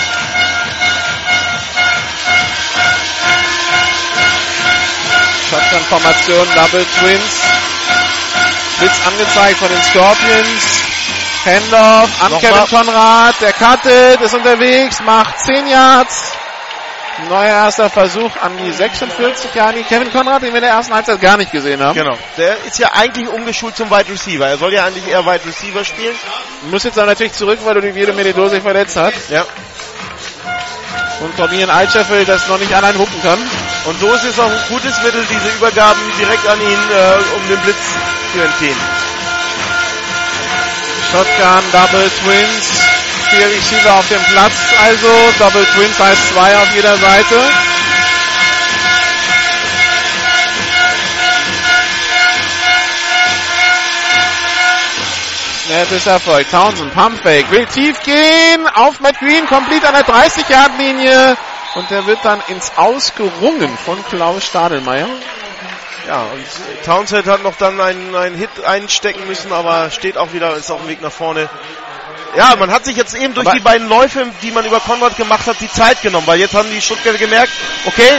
Shotgun-Formation, 5.50 6.46
Double 6.54 6.86
Twins. 6.98 7.40
Blitz 8.78 9.06
angezeigt 9.06 9.58
von 9.58 9.68
den 9.68 9.82
Scorpions. 9.82 10.80
Handoff 11.44 12.22
an 12.22 12.32
Nochmal. 12.32 12.40
Kevin 12.40 12.78
Konrad. 12.78 13.34
Der 13.40 13.52
cuttet, 13.52 14.20
ist 14.20 14.34
unterwegs, 14.34 15.00
macht 15.00 15.38
10 15.40 15.66
Yards. 15.66 16.32
Neuer 17.28 17.46
erster 17.46 17.90
Versuch 17.90 18.30
an 18.40 18.56
die 18.56 18.70
46 18.70 19.54
Jahre. 19.54 19.82
Kevin 19.82 20.10
Konrad, 20.12 20.42
den 20.42 20.50
wir 20.50 20.56
in 20.56 20.62
der 20.62 20.72
ersten 20.72 20.94
Halbzeit 20.94 21.20
gar 21.20 21.36
nicht 21.36 21.52
gesehen 21.52 21.82
haben. 21.82 21.94
Genau. 21.94 22.16
Der 22.36 22.56
ist 22.64 22.78
ja 22.78 22.92
eigentlich 22.92 23.28
umgeschult 23.28 23.76
zum 23.76 23.90
Wide 23.90 24.08
Receiver. 24.08 24.46
Er 24.46 24.58
soll 24.58 24.72
ja 24.72 24.84
eigentlich 24.84 25.06
eher 25.06 25.24
Wide 25.24 25.44
Receiver 25.44 25.84
spielen. 25.84 26.14
Muss 26.70 26.84
jetzt 26.84 26.98
aber 26.98 27.08
natürlich 27.08 27.32
zurück, 27.32 27.58
weil 27.64 27.76
Olivier 27.76 28.12
Medido 28.12 28.48
sich 28.48 28.62
verletzt 28.62 28.96
hat. 28.96 29.14
Ja. 29.28 29.44
Und 31.20 31.34
Fabian 31.34 31.68
Altscheffel 31.68 32.24
das 32.24 32.48
noch 32.48 32.58
nicht 32.58 32.72
allein 32.72 32.98
wuppen 32.98 33.22
kann. 33.22 33.38
Und 33.84 34.00
so 34.00 34.12
ist 34.12 34.24
es 34.24 34.38
auch 34.38 34.50
ein 34.50 34.62
gutes 34.68 35.02
Mittel, 35.02 35.24
diese 35.28 35.48
Übergaben 35.56 36.00
direkt 36.18 36.46
an 36.48 36.60
ihn, 36.60 36.68
äh, 36.68 37.36
um 37.36 37.48
den 37.48 37.58
Blitz 37.60 37.76
zu 38.32 38.40
entgehen. 38.40 38.76
Shotgun, 41.12 41.64
Double 41.72 42.10
Twins. 42.22 42.99
Vier 43.30 43.46
Receiver 43.46 43.94
auf 43.94 44.08
dem 44.08 44.22
Platz, 44.24 44.54
also 44.82 45.08
Double 45.38 45.64
Twins 45.66 45.98
heißt 45.98 46.30
zwei 46.32 46.56
auf 46.56 46.74
jeder 46.74 46.96
Seite. 46.96 47.36
Snap 55.70 55.92
ist 55.92 56.06
Erfolg. 56.08 56.50
Townsend, 56.50 56.92
Pumpfake, 56.92 57.48
will 57.52 57.66
tief 57.66 58.02
gehen, 58.02 58.66
auf 58.74 58.98
Matt 58.98 59.20
Green, 59.20 59.46
komplett 59.46 59.84
an 59.84 59.94
der 59.94 60.04
30-Yard-Linie. 60.04 61.36
Und 61.76 61.88
der 61.92 62.06
wird 62.06 62.18
dann 62.24 62.42
ins 62.48 62.72
Ausgerungen 62.76 63.78
von 63.78 64.04
Klaus 64.06 64.44
Stadelmeier. 64.44 65.06
Ja, 66.08 66.22
und 66.22 66.84
Townsend 66.84 67.28
hat 67.28 67.44
noch 67.44 67.54
dann 67.54 67.80
einen, 67.80 68.16
einen 68.16 68.34
Hit 68.34 68.64
einstecken 68.64 69.28
müssen, 69.28 69.52
aber 69.52 69.92
steht 69.92 70.18
auch 70.18 70.32
wieder, 70.32 70.56
ist 70.56 70.72
auf 70.72 70.80
dem 70.80 70.88
Weg 70.88 71.00
nach 71.02 71.12
vorne. 71.12 71.48
Ja, 72.36 72.54
man 72.56 72.70
hat 72.70 72.84
sich 72.84 72.96
jetzt 72.96 73.14
eben 73.14 73.34
durch 73.34 73.46
Aber- 73.46 73.56
die 73.56 73.62
beiden 73.62 73.88
Läufe, 73.88 74.24
die 74.42 74.50
man 74.52 74.64
über 74.64 74.80
Konrad 74.80 75.16
gemacht 75.16 75.46
hat, 75.46 75.60
die 75.60 75.70
Zeit 75.70 76.00
genommen, 76.02 76.26
weil 76.26 76.38
jetzt 76.38 76.54
haben 76.54 76.70
die 76.70 76.80
Stuttgarter 76.80 77.18
gemerkt, 77.18 77.50
okay, 77.86 78.18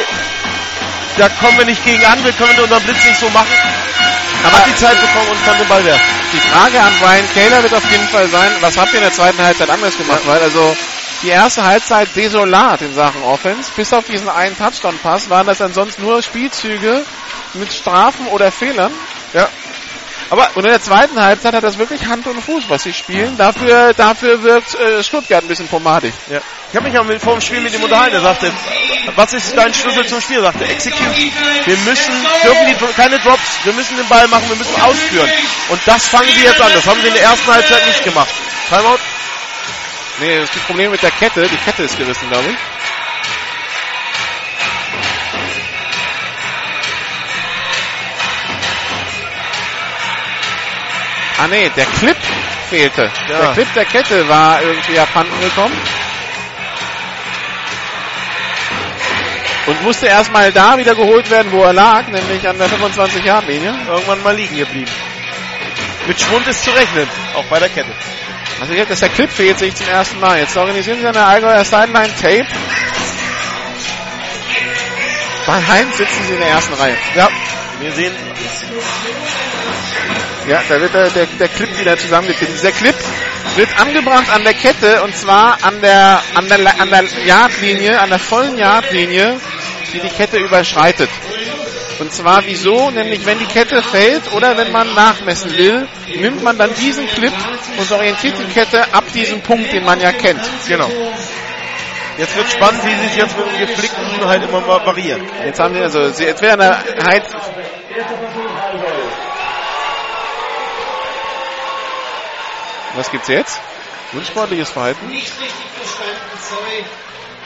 da 1.18 1.30
kommen 1.30 1.58
wir 1.58 1.66
nicht 1.66 1.84
gegen 1.86 2.06
an, 2.06 2.24
wir 2.24 2.34
können 2.34 2.60
unseren 2.60 2.84
Blitz 2.84 3.06
nicht 3.06 3.20
so 3.20 3.30
machen. 3.30 3.48
Aber- 4.44 4.58
hat 4.58 4.68
die 4.68 4.76
Zeit 4.76 5.00
bekommen 5.00 5.30
und 5.30 5.46
kann 5.46 5.58
den 5.58 5.68
Ball 5.68 5.86
werfen. 5.86 6.04
Die 6.34 6.40
Frage 6.40 6.80
an 6.82 6.94
Brian 7.00 7.26
Taylor 7.34 7.62
wird 7.64 7.74
auf 7.74 7.92
jeden 7.92 8.08
Fall 8.08 8.28
sein, 8.28 8.52
was 8.62 8.78
habt 8.78 8.90
ihr 8.94 8.98
in 9.00 9.04
der 9.04 9.14
zweiten 9.14 9.42
Halbzeit 9.42 9.70
anders 9.70 9.98
gemacht? 9.98 10.22
Weil 10.26 10.42
also 10.42 10.76
die 11.22 11.30
erste 11.30 11.64
Halbzeit 11.64 12.10
desolat 12.16 12.82
in 12.82 12.94
Sachen 12.96 13.22
Offense. 13.24 13.72
Bis 13.76 13.94
auf 13.94 14.06
diesen 14.06 14.28
einen 14.30 14.58
Touchdown-Pass 14.58 15.30
waren 15.30 15.46
das 15.46 15.62
ansonsten 15.62 16.02
nur 16.02 16.24
Spielzüge 16.24 17.04
mit 17.54 17.72
Strafen 17.72 18.26
oder 18.28 18.52
Fehlern. 18.52 18.92
Ja. 19.34 19.48
Aber 20.32 20.49
und 20.56 20.64
in 20.64 20.72
der 20.72 20.82
zweiten 20.82 21.22
Halbzeit 21.22 21.53
hat 21.53 21.64
das 21.64 21.78
wirklich 21.78 22.06
Hand 22.06 22.26
und 22.26 22.41
Fuß, 22.41 22.64
was 22.70 22.84
sie 22.84 22.94
spielen. 22.94 23.38
Dafür, 23.38 23.94
dafür 23.94 24.41
wirkt 24.41 24.74
äh, 24.76 25.03
Stuttgart 25.03 25.44
ein 25.44 25.48
bisschen 25.49 25.68
pomadig. 25.68 26.14
Ja. 26.30 26.40
Ich 26.70 26.76
habe 26.78 26.86
mich 26.86 26.94
ja 26.94 27.03
mit- 27.03 27.22
vor 27.22 27.34
dem 27.34 27.41
Spiel 27.41 27.60
mit 27.60 27.74
ihm 27.76 27.84
unterhalten. 27.84 28.16
Er 28.16 28.22
sagte, 28.22 28.49
was 29.16 29.34
ist 29.34 29.56
dein 29.58 29.74
Schlüssel 29.74 30.08
zum 30.08 30.22
Spiel? 30.22 30.38
Er 30.38 30.44
sagte, 30.44 30.64
Execution. 30.66 31.32
Wir 31.66 31.78
müssen, 31.80 32.14
dürfen 32.44 32.66
die, 32.68 32.94
keine 32.95 33.20
Drops. 33.20 33.41
Wir 33.66 33.74
müssen 33.74 33.98
den 33.98 34.08
Ball 34.08 34.26
machen, 34.30 34.48
wir 34.48 34.56
müssen 34.56 34.82
ausführen. 34.82 35.30
Und 35.70 35.82
das 35.86 36.08
fangen 36.08 36.30
sie 36.34 36.45
jetzt 36.45 36.62
an. 36.62 36.72
Das 36.74 36.86
haben 36.88 37.02
sie 37.02 37.08
in 37.10 37.14
der 37.14 37.24
ersten 37.24 37.52
Halbzeit 37.53 37.86
nicht 37.88 38.03
gemacht. 38.03 38.30
Timeout? 38.70 38.99
Nee, 40.22 40.36
das 40.40 40.45
ist 40.49 40.56
das 40.56 40.64
Problem 40.64 40.91
mit 40.91 41.02
der 41.03 41.12
Kette. 41.12 41.48
Die 41.49 41.58
Kette 41.58 41.84
ist 41.84 41.98
gerissen, 41.98 42.30
glaube 42.30 42.45
ich. 42.52 42.56
Ah 51.41 51.47
nee, 51.47 51.72
der 51.76 51.85
Clip 51.85 52.18
fehlte. 52.69 53.09
Ja. 53.27 53.39
Der 53.39 53.53
Clip 53.53 53.73
der 53.73 53.85
Kette 53.85 54.30
war 54.30 54.61
irgendwie 54.61 54.99
abhanden 54.99 55.34
gekommen. 55.41 55.76
Und 59.65 59.81
musste 59.81 60.05
erstmal 60.05 60.51
da 60.51 60.77
wieder 60.77 60.93
geholt 60.93 61.31
werden, 61.31 61.51
wo 61.51 61.63
er 61.63 61.73
lag, 61.73 62.07
nämlich 62.09 62.47
an 62.47 62.59
der 62.59 62.68
25-Yard-Linie. 62.68 63.73
Irgendwann 63.88 64.22
mal 64.22 64.35
liegen 64.35 64.55
geblieben. 64.55 64.91
mit 66.07 66.22
Schwund 66.22 66.45
ist 66.45 66.63
zu 66.63 66.69
rechnen, 66.72 67.07
auch 67.34 67.45
bei 67.45 67.57
der 67.57 67.69
Kette. 67.69 67.91
Also 68.59 68.73
jetzt 68.73 68.91
ist 68.91 69.01
der 69.01 69.09
Clip 69.09 69.31
fehlt 69.31 69.57
sich 69.57 69.73
zum 69.73 69.88
ersten 69.88 70.19
Mal. 70.19 70.41
Jetzt 70.41 70.55
organisieren 70.55 70.99
sie 71.01 71.07
eine 71.07 71.26
Allgäuer 71.26 71.65
Sideline 71.65 72.13
Tape. 72.22 72.45
Bei 75.47 75.68
Heinz 75.68 75.97
sitzen 75.97 76.23
sie 76.27 76.34
in 76.34 76.39
der 76.39 76.49
ersten 76.49 76.73
Reihe. 76.76 76.97
Ja, 77.15 77.30
wir 77.80 77.91
sehen. 77.93 78.13
Ja, 80.47 80.61
da 80.68 80.81
wird 80.81 80.93
der, 80.93 81.09
der, 81.09 81.26
der 81.26 81.47
Clip 81.47 81.80
wieder 81.80 81.97
zusammengekippt. 81.97 82.51
Dieser 82.53 82.72
Clip 82.72 82.95
wird 83.55 83.69
angebracht 83.80 84.30
an 84.34 84.43
der 84.43 84.53
Kette 84.53 85.03
und 85.03 85.15
zwar 85.15 85.57
an 85.61 85.81
der, 85.81 86.22
an 86.34 86.47
der, 86.47 86.81
an 86.81 86.89
der 86.89 87.03
Yardlinie, 87.26 87.99
an 87.99 88.09
der 88.09 88.19
vollen 88.19 88.57
Yardlinie, 88.57 89.39
die 89.93 89.99
die 89.99 90.09
Kette 90.09 90.38
überschreitet. 90.38 91.09
Und 91.99 92.11
zwar 92.11 92.43
wieso? 92.45 92.89
Nämlich 92.89 93.26
wenn 93.27 93.38
die 93.38 93.45
Kette 93.45 93.84
fällt 93.84 94.34
oder 94.34 94.57
wenn 94.57 94.72
man 94.72 94.91
nachmessen 94.95 95.55
will, 95.55 95.88
nimmt 96.15 96.41
man 96.41 96.57
dann 96.57 96.73
diesen 96.73 97.05
Clip 97.07 97.34
und 97.77 97.91
orientiert 97.91 98.35
die 98.39 98.51
Kette 98.51 98.84
ab 98.91 99.03
diesem 99.13 99.41
Punkt, 99.41 99.72
den 99.72 99.85
man 99.85 100.01
ja 100.01 100.11
kennt. 100.11 100.41
Genau. 100.68 100.89
Jetzt 102.18 102.35
wird 102.35 102.51
spannend, 102.51 102.84
wie 102.85 103.07
sich 103.07 103.15
jetzt 103.15 103.38
mit 103.38 103.45
dem 103.47 103.68
geflickten 103.68 104.26
halt 104.26 104.43
immer 104.43 104.65
variieren. 104.68 105.22
Jetzt 105.45 105.59
haben 105.59 105.76
sie 105.76 105.81
also, 105.81 106.09
sie, 106.11 106.26
jetzt 106.26 106.41
wäre 106.41 106.53
eine 106.53 106.77
Was 112.95 113.09
gibt's 113.11 113.27
jetzt? 113.27 113.59
Unsportliches 114.13 114.69
Verhalten? 114.69 115.07
Nicht 115.07 115.31
richtig 115.39 115.65
verstanden, 115.73 116.38
sorry. 116.49 116.85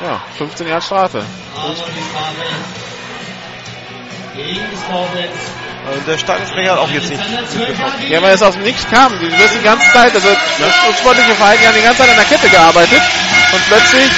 Ja, 0.01 0.22
15 0.38 0.67
Jahre 0.67 0.81
Strafe. 0.81 1.23
Vorwärts. 4.88 5.65
Also 5.88 6.01
der 6.01 6.17
Stadionsprecher 6.17 6.72
hat 6.72 6.80
auch 6.80 6.89
jetzt 6.89 7.09
nicht. 7.09 7.22
Ja, 8.09 8.22
weil 8.22 8.34
es 8.34 8.41
aus 8.41 8.53
dem 8.55 8.63
Nichts 8.63 8.89
kam. 8.89 9.17
Die 9.19 9.31
wissen 9.31 9.59
die 9.59 9.63
ganze 9.63 9.88
Zeit, 9.91 10.13
also 10.15 10.27
das 10.27 10.73
unsportliche 10.89 11.35
Verhalten, 11.35 11.61
die 11.61 11.67
haben 11.67 11.76
die 11.76 11.84
ganze 11.84 12.01
Zeit 12.01 12.09
an 12.09 12.15
der 12.15 12.26
Kette 12.26 12.49
gearbeitet 12.49 13.01
und 13.51 13.67
plötzlich 13.67 14.09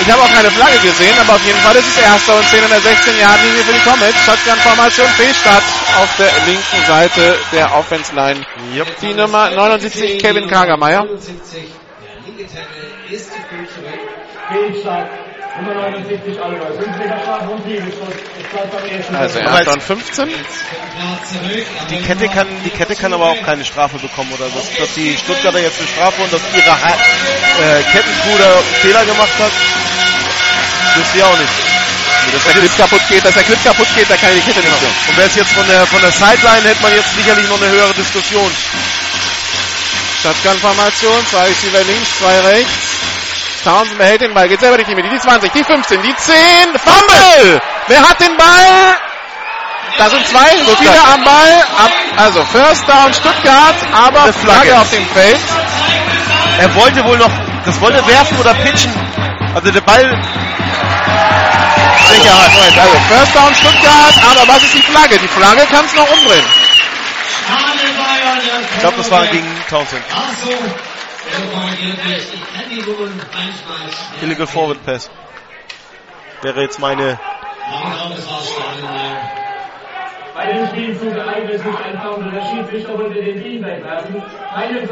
ich 0.00 0.10
habe 0.10 0.22
auch 0.22 0.32
keine 0.32 0.50
Flagge 0.50 0.78
gesehen, 0.78 1.16
aber 1.20 1.34
auf 1.34 1.44
jeden 1.44 1.58
Fall 1.58 1.76
ist 1.76 1.88
es 1.88 2.02
erster 2.02 2.36
und 2.36 2.48
10 2.48 2.62
in 2.62 2.68
der 2.68 2.80
16 2.80 3.18
Jahren 3.18 3.40
linie 3.42 3.62
für 3.64 3.72
die 3.72 3.80
Comets. 3.80 4.24
Shotgun-Formation, 4.24 5.08
Fehlstart 5.08 5.62
auf 6.00 6.16
der 6.16 6.30
linken 6.46 6.86
Seite 6.86 7.38
der 7.52 7.74
Offense 7.74 8.14
Line. 8.14 8.40
Yep. 8.74 9.00
Die 9.00 9.14
Nummer 9.14 9.50
79, 9.50 10.18
Kevin 10.20 10.48
Kagermeier. 10.48 11.04
79, 11.04 11.64
der 12.02 12.26
linke 12.26 12.46
Tackle 12.46 13.14
ist 13.14 13.32
zu 13.32 13.38
früh 13.48 13.66
zurück. 13.66 14.00
Fehlstart. 14.48 15.25
Nummer 15.60 15.74
79, 15.90 16.40
Allgäu. 16.40 16.66
5 16.76 16.96
Meter 16.98 17.18
Strafe 17.22 17.48
und 17.48 17.66
Liegestütz. 17.66 17.96
Es 18.40 18.46
bleibt 18.52 18.72
beim 18.72 18.84
ersten. 18.90 19.16
Also 19.16 19.38
erster 19.38 19.60
es- 19.60 19.74
und 19.74 19.82
15. 19.82 20.28
Klar 20.28 21.18
zurück. 21.24 21.66
Die 21.90 22.00
Kette 22.02 22.28
kann, 22.28 22.46
die 22.64 22.70
Kette 22.70 22.94
kann 22.96 23.12
aber 23.14 23.26
auch 23.30 23.42
keine 23.42 23.64
Strafe 23.64 23.98
bekommen 23.98 24.30
oder 24.32 24.46
dass, 24.50 24.68
dass 24.76 24.94
die 24.94 25.16
Stuttgarter 25.16 25.60
jetzt 25.60 25.78
eine 25.78 25.88
Strafe 25.88 26.22
und 26.22 26.32
dass 26.32 26.40
ihre 26.54 26.70
ha 26.70 26.90
äh, 26.92 27.82
Kettenbruder 27.92 28.52
Fehler 28.82 29.04
gemacht 29.04 29.36
hat. 29.38 29.52
Das 30.96 31.12
sie 31.12 31.22
auch 31.22 31.38
nicht. 31.38 31.52
Dass 32.32 32.42
der 32.44 32.52
Clip 32.54 32.76
kaputt 32.76 33.02
geht, 33.08 33.24
dass 33.24 33.34
der 33.34 33.44
Clip 33.44 33.62
kaputt 33.64 33.86
geht, 33.94 34.10
da 34.10 34.16
kann 34.16 34.30
ich 34.36 34.44
die 34.44 34.50
Kette 34.52 34.60
nicht 34.60 34.80
so. 34.80 34.86
Und 35.10 35.16
wäre 35.16 35.28
es 35.28 35.36
jetzt 35.36 35.52
von 35.52 35.66
der 35.68 35.86
von 35.86 36.00
der 36.00 36.10
Sideline, 36.10 36.68
hätte 36.68 36.82
man 36.82 36.92
jetzt 36.92 37.14
sicherlich 37.16 37.48
noch 37.48 37.60
eine 37.62 37.70
höhere 37.70 37.94
Diskussion. 37.94 38.50
Shotgun-Formation, 40.22 41.26
zwei 41.30 41.44
Receiver 41.46 41.84
links, 41.84 42.18
zwei 42.18 42.40
rechts. 42.40 42.95
Townsend 43.66 43.98
behält 43.98 44.20
den 44.20 44.32
Ball, 44.32 44.48
geht 44.48 44.60
selber 44.60 44.76
durch 44.76 44.86
die 44.86 44.94
Mitte, 44.94 45.08
die 45.08 45.18
20, 45.18 45.50
die 45.50 45.64
15, 45.64 46.00
die 46.00 46.14
10, 46.14 46.36
Fumble! 46.78 47.60
Wer 47.88 48.00
hat 48.08 48.20
den 48.20 48.36
Ball? 48.36 48.94
Da 49.98 50.08
sind 50.08 50.24
zwei 50.28 50.46
Spieler 50.72 51.02
am 51.12 51.24
Ball, 51.24 51.64
ab, 51.76 51.90
also 52.16 52.44
First 52.44 52.88
Down 52.88 53.12
Stuttgart, 53.12 53.74
aber 53.92 54.22
Eine 54.22 54.32
Flagge. 54.32 54.60
Flagge 54.70 54.78
auf 54.78 54.90
dem 54.90 55.04
Feld. 55.08 55.40
Er 56.60 56.74
wollte 56.76 57.04
wohl 57.06 57.18
noch, 57.18 57.30
das 57.64 57.80
wollte 57.80 58.06
werfen 58.06 58.38
oder 58.38 58.54
pitchen. 58.54 58.94
Also 59.52 59.72
der 59.72 59.80
Ball. 59.80 60.16
Sicherheit, 62.08 62.52
Moment, 62.52 62.78
also 62.78 62.96
First 63.08 63.34
Down 63.34 63.52
Stuttgart, 63.52 64.14
aber 64.30 64.46
was 64.46 64.62
ist 64.62 64.74
die 64.74 64.82
Flagge? 64.82 65.18
Die 65.18 65.26
Flagge 65.26 65.66
kann 65.72 65.84
es 65.84 65.94
noch 65.96 66.08
umdrehen. 66.08 66.44
Ich 68.74 68.78
glaube, 68.78 68.96
das 68.98 69.10
war 69.10 69.26
gegen 69.26 69.48
Townsend. 69.68 70.04
Illegal 74.22 74.46
Forward 74.46 74.84
Pass. 74.84 75.10
Wäre 76.42 76.62
jetzt 76.62 76.78
meine. 76.78 77.18
Bei 80.34 80.46
dem 80.52 80.66
Spielzug 80.68 81.16
ereignet 81.16 81.58
sich 81.62 81.78
ein 81.84 81.98
Foul 81.98 82.24
und 82.24 82.32
der 82.34 82.42
Schiedsrichter 82.42 82.98
wollte 82.98 83.22
den 83.22 83.42
Beanbag 83.42 83.82
werfen. 83.82 84.22
Keine 84.54 84.86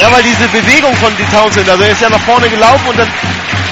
Ja, 0.00 0.12
weil 0.12 0.22
diese 0.22 0.46
Bewegung 0.48 0.94
von 0.96 1.12
die 1.16 1.24
Townsend, 1.36 1.68
also 1.68 1.82
er 1.82 1.90
ist 1.90 2.00
ja 2.00 2.08
nach 2.08 2.20
vorne 2.20 2.48
gelaufen 2.48 2.86
und 2.88 2.98
dann 2.98 3.08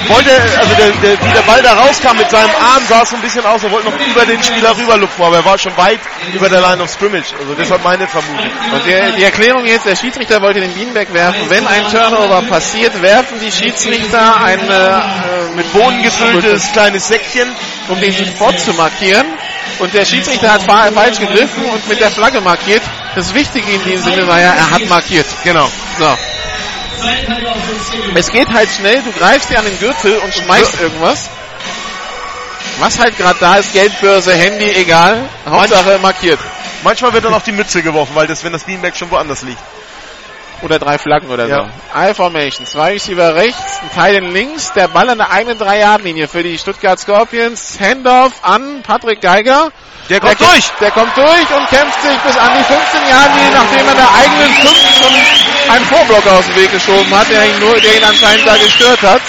wollte, 0.09 0.31
also 0.57 0.73
der, 0.75 0.89
der, 1.01 1.25
wie 1.25 1.33
der 1.33 1.41
Ball 1.41 1.61
da 1.61 1.73
rauskam 1.73 2.17
mit 2.17 2.29
seinem 2.29 2.49
Arm, 2.49 2.83
sah 2.87 3.01
es 3.03 3.09
so 3.09 3.15
ein 3.15 3.21
bisschen 3.21 3.45
aus, 3.45 3.63
er 3.63 3.71
wollte 3.71 3.89
noch 3.89 3.99
über 4.07 4.25
den 4.25 4.41
Spieler 4.43 4.75
rüberlupfen, 4.77 5.23
aber 5.23 5.37
er 5.37 5.45
war 5.45 5.57
schon 5.57 5.75
weit 5.77 5.99
über 6.33 6.49
der 6.49 6.61
Line 6.61 6.81
of 6.83 6.89
Scrimmage. 6.89 7.33
Also 7.39 7.53
deshalb 7.57 7.83
meine 7.83 8.07
Vermutung. 8.07 8.45
Und 8.73 8.85
der, 8.85 9.11
die 9.11 9.23
Erklärung 9.23 9.65
jetzt, 9.65 9.85
der 9.85 9.95
Schiedsrichter 9.95 10.41
wollte 10.41 10.59
den 10.61 10.73
Beanbag 10.73 11.13
werfen. 11.13 11.49
Wenn 11.49 11.65
ein 11.65 11.83
Turnover 11.89 12.41
passiert, 12.43 13.01
werfen 13.01 13.39
die 13.41 13.51
Schiedsrichter 13.51 14.41
ein 14.41 14.59
äh, 14.59 15.55
Mit 15.55 15.71
Bohnen 15.73 16.01
gefülltes 16.03 16.71
kleines 16.73 17.07
Säckchen. 17.07 17.47
um 17.89 17.99
den 18.01 18.13
Spot 18.13 18.51
zu 18.53 18.73
markieren. 18.73 19.25
Und 19.79 19.93
der 19.93 20.05
Schiedsrichter 20.05 20.51
hat 20.53 20.63
fa- 20.63 20.91
falsch 20.93 21.19
gegriffen 21.19 21.65
und 21.65 21.87
mit 21.87 21.99
der 21.99 22.09
Flagge 22.11 22.41
markiert. 22.41 22.81
Das 23.17 23.33
Wichtige 23.33 23.71
in 23.71 23.83
dem 23.83 23.97
Sinne 23.97 24.27
war 24.27 24.39
ja, 24.39 24.53
er 24.53 24.69
hat 24.69 24.85
markiert. 24.89 25.25
Genau. 25.43 25.67
So. 25.97 26.17
Es 28.13 28.31
geht 28.31 28.47
halt 28.53 28.69
schnell, 28.69 29.01
du 29.01 29.11
greifst 29.11 29.49
dir 29.49 29.57
an 29.57 29.65
den 29.65 29.79
Gürtel 29.79 30.19
und 30.19 30.31
schmeißt 30.31 30.79
irgendwas. 30.79 31.27
Was 32.77 32.99
halt 32.99 33.17
gerade 33.17 33.39
da 33.39 33.55
ist, 33.55 33.73
Geldbörse, 33.73 34.33
Handy, 34.33 34.69
egal. 34.69 35.27
Hauptsache 35.47 35.97
markiert. 35.97 36.37
Manchmal 36.83 37.11
wird 37.11 37.25
dann 37.25 37.33
auch 37.33 37.41
die 37.41 37.53
Mütze 37.53 37.81
geworfen, 37.81 38.13
weil 38.13 38.27
das, 38.27 38.43
wenn 38.43 38.53
das 38.53 38.65
Beanbag 38.65 38.95
schon 38.95 39.09
woanders 39.09 39.41
liegt. 39.41 39.63
Oder 40.63 40.79
drei 40.79 40.97
Flaggen 40.97 41.29
oder 41.29 41.47
Ja. 41.47 41.69
so. 41.93 41.99
I-Formation. 42.09 42.65
Zwei 42.65 42.93
Receiver 42.93 43.35
rechts, 43.35 43.79
ein 43.83 43.91
Teil 43.95 44.15
in 44.15 44.33
links. 44.33 44.73
Der 44.73 44.87
Ball 44.87 45.09
an 45.09 45.19
der 45.19 45.29
eigenen 45.31 45.57
3-Yard-Linie 45.59 46.27
für 46.27 46.41
die 46.43 46.57
Stuttgart 46.57 46.99
Scorpions. 46.99 47.77
Handoff 47.79 48.33
an 48.41 48.81
Patrick 48.81 49.21
Geiger. 49.21 49.69
Der 50.09 50.19
kommt 50.19 50.39
der, 50.39 50.47
durch. 50.47 50.63
Der 50.79 50.91
kommt 50.91 51.15
durch 51.17 51.49
und 51.55 51.69
kämpft 51.69 52.01
sich 52.01 52.17
bis 52.25 52.37
an 52.37 52.49
die 52.57 52.63
15-Yard-Linie, 52.63 53.51
nachdem 53.53 53.87
er 53.87 53.95
der 53.95 54.13
eigenen 54.15 54.53
5 54.53 54.97
schon 54.97 55.73
einen 55.75 55.85
Vorblocker 55.85 56.31
aus 56.39 56.45
dem 56.45 56.55
Weg 56.55 56.71
geschoben 56.71 57.11
hat, 57.15 57.29
der 57.29 57.45
ihn, 57.45 57.59
nur, 57.59 57.75
der 57.79 57.97
ihn 57.97 58.03
anscheinend 58.03 58.47
da 58.47 58.55
gestört 58.55 59.01
hat. 59.03 59.21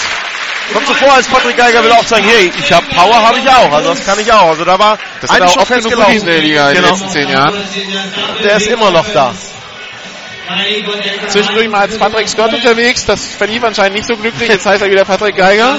Kommt 0.73 0.87
so 0.87 0.93
vor, 0.93 1.13
als 1.13 1.27
Patrick 1.27 1.57
Geiger 1.57 1.83
will 1.83 1.91
auch 1.91 2.05
sagen, 2.05 2.23
hey, 2.25 2.51
ich 2.57 2.71
habe 2.71 2.85
Power, 2.95 3.15
habe 3.27 3.39
ich 3.39 3.49
auch. 3.49 3.71
Also 3.73 3.89
das 3.89 4.05
kann 4.05 4.19
ich 4.19 4.31
auch. 4.31 4.49
Also 4.49 4.63
da 4.65 4.79
war 4.79 4.97
Das 5.21 5.29
eigentlich 5.31 5.49
auch 5.49 5.53
schon 5.53 5.65
festgelaufen. 5.65 6.13
in 6.15 6.25
der 6.25 6.37
Liga 6.39 6.69
in 6.69 6.75
den 6.75 6.83
Genau. 6.83 6.95
letzten 6.95 7.09
10 7.09 7.27
Jahren. 7.29 7.55
Der 8.43 8.55
ist 8.57 8.67
immer 8.67 8.91
noch 8.91 9.05
da. 9.13 9.33
Zwischendurch 11.27 11.69
mal 11.69 11.81
als 11.81 11.97
Patrick 11.97 12.27
Scott 12.27 12.53
unterwegs. 12.53 13.05
Das 13.05 13.25
verlief 13.25 13.63
anscheinend 13.63 13.95
nicht 13.95 14.07
so 14.07 14.15
glücklich. 14.15 14.49
Jetzt 14.49 14.65
heißt 14.65 14.81
er 14.81 14.89
wieder 14.89 15.05
Patrick 15.05 15.35
Geiger. 15.35 15.77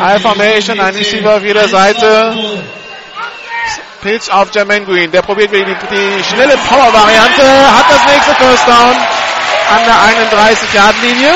I-Formation, 0.00 0.80
ein 0.80 0.94
Receiver 0.94 1.36
auf 1.36 1.44
jeder 1.44 1.68
Seite. 1.68 2.34
Pitch 4.02 4.28
auf 4.30 4.48
Jermaine 4.52 4.84
Green. 4.84 5.10
Der 5.12 5.22
probiert 5.22 5.52
wieder 5.52 5.64
die, 5.64 5.74
die 5.74 6.24
schnelle 6.24 6.56
Power-Variante. 6.56 7.42
Hat 7.42 7.86
das 7.88 8.04
nächste 8.12 8.34
First 8.34 8.66
Down 8.66 8.96
an 9.70 9.84
der 9.86 10.28
31-Yard-Linie. 10.28 11.34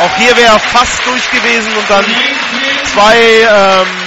Auch 0.00 0.16
hier 0.18 0.36
wäre 0.36 0.54
er 0.54 0.58
fast 0.58 1.06
durch 1.06 1.30
gewesen 1.30 1.72
und 1.76 1.88
dann 1.88 2.04
zwei 2.92 3.16
ähm, 3.16 4.03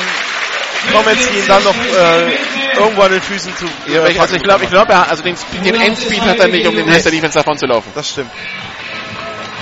Comments, 0.92 1.30
ihn 1.32 1.48
dann 1.48 1.64
noch 1.64 1.76
äh, 1.76 2.80
irgendwo 2.80 3.02
an 3.02 3.12
den 3.12 3.22
Füßen 3.22 3.56
zu. 3.56 3.66
Ja, 3.92 4.00
aber 4.00 4.10
ich, 4.10 4.20
also 4.20 4.36
ich 4.36 4.44
glaube, 4.44 4.64
ich 4.64 4.70
glaube, 4.70 4.96
also 4.96 5.24
den, 5.24 5.36
den 5.64 5.76
Endspeed 5.76 6.22
hat 6.22 6.40
er 6.40 6.48
nicht, 6.48 6.68
um 6.68 6.76
den 6.76 6.88
Rest 6.88 7.06
der 7.06 7.12
Defense 7.12 7.38
davon 7.38 7.58
zu 7.58 7.66
laufen. 7.66 7.92
Das 7.96 8.10
stimmt. 8.10 8.32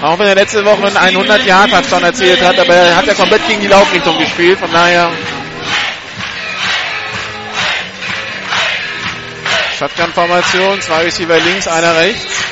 Auch 0.01 0.19
wenn 0.19 0.27
er 0.27 0.35
letzte 0.35 0.63
Woche 0.65 0.85
einen 0.85 0.97
100 0.97 1.45
Yard 1.45 1.71
Touchdown 1.71 2.03
erzählt 2.03 2.41
hat, 2.41 2.59
aber 2.59 2.75
er 2.75 2.95
hat 2.95 3.05
ja 3.07 3.13
komplett 3.13 3.47
gegen 3.47 3.61
die 3.61 3.67
Laufrichtung 3.67 4.17
gespielt, 4.17 4.59
von 4.59 4.71
daher. 4.71 5.09
Shotgun-Formation, 9.79 10.81
zwei 10.81 11.03
Receiver 11.03 11.37
links, 11.39 11.67
einer 11.67 11.95
rechts. 11.95 12.45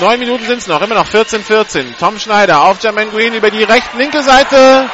Neun 0.00 0.18
Minuten 0.18 0.46
sind 0.46 0.58
es 0.58 0.66
noch, 0.66 0.82
immer 0.82 0.96
noch 0.96 1.08
14-14. 1.08 1.98
Tom 1.98 2.18
Schneider 2.18 2.62
auf 2.62 2.82
Jermaine 2.82 3.10
Green 3.10 3.34
über 3.34 3.50
die 3.50 3.62
recht-linke 3.62 4.22
Seite. 4.22 4.90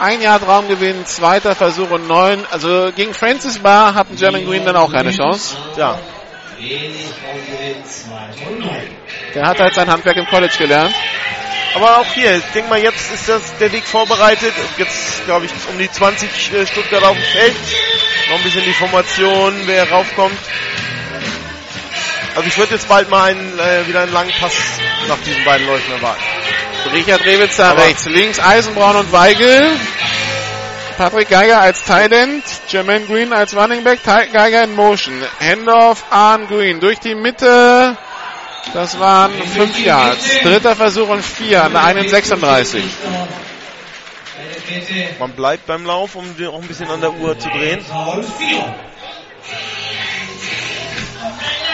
Ein 0.00 0.20
Yard 0.20 0.46
Raumgewinn, 0.46 1.06
zweiter 1.06 1.54
Versuch 1.54 1.90
und 1.90 2.08
neun. 2.08 2.44
Also 2.50 2.90
gegen 2.94 3.14
Francis 3.14 3.58
Barr 3.58 3.94
hatten 3.94 4.16
Jermaine 4.16 4.44
Green 4.44 4.64
dann 4.64 4.76
auch 4.76 4.92
keine 4.92 5.10
Chance. 5.12 5.56
Ja. 5.76 5.98
Der 9.34 9.46
hat 9.46 9.60
halt 9.60 9.74
sein 9.74 9.90
Handwerk 9.90 10.16
im 10.16 10.26
College 10.26 10.54
gelernt. 10.58 10.94
Aber 11.74 11.98
auch 11.98 12.06
hier, 12.14 12.36
ich 12.36 12.44
denke 12.54 12.70
mal, 12.70 12.80
jetzt 12.80 13.12
ist 13.12 13.28
das 13.28 13.56
der 13.58 13.72
Weg 13.72 13.84
vorbereitet. 13.84 14.52
Jetzt, 14.78 15.24
glaube 15.26 15.46
ich, 15.46 15.52
um 15.68 15.78
die 15.78 15.90
20 15.90 16.52
äh, 16.52 16.66
Stuttgart 16.66 17.02
auf 17.02 17.16
dem 17.16 17.22
Feld. 17.22 17.56
Noch 18.30 18.36
ein 18.36 18.44
bisschen 18.44 18.64
die 18.64 18.72
Formation, 18.72 19.54
wer 19.66 19.90
raufkommt. 19.90 20.38
Also 22.36 22.48
ich 22.48 22.58
würde 22.58 22.74
jetzt 22.74 22.88
bald 22.88 23.10
mal 23.10 23.30
einen, 23.30 23.58
äh, 23.58 23.86
wieder 23.86 24.02
einen 24.02 24.12
langen 24.12 24.32
Pass 24.40 24.54
nach 25.08 25.18
diesen 25.24 25.44
beiden 25.44 25.66
Läufen 25.66 25.92
erwarten. 25.92 26.22
Richard 26.92 27.24
Rewitzer 27.24 27.66
Aber- 27.70 27.82
rechts, 27.84 28.06
links 28.06 28.38
Eisenbraun 28.38 28.96
und 28.96 29.12
Weigel. 29.12 29.72
Patrick 30.96 31.28
Geiger 31.28 31.60
als 31.60 31.84
Thailand, 31.84 32.44
Jermaine 32.68 33.04
Green 33.06 33.32
als 33.32 33.56
Running 33.56 33.82
Back, 33.82 34.00
Geiger 34.04 34.62
in 34.62 34.76
Motion. 34.76 35.22
Handoff 35.40 36.04
an 36.10 36.46
Green 36.46 36.78
durch 36.78 37.00
die 37.00 37.16
Mitte. 37.16 37.96
Das 38.72 38.98
waren 38.98 39.32
5 39.32 39.84
Yards. 39.84 40.40
Dritter 40.42 40.76
Versuch 40.76 41.08
und 41.08 41.24
4 41.24 41.64
an 41.64 41.72
der 41.72 41.82
1,36. 41.82 42.80
Man 45.18 45.32
bleibt 45.32 45.66
beim 45.66 45.84
Lauf, 45.84 46.14
um 46.14 46.24
auch 46.48 46.60
ein 46.60 46.68
bisschen 46.68 46.88
an 46.88 47.00
der 47.00 47.12
Uhr 47.12 47.38
zu 47.38 47.48
drehen. 47.48 47.84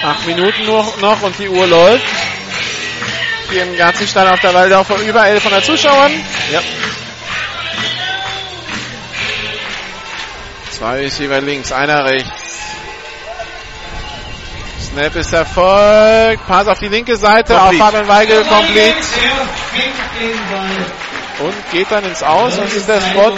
Acht 0.02 0.26
Minuten 0.26 0.64
nur 0.64 0.84
noch 1.00 1.22
und 1.22 1.38
die 1.38 1.48
Uhr 1.48 1.66
läuft. 1.66 2.06
Hier 3.50 3.64
im 3.64 3.76
Gartenstall 3.76 4.28
auf 4.28 4.40
der 4.40 4.54
Waldau 4.54 4.84
von 4.84 5.00
über 5.02 5.22
1100 5.22 5.64
Zuschauern. 5.64 6.12
Ja. 6.52 6.60
Zwei 10.70 11.00
Receiver 11.00 11.40
links, 11.40 11.72
einer 11.72 12.04
rechts. 12.04 12.30
Snap 14.90 15.14
ist 15.16 15.32
erfolgt. 15.32 16.46
Pass 16.46 16.68
auf 16.68 16.78
die 16.78 16.88
linke 16.88 17.16
Seite. 17.16 17.54
Auf 17.54 17.70
Complete. 17.70 17.84
Fabian 17.84 18.08
Weigel 18.08 18.42
den 18.42 18.48
Ball. 20.50 21.46
Und 21.46 21.70
geht 21.72 21.90
dann 21.90 22.04
ins 22.04 22.22
Aus. 22.22 22.58
Und 22.58 22.72
ist 22.72 22.88
der 22.88 23.00
Spot. 23.00 23.32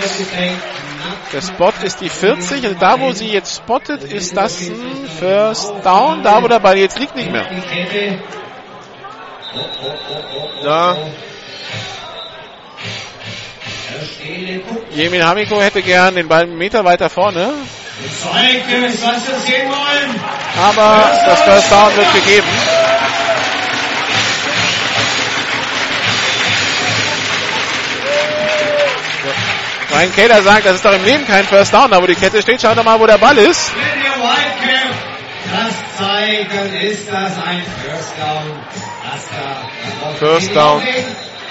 Der 1.33 1.41
Spot 1.41 1.73
ist 1.83 2.01
die 2.01 2.09
40. 2.09 2.67
Und 2.67 2.83
da, 2.83 3.01
wo 3.01 3.13
sie 3.13 3.29
jetzt 3.29 3.57
spottet, 3.57 4.05
ist 4.05 4.37
das 4.37 4.61
ein 4.61 5.09
First 5.19 5.73
Down. 5.85 6.23
Da, 6.23 6.43
wo 6.43 6.49
der 6.49 6.61
Ball 6.61 6.77
jetzt 6.77 6.99
liegt, 6.99 7.17
nicht 7.17 7.31
mehr. 7.31 7.47
Guckt. 9.55 9.83
Jemin 14.95 15.25
Hamiko 15.25 15.61
hätte 15.61 15.83
gern 15.83 16.15
den 16.15 16.29
Ball 16.29 16.43
einen 16.43 16.57
Meter 16.57 16.85
weiter 16.85 17.11
vorne. 17.11 17.53
Aber 20.61 21.11
das 21.27 21.43
First 21.43 21.73
Down 21.73 21.97
wird 21.97 22.13
gegeben. 22.15 22.49
Ryan 29.91 30.17
Kaler 30.17 30.43
sagt, 30.43 30.67
das 30.67 30.77
ist 30.77 30.85
doch 30.85 30.95
im 30.95 31.05
Leben 31.05 31.27
kein 31.27 31.45
First 31.45 31.75
Down, 31.75 31.91
da 31.91 32.01
wo 32.03 32.07
die 32.07 32.15
Kette 32.15 32.41
steht. 32.41 32.63
Schaut 32.63 32.79
doch 32.79 32.85
mal, 32.85 32.99
wo 32.99 33.07
der 33.07 33.19
Ball 33.19 33.37
ist. 33.37 33.73
Wenn 33.75 34.03
der 34.03 34.13
Whitecap 34.13 35.13
das 35.53 35.75
dann 35.99 36.75
ist 36.75 37.09
das 37.09 37.37
ein 37.45 37.63
First 37.85 38.15
Down. 38.19 38.92
First 40.19 40.55
Down. 40.55 40.83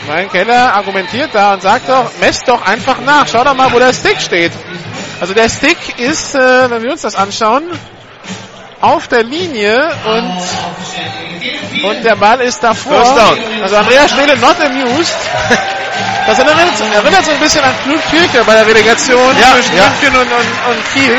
Ryan 0.07 0.29
Keller 0.29 0.73
argumentiert 0.75 1.29
da 1.33 1.53
und 1.53 1.61
sagt 1.61 1.87
doch, 1.87 2.11
messt 2.19 2.47
doch 2.47 2.65
einfach 2.65 2.99
nach. 3.01 3.27
Schau 3.27 3.43
doch 3.43 3.53
mal, 3.53 3.71
wo 3.71 3.79
der 3.79 3.93
Stick 3.93 4.19
steht. 4.19 4.51
Also 5.19 5.33
der 5.33 5.49
Stick 5.49 5.99
ist, 5.99 6.33
äh, 6.33 6.69
wenn 6.69 6.81
wir 6.81 6.91
uns 6.91 7.01
das 7.01 7.15
anschauen, 7.15 7.63
auf 8.79 9.07
der 9.07 9.23
Linie 9.23 9.77
und, 10.05 11.83
und 11.83 12.03
der 12.03 12.15
Ball 12.15 12.41
ist 12.41 12.63
davor. 12.63 13.05
First 13.05 13.17
down. 13.17 13.37
Also 13.61 13.75
Andreas 13.75 14.11
Stele 14.11 14.37
not 14.37 14.59
amused. 14.59 15.15
Das 16.31 16.39
erinnert, 16.39 16.79
erinnert 16.79 17.25
so 17.25 17.31
ein 17.31 17.39
bisschen 17.41 17.61
an 17.61 17.73
Knut 17.83 17.99
Kirche 18.09 18.41
bei 18.45 18.53
der 18.53 18.65
Relegation 18.65 19.35
Ja, 19.37 19.53
zwischen 19.53 19.75
ja. 19.75 19.89
München 19.89 20.15
und, 20.15 20.31
und, 20.31 20.77
und 20.77 20.93
Kiel. 20.93 21.17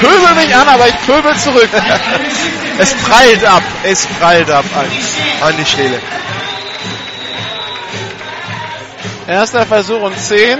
Pöbel 0.00 0.34
mich 0.34 0.52
an, 0.52 0.66
aber 0.66 0.88
ich 0.88 0.96
pöbel 1.06 1.32
zurück. 1.36 1.68
es 2.78 2.92
prallt 2.94 3.44
ab. 3.44 3.62
Es 3.84 4.04
prallt 4.06 4.50
ab 4.50 4.64
an, 4.74 5.48
an 5.48 5.56
die 5.56 5.64
Stelle. 5.64 6.00
Erster 9.28 9.64
Versuch 9.64 10.02
und 10.02 10.18
10. 10.18 10.58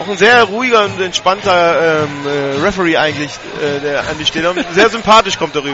Auch 0.00 0.08
ein 0.08 0.16
sehr 0.16 0.44
ruhiger 0.44 0.84
und 0.84 1.00
entspannter 1.00 2.04
ähm, 2.04 2.24
äh, 2.24 2.64
Referee 2.64 2.98
eigentlich, 2.98 3.32
äh, 3.60 3.80
der 3.80 4.02
an 4.02 4.16
die 4.16 4.26
Stelle. 4.26 4.50
Und 4.50 4.64
sehr 4.74 4.90
sympathisch 4.90 5.36
kommt 5.36 5.56
er 5.56 5.64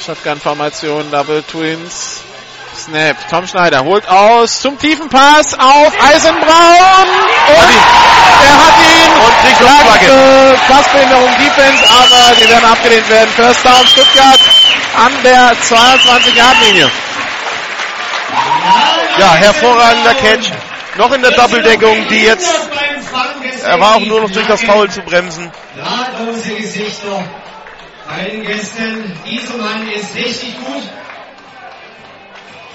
Shotgun-Formation, 0.00 1.10
Double 1.10 1.42
Twins. 1.42 2.22
Snap. 2.74 3.16
Tom 3.28 3.46
Schneider 3.46 3.84
holt 3.84 4.08
aus 4.08 4.60
zum 4.60 4.78
tiefen 4.78 5.08
Pass 5.08 5.54
auf 5.54 5.92
Eisenbraun. 6.02 7.08
Und 7.48 7.70
er 8.46 8.56
hat 8.56 8.76
ihn. 8.78 9.12
Und 9.24 9.34
kriegt 9.42 9.58
Flagge. 9.58 10.58
Passbehinderung 10.68 11.30
Defense, 11.38 11.84
aber 11.84 12.36
die 12.36 12.48
werden 12.48 12.64
abgelehnt 12.64 13.08
werden. 13.10 13.30
First 13.30 13.64
Down 13.64 13.86
Stuttgart 13.86 14.40
an 14.96 15.12
der 15.22 15.52
22-Yard-Linie. 15.56 16.90
Ja, 19.18 19.34
hervorragender 19.34 20.14
Catch. 20.14 20.50
Noch 20.96 21.12
in 21.12 21.22
der 21.22 21.32
Doppeldeckung, 21.32 22.08
die 22.08 22.22
jetzt, 22.22 22.52
er 23.64 23.80
war 23.80 23.96
auch 23.96 24.00
nur 24.00 24.22
noch 24.22 24.30
durch 24.30 24.46
das 24.46 24.62
Foul 24.62 24.90
zu 24.90 25.02
bremsen. 25.02 25.50
Gesichter 26.58 27.24
bei 28.10 28.24
den 28.24 28.42
Gästen. 28.42 29.12
Dieser 29.28 29.56
Mann 29.56 29.88
ist 29.88 30.14
richtig 30.14 30.56
gut. 30.58 30.82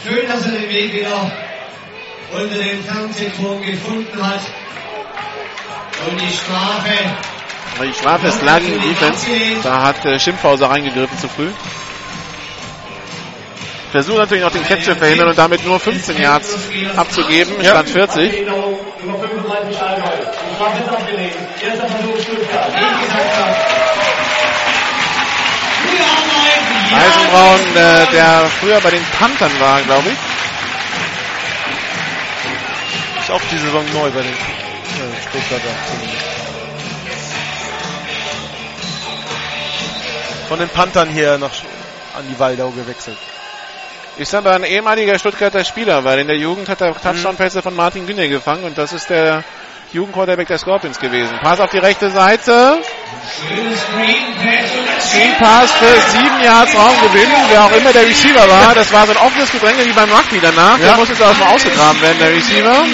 Schön, 0.04 0.28
dass 0.28 0.46
er 0.46 0.52
den 0.52 0.70
Weg 0.70 0.94
wieder 0.94 1.32
unter 2.32 2.56
den 2.56 2.84
Fernsehturm 2.84 3.62
gefunden 3.62 4.26
hat. 4.28 4.42
Und 6.08 6.22
die 6.22 6.34
Strafe. 6.34 6.94
Die 7.84 7.94
Strafe 7.94 8.28
ist 8.28 8.42
Lagging 8.44 8.80
Defense. 8.82 9.28
Da 9.64 9.82
hat 9.82 10.06
äh, 10.06 10.20
Schimpfhauser 10.20 10.70
reingegriffen 10.70 11.18
zu 11.18 11.28
früh. 11.28 11.50
Versucht 13.92 14.18
natürlich 14.18 14.44
noch 14.44 14.52
den 14.52 14.64
Catch 14.66 14.84
zu 14.84 14.96
verhindern 14.96 15.30
und 15.30 15.38
damit 15.38 15.66
nur 15.66 15.80
15 15.80 16.18
Yards 16.18 16.58
abzugeben. 16.98 17.54
Stand 17.64 17.90
40. 17.90 18.34
Erinnerung 18.34 18.78
Nummer 19.04 19.20
35 19.20 19.82
Allgäu. 19.82 20.10
Die 20.10 20.56
Strafe 20.56 20.84
ist 20.84 20.90
abgelehnt. 20.90 21.36
Erster 21.64 21.88
Versuch 21.88 22.22
Stuttgart. 22.22 23.85
Eisenbraun, 26.96 27.76
äh, 27.76 28.12
der 28.12 28.50
früher 28.60 28.80
bei 28.82 28.92
den 28.92 29.04
Panthern 29.18 29.60
war, 29.60 29.82
glaube 29.82 30.10
ich. 30.10 30.18
Ist 33.22 33.32
auch 33.32 33.42
die 33.52 33.58
Saison 33.58 33.84
neu 33.94 34.10
bei 34.12 34.22
den 34.22 34.32
äh, 34.32 35.22
Stuttgarter 35.22 35.76
zumindest. 35.90 36.26
Von 40.48 40.60
den 40.60 40.70
Panthern 40.70 41.10
hier 41.10 41.38
nach 41.38 41.52
an 42.16 42.28
die 42.30 42.40
Waldau 42.40 42.70
gewechselt. 42.70 43.18
Ist 44.18 44.34
aber 44.34 44.54
ein 44.54 44.64
ehemaliger 44.64 45.20
Stuttgarter 45.20 45.66
Spieler, 45.66 46.04
weil 46.06 46.20
in 46.20 46.28
der 46.28 46.38
Jugend 46.38 46.70
hat 46.70 46.80
er 46.82 46.96
Touchdown-Pässe 46.96 47.62
von 47.62 47.76
Martin 47.76 48.08
Günne 48.08 48.30
gefangen 48.30 48.64
und 48.64 48.78
das 48.78 48.94
ist 48.94 49.10
der 49.10 49.44
Jugendquarterback 49.96 50.48
der 50.48 50.58
Scorpions 50.58 51.00
gewesen. 51.00 51.34
Pass 51.42 51.60
auf 51.60 51.70
die 51.72 51.78
rechte 51.80 52.12
Seite. 52.12 52.78
Screen 55.00 55.34
Pass 55.40 55.72
für 55.72 56.02
sieben 56.12 56.44
Yards 56.44 56.76
Raumgewinn. 56.76 57.30
Wer 57.50 57.64
auch 57.64 57.72
immer 57.72 57.92
der 57.94 58.06
Receiver 58.06 58.48
war, 58.50 58.76
das 58.76 58.92
war 58.92 59.06
so 59.08 59.14
ein 59.14 59.18
offenes 59.18 59.52
Gedränge 59.52 59.86
wie 59.86 59.92
beim 59.92 60.12
Rugby 60.12 60.40
danach. 60.42 60.78
Der 60.78 60.88
Ja. 60.88 60.96
muss 60.98 61.10
jetzt 61.10 61.22
auch 61.24 61.38
mal 61.38 61.54
ausgegraben 61.54 62.02
werden, 62.02 62.18
der 62.20 62.32
Receiver. 62.32 62.86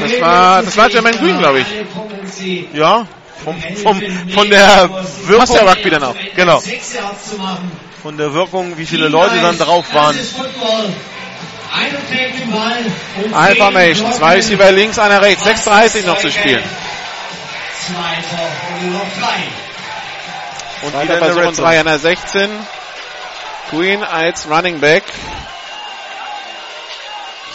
Das 0.00 0.20
war, 0.20 0.62
das 0.62 0.76
war 0.76 0.90
Jermaine 0.90 1.18
Green, 1.18 1.38
glaube 1.38 1.60
ich. 1.60 1.66
Ja, 2.74 3.06
vom, 3.44 3.60
vom, 3.82 4.00
von 4.34 4.50
der 4.50 4.88
Wirkung. 5.24 5.38
Passt 5.38 5.54
ja 5.54 5.62
Rugby 5.62 5.90
dann 5.90 6.04
auch. 6.04 6.14
Genau. 6.36 6.62
Von 8.02 8.16
der 8.16 8.32
Wirkung, 8.32 8.76
wie 8.78 8.86
viele 8.86 9.08
Leute 9.08 9.40
dann 9.40 9.58
drauf 9.58 9.84
waren. 9.94 10.16
High 13.32 13.58
Formation. 13.58 14.12
Zwei 14.12 14.34
Receiver 14.34 14.72
links, 14.72 14.98
einer 14.98 15.22
rechts. 15.22 15.46
6.30 15.46 16.06
noch 16.06 16.18
zu 16.18 16.30
spielen. 16.30 16.64
Und 20.82 21.02
wieder 21.02 21.18
Versuch 21.18 21.40
Red 21.40 21.48
und 21.48 21.58
3 21.58 21.62
Zone. 21.62 21.80
an 21.80 21.86
der 21.86 21.98
16. 21.98 22.50
Green 23.70 24.02
als 24.02 24.48
Running 24.48 24.80
Back. 24.80 25.04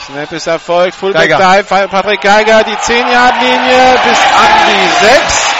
Snap 0.06 0.32
ist 0.32 0.48
erfolgt. 0.48 0.96
Fullback 0.96 1.30
Geiger. 1.30 1.64
Dive. 1.64 1.88
Patrick 1.88 2.22
Geiger, 2.22 2.64
die 2.64 2.76
10-Yard-Linie 2.76 4.00
bis 4.06 4.20
an 4.20 4.52
die 4.68 5.06
6. 5.06 5.56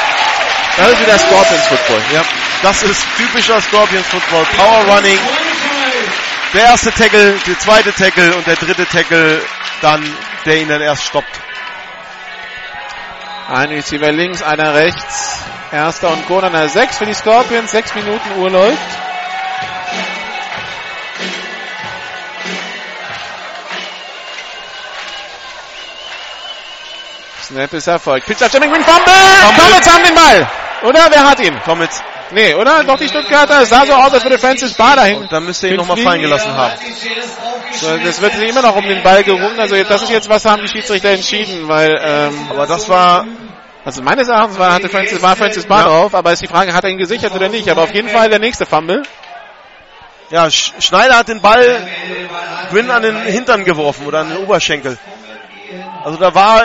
Das 0.78 0.90
ist 0.92 1.02
wieder 1.02 1.18
Scorpions 1.18 1.68
Football. 1.68 2.02
Ja, 2.14 2.22
das 2.62 2.84
ist 2.84 3.02
typischer 3.18 3.62
Scorpions 3.62 4.06
Football. 4.08 4.46
Power 4.58 4.96
Running. 4.96 5.18
Der 6.56 6.64
erste 6.64 6.90
Tackle, 6.90 7.34
der 7.46 7.60
zweite 7.60 7.92
Tackle 7.92 8.34
und 8.34 8.48
der 8.48 8.56
dritte 8.56 8.86
Tackle 8.86 9.42
dann, 9.82 10.02
der 10.46 10.62
ihn 10.62 10.70
dann 10.70 10.80
erst 10.80 11.04
stoppt. 11.04 11.42
Ein 13.50 13.72
Receiver 13.72 14.10
links, 14.14 14.42
einer 14.42 14.74
rechts. 14.74 15.38
Erster 15.74 16.12
und 16.12 16.26
Goal 16.30 16.46
an 16.46 16.54
der 16.54 16.70
6 16.70 16.98
für 16.98 17.06
die 17.06 17.14
Scorpions. 17.14 17.72
6 17.72 17.96
Minuten 17.96 18.40
Uhr 18.40 18.50
läuft. 18.50 18.78
Snap 27.44 27.74
ist 27.74 27.88
erfolgt. 27.88 28.28
Pitcher 28.28 28.48
Jimmy 28.48 28.68
Green 28.68 28.86
Fumble! 28.86 29.14
Comets 29.58 29.94
haben 29.94 30.04
den 30.06 30.16
Ball! 30.16 30.50
Oder? 30.84 31.08
Wer 31.12 31.30
hat 31.30 31.40
ihn? 31.42 31.60
Comets. 31.66 32.02
Nee, 32.32 32.54
oder? 32.56 32.84
Doch 32.84 32.98
die 32.98 33.08
Stuttgarter. 33.08 33.62
Es 33.62 33.70
sah 33.70 33.86
so 33.86 33.94
aus, 33.94 34.14
als 34.14 34.24
würde 34.24 34.40
Francis 34.40 34.74
Bar 34.74 34.96
dahin. 34.96 35.18
Und 35.20 35.32
dann 35.32 35.46
müsste 35.46 35.68
er 35.68 35.74
ihn 35.74 35.78
nochmal 35.78 35.98
fallen 35.98 36.22
gelassen 36.22 36.54
haben. 36.56 36.74
So, 37.72 37.98
das 37.98 38.22
wird 38.22 38.36
immer 38.42 38.62
noch 38.62 38.76
um 38.76 38.84
den 38.84 39.04
Ball 39.04 39.24
gerungen. 39.24 39.60
Also 39.60 39.76
das 39.84 40.02
ist 40.04 40.10
jetzt, 40.10 40.30
was 40.30 40.46
haben 40.46 40.62
die 40.62 40.68
Schiedsrichter 40.68 41.10
entschieden, 41.10 41.68
weil, 41.68 42.00
ähm, 42.02 42.48
Aber 42.50 42.66
das 42.66 42.90
war, 42.90 43.26
also 43.84 44.02
meines 44.02 44.28
Erachtens 44.28 44.58
war, 44.58 44.74
hatte 44.74 44.90
Francis, 44.90 45.22
war 45.22 45.36
Francis 45.36 45.66
Bar 45.66 45.82
Ja. 45.82 45.88
drauf, 45.88 46.16
aber 46.16 46.32
ist 46.32 46.42
die 46.42 46.48
Frage, 46.48 46.74
hat 46.74 46.84
er 46.84 46.90
ihn 46.90 46.98
gesichert 46.98 47.34
oder 47.34 47.50
nicht? 47.50 47.70
Aber 47.70 47.84
auf 47.84 47.94
jeden 47.94 48.10
Fall 48.10 48.30
der 48.30 48.40
nächste 48.40 48.66
Fumble. 48.66 49.04
ja, 50.32 50.50
Sch 50.50 50.74
Schneider 50.80 51.18
hat 51.18 51.28
den 51.28 51.42
Ball 51.42 51.86
Gwyn 52.72 52.90
an 52.90 53.04
den 53.04 53.18
Hintern 53.22 53.64
geworfen 53.64 54.08
oder 54.08 54.22
an 54.22 54.30
den 54.30 54.38
Oberschenkel. 54.38 54.98
Also 56.04 56.18
da 56.18 56.34
war 56.34 56.64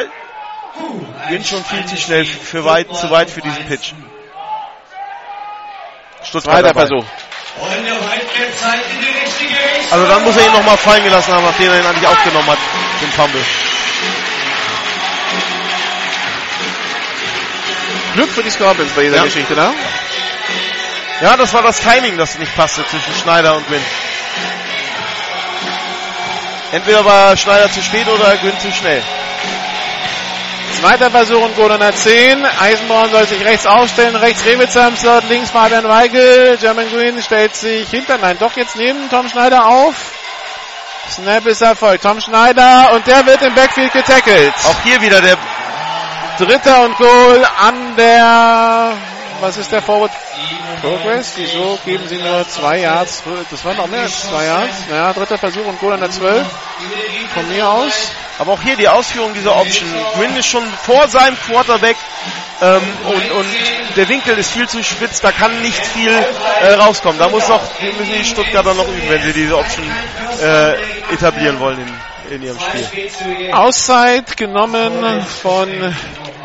Gwyn 1.29 1.45
schon 1.45 1.63
viel 1.65 1.85
zu 1.85 1.97
schnell 1.97 2.25
für 2.25 2.65
weit, 2.65 2.95
zu 2.95 3.11
weit 3.11 3.29
für 3.29 3.43
diesen 3.43 3.67
Pitch. 3.67 3.93
Stuttgart 6.23 6.55
Zweiter 6.55 6.69
dabei. 6.69 6.87
Versuch. 6.87 7.05
Also 9.91 10.07
dann 10.07 10.25
muss 10.25 10.37
er 10.37 10.47
ihn 10.47 10.53
nochmal 10.53 10.77
fallen 10.77 11.03
gelassen 11.03 11.35
haben, 11.35 11.45
nachdem 11.45 11.71
er 11.73 11.81
ihn 11.81 11.87
eigentlich 11.87 12.07
aufgenommen 12.07 12.49
hat, 12.49 12.59
den 13.01 13.11
Fumble. 13.13 13.45
Glück 18.15 18.31
für 18.31 18.43
die 18.43 18.51
Scorpions 18.51 18.93
bei 18.93 19.03
dieser 19.03 19.17
Ja. 19.17 19.25
Geschichte, 19.25 19.55
ne? 19.55 19.73
Ja, 21.21 21.37
das 21.37 21.53
war 21.53 21.63
das 21.63 21.81
Timing, 21.81 22.17
das 22.17 22.39
nicht 22.39 22.55
passte 22.57 22.87
zwischen 22.87 23.15
Schneider 23.15 23.55
und 23.55 23.67
Gwyn. 23.69 23.83
Entweder 26.73 27.05
war 27.05 27.37
Schneider 27.37 27.71
zu 27.71 27.83
spät 27.83 28.09
oder 28.09 28.37
Gwyn 28.37 28.59
zu 28.61 28.73
schnell. 28.73 29.03
Zweiter 30.81 31.11
Versuch 31.11 31.43
und 31.43 31.55
Goal 31.57 31.73
an 31.73 31.81
der 31.81 31.95
10. 31.95 32.43
Eisenbraun 32.59 33.11
soll 33.11 33.27
sich 33.27 33.45
rechts 33.45 33.67
aufstellen, 33.67 34.17
rechts 34.17 34.47
Rewitzer 34.47 34.89
im 34.89 34.97
Slot, 34.97 35.25
links 35.29 35.51
Fabian 35.51 35.87
Weigel. 35.87 36.57
German 36.59 36.89
Green 36.89 37.21
stellt 37.21 37.55
sich 37.55 37.91
hinter, 37.91 38.17
nein, 38.17 38.39
doch 38.41 38.57
jetzt 38.57 38.77
neben 38.77 39.11
Tom 39.11 39.29
Schneider 39.29 39.67
auf. 39.67 39.95
Snap 41.11 41.45
ist 41.45 41.61
erfolgt. 41.61 42.03
Tom 42.03 42.19
Schneider 42.19 42.93
und 42.95 43.07
der 43.07 43.27
wird 43.27 43.43
im 43.43 43.55
Backfield 43.55 43.93
getackelt. 43.93 44.55
Auch 44.65 44.83
hier 44.83 44.99
wieder 45.03 45.21
der 45.21 45.37
Dritter 46.39 46.85
und 46.85 46.97
Goal 46.97 47.47
an 47.59 47.97
der, 47.97 48.93
was 49.41 49.57
ist 49.57 49.73
der 49.73 49.83
Forward 49.83 50.13
Progress? 50.81 51.33
Wieso 51.37 51.79
geben 51.85 52.07
sie 52.09 52.17
nur 52.19 52.47
zwei 52.49 52.79
Yards? 52.79 53.23
Das 53.51 53.65
war 53.65 53.75
noch 53.75 53.87
mehr 53.87 54.03
als 54.03 54.29
zwei 54.29 54.45
Yards. 54.45 54.89
Naja, 54.89 55.13
dritter 55.13 55.39
Versuch 55.39 55.67
und 55.67 55.79
Goal 55.81 55.93
an 55.95 56.01
der 56.01 56.11
12. 56.11 56.47
Von 57.35 57.49
mir 57.49 57.69
aus. 57.69 58.13
Aber 58.39 58.53
auch 58.53 58.63
hier 58.63 58.77
die 58.77 58.89
Ausführung 58.89 59.35
dieser 59.35 59.57
Option. 59.57 59.89
Gwyn 60.17 60.37
ist 60.37 60.47
schon 60.47 60.65
vor 60.83 61.09
seinem 61.09 61.37
Quarterback 61.47 61.97
ähm, 62.63 62.83
und, 63.07 63.31
und 63.33 63.47
der 63.97 64.09
Winkel 64.09 64.37
ist 64.39 64.53
viel 64.53 64.69
zu 64.69 64.83
spitz, 64.83 65.21
da 65.21 65.33
kann 65.33 65.61
nicht 65.63 65.85
viel 65.87 66.13
äh, 66.13 66.75
rauskommen. 66.75 67.19
Da 67.19 67.29
muss 67.29 67.49
noch, 67.49 67.61
müssen 67.99 68.13
die 68.19 68.25
Stuttgarter 68.25 68.75
noch 68.75 68.89
üben, 68.89 69.09
wenn 69.09 69.23
sie 69.23 69.33
diese 69.33 69.59
Option 69.59 69.85
äh, 70.43 71.13
etablieren 71.13 71.59
wollen 71.61 71.79
in, 72.31 72.43
ihrem 72.43 72.59
Spiel. 72.59 73.53
Auszeit 73.53 74.37
genommen 74.37 75.23
von 75.23 75.69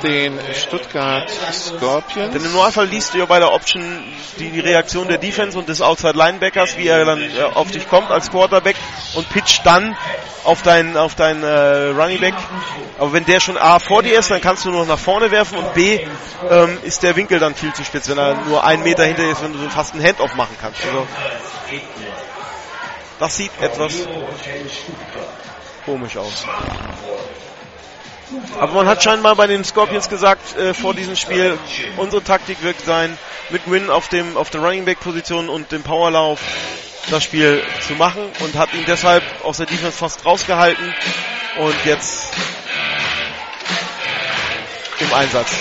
den 0.04 0.40
Stuttgart 0.54 1.30
Scorpions. 1.52 2.34
Denn 2.34 2.44
im 2.46 2.52
Normalfall 2.52 2.86
liest 2.86 3.14
du 3.14 3.20
ja 3.20 3.26
bei 3.26 3.40
der 3.40 3.52
Option 3.54 4.04
die, 4.40 4.50
die 4.50 4.60
Reaktion 4.60 5.08
der 5.08 5.18
Defense 5.18 5.58
und 5.58 5.70
des 5.70 5.82
Outside 5.82 6.18
Linebackers, 6.18 6.78
wie 6.78 6.88
er 6.88 7.06
dann 7.06 7.22
äh, 7.22 7.44
auf 7.54 7.72
dich 7.72 7.88
kommt 7.88 8.12
als 8.12 8.30
Quarterback 8.30 8.76
und 9.16 9.30
pitcht 9.30 9.66
dann 9.66 9.96
auf 10.44 10.62
deinen 10.62 10.96
auf 10.96 11.16
deinen 11.16 11.44
äh, 11.44 11.90
Running 11.90 12.20
Back. 12.20 12.36
Aber 13.00 13.14
wenn 13.14 13.26
der 13.26 13.40
schon 13.40 13.58
A 13.58 13.80
vor 13.80 14.04
dir 14.04 14.20
ist, 14.20 14.32
dann 14.32 14.42
kannst 14.42 14.66
du 14.66 14.72
nur 14.72 14.82
noch 14.82 14.88
nach 14.88 15.00
vorne 15.00 15.32
werfen 15.32 15.58
und 15.58 15.74
B 15.74 16.00
ähm, 16.50 16.78
ist 16.84 17.04
der 17.04 17.16
Winkel 17.16 17.40
dann 17.40 17.56
viel 17.56 17.74
zu 17.74 17.84
spitz, 17.84 18.10
wenn 18.10 18.18
er 18.18 18.36
nur 18.46 18.64
einen 18.64 18.84
Meter 18.84 19.04
hinter 19.04 19.24
dir 19.24 19.32
ist, 19.32 19.44
wenn 19.44 19.54
du 19.54 19.60
so 19.60 19.70
fast 19.70 19.94
einen 19.94 20.04
Handoff 20.04 20.36
machen 20.36 20.56
kannst. 20.62 20.82
Also 20.86 21.08
das 23.20 23.38
sieht 23.38 23.52
etwas 23.62 23.94
komisch 25.86 26.18
aus. 26.18 26.46
Aber 28.60 28.74
man 28.74 28.88
hat 28.88 29.04
scheinbar 29.04 29.36
bei 29.36 29.48
den 29.48 29.64
Scorpions 29.64 30.10
gesagt, 30.10 30.58
äh, 30.58 30.74
vor 30.74 30.94
diesem 30.94 31.16
Spiel, 31.16 31.58
unsere 31.98 32.24
Taktik 32.24 32.62
wird 32.64 32.80
sein, 32.82 33.18
mit 33.50 33.70
Win 33.70 33.90
auf 33.90 34.10
dem, 34.10 34.36
auf 34.38 34.50
der 34.50 34.62
Running 34.62 34.86
Back 34.86 35.00
Position 35.00 35.50
und 35.50 35.72
dem 35.72 35.84
Powerlauf 35.84 36.42
das 37.12 37.24
Spiel 37.24 37.64
zu 37.86 37.94
machen 37.94 38.32
und 38.40 38.56
hat 38.56 38.74
ihn 38.74 38.84
deshalb 38.88 39.24
aus 39.44 39.58
der 39.58 39.68
Defense 39.68 39.98
fast 39.98 40.26
rausgehalten 40.26 40.94
und 41.60 41.76
jetzt 41.86 42.34
im 45.00 45.14
Einsatz. 45.14 45.52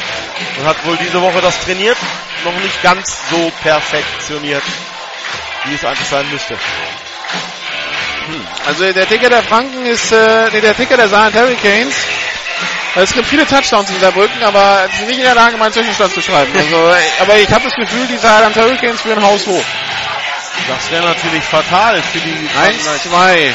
Und 0.59 0.67
hat 0.67 0.87
wohl 0.87 0.97
diese 0.97 1.21
Woche 1.21 1.41
das 1.43 1.61
trainiert, 1.65 1.99
noch 2.45 2.55
nicht 2.55 2.83
ganz 2.83 3.29
so 3.31 3.53
perfektioniert, 3.63 4.63
wie 5.65 5.75
es 5.75 5.85
eigentlich 5.85 6.09
sein 6.09 6.31
müsste. 6.31 6.57
Also 8.67 8.93
der 8.93 9.09
Ticker 9.09 9.29
der 9.29 9.43
Franken 9.43 9.85
ist, 9.87 10.13
äh, 10.13 10.51
nee, 10.53 10.61
der 10.61 10.77
Ticker 10.77 10.97
der 10.97 11.09
Saarland 11.09 11.35
Hurricanes. 11.37 11.95
Es 12.97 13.13
gibt 13.13 13.27
viele 13.27 13.45
Touchdowns 13.47 13.91
in 13.91 13.99
Saarbrücken, 13.99 14.43
aber 14.45 14.87
sie 14.93 14.99
sind 14.99 15.09
nicht 15.09 15.19
in 15.19 15.25
der 15.25 15.35
Lage, 15.35 15.57
meinen 15.57 15.73
Zwischenstand 15.73 16.15
zu 16.15 16.21
schreiben. 16.21 16.53
Also, 16.57 16.77
äh, 16.77 17.23
aber 17.23 17.37
ich 17.39 17.51
habe 17.53 17.65
das 17.65 17.75
Gefühl, 17.75 18.07
die 18.07 18.17
Saarland 18.17 18.57
Hurricanes 18.57 19.01
führen 19.01 19.23
Haus 19.23 19.47
hoch. 19.47 19.65
Das 20.69 20.91
wäre 20.91 21.05
natürlich 21.05 21.43
fatal 21.43 22.01
für 22.13 22.19
die 22.21 22.49
Eins, 22.59 22.85
zwei, 23.03 23.53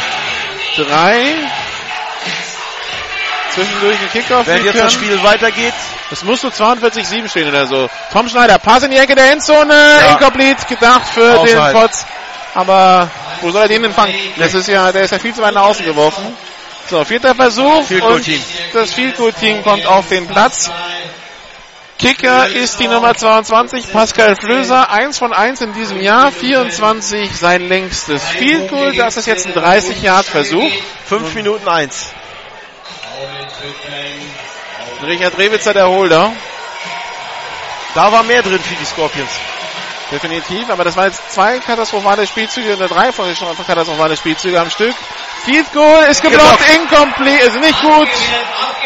drei. 0.75 1.35
Zwischendurch 3.53 3.97
ein 3.99 4.11
Kickoff. 4.11 4.45
Wenn 4.45 4.65
jetzt 4.65 4.77
das 4.77 4.93
Spiel 4.93 5.23
weitergeht, 5.23 5.73
Es 6.11 6.23
muss 6.23 6.41
so 6.41 6.49
42-7 6.49 7.29
stehen 7.29 7.49
oder 7.49 7.67
so. 7.67 7.89
Tom 8.11 8.27
Schneider, 8.27 8.57
Pass 8.57 8.83
in 8.83 8.91
die 8.91 8.97
Ecke 8.97 9.15
der 9.15 9.31
Endzone. 9.31 9.73
Ja. 9.73 10.13
Incomplete, 10.13 10.65
gedacht 10.65 11.07
für 11.13 11.39
Außerhalb. 11.39 11.73
den 11.73 11.81
Potts. 11.81 12.05
Aber 12.59 13.09
wo 13.39 13.51
soll 13.51 13.61
er 13.61 13.67
den 13.69 13.83
denn 13.83 13.93
fangen? 13.93 14.13
Das 14.35 14.53
ist 14.53 14.67
ja, 14.67 14.91
der 14.91 15.03
ist 15.03 15.11
ja 15.11 15.19
viel 15.19 15.33
zu 15.33 15.41
weit 15.41 15.53
nach 15.53 15.63
außen 15.63 15.85
geworfen. 15.85 16.25
So, 16.89 17.05
vierter 17.05 17.33
Versuch. 17.33 17.85
Field 17.85 18.03
und. 18.03 18.27
Das 18.73 18.91
Field 18.91 19.15
Goal 19.15 19.31
Team 19.31 19.63
kommt 19.63 19.85
auf 19.85 20.09
den 20.09 20.27
Platz. 20.27 20.69
Kicker 21.97 22.49
ist 22.49 22.77
die 22.81 22.89
Nummer 22.89 23.15
22, 23.15 23.93
Pascal 23.93 24.35
Flöser. 24.35 24.89
Eins 24.89 25.17
von 25.17 25.31
eins 25.31 25.61
in 25.61 25.71
diesem 25.71 26.01
Jahr. 26.01 26.33
24 26.33 27.33
sein 27.33 27.61
längstes 27.69 28.23
Field 28.23 28.69
Goal. 28.69 28.93
Das 28.93 29.15
ist 29.15 29.25
jetzt 29.25 29.47
ein 29.47 29.53
30 29.53 30.01
Yard 30.01 30.25
Versuch. 30.25 30.69
5 31.05 31.35
Minuten 31.35 31.65
1. 31.65 32.07
Richard 35.07 35.37
Rewitzer 35.37 35.73
der 35.73 35.87
Holder. 35.87 36.33
Da 37.95 38.11
war 38.11 38.23
mehr 38.23 38.43
drin 38.43 38.59
für 38.59 38.75
die 38.75 38.85
Scorpions. 38.85 39.31
Definitiv, 40.11 40.69
aber 40.71 40.83
das 40.83 40.95
waren 40.95 41.05
jetzt 41.05 41.31
zwei 41.31 41.59
katastrophale 41.59 42.25
Spielzüge 42.25 42.75
oder 42.75 42.87
drei 42.87 43.11
von 43.11 43.33
von 43.35 43.65
katastrophale 43.65 44.17
Spielzüge 44.17 44.59
am 44.59 44.69
Stück. 44.69 44.95
Field 45.45 45.71
Goal 45.71 46.05
ist 46.09 46.23
geblockt, 46.23 46.61
incomplete, 46.75 47.45
ist 47.45 47.59
nicht 47.59 47.81
gut. 47.81 48.09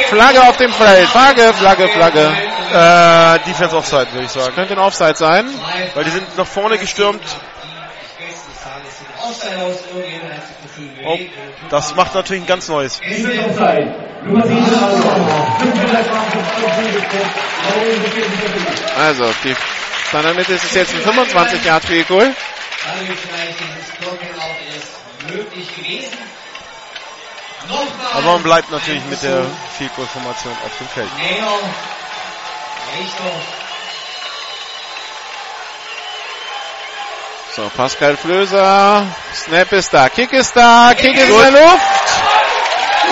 Flagge 0.10 0.42
auf 0.42 0.58
dem 0.58 0.74
Feld, 0.74 1.08
Flagge, 1.08 1.54
Flagge, 1.54 1.88
Flagge. 1.88 2.32
Äh, 2.74 3.40
Defense 3.48 3.76
Offside, 3.76 4.08
würde 4.12 4.26
ich 4.26 4.32
sagen. 4.32 4.54
Könnte 4.56 4.74
ein 4.74 4.80
Offside 4.80 5.16
sein. 5.16 5.48
Weil 5.94 6.04
die 6.04 6.12
sind 6.12 6.38
nach 6.38 6.48
vorne 6.48 6.78
gestürmt. 6.78 7.24
Oh, 11.06 11.20
das 11.70 11.96
macht 11.96 12.16
natürlich 12.16 12.44
ein 12.44 12.48
ganz 12.48 12.68
neues. 12.68 13.00
Defense 13.00 13.40
Offside. 13.46 13.96
Nummer 14.26 14.46
7 14.46 14.58
Auer. 14.58 15.58
5 15.60 15.76
Meter 15.76 16.04
20 16.04 16.14
Also, 18.98 19.26
die 19.44 19.56
damit 20.22 20.48
ist 20.50 20.64
es 20.64 20.74
jetzt 20.74 20.94
ein 20.94 21.02
25 21.02 21.66
Yard 21.66 21.86
Field 21.86 22.08
Goal. 22.08 22.36
Aber 28.14 28.34
man 28.34 28.44
bleibt 28.44 28.72
natürlich 28.72 29.04
mit 29.06 29.24
der 29.24 29.46
Field 29.78 29.96
Goal 29.96 30.08
Formation 30.08 30.54
auf 30.66 30.78
dem 30.78 30.88
Feld. 30.90 31.10
So, 37.56 37.70
Pascal 37.76 38.18
Flöser. 38.18 39.08
Snap 39.34 39.72
ist 39.74 39.94
da, 39.94 40.10
Kick 40.10 40.34
ist 40.34 40.56
da, 40.56 40.94
Kick 40.96 41.16
ist 41.16 41.30
in 41.30 41.38
der 41.38 41.52
Luft. 41.52 41.82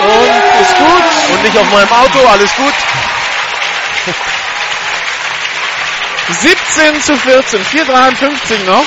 Und 0.02 0.62
ist 0.62 0.76
gut. 0.76 1.04
Und 1.32 1.42
nicht 1.42 1.56
auf 1.56 1.70
meinem 1.70 1.92
Auto, 1.92 2.26
alles 2.28 2.54
gut. 2.56 2.74
17 6.28 7.02
zu 7.02 7.16
14, 7.16 7.64
4,53 7.64 8.64
noch. 8.64 8.84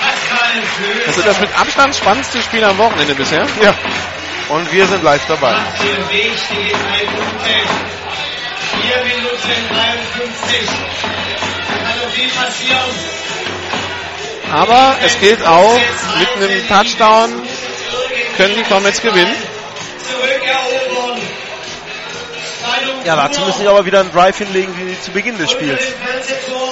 Pascal 0.00 0.62
Flöß. 0.76 1.06
Also 1.06 1.22
das 1.22 1.40
mit 1.40 1.50
Abstand 1.58 1.96
spannendste 1.96 2.42
Spiel 2.42 2.64
am 2.64 2.78
Wochenende 2.78 3.14
bisher. 3.14 3.46
Ja. 3.62 3.74
Und 4.48 4.72
wir 4.72 4.86
sind 4.86 5.02
live 5.02 5.26
dabei. 5.26 5.52
Macht 5.52 5.82
hier 5.82 5.98
wichtige 6.10 6.70
drei 6.70 7.04
Punkte. 7.04 7.88
4 8.82 9.04
Minuten 9.04 9.38
53. 9.68 10.68
Da 11.68 11.74
kann 11.84 11.98
noch 12.02 12.10
viel 12.12 12.28
passieren. 12.30 13.18
Aber 14.52 14.96
es 15.02 15.20
gilt 15.20 15.44
auch, 15.46 15.78
mit 16.18 16.50
einem 16.50 16.68
Touchdown 16.68 17.42
können 18.36 18.54
die 18.54 18.62
Comets 18.62 19.00
gewinnen. 19.02 19.34
Zurückerobern. 20.08 20.97
Ja, 23.04 23.16
dazu 23.16 23.40
müssen 23.42 23.62
die 23.62 23.68
aber 23.68 23.84
wieder 23.86 24.00
einen 24.00 24.12
Drive 24.12 24.38
hinlegen 24.38 24.72
wie 24.76 25.00
zu 25.00 25.10
Beginn 25.10 25.38
des 25.38 25.50
Spiels. 25.50 25.80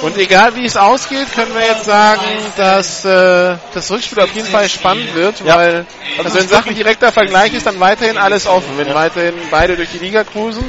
Und 0.01 0.17
egal 0.17 0.55
wie 0.55 0.65
es 0.65 0.77
ausgeht, 0.77 1.31
können 1.33 1.53
wir 1.55 1.65
jetzt 1.65 1.85
sagen, 1.85 2.21
dass 2.55 3.03
äh, 3.05 3.55
das 3.73 3.89
Rückspiel 3.89 4.19
auf 4.21 4.31
jeden 4.33 4.47
Fall 4.47 4.69
spannend 4.69 5.15
wird, 5.15 5.43
weil 5.45 5.85
also 6.23 6.37
in 6.37 6.47
Sachen 6.47 6.75
direkter 6.75 7.11
Vergleich 7.11 7.53
ist 7.53 7.65
dann 7.65 7.79
weiterhin 7.79 8.17
alles 8.17 8.45
offen, 8.45 8.77
wenn 8.77 8.93
weiterhin 8.93 9.33
beide 9.49 9.75
durch 9.75 9.89
die 9.91 9.99
Liga 9.99 10.23
cruisen. 10.23 10.63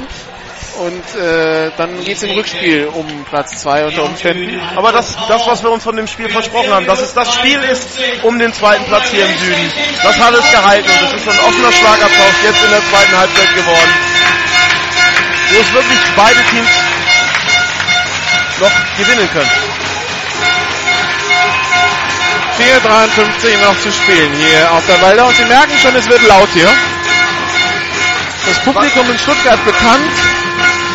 Und 0.79 1.21
äh, 1.21 1.71
dann 1.75 2.05
geht 2.05 2.15
es 2.15 2.23
im 2.23 2.31
Rückspiel 2.31 2.87
um 2.93 3.05
Platz 3.25 3.57
2 3.63 3.87
unter 3.87 4.03
Umständen. 4.05 4.61
Aber 4.77 4.93
das, 4.93 5.13
das, 5.27 5.45
was 5.45 5.61
wir 5.61 5.71
uns 5.71 5.83
von 5.83 5.95
dem 5.97 6.07
Spiel 6.07 6.29
versprochen 6.29 6.71
haben, 6.71 6.85
dass 6.85 7.01
es 7.01 7.13
das 7.13 7.33
Spiel 7.33 7.59
ist 7.63 7.99
um 8.23 8.39
den 8.39 8.53
zweiten 8.53 8.85
Platz 8.85 9.09
hier 9.11 9.25
im 9.25 9.37
Süden, 9.37 9.71
das 10.01 10.17
hat 10.17 10.33
es 10.33 10.51
gehalten. 10.51 10.89
Und 10.89 11.15
es 11.15 11.21
ist 11.21 11.29
ein 11.29 11.39
offener 11.39 11.71
Schlagabtausch 11.73 12.43
jetzt 12.45 12.63
in 12.63 12.71
der 12.71 12.81
zweiten 12.89 13.17
Halbzeit 13.17 13.55
geworden, 13.55 13.93
wo 15.59 15.61
es 15.61 15.73
wirklich 15.73 15.99
beide 16.15 16.39
Teams 16.51 16.69
noch 18.59 18.71
gewinnen 18.97 19.29
können. 19.31 19.51
4,53 22.57 23.57
noch 23.61 23.79
zu 23.79 23.91
spielen 23.91 24.33
hier 24.33 24.71
auf 24.71 24.85
der 24.85 25.01
Walder. 25.01 25.25
Und 25.27 25.35
Sie 25.35 25.45
merken 25.45 25.77
schon, 25.81 25.95
es 25.95 26.07
wird 26.09 26.21
laut 26.27 26.49
hier. 26.53 26.69
Das 28.47 28.59
Publikum 28.59 29.09
in 29.11 29.19
Stuttgart 29.19 29.63
bekannt 29.65 30.11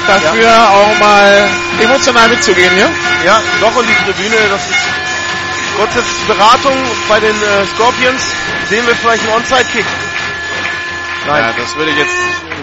dafür 0.07 0.71
auch 0.71 0.99
mal 0.99 1.49
emotional 1.81 2.29
mitzugehen 2.29 2.73
hier. 2.75 2.91
Ja, 3.25 3.41
doch 3.61 3.75
und 3.77 3.87
die 3.87 4.05
Tribüne, 4.05 4.37
das 4.51 4.61
ist 4.71 4.79
Gottes 5.77 6.07
Beratung 6.27 6.77
bei 7.09 7.21
den 7.21 7.35
äh, 7.35 7.67
Scorpions. 7.75 8.23
Sehen 8.69 8.87
wir 8.87 8.95
vielleicht 8.97 9.25
einen 9.25 9.33
Onside-Kick. 9.35 9.85
Nein. 11.27 11.43
Ja, 11.43 11.53
das 11.53 11.77
würde 11.77 11.91
ich 11.91 11.99
jetzt, 11.99 12.17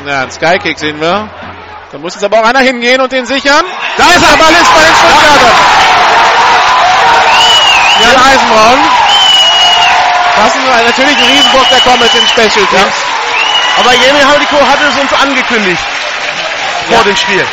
na, 0.06 0.22
einen 0.22 0.32
Skykick 0.32 0.78
sehen 0.78 1.00
wir. 1.00 1.30
Da 1.92 1.98
muss 1.98 2.16
jetzt 2.16 2.24
aber 2.24 2.40
auch 2.40 2.46
einer 2.46 2.60
hingehen 2.60 3.02
und 3.02 3.12
den 3.12 3.26
sichern. 3.26 3.66
Da 3.98 4.06
ist 4.16 4.24
er, 4.24 4.38
Ball 4.38 4.54
ist 4.54 4.74
bei 4.74 4.82
den 4.82 4.96
Stuttgartern. 4.96 5.56
Jan 8.00 8.16
Eisenbraun. 8.16 8.80
Passen 10.36 10.62
wir 10.64 10.84
natürlich 10.86 11.18
ein 11.18 11.30
Riesenbock 11.36 11.70
der 11.70 11.80
Comets 11.82 12.16
im 12.16 12.28
Special 12.28 12.66
Teams. 12.66 12.72
Ja. 12.72 13.82
Aber 13.82 13.94
Jemi 13.94 14.22
Haudiko 14.22 14.56
hatte 14.66 14.86
es 14.90 14.98
uns 14.98 15.14
angekündigt 15.22 15.84
vor 16.88 16.98
ja. 16.98 17.04
dem 17.04 17.18
Spiel. 17.18 17.46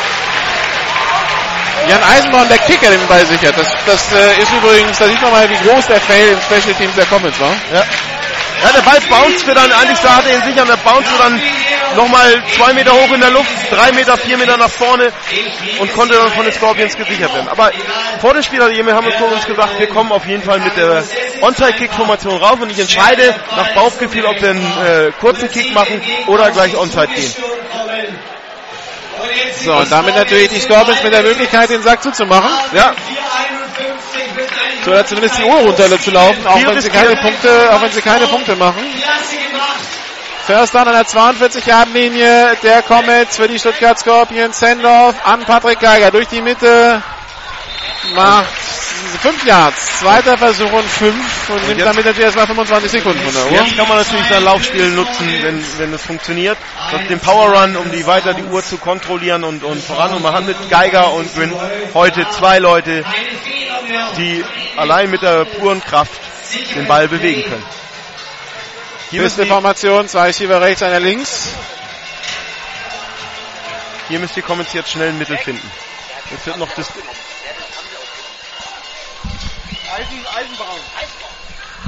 Jan 1.89 2.03
Eisenborn, 2.03 2.47
der 2.47 2.59
Kicker, 2.59 2.89
den 2.89 3.05
Ball 3.07 3.25
sichert. 3.25 3.57
Das, 3.57 3.67
das 3.85 4.13
äh, 4.13 4.41
ist 4.41 4.51
übrigens, 4.53 4.97
da 4.97 5.07
sieht 5.07 5.21
man 5.21 5.31
mal, 5.31 5.49
wie 5.49 5.57
groß 5.67 5.87
der 5.87 5.99
Fail 5.99 6.29
im 6.29 6.41
Special 6.41 6.75
Teams 6.75 6.95
der 6.95 7.05
Comets 7.07 7.39
war. 7.39 7.53
Ja. 7.73 7.83
Ja, 8.63 8.71
der 8.73 8.81
Ball 8.81 8.99
bounced 9.09 9.47
wir 9.47 9.55
dann, 9.55 9.71
eigentlich 9.71 9.99
da 9.99 10.17
hat 10.17 10.25
er 10.25 10.35
ihn 10.35 10.43
sichern, 10.43 10.67
der 10.67 10.77
bounced 10.77 11.11
dann 11.17 11.41
nochmal 11.95 12.43
zwei 12.55 12.73
Meter 12.73 12.91
hoch 12.93 13.11
in 13.13 13.21
der 13.21 13.31
Luft, 13.31 13.49
drei 13.71 13.91
Meter, 13.91 14.17
vier 14.17 14.37
Meter 14.37 14.57
nach 14.57 14.69
vorne 14.69 15.11
und 15.79 15.93
konnte 15.93 16.15
dann 16.15 16.31
von 16.31 16.43
den 16.43 16.53
Scorpions 16.53 16.95
gesichert 16.95 17.33
werden. 17.33 17.47
Aber 17.49 17.71
vor 18.21 18.33
dem 18.33 18.43
Spiel 18.43 18.61
hat 18.61 18.71
Jemir 18.71 18.95
Hamilton 18.95 19.33
uns 19.33 19.45
gesagt, 19.45 19.79
wir 19.79 19.87
kommen 19.87 20.11
auf 20.11 20.25
jeden 20.25 20.43
Fall 20.43 20.59
mit 20.59 20.75
der 20.77 21.03
Onside-Kick-Formation 21.41 22.37
rauf 22.37 22.59
und 22.61 22.71
ich 22.71 22.79
entscheide 22.79 23.35
nach 23.55 23.73
Bauchgefühl, 23.73 24.25
ob 24.25 24.41
wir 24.41 24.49
einen 24.49 24.61
äh, 24.85 25.11
kurzen 25.19 25.49
Kick 25.51 25.73
machen 25.73 26.01
oder 26.27 26.51
gleich 26.51 26.75
Onside 26.75 27.07
gehen. 27.07 27.33
So, 29.63 29.73
und 29.73 29.91
damit 29.91 30.15
natürlich 30.15 30.49
die 30.49 30.59
Scorpions 30.59 31.03
mit 31.03 31.13
der 31.13 31.21
Möglichkeit, 31.21 31.69
den 31.69 31.81
Sack 31.81 32.01
zuzumachen. 32.01 32.49
Ja. 32.73 32.93
So, 34.85 34.91
oder 34.91 35.05
zumindest 35.05 35.37
die 35.37 35.43
Uhr 35.43 35.57
runterzulaufen, 35.57 36.47
auch 36.47 36.65
wenn 36.65 36.79
sie 36.79 36.89
keine 36.89 37.15
Punkte, 37.17 37.69
auch 37.73 37.81
wenn 37.81 37.91
sie 37.91 38.01
keine 38.01 38.27
Punkte 38.27 38.55
machen. 38.55 38.81
First 40.49 40.73
down 40.73 40.87
an 40.87 40.95
der 40.95 41.05
42 41.05 41.63
Yard 41.67 41.93
Linie 41.93 42.57
der 42.63 42.81
Comets 42.81 43.37
für 43.37 43.47
die 43.47 43.59
Stuttgart 43.59 43.99
Scorpions. 43.99 44.57
Sendorf 44.57 45.13
an 45.23 45.41
Patrick 45.41 45.79
Geiger 45.79 46.09
durch 46.09 46.27
die 46.27 46.41
Mitte. 46.41 47.03
Macht 48.15 48.47
5 49.21 49.45
Yards. 49.45 49.99
Zweiter 49.99 50.39
Versuch 50.39 50.71
und 50.71 50.85
5 50.85 51.49
und, 51.49 51.55
und 51.55 51.67
nimmt 51.67 51.81
damit 51.81 52.03
natürlich 52.03 52.25
erstmal 52.25 52.47
25 52.47 52.89
Sekunden 52.89 53.19
von 53.19 53.31
der 53.31 53.45
Uhr. 53.45 53.63
Jetzt 53.63 53.77
kann 53.77 53.87
man 53.87 53.97
natürlich 53.99 54.25
sein 54.25 54.43
Laufspiel 54.43 54.89
nutzen, 54.89 55.29
wenn, 55.43 55.63
wenn 55.77 55.93
es 55.93 56.01
funktioniert. 56.01 56.57
Den 57.07 57.19
Power 57.19 57.55
Run, 57.55 57.77
um 57.77 57.91
die 57.91 58.07
weiter 58.07 58.33
die 58.33 58.45
Uhr 58.45 58.65
zu 58.65 58.77
kontrollieren 58.77 59.43
und, 59.43 59.63
und 59.63 59.83
voran. 59.83 60.15
Und 60.15 60.23
man 60.23 60.33
hat 60.33 60.47
mit 60.47 60.57
Geiger 60.71 61.13
und 61.13 61.31
Grin 61.35 61.53
heute 61.93 62.27
zwei 62.31 62.57
Leute, 62.57 63.05
die 64.17 64.43
allein 64.77 65.11
mit 65.11 65.21
der 65.21 65.45
puren 65.45 65.79
Kraft 65.79 66.19
den 66.75 66.87
Ball 66.87 67.07
bewegen 67.07 67.43
können. 67.43 67.63
Hier 69.11 69.23
ist 69.23 69.39
die 69.39 69.45
Formation, 69.45 70.07
zwei 70.07 70.31
Schieber 70.31 70.61
rechts, 70.61 70.83
einer 70.83 70.99
links. 70.99 71.49
Hier 74.07 74.19
müsst 74.19 74.37
ihr 74.37 74.43
jetzt 74.73 74.91
schnell 74.91 75.09
ein 75.09 75.17
Mittel 75.17 75.37
finden. 75.37 75.71
Jetzt 76.29 76.45
wird 76.45 76.57
noch 76.57 76.69
das 76.75 76.87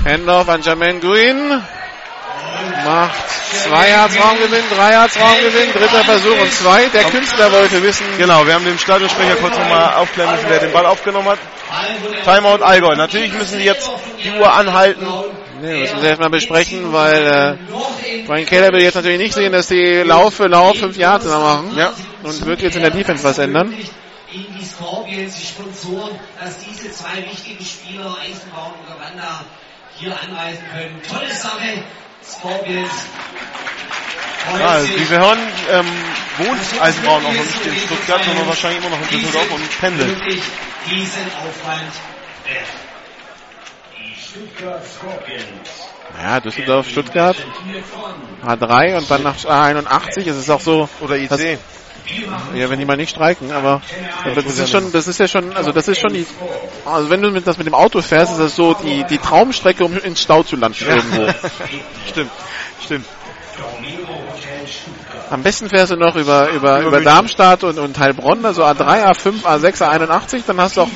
Handoff 0.04 0.50
an 0.50 0.62
Jermaine 0.64 1.00
Green. 1.00 1.64
Macht 2.86 3.30
zwei 3.52 3.90
Yards 3.90 4.16
Raumgewinn, 4.20 4.64
drei 4.76 4.92
Yards 4.94 5.20
Raumgewinn, 5.20 5.74
dritter 5.74 6.04
Versuch 6.04 6.40
und 6.40 6.54
zwei. 6.54 6.88
Der 6.88 7.04
Künstler 7.04 7.52
wollte 7.52 7.84
wissen. 7.84 8.06
Genau, 8.18 8.48
wir 8.48 8.56
haben 8.56 8.66
den 8.66 8.80
Stadionsprecher 8.80 9.36
kurz 9.36 9.56
nochmal 9.58 9.94
aufklären 9.94 10.32
müssen, 10.32 10.50
wer 10.50 10.60
den 10.60 10.72
Ball 10.72 10.88
aufgenommen 10.88 11.30
hat. 11.30 11.40
Timeout 12.24 12.64
Allgäu. 12.64 12.96
Natürlich 12.96 13.32
müssen 13.34 13.60
sie 13.60 13.66
jetzt 13.66 13.90
die 14.24 14.32
Uhr 14.32 14.52
anhalten. 14.52 15.06
Nee, 15.62 15.82
müssen 15.82 16.00
sie 16.00 16.08
erstmal 16.08 16.30
besprechen, 16.30 16.92
weil 16.92 17.58
äh, 17.60 18.24
Brian 18.26 18.46
Keller 18.46 18.74
will 18.74 18.82
jetzt 18.82 18.96
natürlich 18.96 19.20
nicht 19.20 19.34
sehen, 19.34 19.52
dass 19.52 19.68
die 19.68 20.04
Lauf 20.04 20.34
für 20.36 20.48
Lauf 20.48 20.78
fünf 20.78 20.98
Yards 20.98 21.26
machen. 21.26 21.74
Ja. 21.78 21.94
Und 22.24 22.46
wird 22.46 22.62
jetzt 22.62 22.76
in 22.76 22.82
der 22.82 22.92
Defense 22.92 23.24
was 23.24 23.38
ändern 23.38 23.74
in 24.34 24.46
die 24.58 24.66
Scorpions, 24.66 25.36
die 25.36 25.46
Sponsoren, 25.46 26.18
dass 26.40 26.58
diese 26.60 26.92
zwei 26.92 27.18
wichtigen 27.30 27.64
Spieler, 27.66 28.16
Eisenbaum 28.22 28.74
und 28.80 28.88
Gawanda, 28.88 29.44
hier 29.98 30.18
anreisen 30.20 30.64
können. 30.72 31.02
Tolle 31.08 31.34
Sache, 31.34 31.84
Scorpions. 32.24 32.90
Ja, 34.58 34.84
wie 34.84 35.10
wir 35.10 35.20
hören, 35.20 35.40
ähm, 35.70 35.86
wohnt 36.38 36.82
Eisenbraun 36.82 37.26
auch 37.26 37.34
noch 37.34 37.44
nicht 37.44 37.66
in 37.66 37.76
Stuttgart, 37.76 38.24
sondern 38.24 38.48
wahrscheinlich 38.48 38.84
immer 38.84 38.96
noch 38.96 39.02
in 39.02 39.20
Düsseldorf 39.20 39.52
und 39.52 39.80
pendelt. 39.80 40.18
Diesen 40.90 41.26
Aufwand 41.38 41.92
ja, 46.22 46.40
Düsseldorf, 46.40 46.90
Stuttgart, 46.90 47.36
A3 48.46 48.98
und 48.98 49.12
dann 49.12 49.24
nach 49.24 49.38
A81. 49.38 50.30
Es 50.30 50.38
ist 50.38 50.50
auch 50.50 50.62
so. 50.62 50.90
Oder 51.02 51.18
IC. 51.18 51.60
Ja, 52.56 52.70
wenn 52.70 52.80
die 52.80 52.86
mal 52.86 52.98
nicht 52.98 53.12
streiken, 53.12 53.52
aber 53.52 53.82
das 54.36 54.58
ist 54.58 54.70
schon, 54.72 54.92
das 54.92 55.08
ist 55.08 55.20
ja 55.20 55.28
schon, 55.28 55.56
also 55.56 55.72
das 55.72 55.88
ist 55.88 56.00
schon 56.00 56.14
die, 56.14 56.26
also 56.84 57.10
wenn 57.10 57.22
du 57.22 57.30
mit, 57.30 57.46
das 57.48 57.58
mit 57.58 57.68
dem 57.68 57.76
Auto 57.76 58.02
fährst, 58.02 58.34
ist 58.34 58.40
das 58.40 58.56
so 58.56 58.74
die, 58.74 59.06
die 59.06 59.18
Traumstrecke, 59.18 59.86
um 59.86 59.96
ins 59.98 60.22
Stau 60.22 60.44
zu 60.44 60.56
landen 60.56 60.84
irgendwo. 60.84 61.32
stimmt, 62.10 62.32
stimmt. 62.84 63.06
Am 65.30 65.44
besten 65.44 65.70
fährst 65.70 65.92
du 65.92 65.96
noch 65.96 66.16
über, 66.16 66.50
über, 66.50 66.80
über, 66.80 66.88
über 66.88 67.02
Darmstadt 67.02 67.64
und, 67.64 67.80
und 67.80 67.98
Heilbronn, 67.98 68.44
also 68.46 68.66
A3, 68.66 69.06
A5, 69.06 69.44
A6, 69.44 69.82
A81, 69.82 70.42
dann 70.46 70.60
hast 70.60 70.76
du 70.76 70.82
auch 70.82 70.90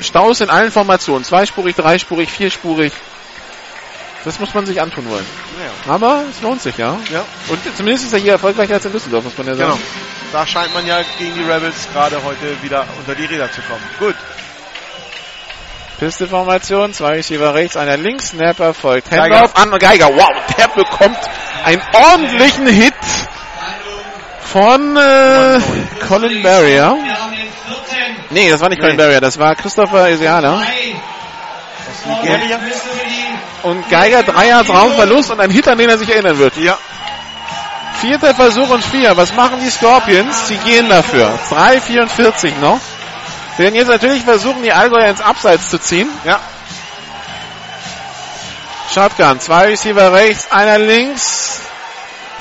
Staus 0.00 0.40
in 0.40 0.50
allen 0.50 0.70
Formationen. 0.70 1.24
Zweispurig, 1.24 1.76
dreispurig, 1.76 2.30
vierspurig. 2.30 2.92
Das 4.24 4.38
muss 4.38 4.54
man 4.54 4.66
sich 4.66 4.80
antun 4.80 5.08
wollen. 5.08 5.26
Ja. 5.86 5.92
Aber 5.92 6.24
es 6.30 6.40
lohnt 6.40 6.62
sich, 6.62 6.76
ja. 6.76 6.98
ja. 7.12 7.24
Und 7.48 7.58
zumindest 7.76 8.06
ist 8.06 8.12
er 8.12 8.20
hier 8.20 8.32
erfolgreicher 8.32 8.74
als 8.74 8.84
in 8.84 8.92
Düsseldorf, 8.92 9.24
muss 9.24 9.36
man 9.36 9.48
ja 9.48 9.56
sagen. 9.56 9.72
Genau. 9.72 9.82
Da 10.32 10.46
scheint 10.46 10.72
man 10.72 10.86
ja 10.86 11.00
gegen 11.18 11.34
die 11.34 11.42
Rebels 11.42 11.88
gerade 11.92 12.22
heute 12.22 12.62
wieder 12.62 12.86
unter 12.98 13.14
die 13.14 13.24
Räder 13.24 13.50
zu 13.50 13.60
kommen. 13.62 13.82
Gut. 13.98 14.14
Pisteformation, 15.98 16.92
zwei 16.94 17.16
Receiver 17.16 17.54
rechts, 17.54 17.76
einer 17.76 17.96
links, 17.96 18.30
Snapper 18.30 18.74
folgt. 18.74 19.10
Handoff 19.10 19.54
an 19.54 19.70
Geiger. 19.78 20.08
Wow, 20.08 20.56
der 20.56 20.68
bekommt 20.68 21.18
einen 21.64 21.82
ordentlichen 21.92 22.66
Hit 22.66 22.94
von 24.52 24.96
äh, 24.96 25.60
Colin 26.06 26.42
Barrier. 26.42 26.96
Nee, 28.30 28.50
das 28.50 28.60
war 28.60 28.68
nicht 28.68 28.80
Colin 28.80 28.96
Barrier, 28.98 29.20
das 29.20 29.38
war 29.38 29.54
Christopher 29.54 30.10
Isiana. 30.10 30.62
Und 33.62 33.88
Geiger 33.88 34.22
drei 34.22 34.48
Yards 34.48 34.68
Raumverlust 34.68 35.30
und 35.30 35.40
ein 35.40 35.50
Hit, 35.50 35.66
an 35.68 35.78
den 35.78 35.88
er 35.88 35.96
sich 35.96 36.10
erinnern 36.10 36.38
wird. 36.38 36.56
Ja. 36.58 36.76
Vierter 38.00 38.34
Versuch 38.34 38.68
und 38.68 38.84
vier. 38.84 39.16
Was 39.16 39.34
machen 39.34 39.58
die 39.62 39.70
Scorpions? 39.70 40.48
Sie 40.48 40.56
gehen 40.58 40.88
dafür. 40.88 41.38
3,44 41.48 42.58
noch. 42.60 42.80
Sie 43.56 43.62
werden 43.62 43.74
jetzt 43.74 43.88
natürlich 43.88 44.22
versuchen, 44.22 44.62
die 44.62 44.72
Allgäuer 44.72 45.08
ins 45.08 45.20
Abseits 45.20 45.70
zu 45.70 45.78
ziehen. 45.78 46.08
Ja. 46.24 46.40
Shotgun. 48.92 49.40
Zwei 49.40 49.68
Receiver 49.68 50.12
rechts, 50.12 50.50
einer 50.50 50.78
links. 50.78 51.60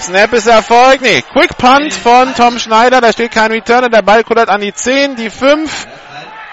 Snap 0.02 0.34
ist 0.34 0.48
Erfolg. 0.48 1.02
Nee, 1.02 1.24
Quick 1.34 1.58
Punt 1.58 1.94
von 1.94 2.34
Tom 2.36 2.60
Schneider. 2.60 3.02
Da 3.02 3.12
steht 3.12 3.32
kein 3.32 3.52
Returner. 3.52 3.90
Der 3.90 4.02
Ball 4.02 4.24
kullert 4.24 4.50
an 4.50 4.62
die 4.62 4.74
10, 4.74 5.16
die 5.16 5.30
5. 5.30 5.88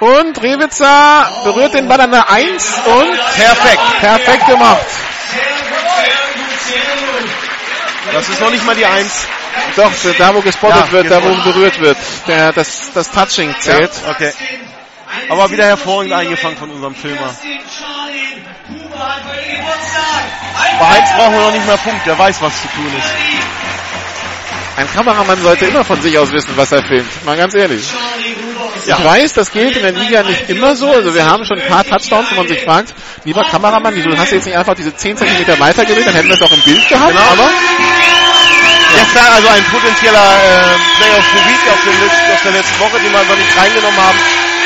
Und 0.00 0.40
Rewitzer 0.42 1.28
berührt 1.44 1.74
den 1.74 1.88
Ball 1.88 2.00
an 2.00 2.12
der 2.12 2.30
1 2.30 2.80
und 2.86 3.18
perfekt. 3.34 3.82
Perfekt 4.00 4.46
gemacht. 4.46 4.86
Das 8.12 8.28
ist 8.28 8.40
noch 8.40 8.50
nicht 8.50 8.64
mal 8.64 8.74
die 8.74 8.86
Eins. 8.86 9.26
Doch, 9.76 9.90
da 10.18 10.34
wo 10.34 10.40
gespottet 10.40 10.86
Ja, 10.86 10.92
wird, 10.92 11.10
da 11.10 11.22
wo 11.22 11.28
genau. 11.30 11.42
berührt 11.44 11.80
wird. 11.80 11.96
Der, 12.26 12.52
das, 12.52 12.90
das 12.94 13.10
Touching 13.10 13.54
zählt. 13.58 13.90
Ja, 14.04 14.10
okay. 14.10 14.32
Aber 15.28 15.50
wieder 15.50 15.64
hervorragend 15.66 16.12
eingefangen 16.12 16.56
von 16.56 16.70
unserem 16.70 16.94
Filmer. 16.94 17.34
Bei 20.78 20.86
Heinz 20.86 21.10
brauchen 21.16 21.32
wir 21.32 21.40
noch 21.40 21.52
nicht 21.52 21.66
mehr 21.66 21.76
Punkt, 21.76 22.06
der 22.06 22.18
weiß, 22.18 22.40
was 22.42 22.62
zu 22.62 22.68
tun 22.68 22.92
ist. 22.96 23.12
Ein 24.76 24.92
Kameramann 24.92 25.42
sollte 25.42 25.66
immer 25.66 25.84
von 25.84 26.00
sich 26.00 26.16
aus 26.18 26.30
wissen, 26.30 26.52
was 26.56 26.70
er 26.70 26.82
filmt. 26.84 27.24
Mal 27.24 27.36
ganz 27.36 27.54
ehrlich. 27.54 27.84
Ich 28.86 29.04
weiß, 29.04 29.32
das 29.32 29.50
gilt 29.50 29.76
in 29.76 29.82
der 29.82 29.92
Liga 29.92 30.22
nicht 30.22 30.48
immer 30.48 30.76
so. 30.76 30.88
Also 30.88 31.14
wir 31.14 31.26
haben 31.26 31.44
schon 31.44 31.60
ein 31.60 31.68
paar 31.68 31.84
Touchdowns, 31.84 32.30
wo 32.30 32.36
man 32.36 32.48
sich 32.48 32.60
fragt, 32.62 32.94
lieber 33.24 33.42
Kameramann, 33.42 33.94
wieso 33.96 34.16
hast 34.16 34.30
du 34.30 34.36
jetzt 34.36 34.46
nicht 34.46 34.56
einfach 34.56 34.74
diese 34.74 34.94
10 34.94 35.16
cm 35.16 35.58
weiter 35.58 35.84
gedreht, 35.84 36.06
dann 36.06 36.14
hätten 36.14 36.28
wir 36.28 36.34
es 36.34 36.40
doch 36.40 36.52
im 36.52 36.62
Bild 36.62 36.88
gehabt. 36.88 37.10
Genau. 37.10 37.22
Aber 37.22 37.50
Gestern 38.94 39.32
also 39.32 39.48
ein 39.48 39.64
potenzieller 39.64 40.18
äh, 40.18 40.78
Play 40.96 41.12
of 41.18 41.24
the 41.34 41.40
Week 41.46 41.64
auf, 41.70 41.80
dem 41.84 42.00
letzten, 42.00 42.32
auf 42.32 42.42
der 42.42 42.52
letzten 42.52 42.80
Woche, 42.80 42.98
den 43.02 43.12
wir 43.12 43.22
noch 43.22 43.36
nicht 43.36 43.56
reingenommen 43.56 44.00
haben, 44.00 44.18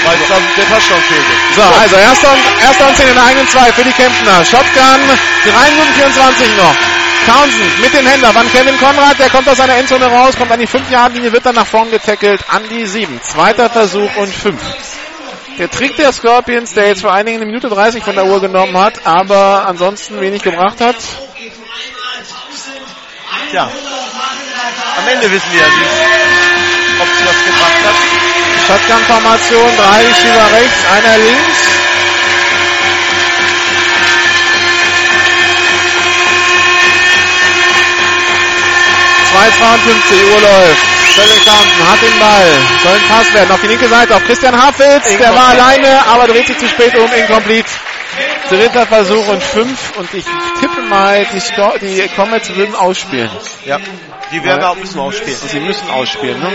weil 0.05 0.17
dann 0.29 0.43
der 0.57 0.67
Touchdown 0.69 1.03
fehlte. 1.03 1.33
So, 1.55 1.63
also 1.63 1.97
erster 1.97 2.33
und, 2.33 2.43
erster 2.63 2.89
und 2.89 2.97
10 2.97 3.09
in 3.09 3.15
der 3.15 3.25
eigenen 3.25 3.49
2 3.49 3.73
für 3.73 3.85
die 3.85 3.93
Kemptner. 3.93 4.45
Shotgun, 4.45 5.01
3 5.45 5.71
Minuten 5.71 5.95
24 5.95 6.57
noch. 6.57 6.75
Townsend 7.27 7.81
mit 7.81 7.95
dem 7.95 8.07
Händler, 8.07 8.31
wann 8.35 8.51
Kevin 8.51 8.77
Konrad, 8.79 9.19
der 9.19 9.31
kommt 9.31 9.49
aus 9.49 9.57
seiner 9.57 9.77
Endzone 9.77 10.07
raus, 10.07 10.37
kommt 10.37 10.51
an 10.51 10.59
die 10.59 10.67
5-Yard-Linie, 10.67 11.33
wird 11.33 11.47
dann 11.47 11.55
nach 11.55 11.67
vorn 11.67 11.89
getackelt, 11.91 12.41
an 12.49 12.63
die 12.69 12.85
7. 12.85 13.21
Zweiter 13.23 13.71
Versuch 13.71 14.11
und 14.17 14.35
5. 14.35 14.61
Der 15.59 15.71
Trick 15.71 15.97
der 15.97 16.13
Scorpions, 16.13 16.75
der 16.75 16.89
jetzt 16.89 17.03
vor 17.03 17.13
einigen 17.13 17.37
eine 17.37 17.47
Minute 17.47 17.69
30 17.69 18.03
von 18.03 18.17
der 18.17 18.27
Uhr 18.27 18.41
genommen 18.41 18.77
hat, 18.77 19.07
aber 19.07 19.67
ansonsten 19.69 20.21
wenig 20.21 20.43
gebracht 20.43 20.81
hat. 20.81 20.97
Tja, 23.51 23.71
am 24.99 25.09
Ende 25.09 25.31
wissen 25.31 25.53
wir 25.53 25.61
ja, 25.61 25.67
wie, 25.67 27.03
ob 27.03 27.09
es 27.09 27.27
was 27.27 27.45
gebracht 27.45 27.85
hat. 27.85 28.32
Shotgun-Formation, 28.67 29.77
drei 29.77 30.07
Receiver 30.07 30.53
rechts, 30.53 30.79
einer 30.93 31.19
links. 31.19 31.59
Zwei 39.33 39.51
52 39.51 40.25
Uhr 40.25 40.41
läuft. 40.41 40.93
Townsend 41.45 41.89
hat 41.89 42.01
den 42.01 42.19
Ball. 42.19 42.53
Soll 42.83 42.95
ein 42.95 43.09
Pass 43.09 43.35
werden. 43.35 43.51
Auf 43.51 43.61
die 43.61 43.67
linke 43.67 43.89
Seite 43.89 44.17
auf 44.17 44.25
Christian 44.25 44.57
Hafels. 44.57 45.05
Der 45.19 45.35
war 45.35 45.49
alleine, 45.49 46.07
aber 46.07 46.27
dreht 46.27 46.47
sich 46.47 46.59
zu 46.59 46.69
spät 46.69 46.97
um. 46.97 47.11
Incomplete. 47.13 47.69
Dritter 48.49 48.87
Versuch 48.87 49.27
und 49.29 49.43
fünf. 49.43 49.97
Und 49.97 50.13
ich 50.15 50.25
tippe 50.61 50.83
mal, 50.83 51.27
die, 51.33 51.41
Sco 51.41 51.75
die 51.81 52.09
Comets 52.15 52.55
würden 52.55 52.75
ausspielen. 52.75 53.31
Ja, 53.67 53.79
die 54.31 54.43
werden 54.45 54.65
auch 54.65 54.77
müssen 54.77 54.99
ausspielen. 55.01 55.39
Sie 55.49 55.61
müssen 55.61 55.91
ausspielen, 55.91 56.41
ne? 56.41 56.53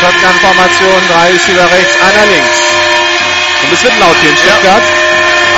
Shotgun-Formation, 0.00 1.08
drei 1.08 1.32
Receiver 1.32 1.70
rechts, 1.72 1.94
einer 2.00 2.26
links. 2.26 2.58
Und 3.62 3.72
es 3.72 3.82
wird 3.82 3.98
laut 3.98 4.16
hier 4.20 4.30
in 4.30 4.36
Stuttgart. 4.36 4.82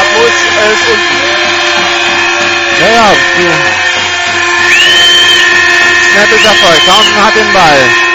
Atmo 0.00 0.24
ist, 0.24 0.42
äh, 0.56 0.72
ist 0.72 0.88
unten. 0.88 1.20
Ja, 2.80 2.88
ja. 2.88 3.12
Snap 6.10 6.32
ist 6.32 6.44
Erfolg. 6.44 6.86
Townsend 6.86 7.24
hat 7.24 7.36
den 7.36 7.52
Ball. 7.52 8.09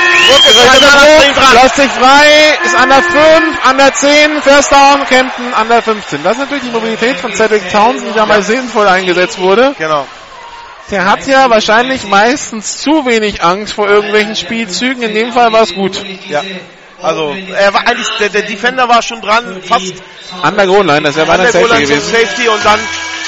Lässt 1.53 1.75
sich 1.75 1.91
frei, 1.91 2.57
ist 2.63 2.75
an 2.75 2.89
der 2.89 3.03
5, 3.03 3.65
an 3.65 3.77
der 3.77 3.93
10, 3.93 4.41
First 4.41 4.71
Down, 4.71 5.05
Kempten 5.07 5.53
an 5.53 5.67
der 5.67 5.81
15. 5.81 6.23
Das 6.23 6.33
ist 6.33 6.39
natürlich 6.39 6.63
die 6.63 6.71
Mobilität 6.71 7.17
von 7.17 7.33
Cedric 7.33 7.71
Townsend, 7.71 8.09
die 8.09 8.15
da 8.15 8.25
mal 8.25 8.41
sinnvoll 8.41 8.87
eingesetzt 8.87 9.39
wurde. 9.39 9.75
Genau. 9.77 10.07
Der 10.91 11.05
hat 11.05 11.25
ja 11.25 11.49
wahrscheinlich 11.49 12.05
meistens 12.05 12.77
zu 12.77 13.05
wenig 13.05 13.43
Angst 13.43 13.73
vor 13.73 13.89
irgendwelchen 13.89 14.35
Spielzügen. 14.35 15.01
In 15.01 15.15
dem 15.15 15.33
Fall 15.33 15.51
war 15.51 15.63
es 15.63 15.73
gut. 15.73 15.99
Ja. 16.29 16.43
Also, 17.01 17.35
er 17.55 17.73
war 17.73 17.87
eigentlich, 17.87 18.07
der, 18.19 18.29
der 18.29 18.43
Defender 18.43 18.87
war 18.87 19.01
schon 19.01 19.21
dran, 19.21 19.61
fast 19.63 19.93
An 20.41 20.55
der 20.55 20.65
Goal-Line, 20.65 21.01
das 21.01 21.15
wäre 21.15 21.37
der 21.37 21.51
Safety 21.51 21.83
gewesen. 21.83 22.11
Safety 22.11 22.47
und 22.47 22.63
dann 22.63 22.79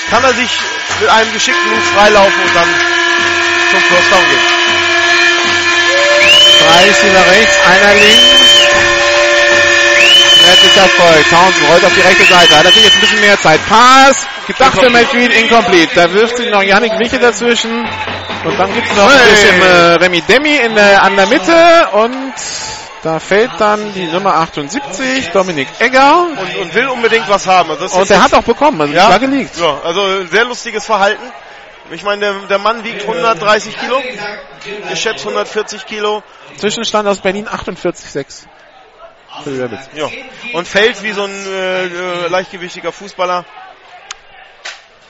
kann 0.09 0.23
er 0.23 0.33
sich 0.33 0.49
mit 0.99 1.09
einem 1.09 1.33
geschickten 1.33 1.69
Move 1.69 1.81
freilaufen 1.95 2.41
und 2.43 2.55
dann 2.55 2.67
zum 3.71 3.79
First 3.81 4.11
Down 4.11 4.21
gehen. 4.21 4.56
Drei 6.67 6.83
Receiver 6.83 7.31
rechts, 7.31 7.55
einer 7.65 7.93
links. 7.93 8.57
Nettes 10.47 10.77
Erfolg. 10.77 11.29
Townsend 11.29 11.69
rollt 11.69 11.85
auf 11.85 11.93
die 11.93 12.01
rechte 12.01 12.23
Seite. 12.25 12.55
Hat 12.57 12.63
natürlich 12.65 12.85
jetzt 12.85 12.95
ein 12.95 13.01
bisschen 13.01 13.21
mehr 13.21 13.39
Zeit. 13.39 13.59
Pass. 13.67 14.17
Gedacht 14.47 14.79
für 14.79 14.89
McQueen, 14.89 15.31
incomplete. 15.31 15.91
Da 15.95 16.13
wirft 16.13 16.37
sich 16.37 16.49
noch 16.49 16.63
Yannick 16.63 16.97
Wiche 16.99 17.19
dazwischen. 17.19 17.85
Und 18.45 18.57
dann 18.57 18.73
gibt's 18.73 18.95
noch 18.95 19.03
ein 19.11 19.19
Hey. 19.19 19.29
bisschen 19.31 19.61
äh, 19.61 19.93
Remy 19.95 20.21
Demi 20.21 20.55
in 20.55 20.75
der, 20.75 21.03
an 21.03 21.15
der 21.17 21.27
Mitte. 21.27 21.87
Und 21.91 22.33
da 23.03 23.19
fällt 23.19 23.51
dann 23.59 23.93
die 23.93 24.05
Nummer 24.07 24.35
78, 24.35 25.29
Dominik 25.31 25.67
Egger. 25.79 26.27
Und, 26.39 26.55
und 26.61 26.73
will 26.73 26.87
unbedingt 26.87 27.27
was 27.27 27.45
haben. 27.45 27.71
Also 27.71 27.85
Und 27.97 28.07
jetzt- 28.09 28.21
hat 28.21 28.33
auch 28.33 28.43
bekommen. 28.43 28.79
Also 28.79 28.93
ja, 28.93 29.07
Flagge 29.07 29.25
liegt. 29.27 29.57
Ja, 29.57 29.79
also 29.83 30.25
sehr 30.27 30.45
lustiges 30.45 30.85
Verhalten. 30.85 31.23
Ich 31.91 32.03
meine, 32.03 32.19
der, 32.21 32.33
der 32.47 32.57
Mann 32.57 32.83
wiegt 32.83 33.01
130 33.01 33.77
Kilo, 33.77 34.01
geschätzt 34.89 35.25
140 35.25 35.85
Kilo, 35.85 36.21
Zwischenstand 36.57 37.07
aus 37.07 37.21
Berlin 37.21 37.47
48,6. 37.47 38.45
Für 39.43 39.51
die 39.51 39.61
Rabbits. 39.61 39.89
ja. 39.93 40.09
und 40.53 40.67
fällt 40.67 41.03
wie 41.03 41.11
so 41.11 41.23
ein 41.23 41.47
äh, 41.47 41.85
äh, 41.85 42.27
leichtgewichtiger 42.27 42.91
Fußballer. 42.91 43.45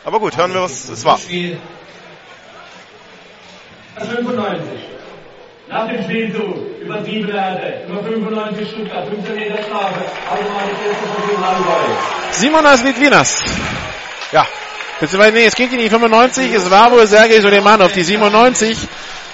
Aber 0.03 0.19
gut, 0.19 0.35
hören 0.37 0.53
wir, 0.53 0.61
was 0.61 0.89
es 0.89 1.05
war. 1.05 1.17
95. 1.17 1.61
Nach 5.69 5.87
dem 5.87 6.03
Spielzug 6.03 6.79
übertriebene 6.81 7.41
Härte. 7.41 7.87
Nummer 7.87 8.03
95 8.03 8.69
Stuttgart, 8.69 9.07
15 9.07 9.35
Meter 9.35 9.63
Strafe. 9.63 10.01
Automatisch 10.29 10.77
erster 10.87 11.07
Versuch 11.07 11.41
Allgäu. 11.43 11.93
Simonas 12.31 12.83
Litvinas. 12.83 13.43
Ja, 14.31 14.45
Beziehungsweise, 14.99 15.33
nee, 15.33 15.45
es 15.45 15.55
geht 15.55 15.71
in 15.71 15.79
die 15.79 15.89
95. 15.89 16.53
Es 16.53 16.71
war 16.71 16.91
wohl 16.91 17.05
Sergei 17.05 17.39
Soleimanov, 17.39 17.91
die 17.93 18.03
97. 18.03 18.77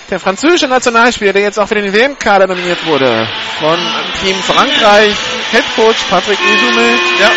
Der 0.09 0.19
französische 0.19 0.67
Nationalspieler, 0.67 1.31
der 1.31 1.43
jetzt 1.43 1.57
auch 1.57 1.67
für 1.67 1.75
den 1.75 1.93
WM-Kader 1.93 2.47
nominiert 2.47 2.85
wurde. 2.85 3.27
Von 3.59 3.79
Team 4.21 4.35
Frankreich. 4.43 5.15
Headcoach 5.51 5.95
Patrick 6.09 6.39
Isume. 6.39 6.99
Ja. 7.19 7.31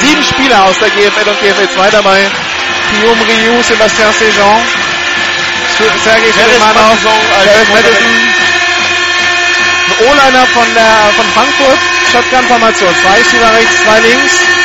Sieben 0.00 0.24
Spieler 0.24 0.64
aus 0.64 0.78
der 0.78 0.88
GFL 0.90 1.28
und 1.28 1.40
GFL 1.40 1.68
2 1.74 1.90
dabei. 1.90 2.18
Guillaume 2.90 3.22
Rioux, 3.22 3.62
Sébastien 3.62 4.12
Sejean. 4.18 4.60
Sergei 6.02 6.32
Soleimanov. 6.32 6.98
Gareth 7.44 7.68
Madison. 7.72 8.38
O-Liner 10.00 10.46
von 10.46 10.74
der, 10.74 11.12
von 11.14 11.26
Frankfurt. 11.32 11.78
Shotgun-Formation. 12.10 12.94
Zwei 13.02 13.22
Schieber 13.30 13.54
rechts, 13.54 13.84
zwei 13.84 14.00
links. 14.00 14.57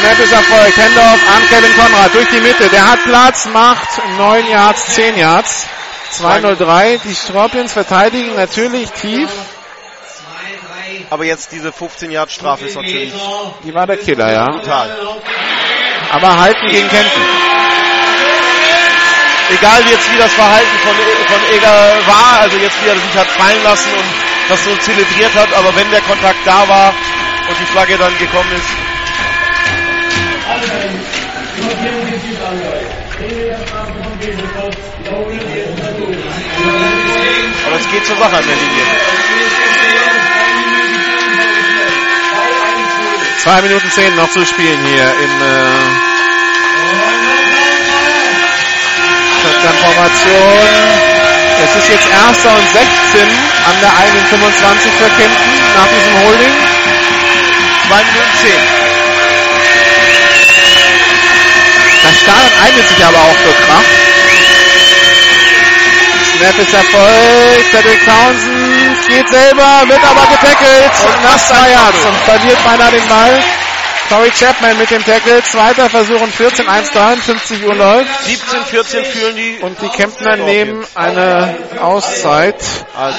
Snap 0.00 0.18
ist 0.18 0.32
Erfolg. 0.32 0.76
Handoff 0.78 1.20
an 1.28 1.42
Kevin 1.50 1.76
Konrad 1.76 2.14
durch 2.14 2.28
die 2.28 2.40
Mitte. 2.40 2.70
Der 2.70 2.90
hat 2.90 3.04
Platz, 3.04 3.46
macht 3.52 3.86
9 4.16 4.48
Yards, 4.48 4.94
10 4.94 5.18
Yards. 5.18 5.66
2-0-3. 6.18 7.00
Die 7.04 7.14
Scorpions 7.14 7.74
verteidigen 7.74 8.34
natürlich 8.34 8.90
tief. 8.92 9.28
aber 11.10 11.24
jetzt 11.26 11.52
diese 11.52 11.70
15 11.70 12.10
Yard 12.10 12.30
Strafe 12.32 12.64
ist 12.66 12.76
natürlich 12.76 13.12
Die 13.62 13.74
war 13.74 13.86
der 13.86 13.98
Killer, 13.98 14.32
ja. 14.32 14.46
brutal. 14.46 14.90
Aber 16.10 16.40
halten 16.40 16.66
gegen 16.68 16.88
Kempten. 16.88 17.22
Egal 19.50 19.82
jetzt 19.86 20.12
wie 20.12 20.18
das 20.18 20.32
Verhalten 20.32 20.78
von, 20.82 20.94
von 21.26 21.54
Eger 21.54 21.98
war, 22.06 22.40
also 22.40 22.56
jetzt 22.56 22.82
wie 22.82 22.88
er 22.88 22.94
sich 22.96 23.14
hat 23.14 23.26
fallen 23.26 23.62
lassen 23.64 23.92
und 23.92 24.04
das 24.48 24.64
so 24.64 24.74
zelebriert 24.76 25.34
hat, 25.34 25.52
aber 25.54 25.74
wenn 25.76 25.90
der 25.90 26.00
Kontakt 26.02 26.38
da 26.46 26.66
war 26.68 26.94
und 27.48 27.58
die 27.60 27.66
Flagge 27.66 27.98
dann 27.98 28.16
gekommen 28.18 28.50
ist, 28.52 28.89
aber 37.66 37.76
es 37.76 37.90
geht 37.90 38.04
zur 38.06 38.16
Sache 38.16 38.36
an 38.36 38.44
der 38.46 38.56
Linie. 38.56 38.84
2 43.42 43.62
Minuten 43.62 43.90
10 43.90 44.16
noch 44.16 44.30
zu 44.30 44.44
spielen 44.44 44.84
hier 44.84 45.04
im 45.04 45.42
äh, 45.42 46.10
Shotgun-Formation. 49.42 51.10
Es 51.64 51.76
ist 51.76 51.88
jetzt 51.88 52.08
erster 52.10 52.52
und 52.54 52.72
16 52.72 53.28
an 53.66 53.80
der 53.80 53.96
eigenen 53.96 54.26
25 54.26 54.92
für 54.92 55.08
Kempten 55.16 55.52
nach 55.74 55.88
diesem 55.88 56.14
Holding. 56.24 56.54
2 57.88 57.96
Minuten 58.04 58.34
10. 58.42 58.50
Das 62.02 62.20
Stadion 62.20 62.52
eignet 62.64 62.88
sich 62.88 63.04
aber 63.04 63.18
auch 63.18 63.36
für 63.36 63.54
Krach. 63.64 64.09
Snap 66.40 66.58
ist 66.58 66.72
Erfolg. 66.72 67.64
Cedric 67.70 68.00
Townsend 68.02 69.08
geht 69.08 69.28
selber, 69.28 69.82
wird 69.86 70.00
aber 70.02 70.26
getackelt 70.32 70.90
nach 71.22 71.36
zwei 71.36 71.70
Yards 71.70 72.06
und 72.06 72.16
verliert 72.16 72.64
beinahe 72.64 72.92
den 72.92 73.08
Ball. 73.08 73.40
Corey 74.08 74.30
Chapman 74.30 74.78
mit 74.78 74.90
dem 74.90 75.04
Tackle. 75.04 75.42
Zweiter 75.42 75.90
Versuch 75.90 76.18
und 76.18 76.32
14, 76.32 76.66
1,53 76.66 77.66
Uhr 77.66 77.74
läuft. 77.74 78.24
17, 78.24 78.64
14 78.64 79.04
führen 79.04 79.36
die. 79.36 79.58
Und 79.60 79.82
die 79.82 79.88
Kemptner 79.90 80.36
nehmen 80.36 80.82
eine 80.94 81.58
Auszeit. 81.78 82.56
Also. 82.96 83.18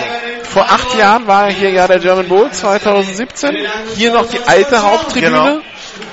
Vor 0.49 0.63
acht 0.63 0.97
Jahren 0.97 1.27
war 1.27 1.51
hier 1.51 1.69
ja 1.69 1.87
der 1.87 1.99
German 1.99 2.27
Bowl, 2.27 2.49
2017. 2.51 3.55
Hier 3.95 4.13
noch 4.13 4.27
die 4.29 4.39
alte 4.39 4.81
Haupttribüne. 4.81 5.29
Genau. 5.29 5.59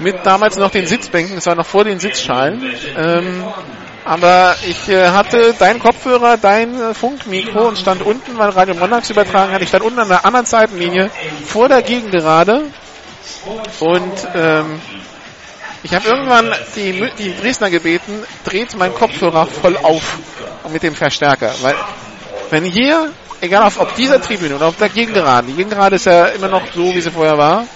Mit 0.00 0.26
damals 0.26 0.58
noch 0.58 0.70
den 0.70 0.86
Sitzbänken. 0.86 1.36
Das 1.36 1.46
war 1.46 1.54
noch 1.54 1.66
vor 1.66 1.84
den 1.84 1.98
Sitzschalen. 2.00 2.62
Ähm, 2.98 3.44
aber 4.08 4.56
ich 4.66 4.88
äh, 4.88 5.10
hatte 5.10 5.52
deinen 5.58 5.80
Kopfhörer, 5.80 6.38
dein 6.38 6.80
äh, 6.80 6.94
Funkmikro 6.94 7.68
und 7.68 7.76
stand 7.76 8.00
unten, 8.00 8.38
weil 8.38 8.48
Radio 8.48 8.74
Monarchs 8.74 9.10
übertragen 9.10 9.52
hat. 9.52 9.60
Ich 9.60 9.68
stand 9.68 9.84
unten 9.84 9.98
an 9.98 10.08
der 10.08 10.24
anderen 10.24 10.46
Seitenlinie 10.46 11.10
vor 11.44 11.68
der 11.68 11.82
Gegengerade 11.82 12.62
und 13.80 14.28
ähm, 14.34 14.80
ich 15.82 15.92
habe 15.94 16.08
irgendwann 16.08 16.50
die, 16.74 17.10
die 17.18 17.36
Dresdner 17.36 17.68
gebeten, 17.68 18.24
dreht 18.44 18.74
meinen 18.78 18.94
Kopfhörer 18.94 19.44
voll 19.44 19.76
auf 19.76 20.18
mit 20.72 20.82
dem 20.82 20.94
Verstärker. 20.94 21.54
Weil 21.60 21.74
wenn 22.48 22.64
hier, 22.64 23.12
egal 23.42 23.64
auf, 23.64 23.78
ob 23.78 23.94
dieser 23.94 24.22
Tribüne 24.22 24.56
oder 24.56 24.68
auf 24.68 24.76
der 24.76 24.88
Gegengerade, 24.88 25.48
die 25.48 25.52
Gegengerade 25.52 25.96
ist 25.96 26.06
ja 26.06 26.28
immer 26.28 26.48
noch 26.48 26.62
so, 26.74 26.94
wie 26.94 27.02
sie 27.02 27.10
vorher 27.10 27.36
war, 27.36 27.66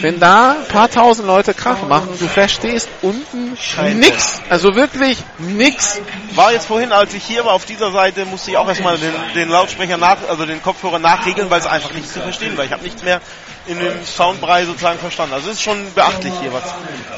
wenn 0.00 0.20
da 0.20 0.52
ein 0.52 0.68
paar 0.68 0.90
tausend 0.90 1.26
Leute 1.26 1.54
Krach 1.54 1.82
machen, 1.82 2.08
du 2.18 2.26
verstehst 2.26 2.88
unten 3.02 3.56
nix. 3.98 4.40
Also 4.48 4.74
wirklich 4.74 5.18
nix. 5.38 6.00
War 6.34 6.52
jetzt 6.52 6.66
vorhin, 6.66 6.92
als 6.92 7.14
ich 7.14 7.24
hier 7.24 7.44
war 7.44 7.52
auf 7.52 7.64
dieser 7.64 7.90
Seite, 7.90 8.24
musste 8.24 8.50
ich 8.50 8.56
auch 8.56 8.68
erstmal 8.68 8.98
den, 8.98 9.12
den 9.34 9.48
Lautsprecher 9.48 9.96
nach, 9.96 10.16
also 10.28 10.46
den 10.46 10.62
Kopfhörer 10.62 10.98
nachregeln, 10.98 11.50
weil 11.50 11.60
es 11.60 11.66
einfach 11.66 11.92
nicht 11.92 12.12
zu 12.12 12.20
verstehen 12.20 12.56
war. 12.56 12.64
Ich 12.64 12.72
habe 12.72 12.82
nichts 12.82 13.02
mehr 13.02 13.20
in 13.66 13.78
dem 13.78 14.04
Soundbrei 14.04 14.64
sozusagen 14.64 14.98
verstanden. 14.98 15.34
Also 15.34 15.50
es 15.50 15.56
ist 15.56 15.62
schon 15.62 15.92
beachtlich 15.94 16.32
hier, 16.40 16.52
was, 16.52 16.64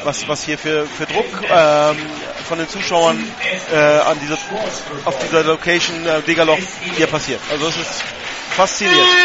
was, 0.04 0.28
was 0.28 0.42
hier 0.42 0.58
für, 0.58 0.86
für 0.86 1.06
Druck 1.06 1.26
ähm, 1.48 1.96
von 2.48 2.58
den 2.58 2.68
Zuschauern 2.68 3.22
äh, 3.72 3.76
an 3.76 4.18
dieser, 4.20 4.36
auf 5.04 5.16
dieser 5.18 5.44
Location 5.44 6.04
äh, 6.06 6.22
Degerloch 6.22 6.58
hier 6.96 7.06
passiert. 7.06 7.40
Also 7.50 7.68
es 7.68 7.76
ist 7.76 8.04
faszinierend. 8.60 9.16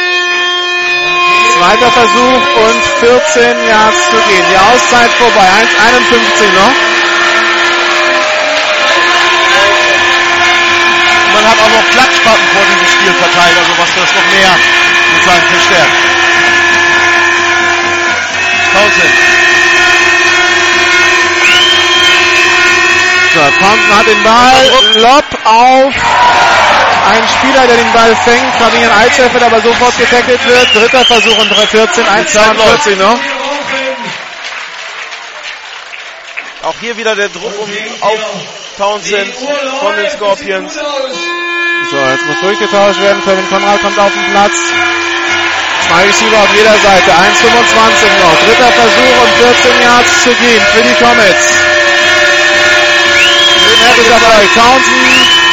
Zweiter 1.57 1.91
Versuch 1.91 2.43
und 2.67 2.81
14 3.01 3.67
Yards 3.67 4.09
zu 4.09 4.17
gehen. 4.29 4.45
Die 4.49 4.57
Auszeit 4.57 5.11
vorbei. 5.11 5.47
1,51 5.59 6.53
noch. 6.53 6.75
Man 11.33 11.49
hat 11.49 11.59
auch 11.59 11.69
noch 11.69 11.91
Klatschpappen 11.91 12.47
vor 12.53 12.63
diesem 12.71 12.87
Spiel 12.87 13.13
verteilt, 13.13 13.57
also 13.57 13.71
was 13.77 13.89
das 13.95 14.15
noch 14.15 14.27
mehr 14.31 14.55
sozusagen 15.11 15.47
verstärkt. 15.49 15.97
Townsend. 18.71 19.15
So, 23.33 23.41
Thompson 23.59 23.97
hat 23.99 24.07
den 24.07 24.23
Ball. 24.23 24.61
Lob 24.95 25.25
auf 25.43 25.93
einen 27.05 27.27
Spieler, 27.27 27.67
der 27.67 27.77
den 27.77 27.91
Ball 27.93 28.15
fängt. 28.15 28.53
Fabian 28.55 28.91
Alzef 28.91 29.33
wird 29.33 29.43
aber 29.43 29.61
sofort 29.61 29.97
getackelt 29.97 30.43
wird. 30.45 30.75
Dritter 30.75 31.05
Versuch 31.05 31.37
und 31.37 31.53
14, 31.53 32.03
1,42 32.03 32.95
noch. 32.95 33.19
Auch 36.63 36.75
hier 36.79 36.97
wieder 36.97 37.15
der 37.15 37.29
Druck 37.29 37.53
um, 37.59 37.69
auf 38.01 38.19
Townsend 38.77 39.33
von 39.79 39.95
den 39.95 40.09
Scorpions. 40.09 40.73
So, 40.73 41.97
jetzt 41.97 42.25
muss 42.25 42.39
durchgetauscht 42.41 42.99
werden. 43.01 43.23
Kevin 43.23 43.47
Konrad 43.49 43.79
kommt 43.81 43.99
auf 43.99 44.11
den 44.11 44.31
Platz. 44.31 44.53
Zwei 45.87 46.05
Receiver 46.05 46.37
auf 46.37 46.55
jeder 46.55 46.73
Seite. 46.73 47.11
1,25 47.11 48.19
noch. 48.19 48.35
Dritter 48.45 48.71
Versuch 48.71 49.21
und 49.21 49.31
14 49.63 49.81
Yards 49.83 50.23
zu 50.23 50.29
gehen 50.29 50.61
für 50.73 50.81
die 50.81 50.95
Comets. 50.95 51.53
Townsend 54.55 55.44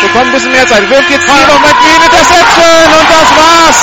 bekommt 0.00 0.26
ein 0.26 0.32
bisschen 0.32 0.52
mehr 0.52 0.66
Zeit. 0.66 0.88
Wirft 0.88 1.10
jetzt 1.10 1.26
hier 1.26 1.46
noch 1.46 1.60
McLean 1.60 2.02
Interception 2.02 2.86
und 2.98 3.08
das 3.10 3.28
war's. 3.36 3.78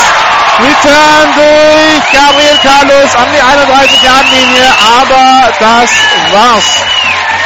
Return 0.56 1.28
durch 1.36 2.06
Gabriel 2.14 2.58
Carlos 2.64 3.12
an 3.16 3.28
die 3.34 3.44
31-Yard-Linie, 3.44 4.68
aber 4.80 5.52
das 5.60 5.92
war's. 6.32 6.66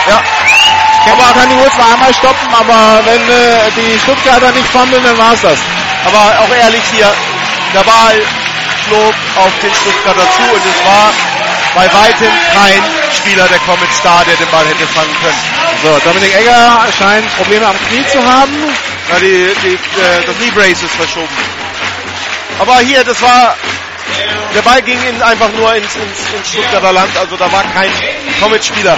Ja. 0.07 0.21
Kemper 1.05 1.33
kann 1.33 1.49
die 1.49 1.55
Uhr 1.55 1.71
zwar 1.71 1.93
einmal 1.93 2.13
stoppen, 2.13 2.47
aber 2.53 3.01
wenn 3.05 3.21
äh, 3.29 3.71
die 3.75 3.97
Stuttgarter 3.99 4.51
nicht 4.51 4.67
fummeln, 4.67 5.03
dann 5.03 5.17
war's 5.17 5.41
das. 5.41 5.57
Aber 6.05 6.39
auch 6.39 6.53
ehrlich 6.61 6.83
hier, 6.91 7.11
der 7.73 7.83
Ball 7.83 8.21
flog 8.85 9.15
auf 9.37 9.51
den 9.63 9.73
Stuttgarter 9.73 10.27
zu 10.31 10.41
und 10.53 10.61
es 10.65 10.85
war 10.85 11.09
bei 11.75 11.85
weitem 11.93 12.31
kein 12.53 12.98
Spieler 13.15 13.47
der 13.47 13.59
Comets 13.59 14.01
da, 14.03 14.23
der 14.23 14.35
den 14.35 14.49
Ball 14.51 14.65
hätte 14.65 14.85
fangen 14.87 15.13
können. 15.21 15.41
So, 15.83 15.99
Dominik 16.03 16.35
Egger 16.35 16.85
scheint 16.97 17.35
Probleme 17.37 17.67
am 17.67 17.75
Knie 17.87 18.05
zu 18.07 18.23
haben. 18.23 18.53
Ja, 19.09 19.19
die, 19.19 19.51
die, 19.63 19.73
äh, 19.73 20.25
das 20.25 20.35
Knee 20.37 20.51
Brace 20.51 20.83
ist 20.83 20.95
verschoben. 20.95 21.35
Aber 22.59 22.79
hier, 22.79 23.03
das 23.03 23.21
war, 23.21 23.55
der 24.53 24.61
Ball 24.61 24.81
ging 24.81 24.99
in, 25.07 25.21
einfach 25.21 25.49
nur 25.53 25.73
ins, 25.75 25.95
ins, 25.95 26.33
ins 26.37 26.49
Stuttgarter 26.49 26.91
Land, 26.91 27.15
also 27.17 27.37
da 27.37 27.51
war 27.51 27.63
kein 27.73 27.91
Comet-Spieler. 28.41 28.97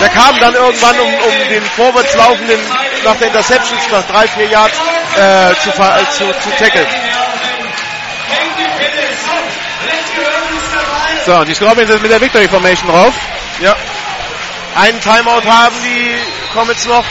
Der 0.00 0.08
kam 0.08 0.38
dann 0.40 0.54
irgendwann, 0.54 0.98
um, 1.00 1.14
um 1.14 1.48
den 1.48 1.62
vorwärts 1.76 2.14
laufenden, 2.14 2.60
nach 3.04 3.16
der 3.16 3.28
Interception, 3.28 3.78
nach 3.90 4.06
drei, 4.06 4.26
vier 4.28 4.48
Yards, 4.48 4.78
äh, 5.16 5.54
zu, 5.62 5.70
äh, 5.70 6.10
zu, 6.10 6.24
zu 6.40 6.50
tackeln. 6.58 6.86
So, 11.24 11.44
die 11.44 11.54
Scorpions 11.54 11.88
sind 11.88 12.02
mit 12.02 12.10
der 12.10 12.20
Victory 12.20 12.48
Formation 12.48 12.90
drauf. 12.90 13.14
Ja. 13.60 13.76
Einen 14.74 15.00
Timeout 15.00 15.44
haben 15.44 15.76
die 15.84 16.14
Comets 16.52 16.86
noch. 16.86 17.04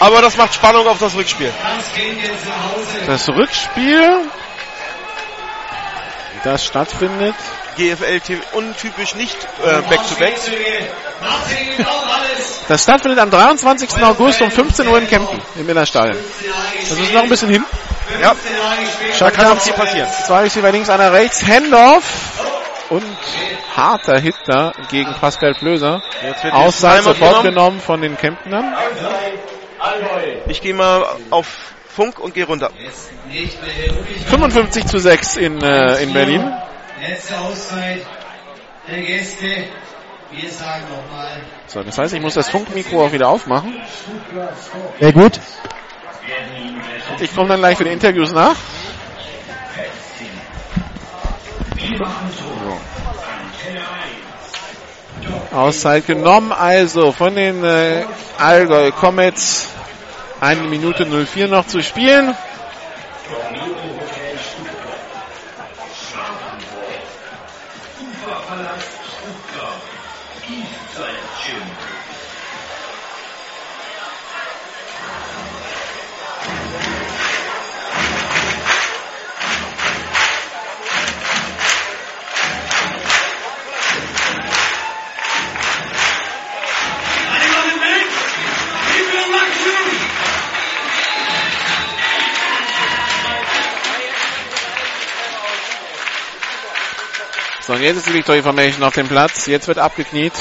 Aber 0.00 0.22
das 0.22 0.36
macht 0.36 0.54
Spannung 0.54 0.86
auf 0.86 0.98
das 0.98 1.14
Rückspiel. 1.14 1.52
Das 3.06 3.28
Rückspiel, 3.28 4.20
das 6.44 6.64
stattfindet. 6.64 7.34
GFL 7.76 8.20
untypisch 8.52 9.14
nicht 9.14 9.36
äh, 9.64 9.82
Back-to-Backs. 9.88 10.50
Das 12.66 12.82
stattfindet 12.82 13.20
am 13.20 13.30
23. 13.30 14.02
August 14.02 14.42
um 14.42 14.50
15 14.50 14.88
Uhr 14.88 14.98
in 14.98 15.08
Kempten 15.08 15.40
im 15.56 15.68
Innerstadion. 15.68 16.16
Das 16.88 16.98
ist 16.98 17.12
noch 17.12 17.22
ein 17.22 17.28
bisschen 17.28 17.50
hin. 17.50 17.64
Ja. 18.20 18.34
Schak 19.14 19.34
kann 19.34 19.48
noch 19.48 19.60
viel 19.60 19.72
passieren. 19.72 20.08
Zwei 20.26 20.42
Receiver 20.42 20.72
links, 20.72 20.90
einer 20.90 21.12
rechts. 21.12 21.44
Handoff. 21.46 22.04
Und 22.90 23.04
harter 23.76 24.18
Hit 24.18 24.36
da 24.46 24.72
gegen 24.90 25.12
Pascal 25.14 25.54
Flöser. 25.54 26.02
Timeout 26.40 26.70
sofort 26.70 27.18
genommen. 27.18 27.42
genommen 27.42 27.80
von 27.80 28.00
den 28.00 28.16
Kemptenern. 28.16 28.74
Ich 30.46 30.62
gehe 30.62 30.74
mal 30.74 31.04
auf 31.30 31.46
Funk 31.88 32.18
und 32.18 32.32
gehe 32.32 32.46
runter. 32.46 32.70
55 34.26 34.86
zu 34.86 34.98
6 34.98 35.36
in, 35.36 35.60
äh, 35.60 36.02
in 36.02 36.12
Berlin. 36.12 36.50
Letzte 37.00 37.38
Auszeit 37.38 38.06
der 38.88 39.02
Gäste. 39.02 39.64
Wir 40.30 40.50
sagen 40.50 40.84
nochmal. 40.90 41.40
So, 41.66 41.82
das 41.82 41.96
heißt, 41.96 42.14
ich 42.14 42.20
muss 42.20 42.34
das 42.34 42.48
Funkmikro 42.50 43.04
auch 43.06 43.12
wieder 43.12 43.28
aufmachen. 43.28 43.80
Ja 45.00 45.10
gut. 45.10 45.40
Ich 47.20 47.34
komme 47.34 47.48
dann 47.48 47.60
gleich 47.60 47.76
für 47.76 47.84
die 47.84 47.90
Interviews 47.90 48.32
nach. 48.32 48.54
So. 55.50 55.56
Auszeit 55.56 56.06
genommen, 56.06 56.52
also 56.52 57.12
von 57.12 57.34
den 57.34 57.64
äh, 57.64 58.04
Allgäu 58.38 58.90
Comets. 58.92 59.68
Eine 60.40 60.62
Minute 60.62 61.04
04 61.06 61.48
noch 61.48 61.66
zu 61.66 61.82
spielen. 61.82 62.36
So, 97.68 97.74
und 97.74 97.82
jetzt 97.82 97.98
ist 97.98 98.08
die 98.08 98.14
Victory 98.14 98.42
Formation 98.42 98.82
auf 98.82 98.94
dem 98.94 99.08
Platz. 99.08 99.44
Jetzt 99.44 99.68
wird 99.68 99.76
abgekniet. 99.76 100.32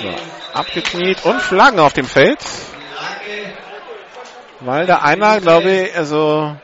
So, 0.00 0.14
abgekniet 0.52 1.24
und 1.24 1.42
Flaggen 1.42 1.80
auf 1.80 1.94
dem 1.94 2.06
Feld. 2.06 2.38
Weil 4.60 4.86
da 4.86 4.98
einer, 5.00 5.40
glaube 5.40 5.72
ich, 5.72 5.96
also 5.96 6.56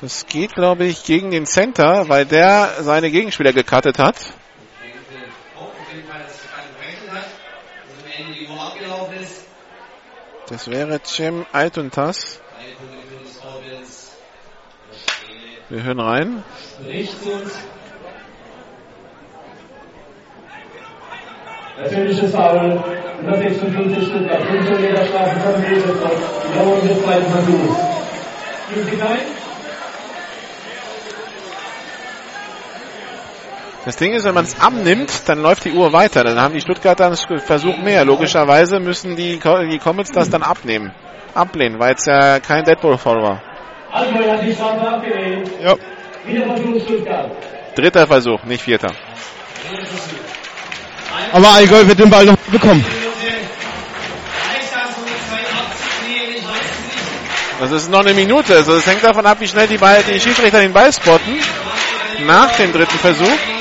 das 0.00 0.24
geht, 0.24 0.54
glaube 0.54 0.86
ich, 0.86 1.04
gegen 1.04 1.30
den 1.30 1.44
Center, 1.44 2.08
weil 2.08 2.24
der 2.24 2.76
seine 2.80 3.10
Gegenspieler 3.10 3.52
gecuttet 3.52 3.98
hat. 3.98 4.16
Das 10.48 10.70
wäre 10.70 11.02
Cem 11.04 11.44
Altuntas. 11.52 12.40
Wir 15.68 15.82
hören 15.82 16.00
rein. 16.00 16.44
Natürliches 21.78 22.30
Foul. 22.30 22.82
156 23.22 24.06
Stuttgart. 24.08 24.42
15 24.42 24.80
Meter 24.82 25.04
Strafe 25.06 25.40
von 25.40 25.62
Hilfsdruck. 25.62 26.18
Wiederholung 26.52 26.88
des 26.88 27.02
zweiten 27.02 27.32
Versuchs. 27.32 27.78
Geben 28.68 28.88
Sie 28.90 29.00
rein? 29.00 29.31
Das 33.84 33.96
Ding 33.96 34.12
ist, 34.12 34.24
wenn 34.24 34.34
man 34.34 34.44
es 34.44 34.60
abnimmt, 34.60 35.28
dann 35.28 35.42
läuft 35.42 35.64
die 35.64 35.72
Uhr 35.72 35.92
weiter. 35.92 36.22
Dann 36.22 36.40
haben 36.40 36.54
die 36.54 36.60
Stuttgarter 36.60 37.06
einen 37.06 37.16
Versuch 37.16 37.78
mehr. 37.78 38.04
Logischerweise 38.04 38.78
müssen 38.78 39.16
die, 39.16 39.40
die 39.40 39.78
Comets 39.78 40.12
das 40.12 40.30
dann 40.30 40.42
abnehmen. 40.42 40.92
Ablehnen, 41.34 41.80
weil 41.80 41.94
es 41.94 42.06
ja 42.06 42.38
kein 42.38 42.64
Deadpool-Foul 42.64 43.22
war. 43.22 43.42
Abgelehnt. 43.90 45.50
Ja. 45.60 45.74
Wieder 46.24 46.46
Versuch 46.46 46.80
Stuttgart. 46.80 47.32
Dritter 47.74 48.06
Versuch, 48.06 48.44
nicht 48.44 48.62
vierter. 48.62 48.92
Aber 51.32 51.48
Allgäu 51.48 51.86
wird 51.86 51.98
den 51.98 52.10
Ball 52.10 52.26
noch 52.26 52.36
bekommen. 52.36 52.84
Das 57.58 57.70
ist 57.72 57.90
noch 57.90 58.00
eine 58.00 58.14
Minute. 58.14 58.56
Also 58.56 58.74
es 58.74 58.86
hängt 58.86 59.02
davon 59.02 59.24
ab, 59.26 59.38
wie 59.40 59.48
schnell 59.48 59.66
die, 59.66 59.78
Ball, 59.78 60.02
die 60.02 60.20
Schiedsrichter 60.20 60.60
den 60.60 60.72
Ball 60.72 60.92
spotten. 60.92 61.38
Nach 62.26 62.54
dem 62.56 62.72
dritten 62.72 62.98
Versuch. 62.98 63.51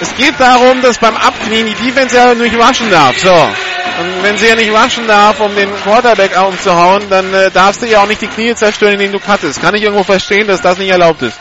Es 0.00 0.14
geht 0.16 0.38
darum, 0.38 0.82
dass 0.82 0.98
beim 0.98 1.16
Abknien 1.16 1.66
die 1.66 1.74
Defense 1.74 2.16
ja 2.16 2.34
nicht 2.34 2.58
waschen 2.58 2.90
darf. 2.90 3.18
So. 3.18 3.32
Und 3.32 4.22
wenn 4.22 4.36
sie 4.36 4.48
ja 4.48 4.56
nicht 4.56 4.72
waschen 4.72 5.06
darf, 5.06 5.38
um 5.40 5.54
den 5.54 5.70
Quarterback 5.82 6.36
umzuhauen, 6.36 7.08
dann 7.08 7.32
äh, 7.32 7.50
darfst 7.50 7.82
du 7.82 7.86
ja 7.86 8.02
auch 8.02 8.06
nicht 8.06 8.20
die 8.20 8.26
Knie 8.26 8.54
zerstören, 8.54 8.94
in 8.94 8.98
denen 8.98 9.12
du 9.12 9.20
cuttest. 9.20 9.60
Kann 9.60 9.74
ich 9.74 9.82
irgendwo 9.82 10.02
verstehen, 10.02 10.48
dass 10.48 10.60
das 10.60 10.78
nicht 10.78 10.90
erlaubt 10.90 11.22
ist. 11.22 11.38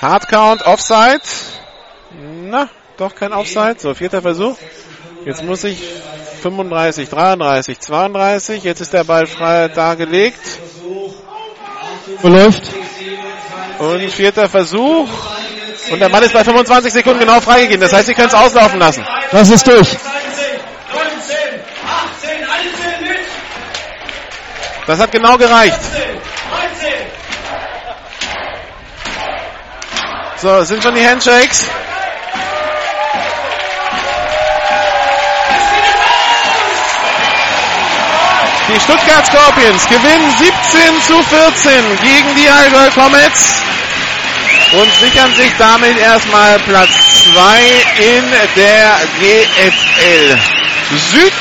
Hardcount, 0.00 0.66
Offside. 0.66 1.22
Na, 2.50 2.68
doch 2.96 3.14
kein 3.14 3.32
Offside. 3.32 3.76
So, 3.78 3.94
vierter 3.94 4.20
Versuch. 4.20 4.58
Jetzt 5.24 5.44
muss 5.44 5.62
ich 5.62 5.80
35, 6.42 7.08
33, 7.08 7.78
32. 7.78 8.64
Jetzt 8.64 8.80
ist 8.80 8.92
der 8.92 9.04
Ball 9.04 9.26
frei 9.26 9.68
dargelegt. 9.68 10.40
Verläuft. 12.20 12.62
Und 13.78 14.10
vierter 14.10 14.48
Versuch. 14.48 15.08
Und 15.90 16.00
der 16.00 16.08
Mann 16.08 16.22
ist 16.22 16.32
bei 16.32 16.42
25 16.42 16.92
Sekunden 16.92 17.20
genau 17.20 17.40
freigegeben. 17.40 17.80
Das 17.80 17.92
heißt, 17.92 18.06
Sie 18.06 18.14
können 18.14 18.28
es 18.28 18.34
auslaufen 18.34 18.80
lassen. 18.80 19.04
Das 19.30 19.50
ist 19.50 19.66
durch. 19.66 19.96
Das 24.86 24.98
hat 24.98 25.12
genau 25.12 25.36
gereicht. 25.36 25.78
So, 30.38 30.64
sind 30.64 30.82
schon 30.82 30.94
die 30.96 31.06
Handshakes. 31.06 31.68
Die 38.72 38.80
Stuttgart 38.80 39.26
Scorpions 39.26 39.86
gewinnen 39.86 40.30
17 40.38 41.02
zu 41.02 41.22
14 41.22 41.98
gegen 42.00 42.34
die 42.36 42.48
Allgäu 42.48 42.90
Comets 42.94 43.62
und 44.72 44.90
sichern 44.94 45.34
sich 45.34 45.52
damit 45.58 45.98
erstmal 45.98 46.58
Platz 46.60 46.88
2 47.34 47.60
in 47.98 48.30
der 48.30 48.96
GFL 49.18 50.38
Süd. 51.10 51.32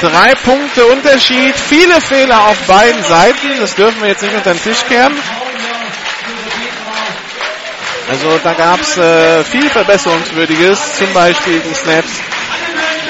Drei 0.00 0.34
Punkte 0.36 0.86
Unterschied, 0.86 1.56
viele 1.56 2.00
Fehler 2.00 2.46
auf 2.46 2.58
beiden 2.68 3.02
Seiten. 3.02 3.58
Das 3.58 3.74
dürfen 3.74 4.00
wir 4.02 4.10
jetzt 4.10 4.22
nicht 4.22 4.34
unter 4.34 4.52
den 4.52 4.62
Tisch 4.62 4.84
kehren. 4.88 5.16
Also 8.12 8.38
da 8.44 8.52
gab 8.52 8.78
es 8.78 8.98
äh, 8.98 9.42
viel 9.42 9.70
Verbesserungswürdiges, 9.70 10.98
zum 10.98 11.10
Beispiel 11.14 11.60
die 11.60 11.72
Snaps, 11.72 12.20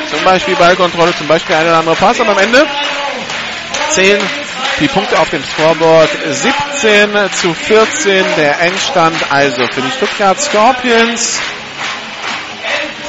zum 0.09 0.23
Beispiel 0.25 0.55
Ballkontrolle, 0.55 1.13
zum 1.17 1.27
Beispiel 1.27 1.57
ein 1.57 1.67
oder 1.67 1.79
andere 1.79 1.97
Pass. 1.97 2.21
Und 2.21 2.29
am 2.29 2.39
Ende 2.39 2.65
zählen 3.91 4.23
die 4.79 4.87
Punkte 4.87 5.19
auf 5.19 5.29
dem 5.31 5.43
Scoreboard 5.43 6.09
17 6.31 7.11
zu 7.33 7.53
14 7.53 8.25
der 8.37 8.61
Endstand 8.61 9.17
also 9.29 9.67
für 9.73 9.81
die 9.81 9.91
Stuttgart 9.91 10.41
Scorpions 10.41 11.41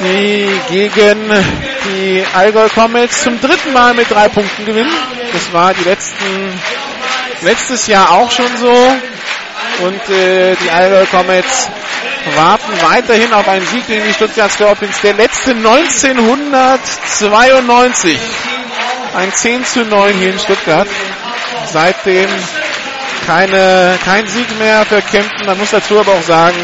die 0.00 0.50
gegen 0.68 1.30
die 1.84 2.24
Allgäu 2.34 2.68
Comets 2.70 3.22
zum 3.22 3.40
dritten 3.40 3.72
Mal 3.72 3.94
mit 3.94 4.10
drei 4.10 4.28
Punkten 4.28 4.64
gewinnen. 4.64 4.92
Das 5.32 5.52
war 5.52 5.72
die 5.72 5.84
letzten, 5.84 6.60
letztes 7.42 7.86
Jahr 7.86 8.10
auch 8.10 8.32
schon 8.32 8.56
so. 8.56 8.74
Und 9.82 10.08
äh, 10.10 10.56
die 10.56 10.70
Allgäu 10.70 11.06
Comets 11.06 11.70
warten 12.36 12.72
weiterhin 12.82 13.32
auf 13.32 13.48
einen 13.48 13.66
Sieg 13.66 13.86
gegen 13.86 14.04
die 14.04 14.14
Stuttgart 14.14 14.52
Scorpions. 14.52 15.00
Der 15.02 15.14
letzte 15.14 15.52
1992. 15.52 18.18
Ein 19.14 19.32
10 19.32 19.64
zu 19.64 19.84
9 19.84 20.12
hier 20.14 20.32
in 20.32 20.38
Stuttgart. 20.38 20.88
Seitdem 21.72 22.28
keine, 23.26 23.98
kein 24.04 24.26
Sieg 24.26 24.58
mehr 24.58 24.84
für 24.86 25.00
Kempten. 25.02 25.46
Man 25.46 25.58
muss 25.58 25.70
dazu 25.70 25.98
aber 25.98 26.12
auch 26.12 26.22
sagen, 26.22 26.56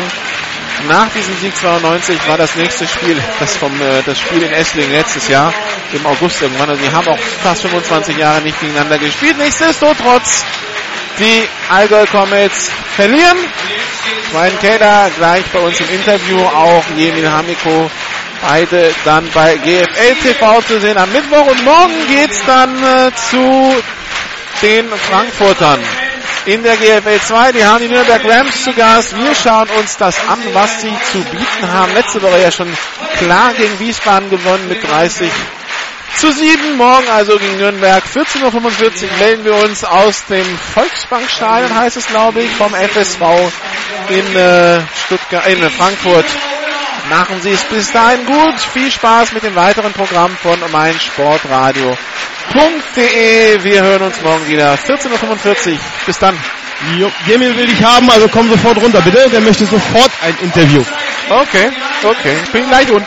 nach 0.88 1.08
diesem 1.10 1.36
Sieg 1.38 1.56
92 1.56 2.28
war 2.28 2.36
das 2.36 2.54
nächste 2.56 2.86
Spiel, 2.86 3.22
das 3.38 3.56
vom 3.56 3.72
äh, 3.80 4.02
das 4.04 4.18
Spiel 4.18 4.42
in 4.42 4.52
Esslingen 4.52 4.92
letztes 4.92 5.28
Jahr 5.28 5.52
im 5.92 6.04
August 6.06 6.42
irgendwann. 6.42 6.70
Also 6.70 6.82
die 6.82 6.92
haben 6.92 7.08
auch 7.08 7.18
fast 7.18 7.62
25 7.62 8.16
Jahre 8.16 8.40
nicht 8.42 8.58
gegeneinander 8.60 8.98
gespielt. 8.98 9.36
Nichtsdestotrotz 9.38 10.44
die 11.18 11.48
Allgäu 11.68 12.06
Comets 12.06 12.70
verlieren. 12.96 13.38
Ryan 14.32 14.58
Keller 14.60 15.10
gleich 15.16 15.44
bei 15.52 15.58
uns 15.58 15.80
im 15.80 15.90
Interview, 15.90 16.40
auch 16.40 16.84
Jemil 16.96 17.30
Hamiko, 17.30 17.90
beide 18.42 18.94
dann 19.04 19.28
bei 19.34 19.56
GFL 19.56 20.14
TV 20.22 20.62
zu 20.62 20.80
sehen 20.80 20.96
am 20.96 21.10
Mittwoch 21.12 21.46
und 21.46 21.64
morgen 21.64 22.06
geht's 22.08 22.40
dann 22.46 22.76
äh, 22.82 23.10
zu 23.14 23.74
den 24.62 24.88
Frankfurtern 24.88 25.80
in 26.46 26.62
der 26.62 26.76
GFL 26.76 27.20
2. 27.20 27.52
Die 27.52 27.64
haben 27.64 27.80
die 27.80 27.88
Nürnberg 27.88 28.24
Rams 28.24 28.64
zu 28.64 28.72
Gast. 28.72 29.16
Wir 29.16 29.34
schauen 29.34 29.68
uns 29.78 29.96
das 29.96 30.16
an, 30.28 30.38
was 30.52 30.80
sie 30.80 30.92
zu 31.12 31.18
bieten 31.30 31.72
haben. 31.72 31.92
Letzte 31.94 32.22
Woche 32.22 32.40
ja 32.40 32.50
schon 32.50 32.72
klar 33.18 33.52
gegen 33.54 33.78
Wiesbaden 33.78 34.30
gewonnen 34.30 34.68
mit 34.68 34.82
30 34.82 35.30
zu 36.16 36.32
7. 36.32 36.76
Morgen 36.76 37.08
also 37.08 37.38
gegen 37.38 37.58
Nürnberg. 37.58 38.02
14.45 38.04 38.42
Uhr 38.42 39.16
melden 39.18 39.44
wir 39.44 39.54
uns 39.54 39.84
aus 39.84 40.24
dem 40.26 40.46
Volksbankstadion, 40.74 41.74
heißt 41.74 41.96
es 41.96 42.06
glaube 42.06 42.42
ich, 42.42 42.50
vom 42.56 42.74
FSV 42.74 43.22
in, 44.08 44.36
äh, 44.36 44.80
Stuttgart, 45.06 45.46
in 45.46 45.58
Frankfurt. 45.70 46.26
Machen 47.08 47.40
Sie 47.40 47.50
es 47.50 47.62
bis 47.64 47.90
dahin 47.92 48.26
gut. 48.26 48.60
Viel 48.72 48.90
Spaß 48.90 49.32
mit 49.32 49.42
dem 49.42 49.54
weiteren 49.54 49.92
Programm 49.92 50.36
von 50.36 50.58
meinsportradio.de. 50.70 53.64
Wir 53.64 53.82
hören 53.82 54.02
uns 54.02 54.20
morgen 54.22 54.46
wieder. 54.48 54.74
14.45 54.74 55.72
Uhr. 55.72 55.78
Bis 56.06 56.18
dann. 56.18 56.36
Jo, 56.98 57.10
Jemil 57.26 57.54
will 57.56 57.66
dich 57.66 57.84
haben, 57.84 58.10
also 58.10 58.26
komm 58.28 58.48
sofort 58.48 58.82
runter, 58.82 59.02
bitte. 59.02 59.28
Der 59.30 59.42
möchte 59.42 59.66
sofort 59.66 60.10
ein 60.22 60.34
Interview. 60.42 60.82
Okay, 61.28 61.70
okay. 62.02 62.36
Ich 62.42 62.50
bin 62.50 62.66
gleich 62.68 62.90
unten. 62.90 63.06